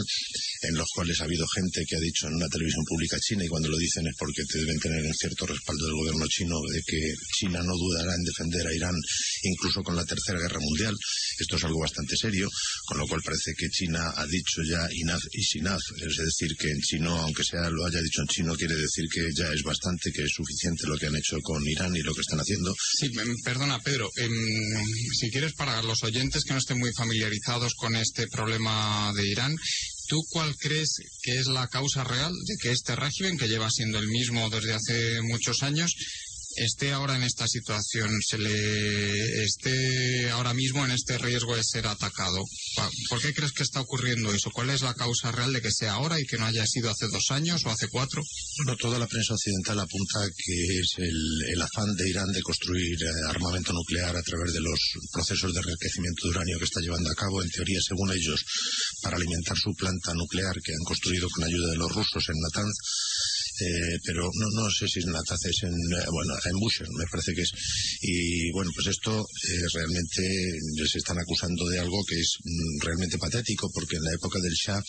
[0.61, 3.48] en los cuales ha habido gente que ha dicho en una televisión pública china y
[3.48, 7.14] cuando lo dicen es porque deben tener un cierto respaldo del gobierno chino de que
[7.40, 8.95] China no dudará en defender a Irán
[9.43, 10.95] incluso con la tercera guerra mundial.
[11.40, 12.48] Esto es algo bastante serio,
[12.85, 16.69] con lo cual parece que China ha dicho ya inaf y sinaf, es decir, que
[16.69, 20.11] en chino, aunque sea lo haya dicho en chino, quiere decir que ya es bastante,
[20.11, 22.74] que es suficiente lo que han hecho con Irán y lo que están haciendo.
[23.00, 23.10] Sí,
[23.43, 24.30] perdona, Pedro, eh,
[25.19, 29.56] si quieres para los oyentes que no estén muy familiarizados con este problema de Irán,
[30.08, 34.00] ¿Tú cuál crees que es la causa real de que este régimen, que lleva siendo
[34.00, 35.95] el mismo desde hace muchos años,
[36.56, 41.88] esté ahora en esta situación, se le esté ahora mismo en este riesgo de ser
[41.88, 42.43] atacado.
[43.09, 44.51] ¿Por qué crees que está ocurriendo eso?
[44.51, 47.07] ¿Cuál es la causa real de que sea ahora y que no haya sido hace
[47.07, 48.22] dos años o hace cuatro?
[48.57, 53.01] Bueno, toda la prensa occidental apunta que es el, el afán de Irán de construir
[53.01, 54.80] eh, armamento nuclear a través de los
[55.11, 58.43] procesos de enriquecimiento de uranio que está llevando a cabo, en teoría, según ellos,
[59.01, 62.73] para alimentar su planta nuclear que han construido con ayuda de los rusos en Natanz
[63.61, 65.75] eh, pero no, no sé si es Natanz, es en,
[66.09, 67.51] bueno, en Bushehr, me parece que es.
[68.01, 70.22] Y bueno, pues esto eh, realmente
[70.90, 74.53] se están acusando de algo que es mm, realmente patético, porque en la época del
[74.53, 74.82] Shah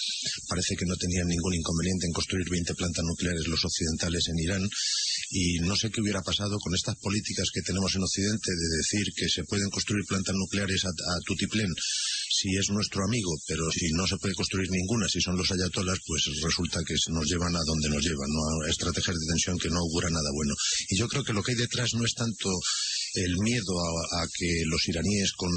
[0.49, 4.65] parece que no tenían ningún inconveniente en construir 20 plantas nucleares los occidentales en Irán.
[5.31, 9.07] Y no sé qué hubiera pasado con estas políticas que tenemos en Occidente de decir
[9.17, 11.69] que se pueden construir plantas nucleares a, a tutiplén
[12.35, 15.99] si es nuestro amigo, pero si no se puede construir ninguna, si son los ayatolas,
[16.05, 18.67] pues resulta que nos llevan a donde nos llevan, ¿no?
[18.67, 20.55] a estrategias de tensión que no augura nada bueno.
[20.89, 22.51] Y yo creo que lo que hay detrás no es tanto
[23.15, 25.51] el miedo a, a que los iraníes con,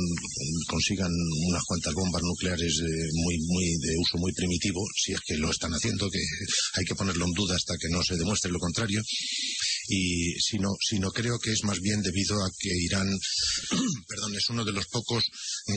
[0.67, 1.11] consigan
[1.47, 5.49] unas cuantas bombas nucleares eh, muy, muy de uso muy primitivo, si es que lo
[5.49, 6.21] están haciendo, que
[6.75, 9.01] hay que ponerlo en duda hasta que no se demuestre lo contrario,
[9.87, 13.07] y sino, sino creo que es más bien debido a que Irán,
[14.07, 15.23] perdón, es uno de los pocos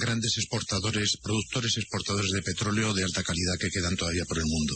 [0.01, 4.75] grandes exportadores, productores exportadores de petróleo de alta calidad que quedan todavía por el mundo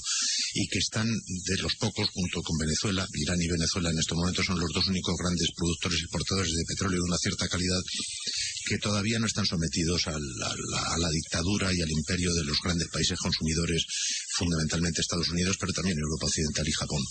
[0.54, 4.46] y que están de los pocos junto con Venezuela, Irán y Venezuela en estos momentos
[4.46, 7.80] son los dos únicos grandes productores exportadores de petróleo de una cierta calidad
[8.66, 13.18] que todavía no están sometidos a la, dictadura y al imperio de los grandes países
[13.18, 13.84] consumidores,
[14.36, 17.02] fundamentalmente Estados Unidos, pero también Europa Occidental y Japón.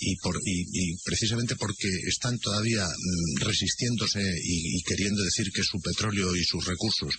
[0.00, 5.78] Y, por, y, precisamente porque están todavía mmm, resistiéndose y, y, queriendo decir que su
[5.80, 7.14] petróleo y sus recursos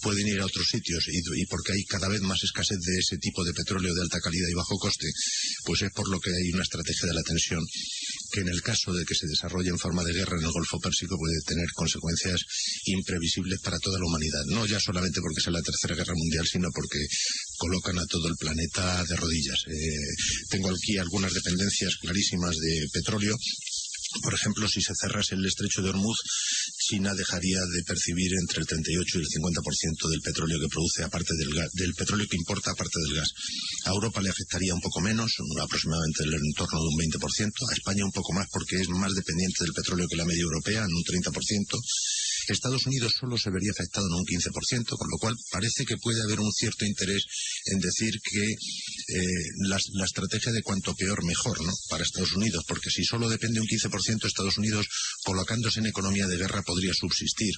[0.00, 3.44] pueden ir a otros sitios y, porque hay cada vez más escasez de ese tipo
[3.44, 5.08] de petróleo de alta calidad y bajo coste,
[5.64, 7.62] pues es por lo que hay una estrategia de la tensión
[8.32, 10.80] que en el caso de que se desarrolle en forma de guerra en el Golfo
[10.80, 12.40] Pérsico puede tener consecuencias
[12.86, 14.44] imprevisibles para toda la humanidad.
[14.46, 16.98] No ya solamente porque sea la Tercera Guerra Mundial, sino porque
[17.62, 19.60] colocan a todo el planeta de rodillas.
[19.68, 23.36] Eh, tengo aquí algunas dependencias clarísimas de petróleo
[24.20, 26.18] por ejemplo, si se cerrase el estrecho de Hormuz,
[26.76, 31.32] China dejaría de percibir entre el 38 y el 50% del petróleo que produce, aparte
[31.34, 33.30] del, gas, del petróleo que importa, aparte del gas.
[33.86, 37.72] A Europa le afectaría un poco menos, aproximadamente en el torno de un 20%, a
[37.72, 40.92] España un poco más porque es más dependiente del petróleo que la media europea, en
[40.92, 41.80] un 30%.
[42.48, 46.22] Estados Unidos solo se vería afectado en un 15%, con lo cual parece que puede
[46.22, 47.22] haber un cierto interés
[47.66, 51.72] en decir que eh, la, estrategia de cuanto peor mejor ¿no?
[51.88, 54.86] para Estados Unidos, porque si solo depende un 15% Estados Unidos
[55.24, 57.54] colocándose en economía de guerra podría subsistir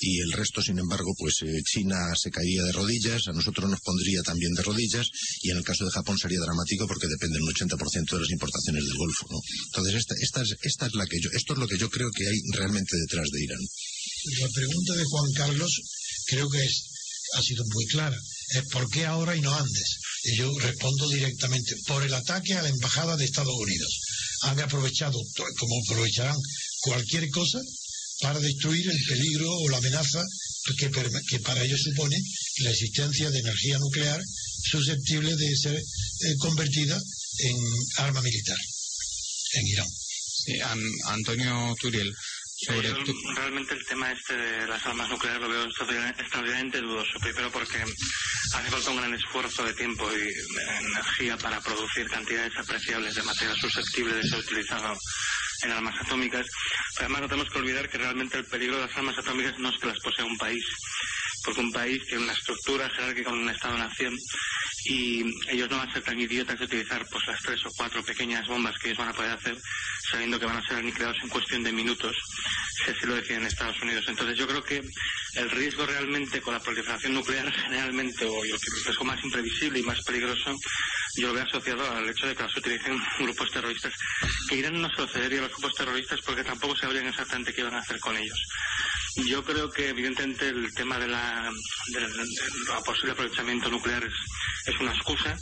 [0.00, 3.80] y el resto, sin embargo, pues eh, China se caía de rodillas, a nosotros nos
[3.80, 5.08] pondría también de rodillas
[5.42, 8.84] y en el caso de Japón sería dramático porque depende un 80% de las importaciones
[8.84, 9.26] del Golfo.
[9.30, 9.38] ¿no?
[9.66, 12.10] Entonces, esta, esta, es, esta es la que yo, esto es lo que yo creo
[12.10, 13.60] que hay realmente detrás de Irán.
[14.26, 15.70] La pregunta de Juan Carlos
[16.26, 16.84] creo que es,
[17.34, 18.18] ha sido muy clara.
[18.50, 19.98] Es ¿por qué ahora y no antes?
[20.24, 24.00] Y yo respondo directamente, por el ataque a la Embajada de Estados Unidos.
[24.42, 25.20] Han aprovechado,
[25.58, 26.36] como aprovecharán
[26.80, 27.60] cualquier cosa,
[28.20, 30.22] para destruir el peligro o la amenaza
[30.78, 30.90] que,
[31.28, 32.16] que, para ellos supone
[32.58, 34.20] la existencia de energía nuclear
[34.70, 37.00] susceptible de ser eh, convertida
[37.38, 37.56] en
[37.98, 38.58] arma militar
[39.52, 39.88] en Irán.
[41.06, 42.12] Antonio Turiel.
[42.58, 42.96] Sobre Yo,
[43.34, 47.18] realmente el tema este de las armas nucleares lo veo extraordinariamente dudoso.
[47.20, 52.56] Primero porque hace falta un gran esfuerzo de tiempo y de energía para producir cantidades
[52.56, 54.96] apreciables de material susceptible de ser utilizado
[55.64, 56.46] en armas atómicas.
[56.94, 59.68] Pero además no tenemos que olvidar que realmente el peligro de las armas atómicas no
[59.68, 60.64] es que las posea un país,
[61.44, 64.16] porque un país tiene una estructura jerárquica con un Estado-nación
[64.88, 68.04] y ellos no van a ser tan idiotas de utilizar pues las tres o cuatro
[68.04, 69.56] pequeñas bombas que ellos van a poder hacer
[70.10, 72.16] sabiendo que van a ser aniquilados en cuestión de minutos
[72.84, 74.04] si así lo deciden Estados Unidos.
[74.06, 74.82] Entonces yo creo que
[75.34, 80.00] el riesgo realmente con la proliferación nuclear generalmente o el riesgo más imprevisible y más
[80.02, 80.56] peligroso
[81.16, 83.92] yo lo veo asociado al hecho de que las utilicen grupos terroristas
[84.48, 87.74] que Irán no se lo a los grupos terroristas porque tampoco sabrían exactamente qué iban
[87.74, 88.38] a hacer con ellos.
[89.24, 91.50] Yo creo que evidentemente el tema de la,
[91.88, 92.24] de la, de
[92.68, 94.14] la posible aprovechamiento nuclear es,
[94.66, 95.36] es una excusa.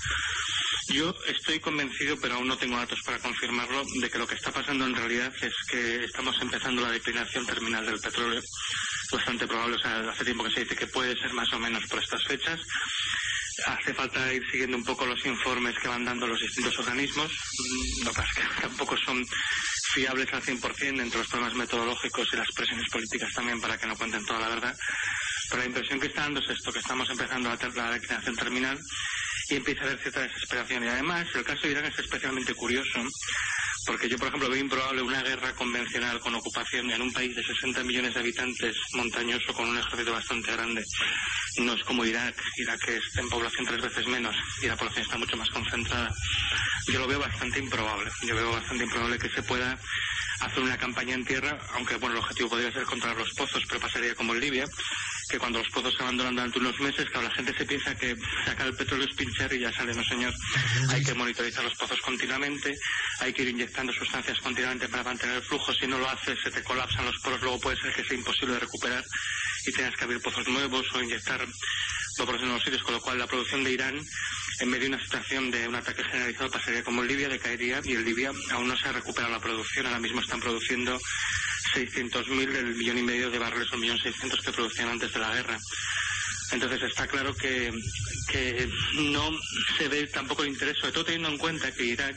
[0.93, 4.53] Yo estoy convencido, pero aún no tengo datos para confirmarlo, de que lo que está
[4.53, 8.43] pasando en realidad es que estamos empezando la declinación terminal del petróleo.
[9.11, 11.85] Bastante probable, o sea, hace tiempo que se dice que puede ser más o menos
[11.86, 12.61] por estas fechas.
[13.67, 17.33] Hace falta ir siguiendo un poco los informes que van dando los distintos organismos.
[18.05, 19.25] Lo que pasa es que tampoco son
[19.92, 23.96] fiables al 100% entre los problemas metodológicos y las presiones políticas también para que no
[23.96, 24.76] cuenten toda la verdad.
[25.48, 28.78] Pero la impresión que está dando es esto, que estamos empezando la, la declinación terminal
[29.50, 30.84] y empieza a haber cierta desesperación.
[30.84, 33.00] Y además, el caso de Irán es especialmente curioso,
[33.86, 37.42] porque yo, por ejemplo, veo improbable una guerra convencional con ocupación en un país de
[37.42, 40.84] 60 millones de habitantes, montañoso, con un ejército bastante grande.
[41.58, 45.18] No es como Irak, Irak es en población tres veces menos y la población está
[45.18, 46.12] mucho más concentrada.
[46.92, 48.10] Yo lo veo bastante improbable.
[48.22, 49.78] Yo veo bastante improbable que se pueda
[50.40, 53.80] hacer una campaña en tierra, aunque bueno, el objetivo podría ser controlar los pozos, pero
[53.80, 54.66] pasaría como en Libia,
[55.28, 58.17] que cuando los pozos se abandonan durante unos meses, claro, la gente se piensa que
[58.44, 60.35] sacar el petróleo es pinchar y ya sale, no señor.
[60.91, 62.77] Hay que monitorizar los pozos continuamente,
[63.20, 66.51] hay que ir inyectando sustancias continuamente para mantener el flujo, si no lo haces se
[66.51, 69.05] te colapsan los poros, luego puede ser que sea imposible de recuperar
[69.67, 71.47] y tengas que abrir pozos nuevos o inyectar
[72.17, 74.01] por en los sitios, con lo cual la producción de Irán
[74.60, 78.05] en medio de una situación de un ataque generalizado pasaría como Libia, decaería y en
[78.05, 80.99] Libia aún no se ha recuperado la producción, ahora mismo están produciendo
[81.74, 85.34] 600.000 del millón y medio de barriles o millón seiscientos que producían antes de la
[85.34, 85.58] guerra.
[86.52, 87.73] Entonces está claro que,
[88.31, 89.31] que no
[89.76, 92.16] se ve tampoco el interés, sobre todo teniendo en cuenta que Irán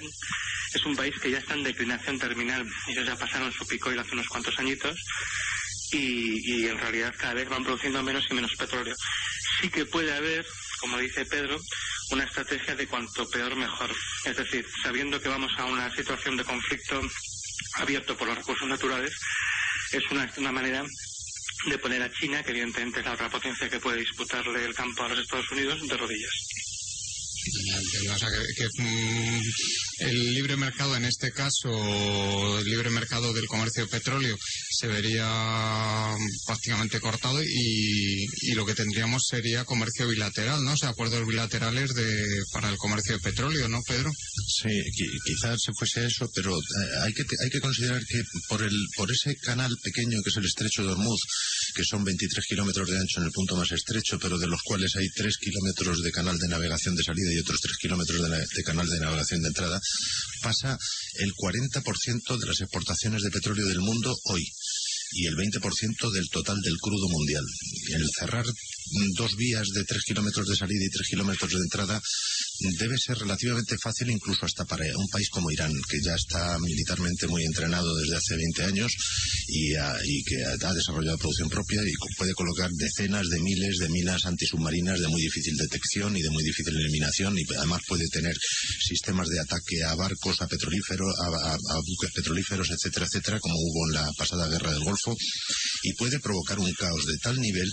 [0.74, 2.67] es un país que ya está en declinación terminal.
[2.88, 4.99] Ellos ya pasaron su pico y hace unos cuantos añitos
[5.91, 8.95] y, y en realidad cada vez van produciendo menos y menos petróleo.
[9.61, 10.45] Sí que puede haber,
[10.80, 11.59] como dice Pedro,
[12.11, 13.93] una estrategia de cuanto peor mejor.
[14.25, 17.01] Es decir, sabiendo que vamos a una situación de conflicto
[17.75, 19.14] abierto por los recursos naturales,
[19.91, 20.83] es una, una manera
[21.65, 25.03] de poner a China, que evidentemente es la otra potencia que puede disputarle el campo
[25.03, 26.47] a los Estados Unidos, de rodillas.
[28.56, 29.42] Que mm,
[30.00, 34.38] el libre mercado, en este caso, el libre mercado del comercio de petróleo,
[34.69, 40.74] se vería prácticamente cortado y, y, lo que tendríamos sería comercio bilateral, ¿no?
[40.74, 44.11] O sea, acuerdos bilaterales de, para el comercio de petróleo, ¿no, Pedro?
[44.48, 44.69] Sí,
[45.26, 49.11] quizás se fuese eso, pero eh, hay que hay que considerar que por el por
[49.11, 51.22] ese canal pequeño que es el estrecho de Hormuz,
[51.77, 54.95] que son 23 kilómetros de ancho en el punto más estrecho, pero de los cuales
[54.95, 58.64] hay 3 kilómetros de canal de navegación de salida y otros 3 kilómetros de, de
[58.64, 59.80] canal de navegación de entrada,
[60.41, 60.75] pasa
[61.19, 64.43] el 40% de las exportaciones de petróleo del mundo hoy
[65.11, 67.43] y el 20% del total del crudo mundial.
[67.93, 68.45] El cerrar
[69.16, 72.01] dos vías de tres kilómetros de salida y tres kilómetros de entrada
[72.80, 77.27] debe ser relativamente fácil incluso hasta para un país como Irán, que ya está militarmente
[77.27, 78.91] muy entrenado desde hace 20 años
[79.48, 83.90] y, ha- y que ha desarrollado producción propia y puede colocar decenas de miles de
[83.90, 88.35] minas antisubmarinas de muy difícil detección y de muy difícil eliminación y además puede tener
[88.88, 93.56] sistemas de ataque a barcos, a petrolíferos, a, a- a buques petrolíferos, etcétera, etcétera, como
[93.56, 95.16] hubo en la pasada guerra del Golfo
[95.83, 97.72] y puede provocar un caos de tal nivel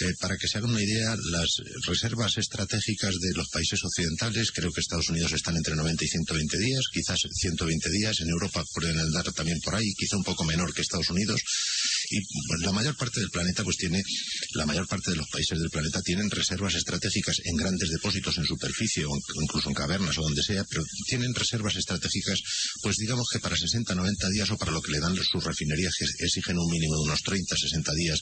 [0.00, 4.72] eh, para que se hagan una idea, las reservas estratégicas de los países occidentales, creo
[4.72, 8.98] que Estados Unidos están entre 90 y 120 días, quizás 120 días, en Europa pueden
[8.98, 11.40] andar también por ahí, quizá un poco menor que Estados Unidos,
[12.10, 14.02] y pues, la mayor parte del planeta pues tiene,
[14.54, 18.44] la mayor parte de los países del planeta tienen reservas estratégicas en grandes depósitos en
[18.44, 19.12] superficie o
[19.42, 22.40] incluso en cavernas o donde sea, pero tienen reservas estratégicas
[22.82, 25.94] pues digamos que para 60, 90 días o para lo que le dan sus refinerías
[25.98, 28.20] que exigen un mínimo de unos 30, 60 días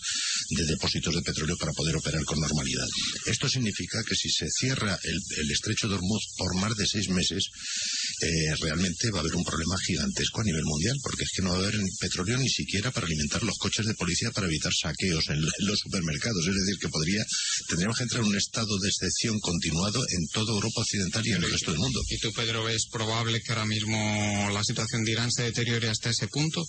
[0.51, 2.87] de depósitos de petróleo para poder operar con normalidad.
[3.27, 7.09] Esto significa que si se cierra el, el estrecho de Hormuz por más de seis
[7.09, 7.49] meses,
[8.23, 11.51] eh, realmente va a haber un problema gigantesco a nivel mundial, porque es que no
[11.51, 15.29] va a haber petróleo ni siquiera para alimentar los coches de policía para evitar saqueos
[15.29, 16.47] en, los supermercados.
[16.47, 17.25] Es decir, que podría,
[17.69, 21.45] tendríamos que entrar en un estado de excepción continuado en toda Europa occidental y en
[21.45, 22.01] el resto del mundo.
[22.09, 26.11] ¿Y tú, Pedro, ves probable que ahora mismo la situación de Irán se deteriore hasta
[26.11, 26.65] ese punto?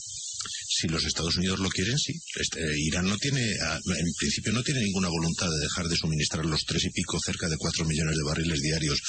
[0.69, 2.13] Si los Estados Unidos lo quieren, sí.
[2.35, 6.45] Este, Irán no tiene, ah, en principio no tiene ninguna voluntad de dejar de suministrar
[6.45, 8.99] los tres y pico, cerca de cuatro millones de barriles diarios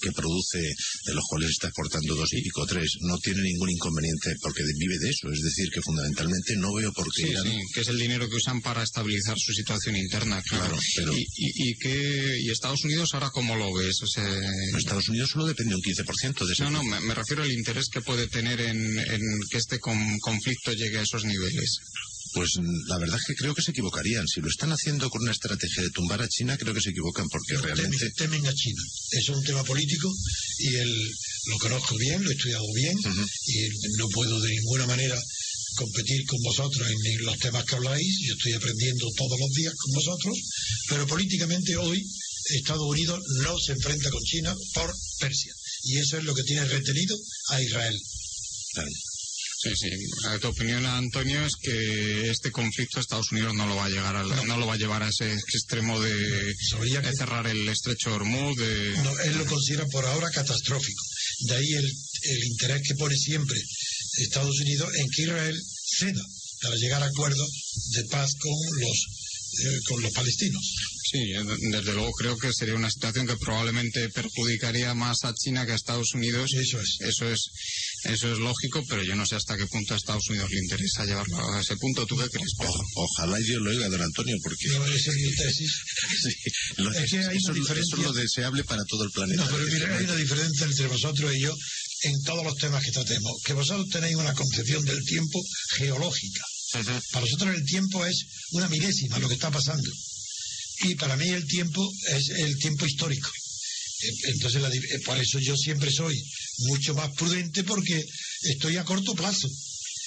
[0.00, 2.96] que produce, de los cuales está exportando dos y pico, tres.
[3.00, 5.30] No tiene ningún inconveniente porque vive de eso.
[5.30, 7.44] Es decir, que fundamentalmente no veo por qué Sí, Irán...
[7.44, 10.78] sí, que es el dinero que usan para estabilizar su situación interna, claro.
[10.96, 13.96] pero- ¿Y, y, y qué- y Estados Unidos ahora cómo lo ves?
[14.02, 14.28] O sea,
[14.76, 17.86] Estados Unidos solo depende un 15% de ese No, no, me, me refiero al interés
[17.92, 19.20] que puede tener en, en
[19.50, 21.78] que este con- conflicto llegue a esos niveles.
[22.32, 22.50] Pues
[22.86, 24.26] la verdad es que creo que se equivocarían.
[24.26, 27.28] Si lo están haciendo con una estrategia de tumbar a China, creo que se equivocan
[27.28, 28.10] porque realmente...
[28.16, 28.82] Temen, temen a China.
[29.10, 30.12] Es un tema político
[30.58, 31.10] y el,
[31.46, 32.96] lo conozco bien, lo he estudiado bien
[33.46, 35.18] y no puedo de ninguna manera
[35.76, 38.18] competir con vosotros en los temas que habláis.
[38.26, 40.36] Yo estoy aprendiendo todos los días con vosotros,
[40.88, 42.04] pero políticamente hoy
[42.56, 45.52] Estados Unidos no se enfrenta con China por Persia.
[45.84, 47.16] Y eso es lo que tiene retenido
[47.50, 47.98] a Israel.
[49.60, 49.88] Sí, sí.
[50.18, 53.88] O sea, tu opinión, Antonio, es que este conflicto Estados Unidos no lo va a
[53.88, 54.56] llegar al- no.
[54.56, 58.56] lo va a llevar a ese extremo de, de cerrar el estrecho de Hormuz.
[58.56, 58.92] De...
[59.02, 61.02] No, él lo considera por ahora catastrófico.
[61.48, 63.60] De ahí el, el interés que pone siempre
[64.18, 65.60] Estados Unidos en que Israel
[65.98, 66.22] ceda
[66.62, 67.48] para llegar a acuerdos
[67.94, 69.06] de paz con los
[69.60, 70.62] eh, con los palestinos.
[71.10, 75.64] Sí, eh, desde luego creo que sería una situación que probablemente perjudicaría más a China
[75.64, 76.52] que a Estados Unidos.
[76.52, 76.98] Eso es.
[77.00, 77.40] Eso es,
[78.08, 81.04] eso es lógico, pero yo no sé hasta qué punto a Estados Unidos le interesa
[81.04, 82.06] llevarlo a ese punto.
[82.06, 82.80] ¿Tú qué crees, Pedro?
[82.94, 84.68] Ojalá y Dios lo oiga, don Antonio, porque...
[84.68, 85.72] No, esa es mi tesis.
[86.22, 89.10] Sí, lo- Es que hay eso, una diferencia- eso es lo deseable para todo el
[89.10, 89.44] planeta.
[89.44, 91.54] No, pero mira, hay una diferencia entre vosotros y yo
[92.02, 93.32] en todos los temas que tratemos.
[93.44, 95.42] Que vosotros tenéis una concepción del tiempo
[95.76, 96.44] geológica.
[97.12, 99.90] Para nosotros el tiempo es una milésima, lo que está pasando.
[100.82, 103.30] Y para mí el tiempo es el tiempo histórico.
[104.00, 106.14] Eh, Entonces, la eh, por eso yo siempre soy
[106.58, 108.04] mucho más prudente porque
[108.42, 109.48] estoy a corto plazo.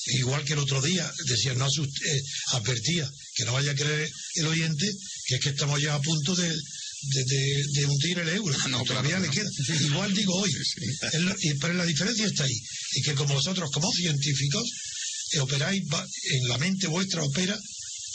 [0.08, 2.22] Igual que el otro día, decía, no asust- eh,
[2.54, 4.92] advertía que no vaya a creer el oyente
[5.28, 8.58] que es que estamos ya a punto de, de, de- de hundir el euro.
[8.70, 9.34] no, todavía claro, le no.
[9.34, 9.50] queda.
[9.82, 10.52] Igual digo hoy.
[10.52, 12.58] Es y- pero la diferencia está ahí.
[12.96, 14.68] Y que como vosotros, como científicos,
[15.34, 17.58] eh, operáis, va- en la mente vuestra opera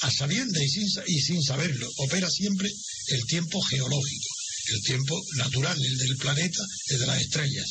[0.03, 1.89] a sabiendas y sin, y sin saberlo.
[1.99, 2.69] Opera siempre
[3.09, 4.29] el tiempo geológico,
[4.75, 7.67] el tiempo natural, el del planeta, el de las estrellas.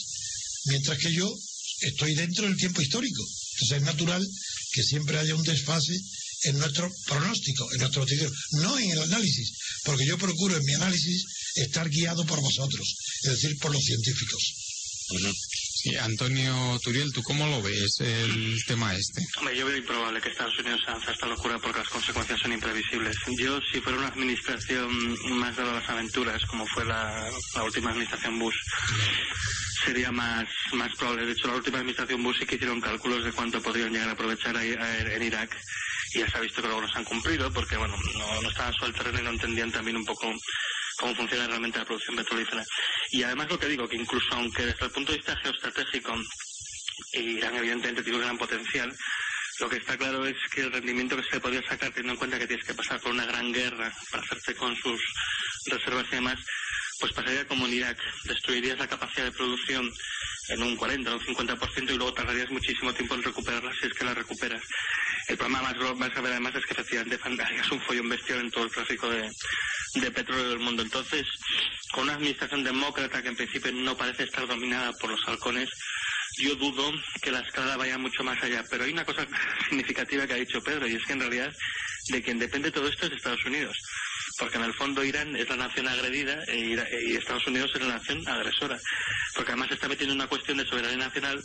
[0.65, 1.31] Mientras que yo
[1.81, 3.23] estoy dentro del tiempo histórico.
[3.53, 4.27] Entonces es natural
[4.71, 5.93] que siempre haya un desfase
[6.43, 9.51] en nuestro pronóstico, en nuestro noticiero, no en el análisis,
[9.83, 11.23] porque yo procuro en mi análisis
[11.55, 14.53] estar guiado por vosotros, es decir, por los científicos.
[15.85, 19.21] Sí, Antonio Turiel, ¿tú cómo lo ves el tema este?
[19.55, 23.15] Yo veo improbable que Estados Unidos avance esta locura porque las consecuencias son imprevisibles.
[23.37, 24.89] Yo, si fuera una administración
[25.37, 27.29] más a las aventuras, como fue la,
[27.63, 28.55] última administración Bush,
[29.85, 31.27] sería más, más probable.
[31.27, 34.13] De hecho, la última administración Bush sí que hicieron cálculos de cuánto podrían llegar a
[34.13, 35.55] aprovechar a- en Irak
[36.15, 38.49] y ya se ha visto que luego no se han cumplido porque, bueno, no, no
[38.49, 40.33] estaban terreno y no entendían también un poco
[40.97, 42.63] cómo funciona realmente la producción petrolífera.
[43.11, 46.15] Y además lo que digo, que incluso aunque desde el punto de vista geoestratégico
[47.13, 48.95] Irán evidentemente tiene un gran potencial.
[49.59, 52.39] Lo que está claro es que el rendimiento que se podría sacar, teniendo en cuenta
[52.39, 55.01] que tienes que pasar por una gran guerra para hacerte con sus
[55.67, 56.39] reservas y demás,
[56.99, 57.97] pues pasaría como en Irak.
[58.25, 59.89] Destruirías la capacidad de producción
[60.49, 63.93] en un 40 o un 50% y luego tardarías muchísimo tiempo en recuperarla si es
[63.93, 64.61] que la recuperas.
[65.27, 68.71] El problema más, grave además es que efectivamente harías un follón bestial en todo el
[68.71, 69.31] tráfico de,
[69.95, 70.83] de petróleo del mundo.
[70.83, 71.25] Entonces,
[71.91, 75.69] con una administración demócrata que en principio no parece estar dominada por los halcones,
[76.37, 76.91] yo dudo
[77.21, 78.63] que la escala vaya mucho más allá.
[78.69, 79.25] Pero hay una cosa
[79.69, 81.53] significativa que ha dicho Pedro, y es que en realidad
[82.09, 83.75] de quien depende todo esto es Estados Unidos.
[84.37, 86.75] Porque en el fondo Irán es la nación agredida e
[87.07, 88.77] y Estados Unidos es la nación agresora.
[89.33, 91.41] Porque además está metiendo en una cuestión de soberanía nacional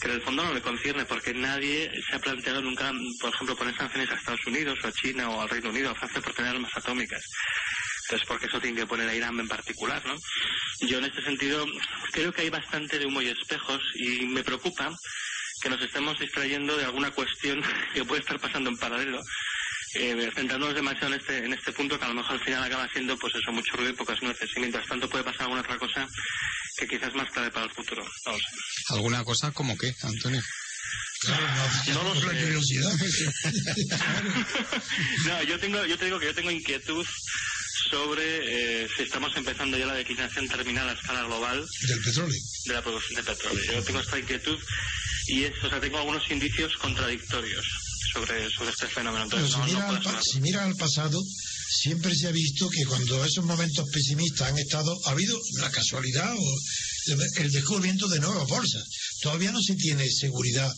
[0.00, 2.90] que en el fondo no le concierne, porque nadie se ha planteado nunca,
[3.20, 5.92] por ejemplo, poner sanciones a Estados Unidos o a China o al Reino Unido o
[5.92, 7.22] a Francia por tener armas atómicas.
[8.04, 10.16] Entonces, porque eso tiene que poner a Irán en particular, ¿no?
[10.88, 11.66] Yo en este sentido
[12.12, 14.94] creo que hay bastante de humo y espejos y me preocupa
[15.62, 17.62] que nos estemos distrayendo de alguna cuestión
[17.94, 19.20] que puede estar pasando en paralelo,
[19.94, 22.88] eh, centrándonos demasiado en este, en este punto que a lo mejor al final acaba
[22.88, 24.50] siendo pues eso, mucho ruido y pocas nueces.
[24.56, 26.08] Y mientras tanto puede pasar alguna otra cosa
[26.76, 28.02] que quizás es más clave para el futuro.
[28.26, 28.44] No lo sé.
[28.88, 30.42] ¿Alguna cosa como qué, Antonio?
[31.88, 32.40] No lo La sé.
[32.42, 32.92] curiosidad.
[35.26, 37.06] No, yo tengo, yo te digo que yo tengo inquietud
[37.90, 42.40] sobre eh, si estamos empezando ya la declinación terminal a escala global Del petróleo.
[42.66, 43.72] de la producción de petróleo.
[43.72, 44.58] Yo tengo esta inquietud
[45.26, 47.64] y es, o sea, tengo algunos indicios contradictorios
[48.12, 49.26] sobre, sobre este fenómeno.
[49.30, 51.22] Pero Entonces, si, no, mira al si mira al pasado,
[51.68, 56.34] siempre se ha visto que cuando esos momentos pesimistas han estado, ha habido la casualidad
[56.36, 56.58] o
[57.38, 58.84] el descubrimiento de nuevas bolsas.
[59.20, 60.72] Todavía no se tiene seguridad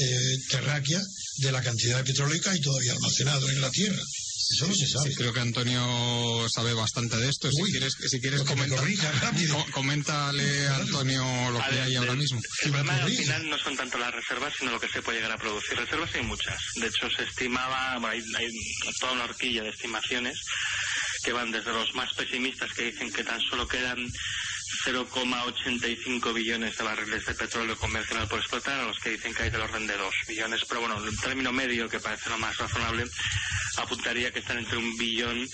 [0.00, 1.00] eh, terráquea
[1.38, 4.02] de la cantidad de petróleo que hay todavía almacenado en la Tierra.
[4.50, 5.10] Eso no se sabe.
[5.10, 7.50] Sí, creo que Antonio sabe bastante de esto.
[7.50, 8.80] Si Uy, quieres, si quieres comentar,
[9.72, 12.40] coméntale a Antonio lo A que ver, hay ahora el- mismo.
[12.64, 15.32] El problema al final no son tanto las reservas, sino lo que se puede llegar
[15.32, 15.76] a producir.
[15.76, 16.58] Reservas hay muchas.
[16.76, 18.48] De hecho, se estimaba, bueno, hay, hay
[19.00, 20.38] toda una horquilla de estimaciones
[21.24, 23.98] que van desde los más pesimistas que dicen que tan solo quedan
[24.84, 29.50] 0,85 billones de barriles de petróleo convencional por explotar a los que dicen que hay
[29.50, 30.62] del orden de 2 billones.
[30.68, 33.04] Pero bueno, el término medio, que parece lo más razonable,
[33.76, 35.48] apuntaría que están entre un billón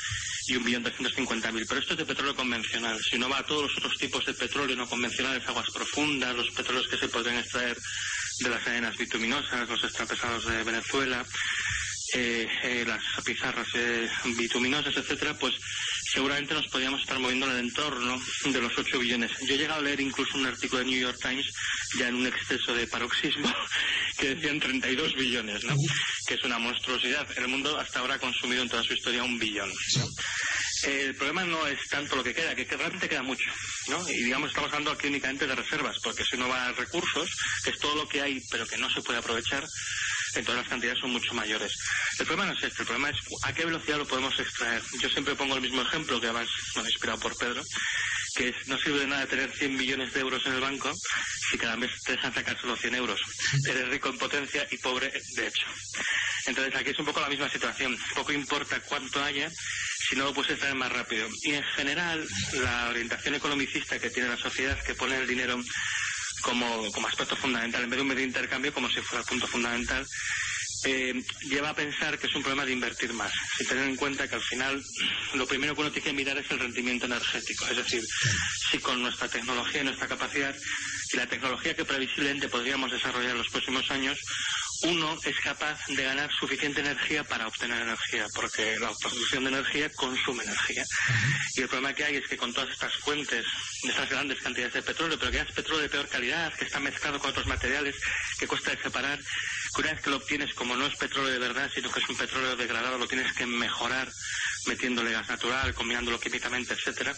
[0.47, 1.67] y un billón trescientos cincuenta mil.
[1.67, 3.01] Pero esto es de petróleo convencional.
[3.03, 6.51] Si uno va a todos los otros tipos de petróleo no convencionales, aguas profundas, los
[6.51, 7.77] petróleos que se podrían extraer
[8.41, 11.25] de las arenas bituminosas, los extrapesados de Venezuela,
[12.15, 15.55] eh, eh, las pizarras eh, bituminosas, etcétera, pues
[16.13, 19.31] seguramente nos podríamos estar moviendo en el entorno de los 8 billones.
[19.47, 21.47] Yo he llegado a leer incluso un artículo de New York Times,
[21.99, 23.53] ya en un exceso de paroxismo,
[24.19, 25.75] que decían 32 billones, ¿no?
[26.27, 27.27] Que es una monstruosidad.
[27.37, 29.71] El mundo hasta ahora ha consumido en toda su historia un billón.
[29.97, 30.07] ¿no?
[30.87, 33.51] El problema no es tanto lo que queda, que, realmente queda mucho,
[33.89, 34.09] ¿no?
[34.09, 37.31] Y digamos, estamos hablando aquí únicamente de reservas, porque si uno va a recursos,
[37.63, 39.67] que es todo lo que hay, pero que no se puede aprovechar,
[40.35, 41.73] entonces las cantidades son mucho mayores.
[42.19, 44.83] El problema no es este, el problema es a qué velocidad lo podemos extraer.
[45.01, 47.63] Yo siempre pongo el mismo ejemplo, que además, bueno, inspirado por Pedro,
[48.35, 50.93] que es, no sirve de nada tener 100 millones de euros en el banco
[51.51, 53.21] si cada mes te dejan sacar solo 100 euros.
[53.67, 55.67] Eres rico en potencia y pobre de hecho.
[56.47, 57.97] Entonces aquí es un poco la misma situación.
[58.15, 59.51] Poco importa cuánto haya,
[60.09, 61.29] si no lo puedes extraer más rápido.
[61.43, 65.59] Y en general, la orientación economicista que tiene la sociedad, que pone el dinero
[66.43, 69.29] como, como aspecto fundamental, en vez de un medio de intercambio como si fuera el
[69.29, 70.07] punto fundamental,
[70.85, 74.29] eh, lleva a pensar que es un problema de invertir más, sin tener en cuenta
[74.29, 74.83] que al final
[75.35, 78.03] lo primero que uno tiene que mirar es el rendimiento energético, es decir,
[78.71, 80.55] si con nuestra tecnología y nuestra capacidad
[81.13, 84.19] y la tecnología que previsiblemente podríamos desarrollar en los próximos años,
[84.85, 89.91] uno es capaz de ganar suficiente energía para obtener energía, porque la producción de energía
[89.95, 90.85] consume energía.
[91.57, 93.47] Y el problema que hay es que con todas estas fuentes,
[93.83, 97.19] estas grandes cantidades de petróleo, pero que es petróleo de peor calidad, que está mezclado
[97.19, 97.97] con otros materiales,
[98.39, 99.19] que cuesta de separar,
[99.75, 102.09] que una vez que lo obtienes, como no es petróleo de verdad, sino que es
[102.09, 104.11] un petróleo degradado, lo tienes que mejorar
[104.67, 107.15] metiéndole gas natural, combinándolo químicamente, etcétera.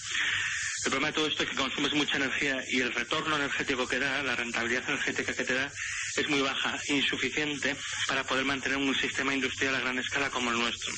[0.85, 3.99] El problema de todo esto es que consumes mucha energía y el retorno energético que
[3.99, 5.71] da, la rentabilidad energética que te da,
[6.17, 7.77] es muy baja, insuficiente
[8.07, 10.93] para poder mantener un sistema industrial a gran escala como el nuestro.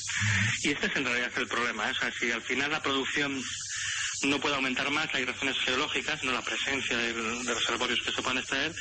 [0.61, 1.87] Y este es en realidad el problema.
[1.87, 1.91] ¿eh?
[1.91, 3.43] O sea, si al final la producción
[4.23, 8.21] no puede aumentar más, hay razones geológicas, no la presencia de, de reservorios que se
[8.21, 8.73] puedan extraer,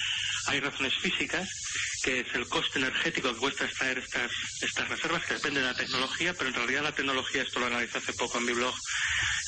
[0.49, 1.49] hay razones físicas,
[2.03, 4.31] que es el coste energético que cuesta extraer estas,
[4.63, 7.99] estas reservas, que depende de la tecnología, pero en realidad la tecnología, esto lo analicé
[7.99, 8.75] hace poco en mi blog,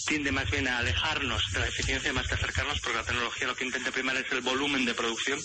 [0.06, 3.56] tiende más bien a alejarnos de la eficiencia más que acercarnos, porque la tecnología lo
[3.56, 5.40] que intenta primar es el volumen de producción,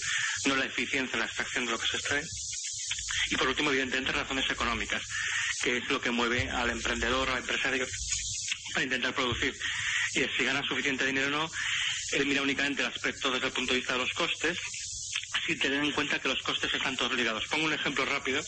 [0.46, 2.24] no la eficiencia en la extracción de lo que se extrae.
[3.30, 5.02] Y por último, evidentemente, razones económicas,
[5.64, 7.88] que es lo que mueve al emprendedor, al empresario,
[8.74, 9.56] para intentar producir.
[10.14, 11.52] Y si gana suficiente dinero o no,
[12.12, 14.58] él mira únicamente el aspecto desde el punto de vista de los costes,
[15.46, 17.46] sin tener en cuenta que los costes están todos ligados.
[17.48, 18.44] Pongo un ejemplo rápido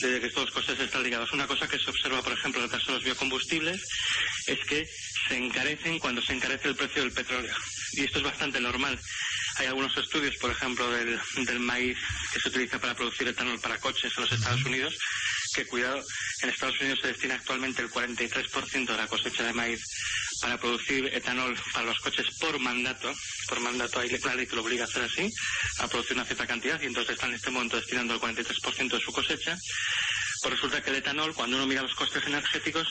[0.00, 1.32] de que estos costes están ligados.
[1.32, 3.82] Una cosa que se observa, por ejemplo, en el caso de los biocombustibles,
[4.46, 4.88] es que
[5.28, 7.54] se encarecen cuando se encarece el precio del petróleo.
[7.92, 8.98] Y esto es bastante normal.
[9.56, 11.96] Hay algunos estudios, por ejemplo, del, del maíz
[12.32, 14.98] que se utiliza para producir etanol para coches en los Estados Unidos,
[15.54, 16.02] que cuidado,
[16.42, 19.80] en Estados Unidos se destina actualmente el 43% de la cosecha de maíz
[20.40, 23.12] para producir etanol para los coches por mandato.
[23.48, 25.32] Por mandato hay la ley que lo obliga a hacer así,
[25.78, 29.00] a producir una cierta cantidad, y entonces están en este momento destinando el 43% de
[29.00, 29.56] su cosecha.
[30.44, 32.86] Pues resulta que el etanol, cuando uno mira los costes energéticos,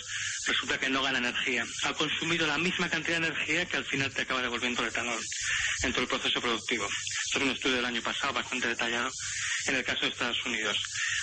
[0.48, 1.64] resulta que no gana energía.
[1.84, 5.24] Ha consumido la misma cantidad de energía que al final te acaba devolviendo el etanol
[5.84, 6.90] en todo el proceso productivo.
[7.26, 9.12] Esto es un estudio del año pasado bastante detallado
[9.68, 10.76] en el caso de Estados Unidos.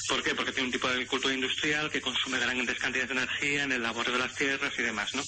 [0.07, 0.36] ¿Por qué?
[0.36, 3.83] Porque tiene un tipo de agricultura industrial que consume grandes cantidades de energía en el
[3.83, 5.25] labor de las tierras y demás, ¿no?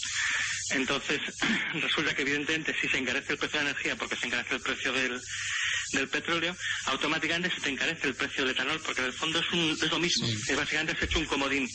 [0.70, 1.20] Entonces,
[1.82, 4.60] resulta que evidentemente si se encarece el precio de la energía porque se encarece el
[4.60, 5.20] precio del,
[5.92, 6.56] del petróleo,
[6.86, 9.90] automáticamente se te encarece el precio del etanol, porque en el fondo es, un, es
[9.90, 10.26] lo mismo.
[10.26, 11.68] Es básicamente has hecho un comodín.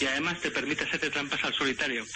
[0.00, 2.06] Y además te permite hacerte trampas al solitario,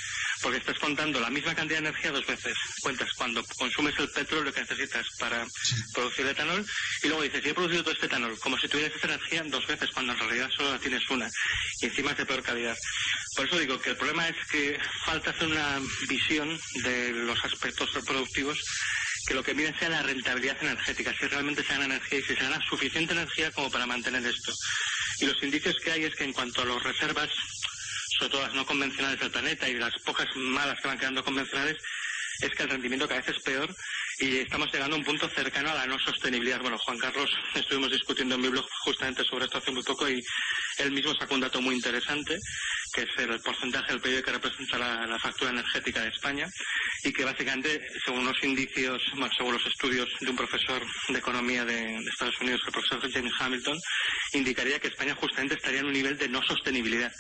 [0.43, 2.55] porque estás contando la misma cantidad de energía dos veces.
[2.81, 5.47] Cuentas cuando consumes el petróleo que necesitas para
[5.95, 6.67] producir el etanol,
[7.03, 9.67] y luego dices, yo he producido todo este etanol, como si tuvieras esa energía dos
[9.67, 11.31] veces, cuando en realidad solo la tienes una,
[11.81, 12.77] y encima es de peor calidad.
[13.37, 17.91] Por eso digo que el problema es que falta hacer una visión de los aspectos
[18.05, 18.59] productivos
[19.27, 22.37] que lo que miden sea la rentabilidad energética, si realmente se gana energía y si
[22.37, 24.53] se gana suficiente energía como para mantener esto.
[25.21, 27.29] Y los indicios que hay es que en cuanto a las reservas,
[28.19, 31.77] sobre todo las no convencionales del planeta y las pocas malas que van quedando convencionales,
[32.41, 33.75] es que el rendimiento cada vez es peor
[34.19, 36.61] y estamos llegando a un punto cercano a la no sostenibilidad.
[36.61, 40.23] Bueno, Juan Carlos, estuvimos discutiendo en mi blog justamente sobre esto hace muy poco y
[40.79, 42.39] él mismo sacó un dato muy interesante,
[42.93, 46.47] que es el porcentaje del PIB que representa la, factura energética de España
[47.03, 51.65] y que básicamente, según los indicios, bueno, según los estudios de un profesor de economía
[51.65, 53.79] de, Estados Unidos, el profesor James Hamilton,
[54.35, 57.13] indicaría que España justamente estaría en un nivel de no sostenibilidad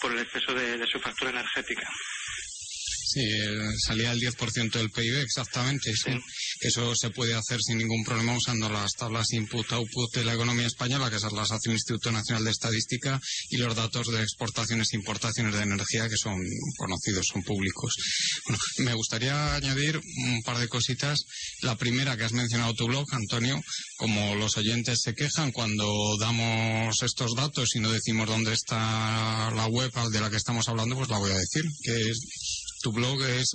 [0.00, 1.88] por el exceso de su factura energética.
[3.12, 3.22] Sí,
[3.86, 5.92] salía el 10% del PIB, exactamente.
[6.60, 11.10] Eso se puede hacer sin ningún problema usando las tablas input-output de la economía española,
[11.10, 14.96] que esas las hace el Instituto Nacional de Estadística, y los datos de exportaciones e
[14.96, 16.38] importaciones de energía, que son
[16.76, 17.96] conocidos, son públicos.
[18.46, 21.24] Bueno, me gustaría añadir un par de cositas.
[21.62, 23.60] La primera que has mencionado tu blog, Antonio,
[23.96, 29.66] como los oyentes se quejan cuando damos estos datos y no decimos dónde está la
[29.66, 33.22] web de la que estamos hablando, pues la voy a decir, que es tu blog
[33.22, 33.54] es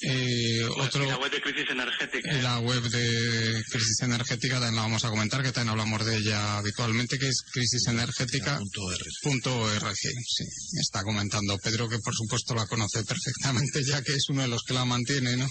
[0.03, 2.31] Eh, otro, la web de crisis energética.
[2.43, 6.59] La web de crisis energética también la vamos a comentar, que también hablamos de ella
[6.59, 9.97] habitualmente, que es crisisenergética.org.
[9.97, 10.45] Sí,
[10.81, 14.65] está comentando Pedro, que por supuesto la conoce perfectamente, ya que es uno de los
[14.65, 15.49] que la mantiene, ¿no?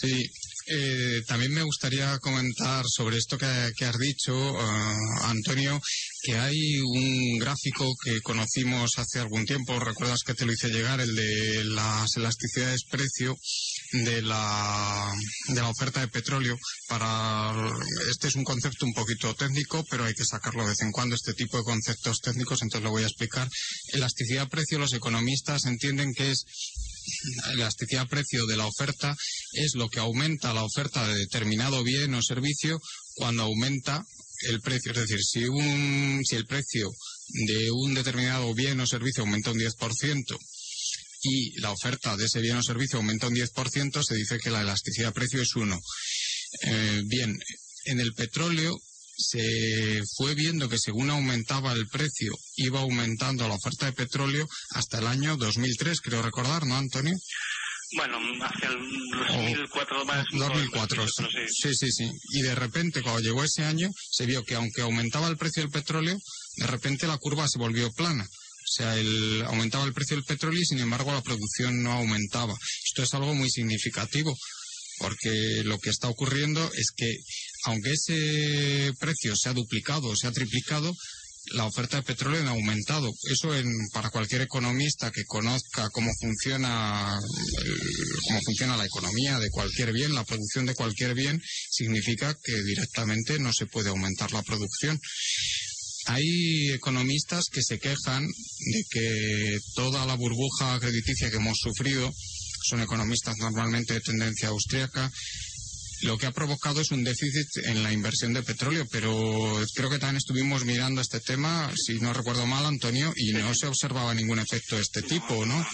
[0.00, 0.30] Sí,
[0.66, 5.80] eh, también me gustaría comentar sobre esto que, has dicho, eh, Antonio,
[6.22, 11.00] que hay un gráfico que conocimos hace algún tiempo, recuerdas que te lo hice llegar,
[11.00, 13.36] el de las elasticidades precio
[13.92, 15.12] de la,
[15.48, 16.56] de la oferta de petróleo.
[16.88, 17.52] Para
[18.10, 21.14] este es un concepto un poquito técnico, pero hay que sacarlo de vez en cuando
[21.14, 23.48] este tipo de conceptos técnicos, entonces lo voy a explicar.
[23.92, 26.44] Elasticidad precio, los economistas entienden que es
[27.46, 29.16] la elasticidad precio de la oferta
[29.52, 32.80] es lo que aumenta la oferta de determinado bien o servicio
[33.14, 34.04] cuando aumenta
[34.48, 34.92] el precio.
[34.92, 36.90] Es decir, si, un, si el precio
[37.28, 40.38] de un determinado bien o servicio aumenta un 10%
[41.22, 44.62] y la oferta de ese bien o servicio aumenta un 10%, se dice que la
[44.62, 45.80] elasticidad precio es 1.
[46.62, 47.38] Eh, bien,
[47.84, 48.80] en el petróleo
[49.16, 54.98] se fue viendo que según aumentaba el precio, iba aumentando la oferta de petróleo hasta
[54.98, 57.16] el año 2003, creo recordar, ¿no, Antonio?
[57.94, 58.78] Bueno, hacia el
[59.28, 60.26] 2004 más.
[60.32, 61.74] 2004, sí.
[61.74, 65.36] sí, sí, Y de repente, cuando llegó ese año, se vio que aunque aumentaba el
[65.36, 66.18] precio del petróleo,
[66.56, 68.24] de repente la curva se volvió plana.
[68.24, 72.54] O sea, el, aumentaba el precio del petróleo y, sin embargo, la producción no aumentaba.
[72.84, 74.34] Esto es algo muy significativo,
[74.98, 77.14] porque lo que está ocurriendo es que
[77.64, 80.92] aunque ese precio se ha duplicado o se ha triplicado,
[81.54, 83.12] la oferta de petróleo ha aumentado.
[83.30, 83.50] Eso
[83.92, 87.18] para cualquier economista que conozca cómo funciona,
[88.28, 93.38] cómo funciona la economía de cualquier bien, la producción de cualquier bien, significa que directamente
[93.38, 95.00] no se puede aumentar la producción.
[96.06, 102.12] Hay economistas que se quejan de que toda la burbuja crediticia que hemos sufrido
[102.64, 105.12] son economistas normalmente de tendencia austríaca,
[106.02, 109.98] lo que ha provocado es un déficit en la inversión de petróleo, pero creo que
[109.98, 114.38] también estuvimos mirando este tema, si no recuerdo mal, Antonio, y no se observaba ningún
[114.38, 115.66] efecto de este tipo, ¿no?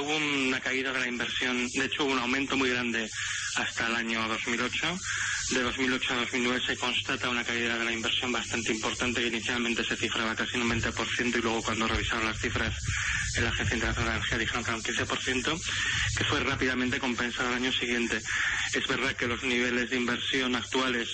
[0.00, 3.08] Hubo una caída de la inversión, de hecho hubo un aumento muy grande
[3.56, 4.98] hasta el año 2008.
[5.50, 9.82] De 2008 a 2009 se constata una caída de la inversión bastante importante que inicialmente
[9.82, 12.74] se cifraba casi en un 20% y luego cuando revisaron las cifras
[13.36, 15.60] en la Agencia Internacional de Energía dijeron que era un 15%,
[16.16, 18.20] que fue rápidamente compensado al año siguiente.
[18.74, 21.08] Es verdad que los niveles de inversión actuales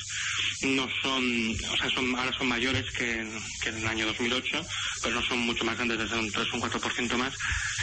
[0.62, 3.24] no son, o sea, son, ahora son mayores que
[3.62, 4.66] que en el año 2008,
[5.02, 7.34] pero no son mucho más grandes, desde un 3 o un 4% más.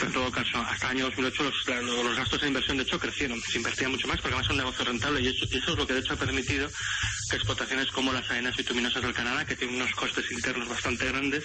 [0.02, 3.40] En todo caso, hasta el año 2008 los, los gastos de inversión de hecho crecieron,
[3.42, 5.78] se invertía mucho más porque además es un negocio rentable y eso, y eso es
[5.78, 9.56] lo que de hecho ha permitido que explotaciones como las arenas bituminosas del Canadá, que
[9.56, 11.44] tienen unos costes internos bastante grandes,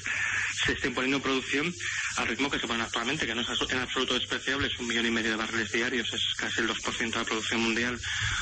[0.66, 1.74] se estén poniendo en producción
[2.18, 5.06] al ritmo que se ponen actualmente, que no es en absoluto despreciable, es un millón
[5.06, 8.00] y medio de barriles diarios, es casi el 2% de la producción mundial.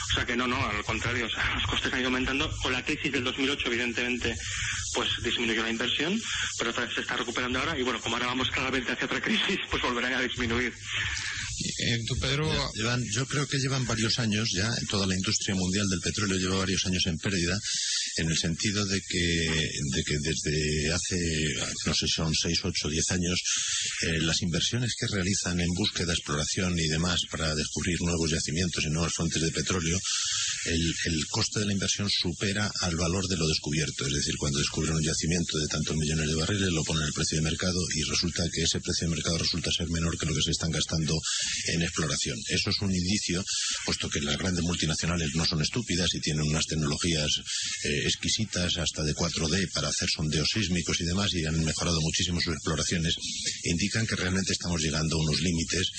[0.09, 2.49] O sea que no, no, al contrario, o sea, los costes han ido aumentando.
[2.61, 4.35] Con la crisis del 2008, evidentemente,
[4.93, 6.19] pues disminuyó la inversión,
[6.57, 9.21] pero otra vez se está recuperando ahora y bueno, como ahora vamos claramente hacia otra
[9.21, 10.73] crisis, pues volverán a disminuir.
[11.57, 12.49] Eh, tú, Pedro...
[12.73, 16.57] Llevan, yo creo que llevan varios años ya, toda la industria mundial del petróleo lleva
[16.57, 17.57] varios años en pérdida,
[18.17, 19.47] en el sentido de que,
[19.93, 21.17] de que desde hace,
[21.85, 23.39] no sé son 6, 8, 10 años,
[24.03, 28.89] eh, las inversiones que realizan en búsqueda, exploración y demás para descubrir nuevos yacimientos y
[28.89, 29.99] nuevas fuentes de petróleo,
[30.65, 34.07] el, el coste de la inversión supera al valor de lo descubierto.
[34.07, 37.13] Es decir, cuando descubren un yacimiento de tantos millones de barriles, lo ponen en el
[37.13, 40.33] precio de mercado y resulta que ese precio de mercado resulta ser menor que lo
[40.33, 41.19] que se están gastando
[41.73, 42.37] en exploración.
[42.49, 43.43] Eso es un indicio,
[43.85, 47.29] puesto que las grandes multinacionales no son estúpidas y tienen unas tecnologías
[47.83, 52.39] eh, exquisitas, hasta de 4D, para hacer sondeos sísmicos y demás, y han mejorado muchísimo
[52.39, 53.15] sus exploraciones,
[53.63, 55.91] indican que realmente estamos llegando a unos límites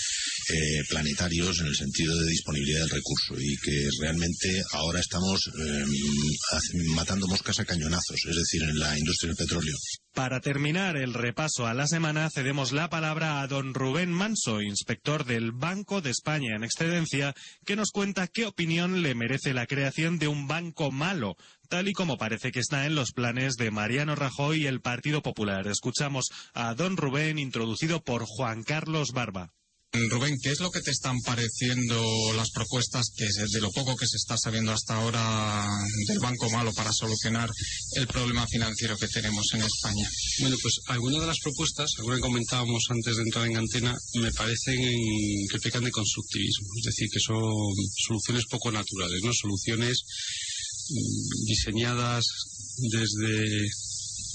[0.48, 5.84] eh, planetarios en el sentido de disponibilidad del recurso y que realmente ahora estamos eh,
[6.94, 9.76] matando moscas a cañonazos, es decir, en la industria del petróleo.
[10.16, 15.26] Para terminar el repaso a la semana, cedemos la palabra a don Rubén Manso, inspector
[15.26, 17.34] del Banco de España en excedencia,
[17.66, 21.92] que nos cuenta qué opinión le merece la creación de un banco malo, tal y
[21.92, 25.66] como parece que está en los planes de Mariano Rajoy y el Partido Popular.
[25.66, 29.52] Escuchamos a don Rubén, introducido por Juan Carlos Barba.
[30.10, 34.06] Rubén, ¿qué es lo que te están pareciendo las propuestas que de lo poco que
[34.06, 35.66] se está sabiendo hasta ahora
[36.06, 37.48] del Banco Malo para solucionar
[37.94, 40.06] el problema financiero que tenemos en España?
[40.40, 44.32] Bueno, pues algunas de las propuestas, algunas que comentábamos antes de entrar en antena, me
[44.32, 44.76] parecen
[45.50, 47.72] que pecan de constructivismo, es decir, que son
[48.06, 49.32] soluciones poco naturales, ¿no?
[49.32, 50.04] Soluciones
[51.46, 52.24] diseñadas
[52.78, 53.68] desde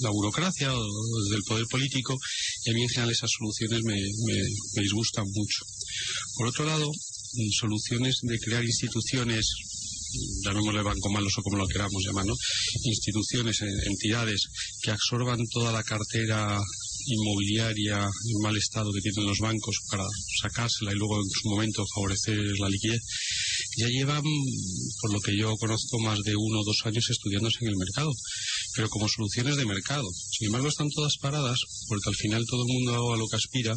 [0.01, 2.17] la burocracia o desde el poder político
[2.65, 5.65] y a mí en general esas soluciones me, me, disgustan mucho.
[6.37, 9.45] Por otro lado, mm, soluciones de crear instituciones
[10.43, 12.35] llamémosle banco malos o como lo queramos llamar, ¿no?
[12.83, 14.41] instituciones, entidades
[14.81, 16.59] que absorban toda la cartera
[17.05, 20.05] inmobiliaria en mal estado que tienen los bancos para
[20.41, 23.01] sacársela y luego en su momento favorecer la liquidez,
[23.77, 24.23] ya llevan,
[25.01, 28.11] por lo que yo conozco, más de uno o dos años estudiándose en el mercado,
[28.75, 30.07] pero como soluciones de mercado.
[30.31, 33.75] Sin embargo, están todas paradas porque al final todo el mundo a lo que aspira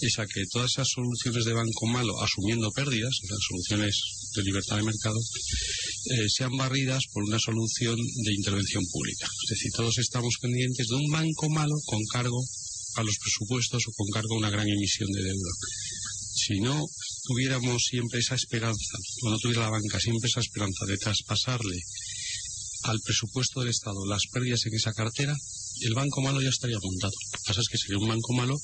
[0.00, 4.76] es a que todas esas soluciones de banco malo, asumiendo pérdidas, las soluciones de libertad
[4.76, 9.26] de mercado, eh, sean barridas por una solución de intervención pública.
[9.44, 12.44] Es decir, todos estamos pendientes de un banco malo con cargo
[12.96, 15.52] a los presupuestos o con cargo a una gran emisión de deuda.
[16.34, 16.86] Si no
[17.24, 21.80] tuviéramos siempre esa esperanza, o no tuviera la banca siempre esa esperanza de traspasarle
[22.84, 25.34] al presupuesto del Estado las pérdidas en esa cartera,
[25.80, 27.12] el banco malo ya estaría montado.
[27.32, 28.58] Lo que pasa es que sería un banco malo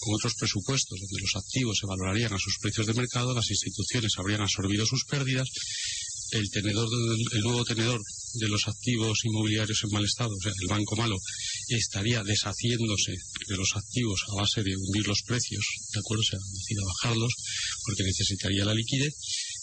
[0.00, 4.12] con otros presupuestos, donde los activos se valorarían a sus precios de mercado, las instituciones
[4.18, 5.48] habrían absorbido sus pérdidas,
[6.32, 6.88] el tenedor,
[7.32, 8.00] el nuevo tenedor
[8.34, 11.16] de los activos inmobiliarios en mal estado, o sea, el banco malo,
[11.68, 13.12] estaría deshaciéndose
[13.48, 16.20] de los activos a base de hundir los precios, ¿de acuerdo?
[16.20, 17.32] O sea, decida bajarlos
[17.84, 19.14] porque necesitaría la liquidez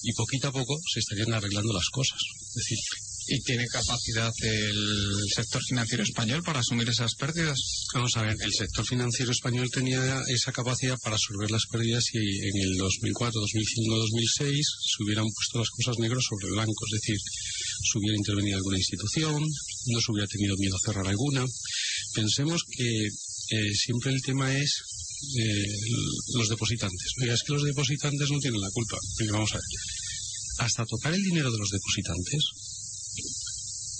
[0.02, 2.20] y poquito a poco se estarían arreglando las cosas.
[2.40, 2.78] Es decir,
[3.27, 7.58] ¿Y tiene capacidad el sector financiero español para asumir esas pérdidas?
[7.93, 12.18] Vamos a ver, el sector financiero español tenía esa capacidad para absorber las pérdidas si
[12.18, 17.18] en el 2004, 2005, 2006 se hubieran puesto las cosas negras sobre blanco, es decir,
[17.18, 21.45] se hubiera intervenido alguna institución, no se hubiera tenido miedo a cerrar alguna.
[22.14, 24.84] Pensemos que eh, siempre el tema es
[25.40, 25.66] eh,
[26.35, 27.14] los depositantes.
[27.22, 28.98] Oiga, es que los depositantes no tienen la culpa.
[29.32, 29.64] vamos a ver.
[30.60, 32.43] Hasta tocar el dinero de los depositantes,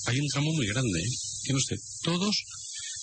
[0.06, 1.00] hay un tramo muy grande.
[1.00, 1.12] ¿eh?
[1.44, 2.36] Tiene usted todos,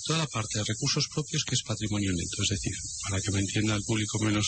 [0.06, 2.42] toda la parte de recursos propios que es patrimonio neto.
[2.42, 2.72] Es decir,
[3.08, 4.46] para que me entienda el público menos,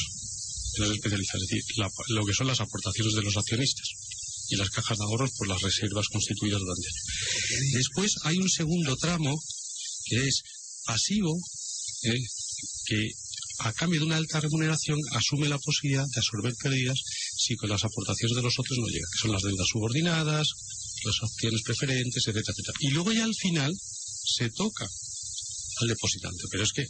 [0.78, 1.64] menos especializado, es decir,
[2.08, 3.88] lo que son las aportaciones de los accionistas
[4.48, 7.72] y las cajas de ahorros por las reservas constituidas durante el año.
[7.74, 9.34] Después hay un segundo tramo
[10.04, 10.42] que es
[10.84, 11.38] pasivo,
[12.02, 12.20] ¿eh?
[12.86, 13.10] que
[13.58, 16.98] a cambio de una alta remuneración asume la posibilidad de absorber pérdidas
[17.36, 20.48] si con las aportaciones de los otros no llega, que son las deudas subordinadas,
[21.04, 22.78] las opciones preferentes, etcétera, etcétera.
[22.80, 24.86] Y luego ya al final se toca
[25.80, 26.44] al depositante.
[26.50, 26.84] Pero es que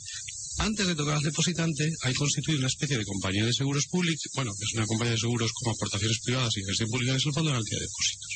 [0.58, 4.52] antes de tocar al depositante, hay constituido una especie de compañía de seguros públicos, bueno,
[4.54, 7.48] que es una compañía de seguros con aportaciones privadas y gestión pública, es el Fondo
[7.50, 8.32] de Garantía de Depósitos.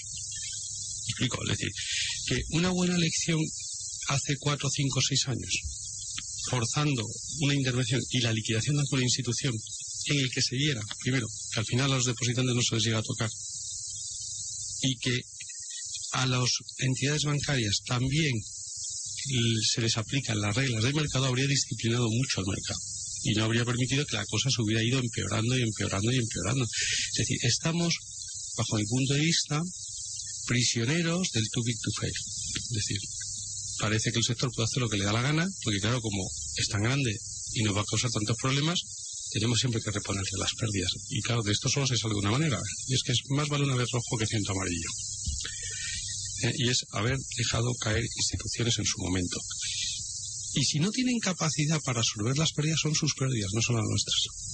[1.07, 1.43] ¿Me explico?
[1.45, 1.71] Es decir,
[2.29, 3.41] que una buena elección
[4.09, 5.55] hace cuatro, cinco, seis años,
[6.49, 7.07] forzando
[7.41, 9.53] una intervención y la liquidación de alguna institución
[10.07, 12.85] en el que se diera, primero, que al final a los depositantes no se les
[12.85, 13.31] llega a tocar,
[14.83, 15.21] y que
[16.17, 18.33] a las entidades bancarias también
[19.63, 22.81] se les aplican las reglas del mercado, habría disciplinado mucho al mercado
[23.23, 26.65] y no habría permitido que la cosa se hubiera ido empeorando y empeorando y empeorando.
[26.65, 27.95] Es decir, estamos,
[28.57, 29.61] bajo mi punto de vista,
[30.47, 32.13] prisioneros del too big to fail.
[32.13, 32.99] Es decir,
[33.81, 36.23] parece que el sector puede hacer lo que le da la gana, porque claro, como
[36.57, 37.19] es tan grande
[37.55, 38.79] y nos va a causar tantos problemas,
[39.33, 40.93] tenemos siempre que reponerle las pérdidas.
[41.09, 43.49] Y claro, de esto solo se sale de una manera, y es que es más
[43.49, 44.89] vale una vez rojo que ciento amarillo.
[46.43, 49.39] Eh, y es haber dejado caer instituciones en su momento.
[50.55, 53.85] Y si no tienen capacidad para absorber las pérdidas, son sus pérdidas, no son las
[53.85, 54.46] nuestras.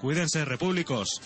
[0.01, 1.21] cuídense, repúblicos.